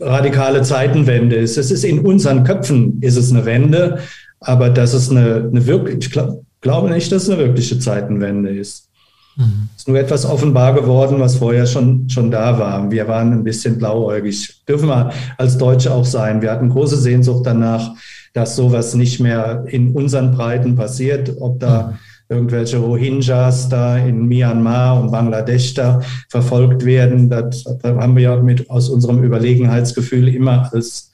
radikale 0.00 0.62
Zeitenwende 0.62 1.36
ist. 1.36 1.56
Es 1.56 1.70
ist 1.70 1.84
in 1.84 2.00
unseren 2.00 2.44
Köpfen 2.44 3.00
ist 3.00 3.16
es 3.16 3.32
eine 3.32 3.46
Wende, 3.46 4.00
aber 4.46 4.70
dass 4.70 4.94
es 4.94 5.10
eine, 5.10 5.48
eine 5.50 5.66
wirklich, 5.66 5.98
ich 5.98 6.10
glaub, 6.10 6.44
glaube 6.60 6.88
nicht, 6.90 7.10
dass 7.10 7.24
es 7.24 7.30
eine 7.30 7.38
wirkliche 7.38 7.78
Zeitenwende 7.78 8.50
ist. 8.50 8.88
Mhm. 9.36 9.68
Es 9.74 9.82
ist 9.82 9.88
nur 9.88 9.98
etwas 9.98 10.24
offenbar 10.24 10.74
geworden, 10.74 11.18
was 11.18 11.36
vorher 11.36 11.66
schon, 11.66 12.08
schon 12.08 12.30
da 12.30 12.58
war. 12.58 12.90
Wir 12.90 13.08
waren 13.08 13.32
ein 13.32 13.44
bisschen 13.44 13.76
blauäugig. 13.76 14.62
Dürfen 14.66 14.88
wir 14.88 15.10
als 15.36 15.58
Deutsche 15.58 15.92
auch 15.92 16.04
sein. 16.04 16.40
Wir 16.42 16.52
hatten 16.52 16.70
große 16.70 16.96
Sehnsucht 16.96 17.44
danach, 17.44 17.90
dass 18.34 18.56
sowas 18.56 18.94
nicht 18.94 19.18
mehr 19.20 19.64
in 19.66 19.92
unseren 19.92 20.32
Breiten 20.32 20.76
passiert, 20.76 21.32
ob 21.40 21.58
da 21.58 21.88
mhm. 21.88 22.36
irgendwelche 22.36 22.78
Rohingyas 22.78 23.68
da 23.68 23.98
in 23.98 24.26
Myanmar 24.26 25.00
und 25.00 25.10
Bangladesch 25.10 25.74
da 25.74 26.00
verfolgt 26.28 26.84
werden. 26.84 27.28
Das 27.28 27.64
haben 27.82 28.14
wir 28.14 28.22
ja 28.22 28.36
mit 28.40 28.70
aus 28.70 28.88
unserem 28.90 29.24
Überlegenheitsgefühl 29.24 30.28
immer 30.28 30.72
als 30.72 31.10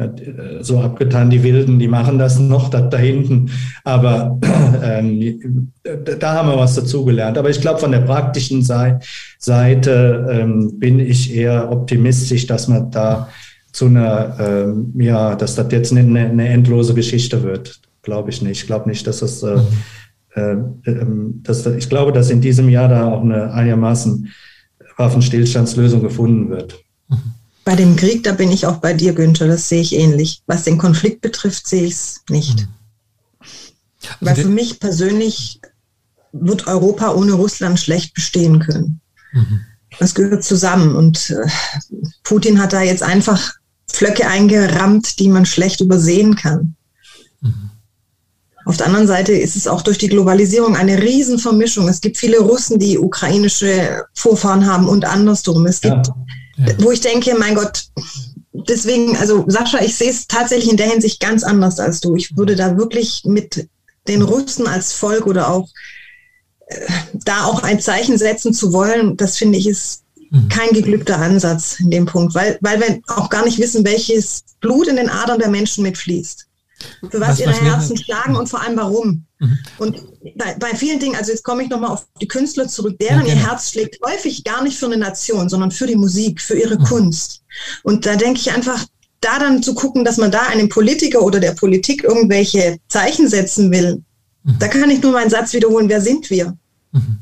ja, 0.00 0.06
äh, 0.06 0.64
so 0.64 0.80
abgetan, 0.80 1.30
die 1.30 1.42
Wilden, 1.42 1.78
die 1.78 1.88
machen 1.88 2.18
das 2.18 2.38
noch 2.38 2.70
da, 2.70 2.80
da 2.80 2.96
hinten. 2.96 3.50
Aber 3.84 4.38
ähm, 4.82 5.72
da 6.18 6.34
haben 6.34 6.48
wir 6.48 6.56
was 6.56 6.74
dazugelernt. 6.74 7.36
Aber 7.36 7.50
ich 7.50 7.60
glaube, 7.60 7.80
von 7.80 7.92
der 7.92 8.00
praktischen 8.00 8.62
Seite 8.62 10.28
ähm, 10.30 10.78
bin 10.78 10.98
ich 10.98 11.34
eher 11.34 11.70
optimistisch, 11.70 12.46
dass 12.46 12.68
man 12.68 12.90
da 12.90 13.28
zu 13.72 13.86
einer, 13.86 14.36
ähm, 14.40 14.92
ja, 14.98 15.36
dass 15.36 15.54
das 15.54 15.70
jetzt 15.70 15.92
eine, 15.92 16.20
eine 16.20 16.48
endlose 16.48 16.94
Geschichte 16.94 17.42
wird. 17.42 17.80
Glaube 18.02 18.30
ich 18.30 18.42
nicht. 18.42 18.62
Ich 18.62 18.66
glaube 18.66 18.88
nicht, 18.88 19.06
dass 19.06 19.22
es, 19.22 19.42
äh, 19.42 19.58
äh, 20.34 20.56
ähm, 20.86 21.40
dass, 21.42 21.66
ich 21.66 21.88
glaube, 21.88 22.12
dass 22.12 22.30
in 22.30 22.40
diesem 22.40 22.68
Jahr 22.68 22.88
da 22.88 23.06
auch 23.12 23.22
eine 23.22 23.52
einigermaßen 23.52 24.28
Waffenstillstandslösung 24.96 26.02
gefunden 26.02 26.50
wird. 26.50 26.82
Mhm. 27.08 27.39
Bei 27.70 27.76
dem 27.76 27.94
Krieg, 27.94 28.24
da 28.24 28.32
bin 28.32 28.50
ich 28.50 28.66
auch 28.66 28.78
bei 28.78 28.94
dir, 28.94 29.12
Günther, 29.12 29.46
das 29.46 29.68
sehe 29.68 29.80
ich 29.80 29.94
ähnlich. 29.94 30.42
Was 30.48 30.64
den 30.64 30.76
Konflikt 30.76 31.20
betrifft, 31.20 31.68
sehe 31.68 31.84
ich 31.84 31.92
es 31.92 32.20
nicht. 32.28 32.62
Mhm. 32.62 33.46
Weil 34.18 34.34
für 34.34 34.48
mich 34.48 34.80
persönlich 34.80 35.60
wird 36.32 36.66
Europa 36.66 37.12
ohne 37.12 37.34
Russland 37.34 37.78
schlecht 37.78 38.12
bestehen 38.12 38.58
können. 38.58 39.00
Mhm. 39.32 39.60
Das 40.00 40.16
gehört 40.16 40.42
zusammen. 40.42 40.96
Und 40.96 41.30
äh, 41.30 41.48
Putin 42.24 42.60
hat 42.60 42.72
da 42.72 42.82
jetzt 42.82 43.04
einfach 43.04 43.54
Flöcke 43.86 44.26
eingerammt, 44.26 45.20
die 45.20 45.28
man 45.28 45.46
schlecht 45.46 45.80
übersehen 45.80 46.34
kann. 46.34 46.74
Mhm. 47.40 47.70
Auf 48.64 48.78
der 48.78 48.86
anderen 48.86 49.06
Seite 49.06 49.30
ist 49.30 49.54
es 49.54 49.68
auch 49.68 49.82
durch 49.82 49.98
die 49.98 50.08
Globalisierung 50.08 50.74
eine 50.74 51.00
Riesenvermischung. 51.00 51.86
Es 51.88 52.00
gibt 52.00 52.18
viele 52.18 52.40
Russen, 52.40 52.80
die 52.80 52.98
ukrainische 52.98 54.06
Vorfahren 54.14 54.66
haben 54.66 54.88
und 54.88 55.04
andersrum. 55.04 55.66
Es 55.66 55.80
gibt 55.80 56.08
ja 56.08 56.14
wo 56.78 56.90
ich 56.90 57.00
denke, 57.00 57.34
mein 57.38 57.54
Gott, 57.54 57.84
deswegen, 58.52 59.16
also 59.16 59.44
Sascha, 59.48 59.80
ich 59.80 59.96
sehe 59.96 60.10
es 60.10 60.26
tatsächlich 60.26 60.70
in 60.70 60.76
der 60.76 60.90
Hinsicht 60.90 61.20
ganz 61.20 61.42
anders 61.42 61.78
als 61.78 62.00
du. 62.00 62.14
Ich 62.16 62.36
würde 62.36 62.56
da 62.56 62.76
wirklich 62.76 63.22
mit 63.24 63.68
den 64.08 64.22
Russen 64.22 64.66
als 64.66 64.92
Volk 64.92 65.26
oder 65.26 65.50
auch 65.50 65.68
äh, 66.66 66.86
da 67.12 67.44
auch 67.44 67.62
ein 67.62 67.80
Zeichen 67.80 68.18
setzen 68.18 68.52
zu 68.52 68.72
wollen, 68.72 69.16
das 69.16 69.36
finde 69.36 69.58
ich 69.58 69.66
ist 69.66 70.04
mhm. 70.30 70.48
kein 70.48 70.70
geglückter 70.70 71.18
Ansatz 71.18 71.78
in 71.80 71.90
dem 71.90 72.06
Punkt, 72.06 72.34
weil, 72.34 72.58
weil 72.60 72.80
wir 72.80 73.00
auch 73.08 73.30
gar 73.30 73.44
nicht 73.44 73.58
wissen, 73.58 73.84
welches 73.84 74.44
Blut 74.60 74.88
in 74.88 74.96
den 74.96 75.10
Adern 75.10 75.38
der 75.38 75.50
Menschen 75.50 75.82
mitfließt 75.82 76.46
für 77.10 77.20
was, 77.20 77.30
was 77.30 77.40
ihre 77.40 77.50
was 77.50 77.60
Herzen 77.60 77.96
schlagen 77.96 78.36
und 78.36 78.48
vor 78.48 78.62
allem 78.62 78.76
warum. 78.76 79.26
Mhm. 79.38 79.58
Und 79.78 80.02
bei, 80.36 80.54
bei, 80.58 80.74
vielen 80.74 81.00
Dingen, 81.00 81.16
also 81.16 81.32
jetzt 81.32 81.44
komme 81.44 81.62
ich 81.62 81.70
nochmal 81.70 81.90
auf 81.90 82.06
die 82.20 82.28
Künstler 82.28 82.68
zurück, 82.68 82.98
deren 82.98 83.26
ja, 83.26 83.34
ihr 83.34 83.46
Herz 83.46 83.70
schlägt 83.70 83.98
häufig 84.04 84.44
gar 84.44 84.62
nicht 84.62 84.78
für 84.78 84.86
eine 84.86 84.98
Nation, 84.98 85.48
sondern 85.48 85.70
für 85.70 85.86
die 85.86 85.96
Musik, 85.96 86.40
für 86.40 86.58
ihre 86.58 86.78
mhm. 86.78 86.84
Kunst. 86.84 87.42
Und 87.82 88.06
da 88.06 88.16
denke 88.16 88.40
ich 88.40 88.52
einfach, 88.52 88.84
da 89.20 89.38
dann 89.38 89.62
zu 89.62 89.74
gucken, 89.74 90.04
dass 90.04 90.16
man 90.16 90.30
da 90.30 90.42
einem 90.42 90.68
Politiker 90.68 91.22
oder 91.22 91.40
der 91.40 91.52
Politik 91.52 92.04
irgendwelche 92.04 92.78
Zeichen 92.88 93.28
setzen 93.28 93.70
will, 93.70 94.02
mhm. 94.44 94.56
da 94.58 94.68
kann 94.68 94.90
ich 94.90 95.02
nur 95.02 95.12
meinen 95.12 95.30
Satz 95.30 95.52
wiederholen, 95.52 95.88
wer 95.88 96.00
sind 96.00 96.30
wir? 96.30 96.56
Mhm. 96.92 97.18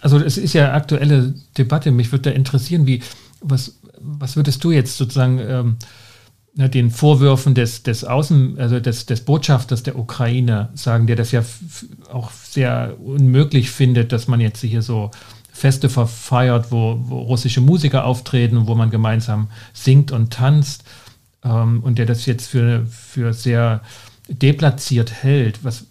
Also 0.00 0.20
es 0.20 0.38
ist 0.38 0.54
ja 0.54 0.72
aktuelle 0.72 1.34
Debatte, 1.58 1.90
mich 1.90 2.12
würde 2.12 2.30
da 2.30 2.36
interessieren, 2.36 2.86
wie, 2.86 3.02
was, 3.40 3.78
was 3.98 4.36
würdest 4.36 4.64
du 4.64 4.70
jetzt 4.70 4.96
sozusagen 4.96 5.38
ähm, 5.38 5.76
den 6.56 6.90
Vorwürfen 6.90 7.54
des, 7.54 7.82
des 7.82 8.04
Außen, 8.04 8.58
also 8.58 8.80
des, 8.80 9.04
des 9.04 9.20
Botschafters 9.20 9.82
der 9.82 9.98
Ukraine 9.98 10.70
sagen, 10.74 11.06
der 11.06 11.16
das 11.16 11.30
ja 11.30 11.44
auch 12.10 12.30
sehr 12.30 12.96
unmöglich 12.98 13.70
findet, 13.70 14.12
dass 14.12 14.26
man 14.26 14.40
jetzt 14.40 14.62
hier 14.62 14.80
so 14.80 15.10
Feste 15.52 15.88
verfeiert, 15.88 16.70
wo, 16.70 16.98
wo 16.98 17.18
russische 17.20 17.60
Musiker 17.60 18.04
auftreten, 18.04 18.66
wo 18.66 18.74
man 18.74 18.90
gemeinsam 18.90 19.48
singt 19.74 20.12
und 20.12 20.32
tanzt 20.32 20.84
ähm, 21.44 21.82
und 21.82 21.98
der 21.98 22.06
das 22.06 22.26
jetzt 22.26 22.46
für, 22.46 22.86
für 22.86 23.34
sehr 23.34 23.82
deplatziert 24.28 25.12
hält. 25.22 25.62
Was, 25.62 25.84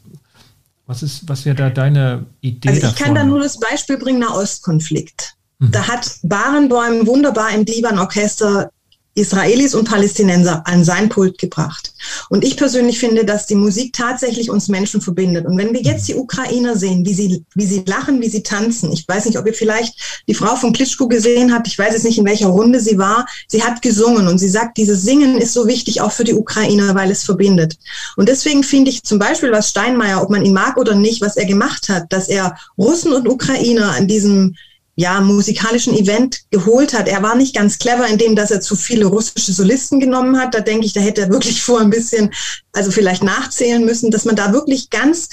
was, 0.87 1.03
ist, 1.03 1.29
was 1.29 1.45
wäre 1.45 1.55
da 1.55 1.69
deine 1.69 2.25
Idee? 2.41 2.69
Also 2.69 2.87
ich 2.87 2.93
davon? 2.93 3.05
kann 3.05 3.15
da 3.15 3.23
nur 3.23 3.39
das 3.39 3.59
Beispiel 3.59 3.97
bringen, 3.97 4.19
nach 4.19 4.33
Ostkonflikt. 4.33 5.35
Mhm. 5.59 5.71
Da 5.71 5.87
hat 5.87 6.17
Barenboim 6.23 7.05
wunderbar 7.07 7.51
im 7.53 7.65
Liban-Orchester 7.65 8.69
Israelis 9.15 9.73
und 9.73 9.87
Palästinenser 9.87 10.67
an 10.67 10.83
sein 10.83 11.07
Pult 11.07 11.37
gebracht. 11.37 11.93
Und 12.29 12.43
ich 12.43 12.57
persönlich 12.57 12.99
finde, 12.99 13.23
dass 13.23 13.47
die 13.47 13.55
Musik 13.55 13.93
tatsächlich 13.93 14.49
uns 14.49 14.67
Menschen 14.67 14.99
verbindet. 14.99 15.45
Und 15.45 15.57
wenn 15.57 15.73
wir 15.73 15.81
jetzt 15.81 16.07
die 16.09 16.15
Ukrainer 16.15 16.75
sehen, 16.75 17.05
wie 17.05 17.13
sie, 17.13 17.45
wie 17.55 17.65
sie 17.65 17.83
lachen, 17.87 18.21
wie 18.21 18.29
sie 18.29 18.43
tanzen, 18.43 18.91
ich 18.91 19.07
weiß 19.07 19.25
nicht, 19.25 19.39
ob 19.39 19.47
ihr 19.47 19.53
vielleicht 19.53 20.23
die 20.27 20.33
Frau 20.33 20.57
von 20.57 20.73
Klitschko 20.73 21.07
gesehen 21.07 21.53
habt, 21.53 21.67
ich 21.67 21.79
weiß 21.79 21.93
jetzt 21.93 22.03
nicht, 22.03 22.17
in 22.17 22.25
welcher 22.25 22.47
Runde 22.47 22.81
sie 22.81 22.97
war, 22.97 23.25
sie 23.47 23.63
hat 23.63 23.81
gesungen 23.81 24.27
und 24.27 24.37
sie 24.37 24.49
sagt, 24.49 24.77
dieses 24.77 25.03
Singen 25.03 25.37
ist 25.37 25.53
so 25.53 25.65
wichtig 25.65 26.01
auch 26.01 26.11
für 26.11 26.25
die 26.25 26.33
Ukrainer, 26.33 26.93
weil 26.93 27.09
es 27.09 27.23
verbindet. 27.23 27.77
Und 28.17 28.27
deswegen 28.27 28.63
finde 28.63 28.91
ich 28.91 29.03
zum 29.03 29.17
Beispiel, 29.17 29.51
was 29.53 29.69
Steinmeier, 29.69 30.21
ob 30.21 30.29
man 30.29 30.43
ihn 30.43 30.53
mag 30.53 30.75
oder 30.75 30.93
nicht, 30.93 31.21
was 31.21 31.37
er 31.37 31.45
gemacht 31.45 31.87
hat, 31.87 32.11
dass 32.11 32.27
er 32.27 32.57
Russen 32.77 33.13
und 33.13 33.29
Ukrainer 33.29 33.91
an 33.91 34.09
diesem 34.09 34.55
ja, 34.95 35.19
musikalischen 35.19 35.93
Event 35.93 36.39
geholt 36.51 36.93
hat. 36.93 37.07
Er 37.07 37.21
war 37.21 37.35
nicht 37.35 37.53
ganz 37.53 37.77
clever 37.79 38.07
in 38.07 38.17
dem, 38.17 38.35
dass 38.35 38.51
er 38.51 38.61
zu 38.61 38.75
viele 38.75 39.05
russische 39.05 39.51
Solisten 39.51 39.99
genommen 39.99 40.39
hat. 40.39 40.53
Da 40.53 40.61
denke 40.61 40.85
ich, 40.85 40.93
da 40.93 41.01
hätte 41.01 41.21
er 41.21 41.29
wirklich 41.29 41.61
vor 41.63 41.81
ein 41.81 41.89
bisschen, 41.89 42.33
also 42.71 42.91
vielleicht 42.91 43.23
nachzählen 43.23 43.83
müssen, 43.83 44.11
dass 44.11 44.25
man 44.25 44.35
da 44.35 44.53
wirklich 44.53 44.89
ganz 44.89 45.29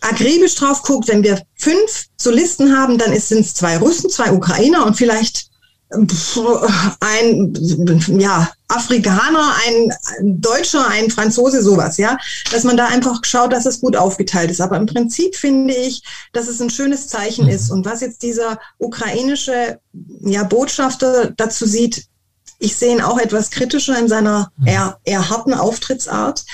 akribisch 0.00 0.54
drauf 0.54 0.82
guckt. 0.82 1.08
Wenn 1.08 1.24
wir 1.24 1.42
fünf 1.56 2.06
Solisten 2.16 2.76
haben, 2.76 2.96
dann 2.96 3.18
sind 3.18 3.40
es 3.40 3.54
zwei 3.54 3.76
Russen, 3.76 4.08
zwei 4.08 4.32
Ukrainer 4.32 4.86
und 4.86 4.96
vielleicht 4.96 5.50
ein, 7.00 7.54
ja, 8.18 8.50
Afrikaner, 8.72 9.54
ein, 9.66 9.92
Deutscher, 10.40 10.86
ein 10.88 11.10
Franzose, 11.10 11.62
sowas, 11.62 11.98
ja, 11.98 12.16
dass 12.50 12.64
man 12.64 12.76
da 12.76 12.86
einfach 12.86 13.20
schaut, 13.24 13.52
dass 13.52 13.66
es 13.66 13.80
gut 13.80 13.96
aufgeteilt 13.96 14.50
ist. 14.50 14.60
Aber 14.60 14.76
im 14.76 14.86
Prinzip 14.86 15.36
finde 15.36 15.74
ich, 15.74 16.02
dass 16.32 16.48
es 16.48 16.60
ein 16.60 16.70
schönes 16.70 17.08
Zeichen 17.08 17.48
ist. 17.48 17.70
Und 17.70 17.84
was 17.84 18.00
jetzt 18.00 18.22
dieser 18.22 18.58
ukrainische 18.78 19.78
ja, 20.20 20.44
Botschafter 20.44 21.32
dazu 21.36 21.66
sieht, 21.66 22.06
ich 22.58 22.76
sehe 22.76 22.92
ihn 22.92 23.02
auch 23.02 23.18
etwas 23.18 23.50
kritischer 23.50 23.98
in 23.98 24.08
seiner 24.08 24.52
eher, 24.64 24.98
eher 25.04 25.28
harten 25.28 25.52
Auftrittsart. 25.52 26.44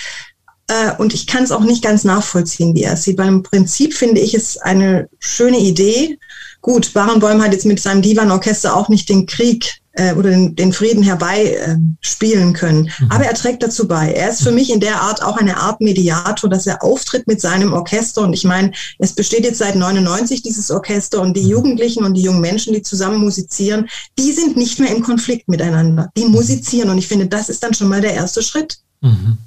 Äh, 0.68 0.92
und 0.98 1.14
ich 1.14 1.26
kann 1.26 1.44
es 1.44 1.52
auch 1.52 1.64
nicht 1.64 1.82
ganz 1.82 2.04
nachvollziehen, 2.04 2.74
wie 2.74 2.82
er 2.82 2.94
es 2.94 3.04
sieht, 3.04 3.18
weil 3.18 3.28
im 3.28 3.42
Prinzip 3.42 3.94
finde 3.94 4.20
ich 4.20 4.34
es 4.34 4.58
eine 4.58 5.08
schöne 5.18 5.58
Idee. 5.58 6.18
Gut, 6.60 6.92
Barenbäum 6.92 7.42
hat 7.42 7.52
jetzt 7.52 7.66
mit 7.66 7.80
seinem 7.80 8.02
Divan-Orchester 8.02 8.76
auch 8.76 8.88
nicht 8.88 9.08
den 9.08 9.26
Krieg 9.26 9.77
äh, 9.98 10.14
oder 10.14 10.30
den, 10.30 10.54
den, 10.54 10.72
Frieden 10.72 11.02
herbei 11.02 11.54
äh, 11.54 11.76
spielen 12.00 12.52
können. 12.52 12.90
Mhm. 12.98 13.10
Aber 13.10 13.24
er 13.24 13.34
trägt 13.34 13.62
dazu 13.62 13.88
bei. 13.88 14.12
Er 14.12 14.30
ist 14.30 14.42
für 14.42 14.52
mich 14.52 14.72
in 14.72 14.80
der 14.80 15.02
Art 15.02 15.22
auch 15.22 15.36
eine 15.36 15.56
Art 15.56 15.80
Mediator, 15.80 16.48
dass 16.48 16.66
er 16.66 16.82
auftritt 16.82 17.26
mit 17.26 17.40
seinem 17.40 17.72
Orchester. 17.72 18.22
Und 18.22 18.32
ich 18.32 18.44
meine, 18.44 18.72
es 18.98 19.12
besteht 19.12 19.44
jetzt 19.44 19.58
seit 19.58 19.74
99 19.74 20.42
dieses 20.42 20.70
Orchester 20.70 21.20
und 21.20 21.36
die 21.36 21.42
mhm. 21.42 21.50
Jugendlichen 21.50 22.04
und 22.04 22.14
die 22.14 22.22
jungen 22.22 22.40
Menschen, 22.40 22.74
die 22.74 22.82
zusammen 22.82 23.18
musizieren, 23.18 23.88
die 24.18 24.32
sind 24.32 24.56
nicht 24.56 24.78
mehr 24.78 24.94
im 24.94 25.02
Konflikt 25.02 25.48
miteinander. 25.48 26.10
Die 26.16 26.26
musizieren. 26.26 26.90
Und 26.90 26.98
ich 26.98 27.08
finde, 27.08 27.26
das 27.26 27.48
ist 27.48 27.62
dann 27.62 27.74
schon 27.74 27.88
mal 27.88 28.00
der 28.00 28.14
erste 28.14 28.42
Schritt. 28.42 28.78
Mhm. 29.00 29.38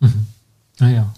Mhm. 0.00 0.26
Naja. 0.80 1.14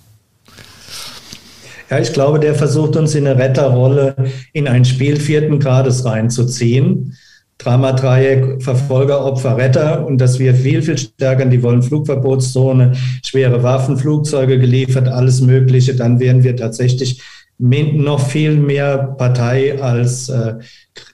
Ja, 1.89 2.01
ich 2.01 2.13
glaube, 2.13 2.41
der 2.41 2.55
versucht 2.55 2.97
uns 2.97 3.15
in 3.15 3.27
eine 3.27 3.39
Retterrolle 3.39 4.17
in 4.53 4.67
ein 4.69 4.85
Spiel 4.85 5.19
vierten 5.19 5.61
Grades 5.61 6.05
reinzuziehen. 6.05 7.17
Dramadreieck, 7.59 8.63
Verfolger, 8.63 9.25
Opfer, 9.25 9.57
Retter 9.57 10.07
und 10.07 10.19
das 10.19 10.39
wird 10.39 10.57
viel, 10.57 10.83
viel 10.83 10.99
stärker. 10.99 11.47
Die 11.47 11.63
wollen 11.63 11.83
Flugverbotszone, 11.83 12.93
schwere 13.25 13.63
Waffen, 13.63 13.97
Flugzeuge 13.97 14.59
geliefert, 14.59 15.09
alles 15.09 15.41
Mögliche. 15.41 15.95
Dann 15.95 16.21
werden 16.21 16.43
wir 16.45 16.55
tatsächlich 16.55 17.23
noch 17.59 18.21
viel 18.21 18.57
mehr 18.57 18.99
Partei 19.17 19.81
als 19.83 20.29
äh, 20.29 20.57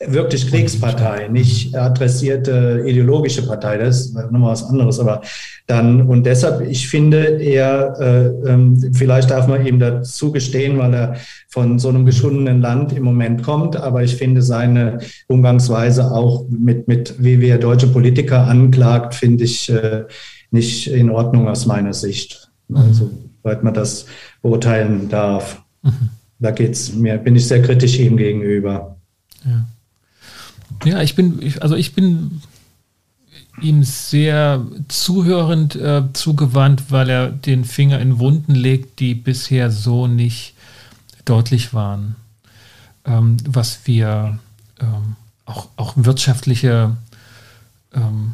wirklich 0.05 0.49
Kriegspartei, 0.49 1.29
nicht 1.29 1.77
adressierte 1.77 2.83
ideologische 2.85 3.47
Partei. 3.47 3.79
Das 3.79 4.01
ist 4.01 4.15
nochmal 4.15 4.53
was 4.53 4.65
anderes. 4.65 4.99
Aber 4.99 5.23
dann, 5.69 6.03
und 6.03 6.27
deshalb, 6.27 6.69
ich 6.69 6.89
finde, 6.89 7.41
er, 7.41 7.97
äh, 8.01 8.51
ähm, 8.51 8.93
vielleicht 8.93 9.31
darf 9.31 9.47
man 9.47 9.65
ihm 9.65 9.79
dazu 9.79 10.33
gestehen, 10.33 10.79
weil 10.79 10.95
er 10.95 11.17
von 11.49 11.79
so 11.79 11.91
einem 11.91 12.05
geschundenen 12.05 12.61
Land 12.61 12.93
im 12.93 13.05
Moment 13.05 13.45
kommt, 13.45 13.77
aber 13.77 14.03
ich 14.03 14.17
finde 14.17 14.43
seine 14.43 14.99
Umgangsweise 15.29 16.11
auch 16.11 16.47
mit, 16.49 16.89
mit 16.89 17.15
wie 17.19 17.41
wir 17.41 17.59
deutsche 17.59 17.87
Politiker 17.87 18.47
anklagt, 18.49 19.15
finde 19.15 19.45
ich 19.45 19.69
äh, 19.69 20.05
nicht 20.51 20.89
in 20.89 21.09
Ordnung 21.11 21.49
aus 21.49 21.67
meiner 21.67 21.93
Sicht. 21.93 22.51
Also, 22.75 23.11
soweit 23.43 23.63
man 23.63 23.75
das 23.75 24.07
beurteilen 24.41 25.09
darf. 25.09 25.63
Mhm. 25.83 26.11
Da 26.43 26.51
geht's 26.51 26.93
mir, 26.93 27.19
bin 27.19 27.37
ich 27.37 27.47
sehr 27.47 27.63
kritisch 27.63 27.99
ihm 28.01 28.17
gegenüber. 28.17 28.97
Ja. 29.45 29.67
Ja, 30.85 31.01
ich 31.01 31.15
bin, 31.15 31.55
also 31.61 31.77
ich 31.77 31.95
bin 31.95 32.43
ihm 33.61 33.85
sehr 33.85 34.67
zuhörend 34.89 35.77
äh, 35.77 36.03
zugewandt, 36.13 36.91
weil 36.91 37.09
er 37.09 37.31
den 37.31 37.65
Finger 37.65 38.01
in 38.01 38.19
Wunden 38.19 38.57
legt, 38.57 38.99
die 38.99 39.15
bisher 39.15 39.71
so 39.71 40.09
nicht 40.09 40.55
deutlich 41.25 41.73
waren. 41.73 42.17
Ähm, 43.05 43.37
was 43.47 43.87
wir 43.87 44.41
ähm, 44.81 45.15
auch, 45.45 45.69
auch 45.77 45.93
wirtschaftliche 45.97 46.97
ähm, 47.95 48.33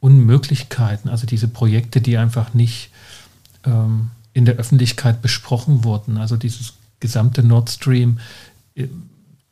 Unmöglichkeiten, 0.00 1.08
also 1.08 1.26
diese 1.26 1.48
Projekte, 1.48 2.02
die 2.02 2.18
einfach 2.18 2.52
nicht 2.52 2.90
ähm, 3.64 4.10
in 4.34 4.44
der 4.44 4.56
Öffentlichkeit 4.56 5.22
besprochen 5.22 5.84
wurden, 5.84 6.18
also 6.18 6.36
dieses 6.36 6.74
gesamte 7.02 7.42
Nord 7.42 7.68
Stream, 7.68 8.18
äh, 8.74 8.88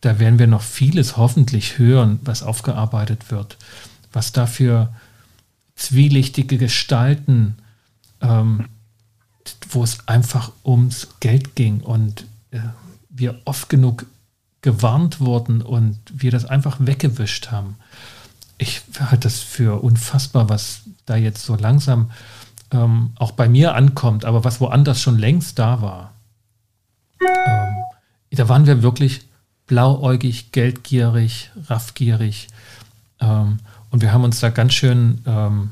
da 0.00 0.18
werden 0.18 0.38
wir 0.38 0.46
noch 0.46 0.62
vieles 0.62 1.18
hoffentlich 1.18 1.76
hören, 1.76 2.20
was 2.24 2.42
aufgearbeitet 2.42 3.30
wird, 3.30 3.58
was 4.12 4.32
dafür 4.32 4.94
zwielichtige 5.74 6.56
Gestalten, 6.56 7.56
ähm, 8.22 8.66
wo 9.68 9.82
es 9.84 10.08
einfach 10.08 10.52
ums 10.64 11.08
Geld 11.20 11.54
ging 11.54 11.80
und 11.80 12.24
äh, 12.50 12.60
wir 13.10 13.42
oft 13.44 13.68
genug 13.68 14.06
gewarnt 14.62 15.20
wurden 15.20 15.62
und 15.62 15.98
wir 16.12 16.30
das 16.30 16.44
einfach 16.44 16.76
weggewischt 16.80 17.50
haben. 17.50 17.76
Ich 18.58 18.82
halte 18.98 19.28
das 19.28 19.40
für 19.40 19.82
unfassbar, 19.82 20.48
was 20.48 20.82
da 21.06 21.16
jetzt 21.16 21.44
so 21.44 21.56
langsam 21.56 22.10
ähm, 22.70 23.12
auch 23.16 23.32
bei 23.32 23.48
mir 23.48 23.74
ankommt, 23.74 24.24
aber 24.24 24.44
was 24.44 24.60
woanders 24.60 25.00
schon 25.00 25.18
längst 25.18 25.58
da 25.58 25.80
war. 25.80 26.12
Ähm, 27.20 27.84
da 28.30 28.48
waren 28.48 28.66
wir 28.66 28.82
wirklich 28.82 29.22
blauäugig, 29.66 30.52
geldgierig, 30.52 31.50
raffgierig. 31.68 32.48
Ähm, 33.20 33.60
und 33.90 34.02
wir 34.02 34.12
haben 34.12 34.24
uns 34.24 34.40
da 34.40 34.50
ganz 34.50 34.74
schön, 34.74 35.22
ähm, 35.26 35.70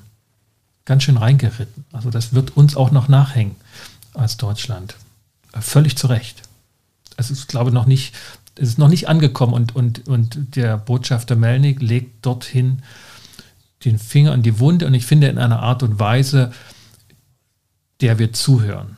ganz 0.84 1.02
schön 1.02 1.16
reingeritten. 1.16 1.84
Also 1.92 2.10
das 2.10 2.34
wird 2.34 2.56
uns 2.56 2.76
auch 2.76 2.90
noch 2.90 3.08
nachhängen 3.08 3.56
als 4.14 4.36
Deutschland. 4.36 4.96
Äh, 5.52 5.60
völlig 5.60 5.96
zu 5.96 6.08
Recht. 6.08 6.42
Es 7.16 7.30
ist, 7.30 7.48
glaube 7.48 7.70
ich, 7.70 7.74
noch 7.74 7.86
nicht, 7.86 8.14
es 8.56 8.68
ist 8.68 8.78
noch 8.78 8.88
nicht 8.88 9.08
angekommen 9.08 9.54
und, 9.54 9.74
und, 9.74 10.06
und 10.08 10.56
der 10.56 10.76
Botschafter 10.76 11.36
Melnik 11.36 11.80
legt 11.80 12.24
dorthin 12.24 12.82
den 13.84 13.98
Finger 13.98 14.34
in 14.34 14.42
die 14.42 14.58
Wunde 14.58 14.86
und 14.86 14.94
ich 14.94 15.06
finde 15.06 15.28
in 15.28 15.38
einer 15.38 15.60
Art 15.60 15.82
und 15.82 15.98
Weise, 15.98 16.52
der 18.00 18.18
wir 18.18 18.32
zuhören. 18.32 18.97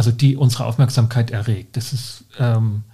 Also 0.00 0.12
die 0.12 0.34
unsere 0.34 0.64
Aufmerksamkeit 0.64 1.30
erregt. 1.30 1.76
Das 1.76 1.92
ist, 1.92 2.24
ähm, 2.38 2.84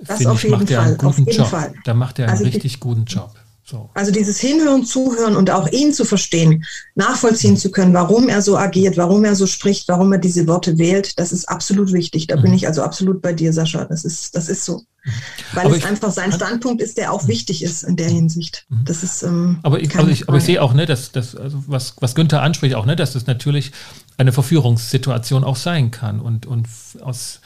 das 0.00 0.26
auf 0.26 0.42
jeden 0.42 0.58
macht 0.58 0.68
Fall. 0.68 0.98
auf 1.00 1.16
jeden 1.16 1.30
Job. 1.30 1.46
Fall. 1.46 1.72
Da 1.84 1.94
macht 1.94 2.18
er 2.18 2.24
einen 2.24 2.32
also 2.32 2.44
richtig 2.44 2.80
guten 2.80 3.04
Job. 3.04 3.36
So. 3.62 3.88
Also 3.94 4.10
dieses 4.10 4.40
Hinhören, 4.40 4.84
Zuhören 4.84 5.36
und 5.36 5.48
auch 5.52 5.68
ihn 5.70 5.92
zu 5.92 6.04
verstehen, 6.04 6.64
nachvollziehen 6.96 7.52
mhm. 7.52 7.58
zu 7.58 7.70
können, 7.70 7.94
warum 7.94 8.28
er 8.28 8.42
so 8.42 8.58
agiert, 8.58 8.96
warum 8.96 9.24
er 9.24 9.36
so 9.36 9.46
spricht, 9.46 9.86
warum 9.86 10.12
er 10.12 10.18
diese 10.18 10.48
Worte 10.48 10.76
wählt, 10.76 11.20
das 11.20 11.32
ist 11.32 11.48
absolut 11.48 11.92
wichtig. 11.92 12.26
Da 12.26 12.36
mhm. 12.36 12.42
bin 12.42 12.54
ich 12.54 12.66
also 12.66 12.82
absolut 12.82 13.22
bei 13.22 13.32
dir, 13.32 13.52
Sascha. 13.52 13.84
Das 13.84 14.04
ist, 14.04 14.34
das 14.34 14.48
ist 14.48 14.64
so. 14.64 14.78
Mhm. 14.78 15.10
Weil 15.52 15.66
aber 15.66 15.76
es 15.76 15.84
einfach 15.84 16.10
sein 16.10 16.32
Standpunkt 16.32 16.82
ist, 16.82 16.98
der 16.98 17.12
auch 17.12 17.22
mhm. 17.22 17.28
wichtig 17.28 17.62
ist 17.62 17.84
in 17.84 17.94
der 17.94 18.08
Hinsicht. 18.08 18.66
Mhm. 18.70 18.84
Das 18.86 19.04
ist. 19.04 19.22
Ähm, 19.22 19.60
aber, 19.62 19.80
ich, 19.80 19.96
also 19.96 20.10
ich, 20.10 20.28
aber 20.28 20.38
ich 20.38 20.44
sehe 20.44 20.60
auch, 20.60 20.74
ne, 20.74 20.84
dass, 20.84 21.12
dass 21.12 21.36
also 21.36 21.62
was, 21.68 21.94
was 22.00 22.16
Günther 22.16 22.42
anspricht, 22.42 22.74
auch, 22.74 22.86
ne, 22.86 22.96
dass 22.96 23.12
das 23.12 23.28
natürlich 23.28 23.70
eine 24.18 24.32
Verführungssituation 24.32 25.44
auch 25.44 25.56
sein 25.56 25.90
kann 25.90 26.20
und, 26.20 26.46
und 26.46 26.66
aus 27.00 27.40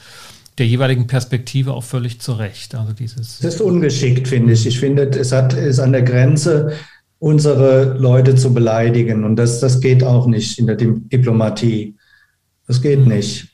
der 0.57 0.67
jeweiligen 0.67 1.07
Perspektive 1.07 1.73
auch 1.73 1.83
völlig 1.83 2.21
zurecht. 2.21 2.75
Also 2.75 2.93
dieses 2.93 3.39
das 3.39 3.55
ist 3.55 3.61
ungeschickt, 3.61 4.27
finde 4.27 4.53
ich. 4.53 4.65
Ich 4.65 4.79
finde, 4.79 5.03
es 5.03 5.31
hat, 5.31 5.53
ist 5.53 5.79
an 5.79 5.91
der 5.91 6.03
Grenze, 6.03 6.73
unsere 7.19 7.97
Leute 7.97 8.35
zu 8.35 8.53
beleidigen. 8.53 9.23
Und 9.23 9.35
das, 9.35 9.59
das 9.59 9.79
geht 9.79 10.03
auch 10.03 10.27
nicht 10.27 10.59
in 10.59 10.67
der 10.67 10.75
Diplomatie. 10.75 11.95
Das 12.67 12.81
geht 12.81 13.01
mhm. 13.01 13.09
nicht. 13.09 13.47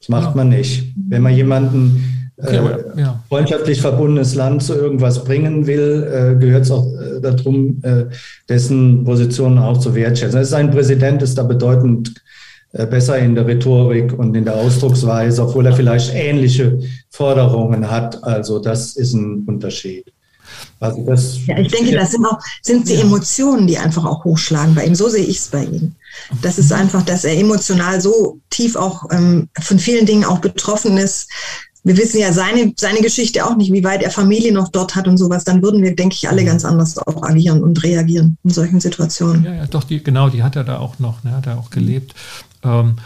Das 0.00 0.08
macht 0.08 0.30
ja. 0.30 0.36
man 0.36 0.48
nicht. 0.48 0.92
Wenn 0.96 1.22
man 1.22 1.34
jemanden 1.34 2.32
okay, 2.38 2.56
äh, 2.56 3.00
ja. 3.00 3.22
freundschaftlich 3.28 3.80
verbundenes 3.80 4.34
Land 4.34 4.62
zu 4.62 4.74
irgendwas 4.74 5.24
bringen 5.24 5.66
will, 5.66 6.02
äh, 6.04 6.38
gehört 6.38 6.64
es 6.64 6.70
auch 6.70 6.86
äh, 6.94 7.20
darum, 7.20 7.80
äh, 7.82 8.06
dessen 8.48 9.04
Positionen 9.04 9.58
auch 9.58 9.78
zu 9.78 9.94
wertschätzen. 9.94 10.38
Das 10.38 10.48
ist 10.48 10.54
ein 10.54 10.70
Präsident, 10.70 11.22
ist 11.22 11.38
da 11.38 11.42
bedeutend 11.42 12.21
besser 12.72 13.18
in 13.18 13.34
der 13.34 13.46
Rhetorik 13.46 14.18
und 14.18 14.34
in 14.34 14.44
der 14.44 14.54
Ausdrucksweise, 14.54 15.42
obwohl 15.42 15.66
er 15.66 15.74
vielleicht 15.74 16.14
ähnliche 16.14 16.80
Forderungen 17.10 17.90
hat. 17.90 18.22
Also 18.24 18.58
das 18.58 18.96
ist 18.96 19.12
ein 19.12 19.44
Unterschied. 19.46 20.12
Also 20.80 21.04
das, 21.04 21.38
ja, 21.46 21.58
ich 21.58 21.68
denke, 21.68 21.92
das 21.92 22.12
sind 22.12 22.26
auch 22.26 22.38
sind 22.62 22.88
die 22.88 22.94
Emotionen, 22.94 23.66
die 23.66 23.78
einfach 23.78 24.04
auch 24.04 24.24
hochschlagen 24.24 24.74
bei 24.74 24.84
ihm. 24.84 24.94
So 24.94 25.08
sehe 25.08 25.24
ich 25.24 25.38
es 25.38 25.48
bei 25.48 25.64
ihm. 25.64 25.94
Das 26.42 26.58
ist 26.58 26.72
einfach, 26.72 27.02
dass 27.02 27.24
er 27.24 27.38
emotional 27.38 28.00
so 28.00 28.40
tief 28.50 28.76
auch 28.76 29.04
ähm, 29.10 29.48
von 29.60 29.78
vielen 29.78 30.06
Dingen 30.06 30.24
auch 30.24 30.40
betroffen 30.40 30.96
ist. 30.96 31.30
Wir 31.84 31.96
wissen 31.96 32.20
ja 32.20 32.32
seine, 32.32 32.72
seine 32.76 33.00
Geschichte 33.00 33.44
auch 33.44 33.56
nicht, 33.56 33.72
wie 33.72 33.82
weit 33.82 34.02
er 34.02 34.10
Familie 34.10 34.52
noch 34.52 34.68
dort 34.68 34.94
hat 34.94 35.08
und 35.08 35.18
sowas. 35.18 35.44
Dann 35.44 35.62
würden 35.62 35.82
wir, 35.82 35.96
denke 35.96 36.14
ich, 36.14 36.28
alle 36.28 36.44
ganz 36.44 36.64
anders 36.64 36.96
auch 36.98 37.22
agieren 37.22 37.62
und 37.62 37.82
reagieren 37.82 38.36
in 38.44 38.50
solchen 38.50 38.80
Situationen. 38.80 39.44
Ja, 39.44 39.54
ja 39.54 39.66
doch, 39.66 39.84
die, 39.84 40.02
genau, 40.02 40.28
die 40.28 40.42
hat 40.42 40.54
er 40.54 40.64
da 40.64 40.78
auch 40.78 40.98
noch, 40.98 41.24
ne, 41.24 41.32
hat 41.32 41.46
er 41.46 41.58
auch 41.58 41.70
gelebt. 41.70 42.14
Ähm, 42.62 42.96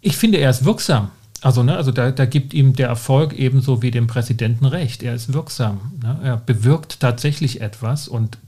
ich 0.00 0.16
finde, 0.16 0.38
er 0.38 0.50
ist 0.50 0.64
wirksam. 0.64 1.10
Also, 1.42 1.62
ne, 1.62 1.76
also 1.76 1.92
da, 1.92 2.10
da, 2.10 2.24
gibt 2.24 2.54
ihm 2.54 2.74
der 2.74 2.88
Erfolg 2.88 3.34
ebenso 3.34 3.82
wie 3.82 3.90
dem 3.90 4.06
Präsidenten 4.06 4.64
recht. 4.64 5.02
Er 5.02 5.14
ist 5.14 5.32
wirksam. 5.32 5.92
Ne? 6.02 6.18
Er 6.22 6.36
bewirkt 6.38 7.00
tatsächlich 7.00 7.60
etwas 7.60 8.08
und, 8.08 8.38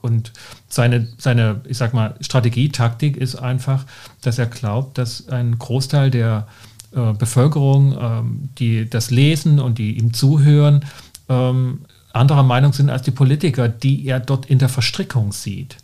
und 0.00 0.32
seine, 0.68 1.08
seine, 1.18 1.60
ich 1.66 1.76
sag 1.76 1.92
mal, 1.92 2.14
Strategie, 2.20 2.68
Taktik 2.68 3.16
ist 3.16 3.36
einfach, 3.36 3.84
dass 4.20 4.38
er 4.38 4.46
glaubt, 4.46 4.98
dass 4.98 5.28
ein 5.28 5.58
Großteil 5.58 6.10
der 6.10 6.46
äh, 6.92 7.12
Bevölkerung, 7.12 7.96
ähm, 8.00 8.48
die 8.58 8.88
das 8.88 9.10
lesen 9.10 9.58
und 9.58 9.78
die 9.78 9.98
ihm 9.98 10.14
zuhören, 10.14 10.84
ähm, 11.28 11.80
anderer 12.12 12.44
Meinung 12.44 12.72
sind 12.72 12.90
als 12.90 13.02
die 13.02 13.10
Politiker, 13.10 13.68
die 13.68 14.06
er 14.06 14.20
dort 14.20 14.46
in 14.46 14.58
der 14.58 14.68
Verstrickung 14.68 15.32
sieht. 15.32 15.76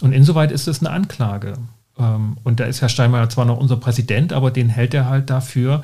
Und 0.00 0.12
insoweit 0.12 0.52
ist 0.52 0.68
es 0.68 0.80
eine 0.80 0.90
Anklage. 0.90 1.54
Ähm, 2.00 2.38
und 2.42 2.58
da 2.58 2.64
ist 2.64 2.80
Herr 2.80 2.88
Steinmeier 2.88 3.28
zwar 3.28 3.44
noch 3.44 3.58
unser 3.58 3.76
Präsident, 3.76 4.32
aber 4.32 4.50
den 4.50 4.68
hält 4.68 4.94
er 4.94 5.08
halt 5.08 5.30
dafür, 5.30 5.82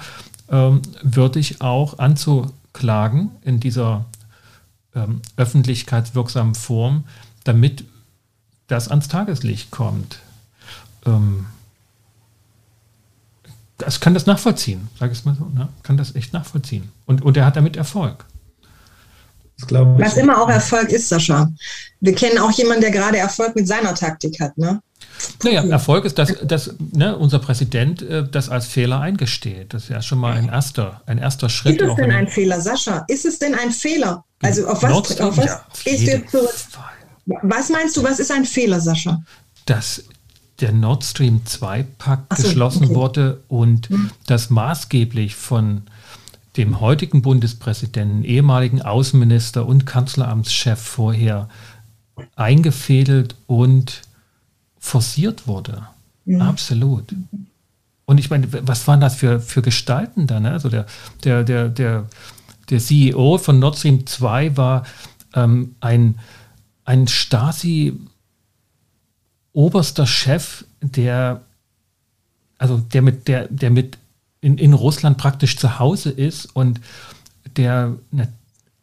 ähm, 0.51 0.83
würdig 1.03 1.61
auch 1.61 1.99
anzuklagen 1.99 3.31
in 3.43 3.61
dieser 3.61 4.07
ähm, 4.95 5.21
öffentlichkeitswirksamen 5.37 6.55
Form, 6.55 7.05
damit 7.45 7.85
das 8.67 8.89
ans 8.89 9.09
Tageslicht 9.09 9.71
kommt. 9.71 10.19
Ähm, 11.05 11.47
das 13.79 14.01
kann 14.01 14.15
das 14.15 14.25
nachvollziehen, 14.25 14.89
sage 14.99 15.13
ich 15.13 15.19
es 15.19 15.25
mal 15.27 15.37
so, 15.39 15.45
ne? 15.45 15.69
kann 15.83 15.99
das 15.99 16.15
echt 16.15 16.33
nachvollziehen. 16.33 16.91
Und, 17.05 17.23
und 17.23 17.37
er 17.37 17.45
hat 17.45 17.57
damit 17.57 17.77
Erfolg. 17.77 18.25
Was 19.71 20.17
immer 20.17 20.41
auch 20.41 20.49
Erfolg 20.49 20.91
ist, 20.91 21.09
Sascha. 21.09 21.51
Wir 22.01 22.15
kennen 22.15 22.39
auch 22.39 22.51
jemanden, 22.53 22.83
der 22.83 22.91
gerade 22.91 23.19
Erfolg 23.19 23.57
mit 23.57 23.67
seiner 23.67 23.95
Taktik 23.95 24.39
hat. 24.41 24.57
Ne? 24.59 24.81
Naja, 25.43 25.65
Erfolg 25.65 26.05
ist, 26.05 26.19
dass, 26.19 26.35
dass 26.43 26.75
ne, 26.93 27.17
unser 27.17 27.39
Präsident 27.39 28.03
äh, 28.03 28.27
das 28.29 28.49
als 28.49 28.67
Fehler 28.67 29.01
eingesteht. 29.01 29.75
Das 29.75 29.85
ist 29.85 29.89
ja 29.91 30.03
schon 30.03 30.19
mal 30.19 30.37
ein 30.37 30.49
erster, 30.49 31.03
ein 31.07 31.19
erster 31.19 31.49
Schritt. 31.49 31.81
Ist 31.81 31.89
es 31.89 31.97
denn 31.97 32.13
ein 32.13 32.29
Fehler, 32.29 32.61
Sascha? 32.61 33.05
Ist 33.09 33.25
es 33.25 33.39
denn 33.39 33.55
ein 33.55 33.71
Fehler? 33.71 34.25
Also 34.43 34.67
auf 34.67 34.83
was, 34.83 35.21
auf 35.21 35.37
was 35.37 35.45
ja, 35.45 35.65
auf 35.71 35.85
gehst 35.85 36.07
du 36.07 36.27
zurück? 36.27 36.55
Was 37.43 37.71
meinst 37.71 37.97
du, 37.97 38.03
was 38.03 38.21
ist 38.21 38.31
ein 38.31 38.45
Fehler, 38.45 38.81
Sascha? 38.81 39.23
Dass 39.65 40.05
der 40.61 40.73
Nord 40.73 41.05
Stream 41.05 41.43
2-Pakt 41.47 42.37
so, 42.37 42.43
geschlossen 42.45 42.85
okay. 42.87 42.95
wurde 42.95 43.41
und 43.49 43.89
hm. 43.89 44.11
das 44.27 44.51
maßgeblich 44.51 45.35
von 45.35 45.83
dem 46.57 46.81
heutigen 46.81 47.21
Bundespräsidenten, 47.21 48.25
ehemaligen 48.25 48.81
Außenminister 48.81 49.67
und 49.67 49.85
Kanzleramtschef 49.85 50.81
vorher 50.81 51.49
eingefädelt 52.35 53.35
und 53.47 54.03
forciert 54.87 55.49
wurde. 55.49 55.83
Ja. 56.25 56.49
Absolut. 56.49 57.13
Und 58.05 58.19
ich 58.19 58.31
meine, 58.31 58.47
was 58.67 58.87
waren 58.87 59.01
das 59.01 59.17
für, 59.17 59.41
für 59.41 59.61
Gestalten 59.61 60.29
dann? 60.29 60.45
Ne? 60.45 60.53
Also 60.53 60.69
der, 60.69 60.87
der, 61.25 61.43
der, 61.43 61.69
der, 61.69 62.07
der 62.71 62.79
CEO 62.79 63.39
von 63.39 63.59
Nord 63.59 63.79
Stream 63.79 64.07
2 64.07 64.57
war 64.57 64.87
ähm, 65.35 65.75
ein, 65.81 66.19
ein 66.85 67.09
Stasi 67.09 67.95
oberster 69.53 70.07
Chef, 70.07 70.65
der 70.81 71.41
also 72.59 72.79
der 72.79 73.03
mit 73.03 73.29
der 73.29 73.49
der 73.49 73.71
mit 73.71 73.99
in, 74.41 74.57
in 74.57 74.73
Russland 74.73 75.19
praktisch 75.19 75.57
zu 75.57 75.79
Hause 75.79 76.11
ist 76.11 76.47
und 76.55 76.81
der 77.57 77.97
eine 78.13 78.29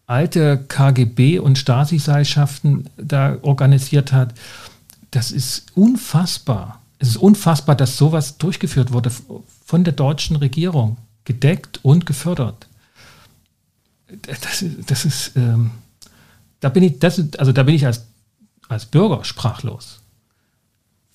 alte 0.06 0.64
KGB 0.68 1.40
und 1.40 1.58
Stasi-Seilschaften 1.58 2.90
da 2.98 3.38
organisiert 3.42 4.12
hat, 4.12 4.34
das 5.14 5.32
ist 5.32 5.66
unfassbar. 5.76 6.82
Es 7.00 7.10
ist 7.10 7.18
unfassbar, 7.18 7.76
dass 7.76 7.98
sowas 7.98 8.38
durchgeführt 8.38 8.92
wurde 8.94 9.12
von 9.66 9.84
der 9.84 9.94
deutschen 9.94 10.36
Regierung, 10.36 10.98
gedeckt 11.26 11.80
und 11.84 12.06
gefördert. 12.06 12.68
Das, 14.22 14.64
das 14.88 15.06
ist, 15.06 15.36
ähm, 15.36 15.72
da 16.60 16.70
bin 16.70 16.84
ich, 16.84 17.00
das 17.00 17.22
also 17.38 17.52
da 17.52 17.64
bin 17.64 17.76
ich 17.76 17.86
als, 17.86 18.06
als 18.68 18.86
Bürger 18.86 19.24
sprachlos 19.24 20.00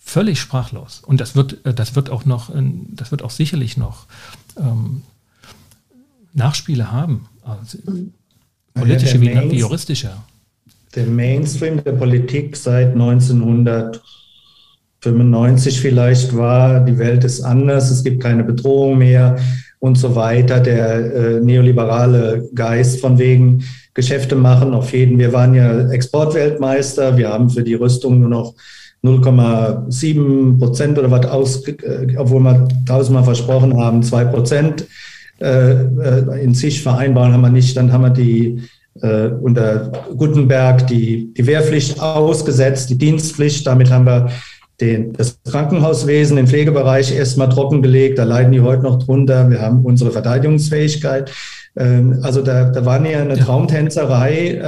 völlig 0.09 0.41
sprachlos. 0.41 1.03
Und 1.05 1.21
das 1.21 1.37
wird, 1.37 1.65
äh, 1.67 1.75
das 1.75 1.95
wird 1.95 2.11
auch 2.11 2.25
noch, 2.25 2.51
das 2.55 3.11
wird 3.11 3.23
auch 3.23 3.31
sicherlich 3.31 3.77
noch 3.77 4.07
ähm, 4.57 5.03
Nachspiele 6.33 6.91
haben. 6.91 7.29
Also 7.43 7.79
politische 8.75 9.19
ja, 9.19 9.45
wie, 9.45 9.51
wie 9.51 9.59
juristische. 9.59 10.17
Der 10.99 11.07
Mainstream 11.07 11.83
der 11.85 11.93
Politik 11.93 12.57
seit 12.57 12.89
1995 12.89 15.81
vielleicht 15.81 16.37
war, 16.37 16.81
die 16.81 16.99
Welt 16.99 17.23
ist 17.23 17.41
anders, 17.41 17.93
es 17.93 18.03
gibt 18.03 18.21
keine 18.21 18.43
Bedrohung 18.43 18.99
mehr 18.99 19.37
und 19.79 19.97
so 19.97 20.17
weiter. 20.17 20.59
Der 20.59 21.15
äh, 21.15 21.41
neoliberale 21.41 22.49
Geist 22.53 22.99
von 22.99 23.17
wegen 23.17 23.63
Geschäfte 23.95 24.35
machen 24.35 24.75
auf 24.75 24.93
jeden. 24.93 25.21
Wir 25.21 25.33
waren 25.33 25.55
ja 25.55 25.89
Exportweltmeister, 25.89 27.17
wir 27.17 27.29
haben 27.29 27.49
für 27.49 27.63
die 27.63 27.75
Rüstung 27.75 28.19
nur 28.19 28.31
noch 28.31 28.55
0,7 29.05 30.59
Prozent 30.59 30.99
oder 30.99 31.13
was 31.13 31.27
aus, 31.27 31.65
äh, 31.69 32.17
obwohl 32.17 32.41
wir 32.41 32.67
tausendmal 32.87 33.23
versprochen 33.23 33.81
haben, 33.81 34.03
zwei 34.03 34.25
Prozent 34.25 34.85
äh, 35.41 35.75
äh, 35.75 36.43
in 36.43 36.55
sich 36.55 36.83
vereinbaren 36.83 37.33
haben 37.33 37.43
wir 37.43 37.51
nicht. 37.51 37.77
Dann 37.77 37.93
haben 37.93 38.03
wir 38.03 38.11
die 38.11 38.65
äh, 39.03 39.29
unter 39.29 39.93
Gutenberg 40.17 40.87
die, 40.87 41.33
die 41.35 41.47
Wehrpflicht 41.47 42.01
ausgesetzt, 42.01 42.91
die 42.91 42.99
Dienstpflicht. 42.99 43.67
Damit 43.67 43.91
haben 43.91 44.07
wir 44.07 44.31
den, 44.81 45.13
das 45.13 45.39
Krankenhauswesen, 45.51 46.37
den 46.37 46.47
Pflegebereich 46.47 47.15
erstmal 47.15 47.49
trockengelegt. 47.49 48.19
Da 48.19 48.25
leiden 48.25 48.53
die 48.53 48.61
heute 48.61 48.83
noch 48.83 49.03
drunter. 49.03 49.51
Wir 49.51 49.61
haben 49.61 49.85
unsere 49.85 50.11
Verteidigungsfähigkeit. 50.11 51.31
Ähm, 51.77 52.21
also 52.23 52.43
da, 52.43 52.71
da 52.71 52.85
war 52.85 53.05
ja 53.07 53.21
eine 53.21 53.37
Traumtänzerei 53.37 54.49
äh, 54.49 54.61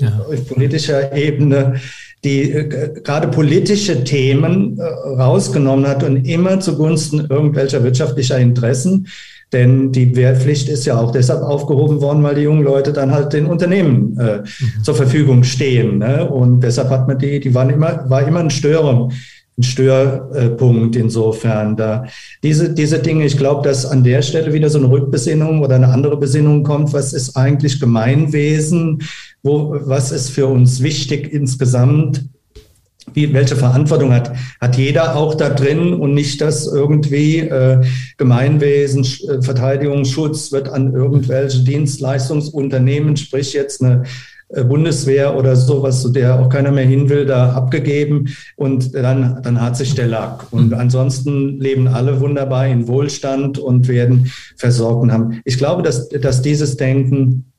ja. 0.00 0.20
auf 0.28 0.48
politischer 0.48 1.12
Ebene 1.16 1.80
die 2.26 2.50
äh, 2.50 3.00
gerade 3.02 3.28
politische 3.28 4.04
Themen 4.04 4.78
äh, 4.78 4.82
rausgenommen 4.82 5.86
hat 5.86 6.02
und 6.02 6.26
immer 6.26 6.60
zugunsten 6.60 7.26
irgendwelcher 7.30 7.84
wirtschaftlicher 7.84 8.38
Interessen. 8.38 9.06
Denn 9.52 9.92
die 9.92 10.16
Wehrpflicht 10.16 10.68
ist 10.68 10.86
ja 10.86 10.98
auch 10.98 11.12
deshalb 11.12 11.42
aufgehoben 11.42 12.00
worden, 12.00 12.22
weil 12.22 12.34
die 12.34 12.42
jungen 12.42 12.64
Leute 12.64 12.92
dann 12.92 13.12
halt 13.12 13.32
den 13.32 13.46
Unternehmen 13.46 14.18
äh, 14.18 14.38
mhm. 14.38 14.82
zur 14.82 14.94
Verfügung 14.94 15.44
stehen. 15.44 15.98
Ne? 15.98 16.28
Und 16.28 16.60
deshalb 16.60 16.90
hat 16.90 17.06
man 17.06 17.18
die, 17.18 17.38
die 17.38 17.54
waren 17.54 17.70
immer, 17.70 18.08
war 18.10 18.26
immer 18.26 18.40
ein 18.40 18.50
Stören, 18.50 19.12
ein 19.56 19.62
Störpunkt 19.62 20.96
insofern. 20.96 21.76
Da 21.76 22.06
diese, 22.42 22.74
diese 22.74 22.98
Dinge, 22.98 23.24
ich 23.24 23.38
glaube, 23.38 23.66
dass 23.66 23.86
an 23.86 24.02
der 24.02 24.22
Stelle 24.22 24.52
wieder 24.52 24.68
so 24.68 24.78
eine 24.78 24.90
Rückbesinnung 24.90 25.60
oder 25.60 25.76
eine 25.76 25.88
andere 25.88 26.16
Besinnung 26.16 26.64
kommt, 26.64 26.92
was 26.92 27.12
ist 27.12 27.36
eigentlich 27.36 27.80
Gemeinwesen, 27.80 29.02
wo, 29.42 29.76
was 29.84 30.10
ist 30.10 30.30
für 30.30 30.48
uns 30.48 30.82
wichtig 30.82 31.32
insgesamt? 31.32 32.24
Wie, 33.14 33.32
welche 33.32 33.56
Verantwortung 33.56 34.12
hat, 34.12 34.32
hat 34.60 34.76
jeder 34.76 35.16
auch 35.16 35.34
da 35.34 35.48
drin 35.48 35.94
und 35.94 36.12
nicht, 36.12 36.40
dass 36.40 36.66
irgendwie 36.66 37.38
äh, 37.38 37.82
Gemeinwesen, 38.16 39.04
äh, 39.04 39.42
Verteidigungsschutz 39.42 40.52
wird 40.52 40.68
an 40.68 40.92
irgendwelche 40.92 41.60
Dienstleistungsunternehmen, 41.60 43.16
sprich 43.16 43.52
jetzt 43.52 43.82
eine 43.82 44.04
äh, 44.48 44.62
Bundeswehr 44.62 45.36
oder 45.36 45.56
sowas, 45.56 46.02
zu 46.02 46.10
der 46.10 46.38
auch 46.38 46.48
keiner 46.48 46.70
mehr 46.70 46.84
hin 46.84 47.08
will, 47.08 47.26
da 47.26 47.52
abgegeben 47.52 48.28
und 48.54 48.94
dann, 48.94 49.42
dann 49.42 49.60
hat 49.60 49.76
sich 49.76 49.94
der 49.94 50.06
Lack. 50.06 50.52
Und 50.52 50.68
mhm. 50.68 50.74
ansonsten 50.74 51.58
leben 51.58 51.88
alle 51.88 52.20
wunderbar 52.20 52.66
in 52.68 52.86
Wohlstand 52.86 53.58
und 53.58 53.88
werden 53.88 54.30
versorgt 54.56 55.02
und 55.02 55.12
haben. 55.12 55.40
Ich 55.44 55.58
glaube, 55.58 55.82
dass, 55.82 56.08
dass 56.08 56.42
dieses 56.42 56.76
Denken 56.76 57.52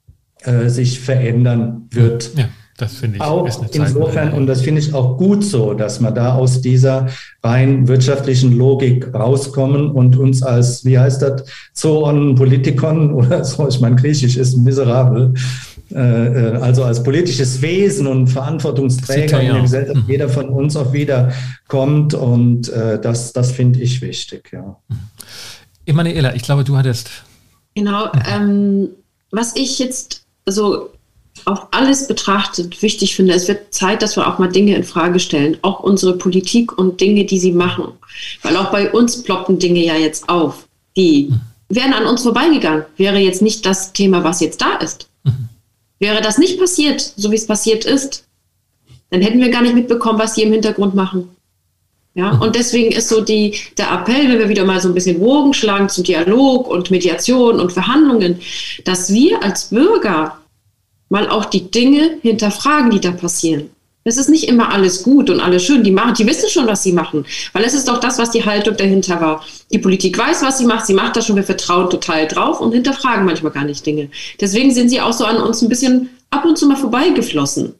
äh, 0.43 0.69
sich 0.69 1.01
verändern 1.01 1.87
wird. 1.91 2.31
Ja. 2.37 2.47
Das 2.77 2.93
finde 2.93 3.17
ich 3.17 3.23
auch 3.23 3.47
insofern, 3.71 4.33
und 4.33 4.45
das 4.45 4.61
finde 4.61 4.81
ich 4.81 4.93
auch 4.93 5.17
gut 5.17 5.43
so, 5.43 5.73
dass 5.73 5.99
wir 5.99 6.11
da 6.11 6.35
aus 6.35 6.61
dieser 6.61 7.07
rein 7.43 7.87
wirtschaftlichen 7.87 8.55
Logik 8.55 9.15
rauskommen 9.15 9.89
und 9.89 10.15
uns 10.15 10.43
als, 10.43 10.85
wie 10.85 10.99
heißt 10.99 11.23
das, 11.23 11.43
Zoon 11.73 12.35
Politikon 12.35 13.13
oder 13.15 13.43
so, 13.43 13.67
ich 13.67 13.79
meine, 13.79 13.95
Griechisch 13.95 14.37
ist 14.37 14.57
miserabel, 14.57 15.33
äh, 15.91 15.97
äh, 15.97 16.57
also 16.57 16.83
als 16.83 17.01
politisches 17.01 17.63
Wesen 17.63 18.05
und 18.05 18.27
Verantwortungsträger 18.27 19.41
in 19.41 19.53
der 19.53 19.61
Gesellschaft, 19.63 19.95
mhm. 19.95 20.11
jeder 20.11 20.29
von 20.29 20.49
uns 20.49 20.77
auch 20.77 20.93
wieder 20.93 21.31
kommt 21.67 22.13
und 22.13 22.71
das, 22.71 23.33
das 23.33 23.51
finde 23.51 23.81
ich 23.81 24.01
wichtig, 24.01 24.51
ja. 24.53 24.77
Emanuela, 25.85 26.35
ich 26.35 26.43
glaube, 26.43 26.63
du 26.63 26.77
hattest. 26.77 27.09
Genau, 27.75 28.11
ähm, 28.29 28.89
was 29.31 29.55
ich 29.55 29.79
jetzt 29.79 30.25
so 30.45 30.89
auf 31.45 31.67
alles 31.71 32.07
betrachtet 32.07 32.81
wichtig 32.81 33.15
finde, 33.15 33.33
es 33.33 33.47
wird 33.47 33.73
Zeit, 33.73 34.01
dass 34.01 34.15
wir 34.15 34.27
auch 34.27 34.39
mal 34.39 34.47
Dinge 34.47 34.75
in 34.75 34.83
Frage 34.83 35.19
stellen, 35.19 35.57
auch 35.61 35.81
unsere 35.81 36.17
Politik 36.17 36.77
und 36.77 37.01
Dinge, 37.01 37.25
die 37.25 37.39
sie 37.39 37.51
machen. 37.51 37.93
Weil 38.41 38.57
auch 38.57 38.71
bei 38.71 38.91
uns 38.91 39.23
ploppen 39.23 39.59
Dinge 39.59 39.83
ja 39.83 39.95
jetzt 39.95 40.29
auf, 40.29 40.67
die 40.95 41.31
wären 41.69 41.93
an 41.93 42.05
uns 42.05 42.23
vorbeigegangen, 42.23 42.85
wäre 42.97 43.17
jetzt 43.17 43.41
nicht 43.41 43.65
das 43.65 43.93
Thema, 43.93 44.23
was 44.23 44.39
jetzt 44.39 44.61
da 44.61 44.75
ist. 44.77 45.09
Wäre 45.99 46.21
das 46.21 46.37
nicht 46.37 46.59
passiert, 46.59 47.01
so 47.15 47.31
wie 47.31 47.35
es 47.35 47.47
passiert 47.47 47.85
ist, 47.85 48.25
dann 49.09 49.21
hätten 49.21 49.39
wir 49.39 49.49
gar 49.49 49.61
nicht 49.61 49.75
mitbekommen, 49.75 50.19
was 50.19 50.35
sie 50.35 50.43
im 50.43 50.51
Hintergrund 50.51 50.95
machen. 50.95 51.29
Ja, 52.13 52.31
und 52.31 52.55
deswegen 52.55 52.91
ist 52.91 53.09
so 53.09 53.21
die, 53.21 53.55
der 53.77 53.91
Appell, 53.91 54.27
wenn 54.27 54.39
wir 54.39 54.49
wieder 54.49 54.65
mal 54.65 54.81
so 54.81 54.87
ein 54.87 54.95
bisschen 54.95 55.19
Wogen 55.21 55.53
schlagen 55.53 55.87
zum 55.87 56.03
Dialog 56.03 56.67
und 56.67 56.89
Mediation 56.89 57.59
und 57.59 57.71
Verhandlungen, 57.71 58.39
dass 58.85 59.13
wir 59.13 59.43
als 59.43 59.65
Bürger 59.65 60.39
mal 61.09 61.29
auch 61.29 61.45
die 61.45 61.71
Dinge 61.71 62.17
hinterfragen, 62.21 62.91
die 62.91 62.99
da 62.99 63.11
passieren. 63.11 63.69
Es 64.07 64.17
ist 64.17 64.29
nicht 64.29 64.47
immer 64.47 64.71
alles 64.71 65.03
gut 65.03 65.29
und 65.29 65.41
alles 65.41 65.65
schön. 65.65 65.83
Die 65.83 65.91
machen, 65.91 66.13
die 66.13 66.25
wissen 66.25 66.49
schon, 66.49 66.65
was 66.65 66.81
sie 66.81 66.93
machen. 66.93 67.25
Weil 67.51 67.65
es 67.65 67.73
ist 67.73 67.89
doch 67.89 67.99
das, 67.99 68.17
was 68.17 68.31
die 68.31 68.45
Haltung 68.45 68.77
dahinter 68.77 69.19
war. 69.19 69.43
Die 69.69 69.79
Politik 69.79 70.17
weiß, 70.17 70.43
was 70.43 70.59
sie 70.59 70.65
macht. 70.65 70.85
Sie 70.85 70.93
macht 70.93 71.17
das 71.17 71.27
schon. 71.27 71.35
Wir 71.35 71.43
vertrauen 71.43 71.89
total 71.89 72.25
drauf 72.25 72.61
und 72.61 72.71
hinterfragen 72.71 73.25
manchmal 73.25 73.51
gar 73.51 73.65
nicht 73.65 73.85
Dinge. 73.85 74.09
Deswegen 74.39 74.73
sind 74.73 74.87
sie 74.89 75.01
auch 75.01 75.11
so 75.11 75.25
an 75.25 75.41
uns 75.41 75.61
ein 75.61 75.67
bisschen 75.67 76.09
ab 76.29 76.45
und 76.45 76.57
zu 76.57 76.67
mal 76.67 76.77
vorbeigeflossen. 76.77 77.73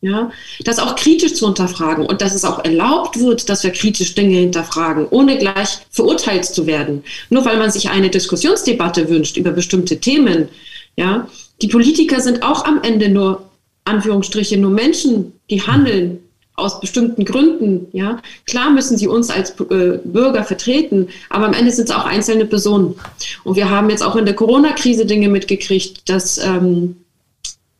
Ja, 0.00 0.30
das 0.64 0.78
auch 0.78 0.96
kritisch 0.96 1.34
zu 1.34 1.46
hinterfragen 1.46 2.04
und 2.04 2.20
dass 2.20 2.34
es 2.34 2.44
auch 2.44 2.62
erlaubt 2.62 3.18
wird, 3.18 3.48
dass 3.48 3.64
wir 3.64 3.70
kritisch 3.70 4.14
Dinge 4.14 4.36
hinterfragen, 4.36 5.06
ohne 5.08 5.38
gleich 5.38 5.78
verurteilt 5.90 6.44
zu 6.44 6.66
werden. 6.66 7.02
Nur 7.30 7.46
weil 7.46 7.56
man 7.56 7.70
sich 7.70 7.88
eine 7.88 8.10
Diskussionsdebatte 8.10 9.08
wünscht 9.08 9.38
über 9.38 9.50
bestimmte 9.50 9.98
Themen. 9.98 10.50
Ja, 10.96 11.26
die 11.64 11.68
Politiker 11.68 12.20
sind 12.20 12.42
auch 12.42 12.66
am 12.66 12.82
Ende 12.82 13.08
nur 13.08 13.48
Anführungsstriche 13.84 14.58
nur 14.58 14.70
Menschen, 14.70 15.32
die 15.48 15.62
handeln 15.62 16.18
aus 16.56 16.78
bestimmten 16.78 17.24
Gründen. 17.24 17.86
Ja, 17.92 18.20
klar 18.44 18.70
müssen 18.70 18.98
sie 18.98 19.08
uns 19.08 19.30
als 19.30 19.52
äh, 19.70 19.98
Bürger 20.04 20.44
vertreten, 20.44 21.08
aber 21.30 21.46
am 21.46 21.54
Ende 21.54 21.70
sind 21.70 21.88
es 21.88 21.94
auch 21.94 22.04
einzelne 22.04 22.44
Personen. 22.44 22.96
Und 23.44 23.56
wir 23.56 23.70
haben 23.70 23.88
jetzt 23.88 24.02
auch 24.02 24.14
in 24.14 24.26
der 24.26 24.34
Corona-Krise 24.34 25.06
Dinge 25.06 25.30
mitgekriegt, 25.30 26.06
dass 26.06 26.36
ähm, 26.36 26.96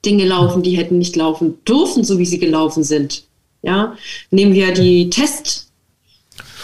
Dinge 0.06 0.24
laufen, 0.24 0.62
die 0.62 0.78
hätten 0.78 0.97
nicht 0.97 1.15
laufen 1.15 1.59
dürfen, 1.69 2.05
so 2.05 2.19
wie 2.19 2.24
sie 2.24 2.39
gelaufen 2.39 2.85
sind. 2.85 3.24
Ja, 3.61 3.98
nehmen 4.31 4.55
wir 4.55 4.73
die 4.73 5.11
Test 5.11 5.63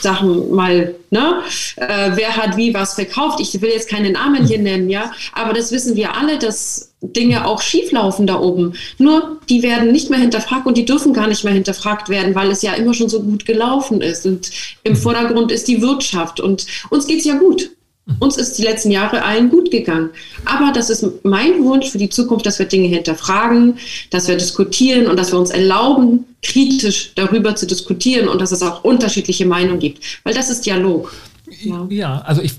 Sachen 0.02 0.50
mal, 0.52 0.94
ne? 1.10 1.42
Äh, 1.76 2.12
wer 2.14 2.36
hat 2.36 2.56
wie 2.56 2.74
was 2.74 2.94
verkauft? 2.94 3.40
Ich 3.40 3.60
will 3.60 3.70
jetzt 3.70 3.88
keine 3.88 4.10
Namen 4.10 4.46
hier 4.46 4.58
nennen, 4.58 4.90
ja, 4.90 5.12
aber 5.32 5.52
das 5.52 5.72
wissen 5.72 5.96
wir 5.96 6.16
alle, 6.16 6.38
dass 6.38 6.92
Dinge 7.02 7.46
auch 7.46 7.62
schief 7.62 7.92
laufen 7.92 8.26
da 8.26 8.38
oben. 8.38 8.74
Nur 8.98 9.38
die 9.48 9.62
werden 9.62 9.90
nicht 9.90 10.10
mehr 10.10 10.18
hinterfragt 10.18 10.66
und 10.66 10.76
die 10.76 10.84
dürfen 10.84 11.14
gar 11.14 11.28
nicht 11.28 11.44
mehr 11.44 11.54
hinterfragt 11.54 12.08
werden, 12.08 12.34
weil 12.34 12.50
es 12.50 12.62
ja 12.62 12.74
immer 12.74 12.94
schon 12.94 13.08
so 13.08 13.22
gut 13.22 13.46
gelaufen 13.46 14.00
ist. 14.02 14.26
Und 14.26 14.50
im 14.84 14.92
mhm. 14.92 14.96
Vordergrund 14.96 15.50
ist 15.50 15.68
die 15.68 15.80
Wirtschaft 15.80 16.40
und 16.40 16.66
uns 16.90 17.06
geht's 17.06 17.24
ja 17.24 17.36
gut. 17.36 17.70
Uns 18.18 18.36
ist 18.36 18.58
die 18.58 18.62
letzten 18.62 18.90
Jahre 18.90 19.22
allen 19.24 19.50
gut 19.50 19.70
gegangen. 19.70 20.10
Aber 20.44 20.72
das 20.72 20.90
ist 20.90 21.24
mein 21.24 21.62
Wunsch 21.62 21.90
für 21.90 21.98
die 21.98 22.08
Zukunft, 22.08 22.44
dass 22.44 22.58
wir 22.58 22.66
Dinge 22.66 22.88
hinterfragen, 22.88 23.78
dass 24.10 24.26
wir 24.26 24.36
diskutieren 24.36 25.06
und 25.06 25.16
dass 25.16 25.32
wir 25.32 25.38
uns 25.38 25.50
erlauben, 25.50 26.24
kritisch 26.42 27.12
darüber 27.14 27.54
zu 27.54 27.66
diskutieren 27.66 28.28
und 28.28 28.40
dass 28.40 28.52
es 28.52 28.62
auch 28.62 28.82
unterschiedliche 28.82 29.46
Meinungen 29.46 29.78
gibt. 29.78 30.02
Weil 30.24 30.34
das 30.34 30.50
ist 30.50 30.66
Dialog. 30.66 31.14
Ja, 31.62 31.86
ja 31.88 32.20
also 32.22 32.42
ich, 32.42 32.54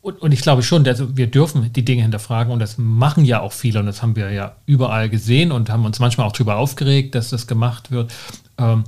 und, 0.00 0.20
und, 0.20 0.32
ich 0.32 0.42
glaube 0.42 0.62
schon, 0.62 0.84
dass 0.84 1.16
wir 1.16 1.26
dürfen 1.26 1.72
die 1.72 1.84
Dinge 1.84 2.02
hinterfragen 2.02 2.52
und 2.52 2.58
das 2.58 2.76
machen 2.76 3.24
ja 3.24 3.40
auch 3.40 3.52
viele 3.52 3.80
und 3.80 3.86
das 3.86 4.02
haben 4.02 4.16
wir 4.16 4.30
ja 4.30 4.56
überall 4.66 5.08
gesehen 5.08 5.50
und 5.50 5.70
haben 5.70 5.84
uns 5.84 5.98
manchmal 5.98 6.26
auch 6.26 6.32
darüber 6.32 6.56
aufgeregt, 6.56 7.14
dass 7.14 7.30
das 7.30 7.46
gemacht 7.46 7.90
wird. 7.90 8.12
Ähm, 8.58 8.84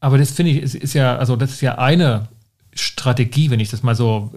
aber 0.00 0.18
das 0.18 0.32
finde 0.32 0.52
ich, 0.52 0.58
ist, 0.58 0.74
ist, 0.74 0.92
ja, 0.92 1.16
also 1.16 1.34
das 1.36 1.50
ist 1.52 1.62
ja 1.62 1.78
eine 1.78 2.28
Strategie, 2.74 3.50
wenn 3.50 3.60
ich 3.60 3.70
das 3.70 3.82
mal 3.82 3.94
so 3.94 4.32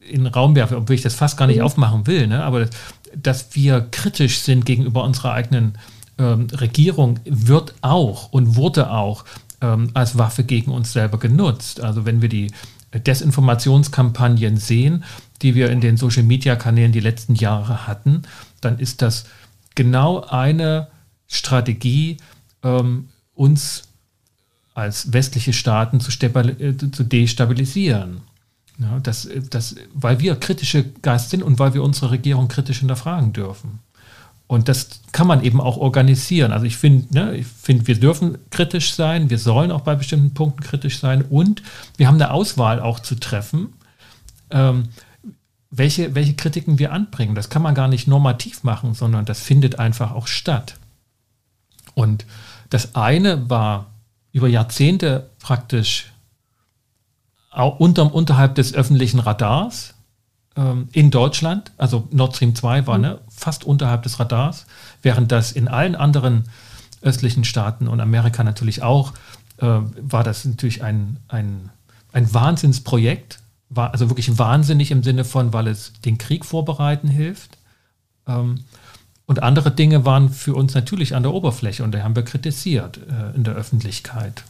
in 0.00 0.24
den 0.24 0.26
Raum 0.26 0.54
werfe, 0.54 0.76
obwohl 0.76 0.94
ich 0.94 1.02
das 1.02 1.14
fast 1.14 1.36
gar 1.36 1.46
nicht 1.46 1.58
mhm. 1.58 1.64
aufmachen 1.64 2.06
will, 2.06 2.26
ne? 2.26 2.44
aber 2.44 2.60
das, 2.60 2.70
dass 3.14 3.54
wir 3.54 3.80
kritisch 3.90 4.40
sind 4.40 4.66
gegenüber 4.66 5.04
unserer 5.04 5.32
eigenen 5.32 5.78
ähm, 6.18 6.48
Regierung, 6.52 7.20
wird 7.24 7.74
auch 7.82 8.32
und 8.32 8.56
wurde 8.56 8.90
auch 8.90 9.24
ähm, 9.60 9.90
als 9.94 10.18
Waffe 10.18 10.44
gegen 10.44 10.70
uns 10.70 10.92
selber 10.92 11.18
genutzt. 11.18 11.80
Also 11.80 12.04
wenn 12.04 12.22
wir 12.22 12.28
die 12.28 12.50
Desinformationskampagnen 12.94 14.56
sehen, 14.56 15.04
die 15.42 15.54
wir 15.54 15.70
in 15.70 15.80
den 15.80 15.96
Social-Media-Kanälen 15.96 16.92
die 16.92 17.00
letzten 17.00 17.34
Jahre 17.34 17.86
hatten, 17.86 18.22
dann 18.60 18.78
ist 18.78 19.02
das 19.02 19.26
genau 19.74 20.22
eine 20.22 20.88
Strategie, 21.26 22.16
ähm, 22.62 23.08
uns 23.34 23.85
als 24.76 25.14
westliche 25.14 25.54
Staaten 25.54 26.00
zu, 26.00 26.10
äh, 26.10 26.76
zu 26.76 27.02
destabilisieren. 27.02 28.20
Ja, 28.78 29.00
das, 29.02 29.26
das, 29.48 29.76
weil 29.94 30.20
wir 30.20 30.36
kritische 30.36 30.84
Geist 31.00 31.30
sind 31.30 31.42
und 31.42 31.58
weil 31.58 31.72
wir 31.72 31.82
unsere 31.82 32.10
Regierung 32.10 32.48
kritisch 32.48 32.80
hinterfragen 32.80 33.32
dürfen. 33.32 33.78
Und 34.46 34.68
das 34.68 35.00
kann 35.12 35.26
man 35.26 35.42
eben 35.42 35.62
auch 35.62 35.78
organisieren. 35.78 36.52
Also 36.52 36.66
ich 36.66 36.76
finde, 36.76 37.12
ne, 37.12 37.36
ich 37.36 37.46
finde, 37.46 37.86
wir 37.86 37.98
dürfen 37.98 38.36
kritisch 38.50 38.92
sein, 38.92 39.30
wir 39.30 39.38
sollen 39.38 39.72
auch 39.72 39.80
bei 39.80 39.94
bestimmten 39.94 40.34
Punkten 40.34 40.62
kritisch 40.62 41.00
sein 41.00 41.22
und 41.22 41.62
wir 41.96 42.06
haben 42.06 42.16
eine 42.16 42.30
Auswahl 42.30 42.78
auch 42.78 43.00
zu 43.00 43.14
treffen, 43.14 43.72
ähm, 44.50 44.90
welche, 45.70 46.14
welche 46.14 46.34
Kritiken 46.34 46.78
wir 46.78 46.92
anbringen. 46.92 47.34
Das 47.34 47.48
kann 47.48 47.62
man 47.62 47.74
gar 47.74 47.88
nicht 47.88 48.08
normativ 48.08 48.62
machen, 48.62 48.92
sondern 48.92 49.24
das 49.24 49.40
findet 49.40 49.78
einfach 49.78 50.12
auch 50.12 50.26
statt. 50.26 50.76
Und 51.94 52.26
das 52.68 52.94
eine 52.94 53.48
war 53.48 53.86
über 54.36 54.48
Jahrzehnte 54.48 55.30
praktisch 55.38 56.12
unter, 57.78 58.14
unterhalb 58.14 58.54
des 58.54 58.74
öffentlichen 58.74 59.18
Radars 59.18 59.94
ähm, 60.56 60.88
in 60.92 61.10
Deutschland. 61.10 61.72
Also 61.78 62.06
Nord 62.10 62.36
Stream 62.36 62.54
2 62.54 62.86
war 62.86 62.98
mhm. 62.98 63.02
ne, 63.02 63.18
fast 63.30 63.64
unterhalb 63.64 64.02
des 64.02 64.20
Radars, 64.20 64.66
während 65.00 65.32
das 65.32 65.52
in 65.52 65.68
allen 65.68 65.94
anderen 65.94 66.44
östlichen 67.00 67.44
Staaten 67.44 67.88
und 67.88 67.98
Amerika 68.02 68.44
natürlich 68.44 68.82
auch, 68.82 69.14
äh, 69.56 69.66
war 70.02 70.22
das 70.22 70.44
natürlich 70.44 70.82
ein, 70.82 71.16
ein, 71.28 71.70
ein 72.12 72.34
Wahnsinnsprojekt. 72.34 73.38
War 73.70 73.92
also 73.92 74.10
wirklich 74.10 74.36
wahnsinnig 74.36 74.90
im 74.90 75.02
Sinne 75.02 75.24
von, 75.24 75.54
weil 75.54 75.66
es 75.66 75.94
den 76.04 76.18
Krieg 76.18 76.44
vorbereiten 76.44 77.08
hilft. 77.08 77.56
Ähm, 78.28 78.64
und 79.26 79.42
andere 79.42 79.72
Dinge 79.72 80.04
waren 80.04 80.30
für 80.30 80.54
uns 80.54 80.74
natürlich 80.74 81.14
an 81.14 81.24
der 81.24 81.34
Oberfläche 81.34 81.82
und 81.82 81.92
da 81.92 82.02
haben 82.02 82.14
wir 82.14 82.22
kritisiert 82.22 82.98
äh, 82.98 83.34
in 83.34 83.42
der 83.42 83.54
Öffentlichkeit. 83.54 84.44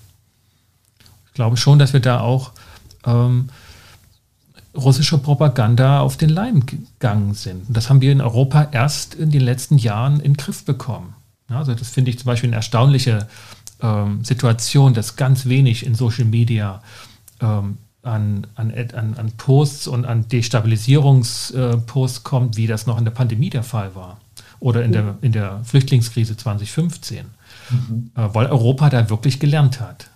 Ich 1.26 1.32
glaube 1.32 1.56
schon, 1.56 1.78
dass 1.78 1.94
wir 1.94 2.00
da 2.00 2.20
auch 2.20 2.52
ähm, 3.04 3.48
russische 4.74 5.16
Propaganda 5.18 6.00
auf 6.00 6.18
den 6.18 6.28
Leim 6.28 6.66
gegangen 6.66 7.32
sind. 7.32 7.68
Und 7.68 7.76
das 7.76 7.88
haben 7.88 8.02
wir 8.02 8.12
in 8.12 8.20
Europa 8.20 8.68
erst 8.72 9.14
in 9.14 9.30
den 9.30 9.40
letzten 9.40 9.78
Jahren 9.78 10.16
in 10.16 10.32
den 10.32 10.36
Griff 10.36 10.64
bekommen. 10.64 11.14
Ja, 11.48 11.58
also 11.58 11.74
das 11.74 11.88
finde 11.88 12.10
ich 12.10 12.18
zum 12.18 12.26
Beispiel 12.26 12.50
eine 12.50 12.56
erstaunliche 12.56 13.28
ähm, 13.80 14.24
Situation, 14.24 14.92
dass 14.92 15.16
ganz 15.16 15.46
wenig 15.46 15.86
in 15.86 15.94
Social 15.94 16.26
Media 16.26 16.82
ähm, 17.40 17.78
an, 18.02 18.46
an, 18.54 18.72
an, 18.72 19.32
Posts 19.36 19.88
und 19.88 20.04
an 20.04 20.28
Destabilisierungsposts 20.28 22.18
äh, 22.18 22.22
kommt, 22.22 22.56
wie 22.56 22.66
das 22.66 22.86
noch 22.86 22.98
in 22.98 23.04
der 23.04 23.12
Pandemie 23.12 23.50
der 23.50 23.62
Fall 23.62 23.94
war 23.94 24.18
oder 24.60 24.84
in, 24.84 24.92
der, 24.92 25.18
in 25.20 25.32
der 25.32 25.62
Flüchtlingskrise 25.64 26.36
2015, 26.36 27.26
mhm. 27.70 28.10
äh, 28.14 28.28
weil 28.34 28.46
Europa 28.46 28.90
da 28.90 29.10
wirklich 29.10 29.40
gelernt 29.40 29.80
hat. 29.80 30.08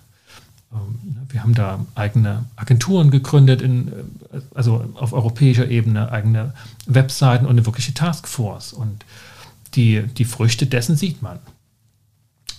Ähm, 0.73 0.99
wir 1.29 1.43
haben 1.43 1.55
da 1.55 1.85
eigene 1.95 2.45
Agenturen 2.57 3.11
gegründet, 3.11 3.63
in, 3.63 3.89
äh, 3.89 4.41
also 4.55 4.91
auf 4.95 5.13
europäischer 5.13 5.69
Ebene, 5.69 6.11
eigene 6.13 6.55
Webseiten 6.87 7.45
und 7.45 7.53
eine 7.53 7.67
wirkliche 7.67 7.95
Taskforce. 7.95 8.73
Und 8.73 9.05
die, 9.75 10.03
die 10.03 10.25
Früchte 10.25 10.67
dessen 10.67 10.97
sieht 10.97 11.23
man. 11.23 11.39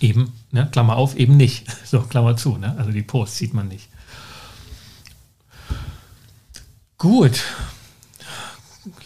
Eben, 0.00 0.32
ne, 0.50 0.68
Klammer 0.72 0.96
auf, 0.96 1.16
eben 1.16 1.36
nicht. 1.36 1.66
So, 1.84 2.00
Klammer 2.00 2.36
zu, 2.36 2.56
ne? 2.56 2.74
also 2.78 2.90
die 2.90 3.02
Posts 3.02 3.36
sieht 3.36 3.54
man 3.54 3.68
nicht. 3.68 3.88
Gut, 6.96 7.42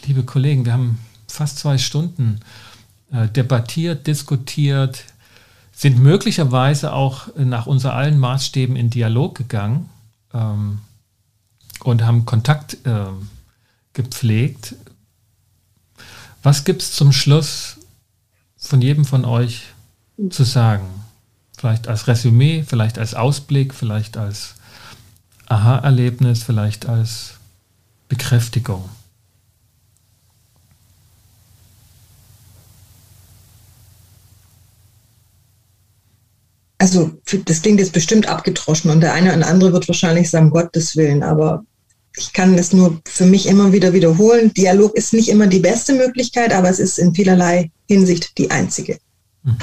liebe 0.06 0.22
Kollegen, 0.22 0.64
wir 0.64 0.72
haben 0.72 0.98
fast 1.26 1.58
zwei 1.58 1.78
Stunden 1.78 2.40
äh, 3.12 3.28
debattiert, 3.28 4.06
diskutiert, 4.06 5.04
sind 5.72 5.98
möglicherweise 5.98 6.92
auch 6.92 7.28
nach 7.36 7.66
unser 7.66 7.94
allen 7.94 8.18
Maßstäben 8.18 8.76
in 8.76 8.90
Dialog 8.90 9.34
gegangen 9.34 9.90
ähm, 10.32 10.80
und 11.84 12.02
haben 12.02 12.24
Kontakt 12.24 12.78
äh, 12.86 13.06
gepflegt. 13.92 14.74
Was 16.42 16.64
gibt 16.64 16.82
es 16.82 16.92
zum 16.92 17.12
Schluss 17.12 17.76
von 18.56 18.80
jedem 18.80 19.04
von 19.04 19.24
euch 19.24 19.64
zu 20.30 20.44
sagen? 20.44 20.86
Vielleicht 21.58 21.88
als 21.88 22.06
Resümee, 22.06 22.64
vielleicht 22.66 22.98
als 22.98 23.14
Ausblick, 23.14 23.74
vielleicht 23.74 24.16
als 24.16 24.54
Aha-Erlebnis, 25.46 26.42
vielleicht 26.42 26.86
als 26.86 27.34
Bekräftigung. 28.08 28.88
Also 36.78 37.10
das 37.44 37.62
klingt 37.62 37.80
jetzt 37.80 37.92
bestimmt 37.92 38.28
abgetroschen 38.28 38.90
und 38.90 39.00
der 39.00 39.14
eine 39.14 39.32
und 39.32 39.42
andere 39.42 39.72
wird 39.72 39.88
wahrscheinlich 39.88 40.30
sagen, 40.30 40.50
Gottes 40.50 40.96
Willen, 40.96 41.22
aber 41.22 41.64
ich 42.16 42.32
kann 42.32 42.54
es 42.54 42.72
nur 42.72 43.00
für 43.06 43.26
mich 43.26 43.46
immer 43.46 43.72
wieder 43.72 43.92
wiederholen. 43.92 44.52
Dialog 44.54 44.94
ist 44.94 45.12
nicht 45.12 45.28
immer 45.28 45.46
die 45.46 45.58
beste 45.58 45.94
Möglichkeit, 45.94 46.52
aber 46.52 46.70
es 46.70 46.78
ist 46.78 46.98
in 46.98 47.14
vielerlei 47.14 47.70
Hinsicht 47.88 48.38
die 48.38 48.50
einzige. 48.50 48.98
Mhm. 49.42 49.56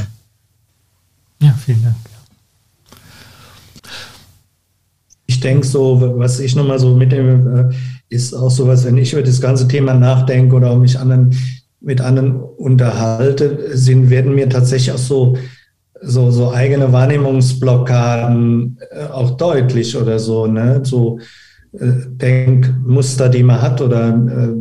Ja, 1.41 1.53
vielen 1.65 1.84
Dank. 1.84 1.95
Ich 5.26 5.40
denke 5.40 5.65
so, 5.65 6.14
was 6.18 6.40
ich 6.40 6.56
nochmal 6.56 6.80
so 6.80 6.95
mitnehme, 6.95 7.72
äh, 7.72 7.76
ist 8.14 8.34
auch 8.34 8.52
sowas, 8.52 8.85
wenn 8.85 8.98
ich 8.98 9.14
über 9.14 9.23
das 9.23 9.41
ganze 9.41 9.68
Thema 9.68 9.94
nachdenke 9.94 10.56
oder 10.56 10.76
mich 10.76 10.99
anderen, 10.99 11.35
mit 11.81 12.02
anderen 12.02 12.40
unterhalte, 12.40 13.76
sind, 13.76 14.10
werden 14.10 14.35
mir 14.35 14.48
tatsächlich 14.48 14.91
auch 14.91 14.99
so 14.99 15.35
so, 16.03 16.31
so 16.31 16.51
eigene 16.51 16.91
Wahrnehmungsblockaden 16.91 18.77
äh, 18.91 19.05
auch 19.11 19.38
deutlich 19.38 19.95
oder 19.97 20.19
so, 20.19 20.47
ne? 20.47 20.81
So 20.84 21.19
äh, 21.73 21.91
Denkmuster, 22.07 23.30
die 23.30 23.43
man 23.43 23.61
hat 23.61 23.81
oder 23.81 24.09
äh, 24.09 24.51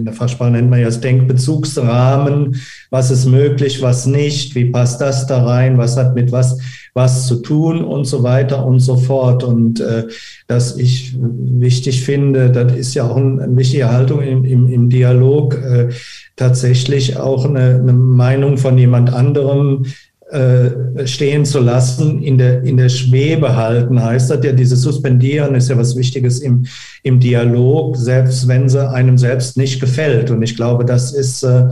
in 0.00 0.04
der 0.04 0.14
Fachsprache 0.14 0.50
nennt 0.50 0.70
man 0.70 0.80
ja 0.80 0.86
das 0.86 1.00
Denkbezugsrahmen, 1.00 2.56
was 2.90 3.10
ist 3.10 3.26
möglich, 3.26 3.82
was 3.82 4.06
nicht, 4.06 4.54
wie 4.54 4.66
passt 4.66 5.00
das 5.00 5.26
da 5.26 5.44
rein, 5.44 5.78
was 5.78 5.96
hat 5.96 6.14
mit 6.14 6.32
was 6.32 6.58
was 6.94 7.26
zu 7.26 7.36
tun 7.36 7.84
und 7.84 8.04
so 8.04 8.22
weiter 8.22 8.66
und 8.66 8.80
so 8.80 8.96
fort. 8.96 9.44
Und 9.44 9.80
äh, 9.80 10.08
dass 10.46 10.76
ich 10.76 11.16
wichtig 11.18 12.04
finde, 12.04 12.50
das 12.50 12.72
ist 12.74 12.94
ja 12.94 13.04
auch 13.04 13.16
ein, 13.16 13.40
eine 13.40 13.56
wichtige 13.56 13.90
Haltung 13.90 14.22
im, 14.22 14.44
im, 14.44 14.66
im 14.68 14.90
Dialog, 14.90 15.54
äh, 15.54 15.88
tatsächlich 16.36 17.16
auch 17.16 17.44
eine, 17.44 17.76
eine 17.76 17.92
Meinung 17.92 18.58
von 18.58 18.76
jemand 18.76 19.12
anderem 19.12 19.84
äh, 20.30 21.06
stehen 21.08 21.44
zu 21.44 21.58
lassen, 21.58 22.22
in 22.22 22.38
der, 22.38 22.62
in 22.62 22.76
der 22.76 22.88
Schwebe 22.88 23.56
halten, 23.56 24.00
heißt 24.00 24.30
das 24.30 24.44
ja, 24.44 24.52
dieses 24.52 24.82
Suspendieren 24.82 25.56
ist 25.56 25.68
ja 25.68 25.76
was 25.76 25.96
Wichtiges 25.96 26.38
im, 26.38 26.66
im 27.02 27.18
Dialog, 27.18 27.96
selbst 27.96 28.46
wenn 28.46 28.68
sie 28.68 28.88
einem 28.88 29.18
selbst 29.18 29.56
nicht 29.56 29.80
gefällt. 29.80 30.30
Und 30.30 30.40
ich 30.42 30.54
glaube, 30.54 30.84
das 30.84 31.12
ist 31.12 31.42
äh, 31.42 31.64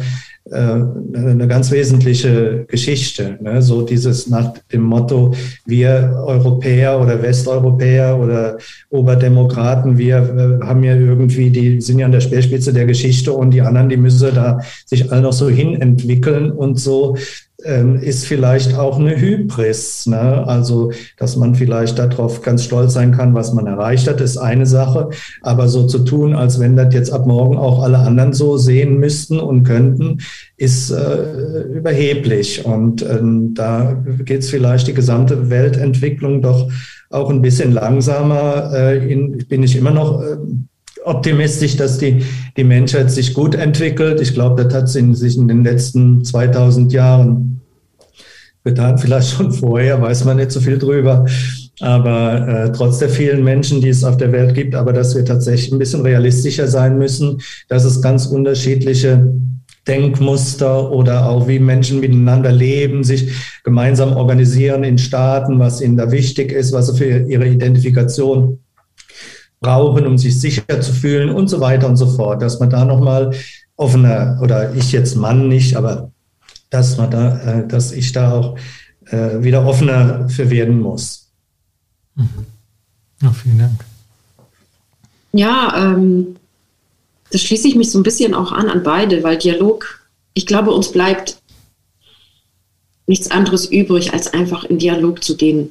äh 0.51 0.83
eine 1.15 1.47
ganz 1.47 1.71
wesentliche 1.71 2.65
Geschichte. 2.67 3.39
Ne? 3.41 3.63
So 3.63 3.83
dieses 3.83 4.29
nach 4.29 4.55
dem 4.73 4.83
Motto, 4.83 5.35
wir 5.65 6.21
Europäer 6.27 7.01
oder 7.01 7.23
Westeuropäer 7.23 8.19
oder 8.19 8.59
Oberdemokraten, 8.91 9.99
wir 9.99 10.59
haben 10.65 10.83
ja 10.83 10.97
irgendwie, 10.97 11.51
die 11.51 11.81
sind 11.81 12.01
ja 12.01 12.07
an 12.07 12.13
der 12.13 12.23
Speerspitze 12.23 12.73
der 12.73 12.87
Geschichte 12.87 13.33
und 13.33 13.53
die 13.53 13.63
anderen, 13.63 13.89
die 13.89 13.97
müssen 13.97 14.35
da 14.35 14.59
sich 14.85 15.13
alle 15.13 15.23
noch 15.23 15.33
so 15.33 15.49
hin 15.49 15.81
entwickeln 15.81 16.51
und 16.51 16.81
so 16.81 17.17
ist 17.61 18.25
vielleicht 18.27 18.79
auch 18.79 19.01
eine 19.01 19.21
Hybris. 19.21 20.07
Ne? 20.07 20.47
Also, 20.47 20.93
dass 21.17 21.35
man 21.35 21.57
vielleicht 21.57 21.99
darauf 21.99 22.41
ganz 22.43 22.63
stolz 22.63 22.95
sein 22.95 23.11
kann, 23.11 23.35
was 23.35 23.53
man 23.53 23.67
erreicht 23.67 24.07
hat, 24.07 24.21
ist 24.21 24.37
eine 24.37 24.65
Sache. 24.65 25.11
Aber 25.43 25.67
so 25.69 25.85
zu 25.85 26.01
tun, 26.01 26.37
als 26.37 26.61
wenn 26.61 26.77
das 26.77 26.95
jetzt 26.95 27.11
ab 27.11 27.27
morgen 27.27 27.57
auch 27.57 27.83
alle 27.83 27.99
anderen 27.99 28.33
so 28.33 28.59
sehen 28.59 29.01
müssten 29.01 29.41
und 29.41 29.65
könnten, 29.65 30.19
ist 30.57 30.93
äh, 30.93 31.63
überheblich. 31.75 32.65
Und 32.65 33.03
ähm, 33.03 33.55
da 33.55 34.05
geht 34.25 34.43
es 34.43 34.51
vielleicht 34.51 34.87
die 34.87 34.95
gesamte 34.95 35.51
Weltentwicklung 35.51 36.43
doch 36.43 36.71
auch 37.11 37.29
ein 37.29 37.43
bisschen 37.43 37.73
langsamer. 37.73 38.71
Äh, 38.73 39.13
in, 39.13 39.37
bin 39.49 39.65
ich 39.65 39.75
immer 39.75 39.91
noch 39.91 40.23
äh, 40.23 40.37
optimistisch, 41.09 41.77
dass 41.77 41.99
die, 41.99 42.25
die 42.57 42.65
Menschheit 42.65 43.11
sich 43.11 43.35
gut 43.35 43.55
entwickelt. 43.55 44.21
Ich 44.21 44.35
glaube, 44.35 44.63
das 44.63 44.75
hat 44.75 44.89
sich 44.89 45.37
in 45.37 45.49
den 45.49 45.65
letzten 45.65 46.25
2000 46.25 46.93
Jahren 46.93 47.61
getan, 48.65 48.99
vielleicht 48.99 49.31
schon 49.31 49.53
vorher, 49.53 50.01
weiß 50.01 50.25
man 50.25 50.37
nicht 50.37 50.51
so 50.51 50.61
viel 50.61 50.79
drüber. 50.79 51.25
Aber 51.81 52.49
äh, 52.49 52.73
trotz 52.73 52.99
der 52.99 53.09
vielen 53.09 53.45
Menschen, 53.45 53.81
die 53.81 53.89
es 53.89 54.03
auf 54.05 54.17
der 54.17 54.33
Welt 54.33 54.55
gibt, 54.55 54.75
aber 54.75 54.93
dass 54.93 55.15
wir 55.15 55.25
tatsächlich 55.25 55.73
ein 55.73 55.79
bisschen 55.79 56.03
realistischer 56.03 56.67
sein 56.67 56.99
müssen, 56.99 57.41
dass 57.69 57.85
es 57.85 58.03
ganz 58.03 58.27
unterschiedliche 58.27 59.33
Denkmuster 59.87 60.91
oder 60.91 61.29
auch 61.29 61.49
wie 61.49 61.61
Menschen 61.61 62.01
miteinander 62.01 62.53
leben, 62.53 63.05
sich 63.05 63.31
gemeinsam 63.65 64.17
organisieren 64.17 64.85
in 64.85 64.99
Staaten, 64.99 65.59
was 65.59 65.81
ihnen 65.81 65.97
da 65.97 66.11
wichtig 66.11 66.53
ist, 66.53 66.73
was 66.73 66.89
sie 66.89 66.99
für 66.99 67.31
ihre 67.31 67.49
Identifikation 67.49 68.59
brauchen, 69.61 70.07
um 70.07 70.19
sich 70.19 70.39
sicher 70.41 70.81
zu 70.81 70.93
fühlen 70.93 71.31
und 71.31 71.49
so 71.49 71.61
weiter 71.61 71.89
und 71.89 71.97
so 71.97 72.07
fort. 72.07 72.43
Dass 72.43 72.61
man 72.61 72.71
da 72.71 72.85
nochmal 72.85 73.35
offener, 73.77 74.39
oder 74.43 74.75
ich 74.75 74.93
jetzt 74.93 75.17
Mann 75.17 75.49
nicht, 75.49 75.77
aber 75.77 76.11
dass 76.71 76.97
man 76.97 77.11
da, 77.11 77.39
äh, 77.41 77.67
dass 77.67 77.93
ich 77.93 78.13
da 78.13 78.33
auch 78.33 78.59
äh, 79.07 79.43
wieder 79.43 79.67
offener 79.67 80.29
für 80.29 80.51
werden 80.51 80.81
muss. 80.81 81.29
Mhm. 82.15 82.29
Ja, 83.23 83.33
vielen 83.33 83.59
Dank. 83.59 83.85
Ja, 85.33 85.73
ähm, 85.77 86.37
das 87.31 87.43
schließe 87.43 87.69
ich 87.69 87.77
mich 87.77 87.91
so 87.91 87.99
ein 87.99 88.05
bisschen 88.05 88.35
auch 88.35 88.53
an 88.53 88.69
an 88.69 88.83
beide, 88.83 89.23
weil 89.23 89.37
Dialog, 89.37 90.07
ich 90.35 90.47
glaube, 90.47 90.71
uns 90.71 90.93
bleibt 90.93 91.39
nichts 93.07 93.31
anderes 93.31 93.67
übrig, 93.67 94.13
als 94.13 94.33
einfach 94.33 94.65
in 94.65 94.79
Dialog 94.79 95.23
zu 95.23 95.37
gehen 95.37 95.71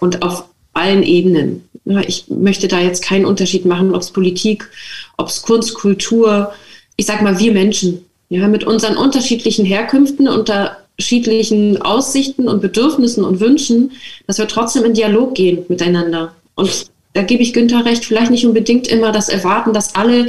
und 0.00 0.22
auf 0.22 0.48
allen 0.72 1.02
Ebenen. 1.02 1.68
Ich 2.06 2.24
möchte 2.28 2.66
da 2.68 2.80
jetzt 2.80 3.02
keinen 3.02 3.26
Unterschied 3.26 3.64
machen, 3.64 3.94
ob 3.94 4.02
es 4.02 4.10
Politik, 4.10 4.68
ob 5.16 5.28
es 5.28 5.42
Kunst, 5.42 5.74
Kultur, 5.74 6.52
ich 6.96 7.06
sag 7.06 7.22
mal, 7.22 7.38
wir 7.38 7.52
Menschen, 7.52 8.04
ja, 8.28 8.48
mit 8.48 8.64
unseren 8.64 8.96
unterschiedlichen 8.96 9.64
Herkünften, 9.64 10.26
unterschiedlichen 10.26 11.80
Aussichten 11.80 12.48
und 12.48 12.60
Bedürfnissen 12.60 13.24
und 13.24 13.38
Wünschen, 13.38 13.92
dass 14.26 14.38
wir 14.38 14.48
trotzdem 14.48 14.84
in 14.84 14.94
Dialog 14.94 15.34
gehen 15.34 15.64
miteinander. 15.68 16.34
Und 16.56 16.86
da 17.12 17.22
gebe 17.22 17.42
ich 17.42 17.52
Günther 17.52 17.84
recht, 17.84 18.04
vielleicht 18.04 18.30
nicht 18.30 18.46
unbedingt 18.46 18.88
immer 18.88 19.12
das 19.12 19.28
Erwarten, 19.28 19.72
dass 19.72 19.94
alle 19.94 20.26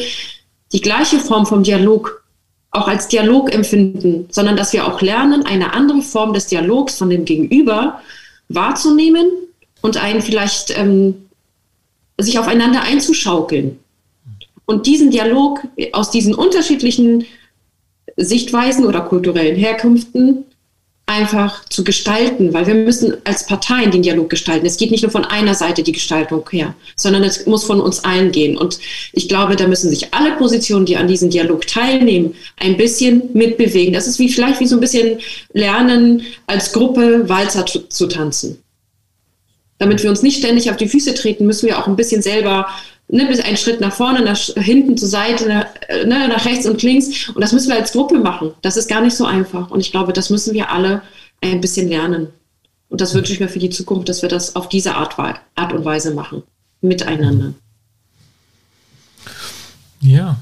die 0.71 0.81
gleiche 0.81 1.19
Form 1.19 1.45
vom 1.45 1.63
Dialog 1.63 2.23
auch 2.71 2.87
als 2.87 3.07
Dialog 3.07 3.53
empfinden, 3.53 4.27
sondern 4.29 4.55
dass 4.57 4.73
wir 4.73 4.85
auch 4.85 5.01
lernen, 5.01 5.45
eine 5.45 5.73
andere 5.73 6.01
Form 6.01 6.33
des 6.33 6.47
Dialogs 6.47 6.97
von 6.97 7.09
dem 7.09 7.25
Gegenüber 7.25 8.01
wahrzunehmen 8.49 9.27
und 9.81 9.97
einen 9.97 10.21
vielleicht 10.21 10.77
ähm, 10.77 11.26
sich 12.17 12.39
aufeinander 12.39 12.81
einzuschaukeln. 12.81 13.79
Und 14.65 14.85
diesen 14.85 15.11
Dialog 15.11 15.61
aus 15.93 16.11
diesen 16.11 16.35
unterschiedlichen 16.35 17.25
Sichtweisen 18.17 18.85
oder 18.85 19.01
kulturellen 19.01 19.55
Herkünften 19.55 20.43
einfach 21.05 21.63
zu 21.69 21.85
gestalten, 21.85 22.53
weil 22.53 22.67
wir 22.67 22.75
müssen 22.75 23.15
als 23.23 23.45
Parteien 23.45 23.91
den 23.91 24.01
Dialog 24.01 24.29
gestalten. 24.29 24.65
Es 24.65 24.75
geht 24.75 24.91
nicht 24.91 25.03
nur 25.03 25.11
von 25.11 25.23
einer 25.23 25.55
Seite 25.55 25.81
die 25.81 25.93
Gestaltung 25.93 26.43
her, 26.51 26.75
sondern 26.97 27.23
es 27.23 27.45
muss 27.45 27.63
von 27.63 27.79
uns 27.79 28.03
allen 28.03 28.33
gehen. 28.33 28.57
Und 28.57 28.77
ich 29.13 29.29
glaube, 29.29 29.55
da 29.55 29.67
müssen 29.67 29.89
sich 29.89 30.13
alle 30.13 30.33
Positionen, 30.33 30.85
die 30.85 30.97
an 30.97 31.07
diesem 31.07 31.29
Dialog 31.29 31.65
teilnehmen, 31.65 32.35
ein 32.57 32.75
bisschen 32.75 33.29
mitbewegen. 33.33 33.93
Das 33.93 34.05
ist 34.05 34.19
wie 34.19 34.27
vielleicht 34.27 34.59
wie 34.59 34.67
so 34.67 34.75
ein 34.75 34.81
bisschen 34.81 35.19
lernen, 35.53 36.23
als 36.45 36.73
Gruppe 36.73 37.29
Walzer 37.29 37.65
zu, 37.65 37.87
zu 37.87 38.07
tanzen 38.07 38.61
damit 39.79 40.03
wir 40.03 40.09
uns 40.09 40.23
nicht 40.23 40.37
ständig 40.37 40.69
auf 40.71 40.77
die 40.77 40.87
Füße 40.87 41.13
treten, 41.13 41.45
müssen 41.45 41.67
wir 41.67 41.79
auch 41.79 41.87
ein 41.87 41.95
bisschen 41.95 42.21
selber 42.21 42.67
ne, 43.09 43.27
einen 43.43 43.57
Schritt 43.57 43.81
nach 43.81 43.93
vorne, 43.93 44.23
nach 44.23 44.37
hinten, 44.37 44.97
zur 44.97 45.07
Seite, 45.07 45.47
nach, 45.47 45.65
ne, 46.05 46.27
nach 46.27 46.45
rechts 46.45 46.65
und 46.65 46.81
links. 46.83 47.29
Und 47.29 47.41
das 47.41 47.53
müssen 47.53 47.69
wir 47.69 47.77
als 47.77 47.91
Gruppe 47.91 48.19
machen. 48.19 48.51
Das 48.61 48.77
ist 48.77 48.89
gar 48.89 49.01
nicht 49.01 49.15
so 49.15 49.25
einfach. 49.25 49.71
Und 49.71 49.79
ich 49.79 49.91
glaube, 49.91 50.13
das 50.13 50.29
müssen 50.29 50.53
wir 50.53 50.71
alle 50.71 51.01
ein 51.41 51.61
bisschen 51.61 51.87
lernen. 51.87 52.29
Und 52.89 53.01
das 53.01 53.13
wünsche 53.13 53.33
ich 53.33 53.39
mir 53.39 53.49
für 53.49 53.59
die 53.59 53.69
Zukunft, 53.69 54.09
dass 54.09 54.21
wir 54.21 54.29
das 54.29 54.55
auf 54.55 54.69
diese 54.69 54.95
Art, 54.95 55.17
Art 55.19 55.73
und 55.73 55.85
Weise 55.85 56.13
machen. 56.13 56.43
Miteinander. 56.81 57.53
Ja, 59.99 60.37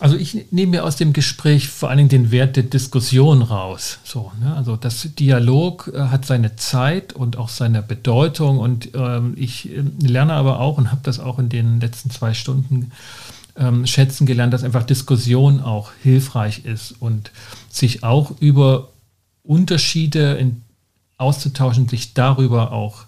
also 0.00 0.16
ich 0.16 0.50
nehme 0.50 0.70
mir 0.70 0.84
aus 0.84 0.96
dem 0.96 1.12
Gespräch 1.12 1.68
vor 1.68 1.90
allen 1.90 1.98
Dingen 1.98 2.08
den 2.08 2.30
Wert 2.30 2.56
der 2.56 2.62
Diskussion 2.62 3.42
raus. 3.42 3.98
So, 4.02 4.32
ne? 4.40 4.54
Also 4.56 4.76
das 4.76 5.08
Dialog 5.18 5.92
äh, 5.94 6.00
hat 6.04 6.24
seine 6.24 6.56
Zeit 6.56 7.12
und 7.12 7.36
auch 7.36 7.50
seine 7.50 7.82
Bedeutung 7.82 8.58
und 8.58 8.90
ähm, 8.94 9.34
ich 9.36 9.70
äh, 9.70 9.82
lerne 10.00 10.32
aber 10.32 10.58
auch 10.58 10.78
und 10.78 10.90
habe 10.90 11.02
das 11.02 11.20
auch 11.20 11.38
in 11.38 11.50
den 11.50 11.80
letzten 11.80 12.10
zwei 12.10 12.32
Stunden 12.32 12.92
ähm, 13.56 13.86
schätzen 13.86 14.26
gelernt, 14.26 14.54
dass 14.54 14.64
einfach 14.64 14.84
Diskussion 14.84 15.60
auch 15.60 15.90
hilfreich 16.02 16.64
ist 16.64 16.92
und 16.98 17.30
sich 17.68 18.02
auch 18.02 18.32
über 18.40 18.88
Unterschiede 19.42 20.34
in, 20.34 20.62
auszutauschen, 21.18 21.88
sich 21.88 22.14
darüber 22.14 22.72
auch 22.72 23.04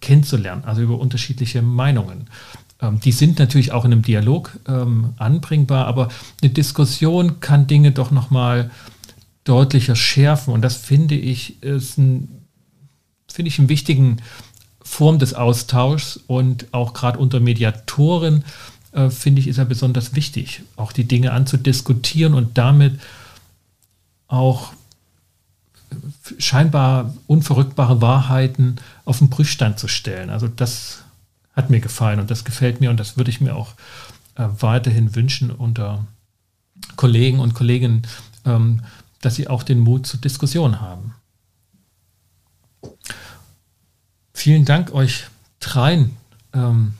kennenzulernen, 0.00 0.64
also 0.64 0.80
über 0.80 0.98
unterschiedliche 0.98 1.60
Meinungen. 1.60 2.28
Ähm, 2.80 3.00
die 3.00 3.12
sind 3.12 3.38
natürlich 3.38 3.72
auch 3.72 3.84
in 3.84 3.92
einem 3.92 4.02
Dialog 4.02 4.58
ähm, 4.68 5.14
anbringbar, 5.16 5.86
aber 5.86 6.08
eine 6.42 6.50
Diskussion 6.50 7.40
kann 7.40 7.66
Dinge 7.66 7.92
doch 7.92 8.10
nochmal 8.10 8.70
deutlicher 9.44 9.96
schärfen. 9.96 10.52
Und 10.52 10.62
das 10.62 10.76
finde 10.76 11.14
ich 11.14 11.62
ist 11.62 11.98
ein, 11.98 12.28
finde 13.28 13.48
ich 13.48 13.58
einen 13.58 13.68
wichtigen 13.68 14.18
Form 14.82 15.18
des 15.18 15.34
Austauschs 15.34 16.18
und 16.26 16.66
auch 16.72 16.94
gerade 16.94 17.18
unter 17.18 17.40
Mediatoren 17.40 18.44
äh, 18.92 19.08
finde 19.08 19.40
ich, 19.40 19.46
ist 19.46 19.58
er 19.58 19.64
besonders 19.64 20.14
wichtig, 20.14 20.62
auch 20.76 20.92
die 20.92 21.04
Dinge 21.04 21.32
anzudiskutieren 21.32 22.34
und 22.34 22.58
damit 22.58 22.98
auch 24.26 24.72
scheinbar 26.38 27.14
unverrückbare 27.26 28.00
Wahrheiten 28.00 28.76
auf 29.04 29.18
den 29.18 29.30
Prüfstand 29.30 29.78
zu 29.78 29.88
stellen. 29.88 30.30
Also 30.30 30.48
das 30.48 30.99
hat 31.60 31.70
mir 31.70 31.80
gefallen 31.80 32.20
und 32.20 32.30
das 32.30 32.44
gefällt 32.44 32.80
mir 32.80 32.90
und 32.90 32.98
das 32.98 33.16
würde 33.16 33.30
ich 33.30 33.40
mir 33.40 33.54
auch 33.54 33.74
äh, 34.36 34.46
weiterhin 34.58 35.14
wünschen 35.14 35.50
unter 35.50 36.06
Kollegen 36.96 37.40
und 37.40 37.54
Kolleginnen, 37.54 38.02
ähm, 38.46 38.82
dass 39.20 39.34
sie 39.34 39.48
auch 39.48 39.62
den 39.62 39.80
Mut 39.80 40.06
zur 40.06 40.20
Diskussion 40.20 40.80
haben. 40.80 41.14
Vielen 44.32 44.64
Dank 44.64 44.94
euch 44.94 45.26
dreien 45.60 46.16
ähm, 46.54 46.94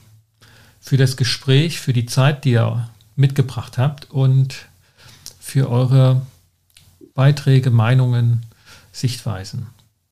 für 0.79 0.97
das 0.97 1.17
Gespräch, 1.17 1.79
für 1.79 1.93
die 1.93 2.05
Zeit, 2.05 2.45
die 2.45 2.51
ihr 2.51 2.89
mitgebracht 3.15 3.79
habt 3.79 4.11
und 4.11 4.67
für 5.39 5.69
eure 5.69 6.21
Beiträge, 7.15 7.71
Meinungen, 7.71 8.45
Sichtweisen. 8.91 9.67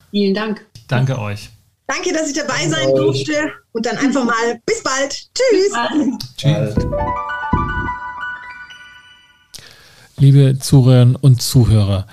Vielen 0.09 0.34
Dank. 0.34 0.65
Danke 0.88 1.19
euch. 1.19 1.51
Danke, 1.89 2.13
dass 2.13 2.29
ich 2.29 2.35
dabei 2.35 2.67
sein 2.69 2.87
durfte 2.95 3.51
und 3.71 3.85
dann 3.85 3.97
einfach 3.97 4.23
mal 4.23 4.61
bis 4.65 4.83
bald. 4.83 5.11
Tschüss. 5.33 5.65
Bis 5.65 5.73
bald. 5.73 6.75
Tschüss. 6.75 6.85
liebe 10.19 10.59
Zuhörerinnen 10.59 11.15
und 11.15 11.41
Zuhörer, 11.41 12.05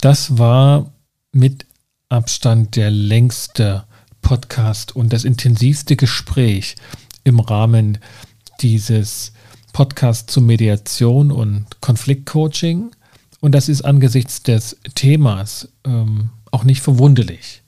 das 0.00 0.38
war 0.38 0.92
mit 1.32 1.66
Abstand 2.08 2.76
der 2.76 2.90
längste 2.90 3.84
Podcast 4.22 4.94
und 4.94 5.12
das 5.12 5.24
intensivste 5.24 5.96
Gespräch 5.96 6.76
im 7.24 7.40
Rahmen 7.40 7.98
dieses 8.60 9.32
Podcasts 9.72 10.32
zur 10.32 10.44
Mediation 10.44 11.32
und 11.32 11.66
Konfliktcoaching. 11.80 12.92
Und 13.40 13.52
das 13.52 13.68
ist 13.68 13.82
angesichts 13.82 14.42
des 14.42 14.76
Themas 14.94 15.68
ähm, 15.84 16.30
auch 16.52 16.64
nicht 16.64 16.82
verwunderlich. 16.82 17.63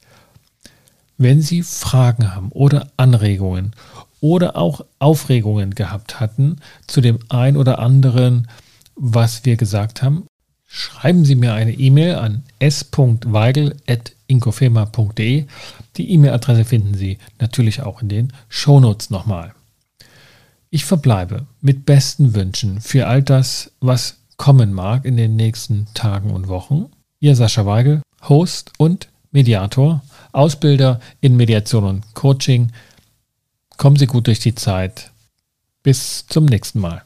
Wenn 1.18 1.40
Sie 1.40 1.62
Fragen 1.62 2.34
haben 2.34 2.51
oder 2.51 2.88
Anregungen 2.97 3.72
oder 4.20 4.56
auch 4.56 4.84
Aufregungen 4.98 5.72
gehabt 5.74 6.20
hatten 6.20 6.56
zu 6.86 7.01
dem 7.01 7.20
ein 7.28 7.56
oder 7.56 7.78
anderen, 7.78 8.48
was 8.97 9.44
wir 9.44 9.56
gesagt 9.56 10.02
haben, 10.02 10.26
schreiben 10.66 11.24
Sie 11.24 11.36
mir 11.36 11.55
eine 11.55 11.72
E-Mail 11.72 12.16
an 12.16 12.43
s.weigel.inkofema.de. 12.59 15.47
Die 15.97 16.10
E-Mail-Adresse 16.10 16.64
finden 16.64 16.94
Sie 16.94 17.18
natürlich 17.38 17.82
auch 17.82 18.02
in 18.02 18.09
den 18.09 18.32
Shownotes 18.48 19.10
nochmal. 19.10 19.55
Ich 20.70 20.84
verbleibe 20.84 21.47
mit 21.60 21.86
besten 21.86 22.34
Wünschen 22.34 22.80
für 22.80 23.06
all 23.06 23.22
das, 23.22 23.70
was 23.80 24.16
kommen 24.36 24.74
mag 24.74 25.06
in 25.06 25.16
den 25.16 25.36
nächsten 25.36 25.86
Tagen 25.94 26.30
und 26.30 26.48
Wochen. 26.48 26.86
Ihr 27.20 27.36
Sascha 27.36 27.64
Weigel, 27.64 28.02
Host 28.28 28.72
und 28.76 29.09
Mediator, 29.30 30.02
Ausbilder 30.37 31.01
in 31.21 31.37
Mediation 31.37 31.85
und 31.85 32.15
Coaching. 32.15 32.73
Kommen 33.79 33.97
Sie 33.97 34.07
gut 34.07 34.27
durch 34.27 34.39
die 34.39 34.55
Zeit. 34.55 35.11
Bis 35.83 36.27
zum 36.27 36.45
nächsten 36.45 36.81
Mal. 36.81 37.03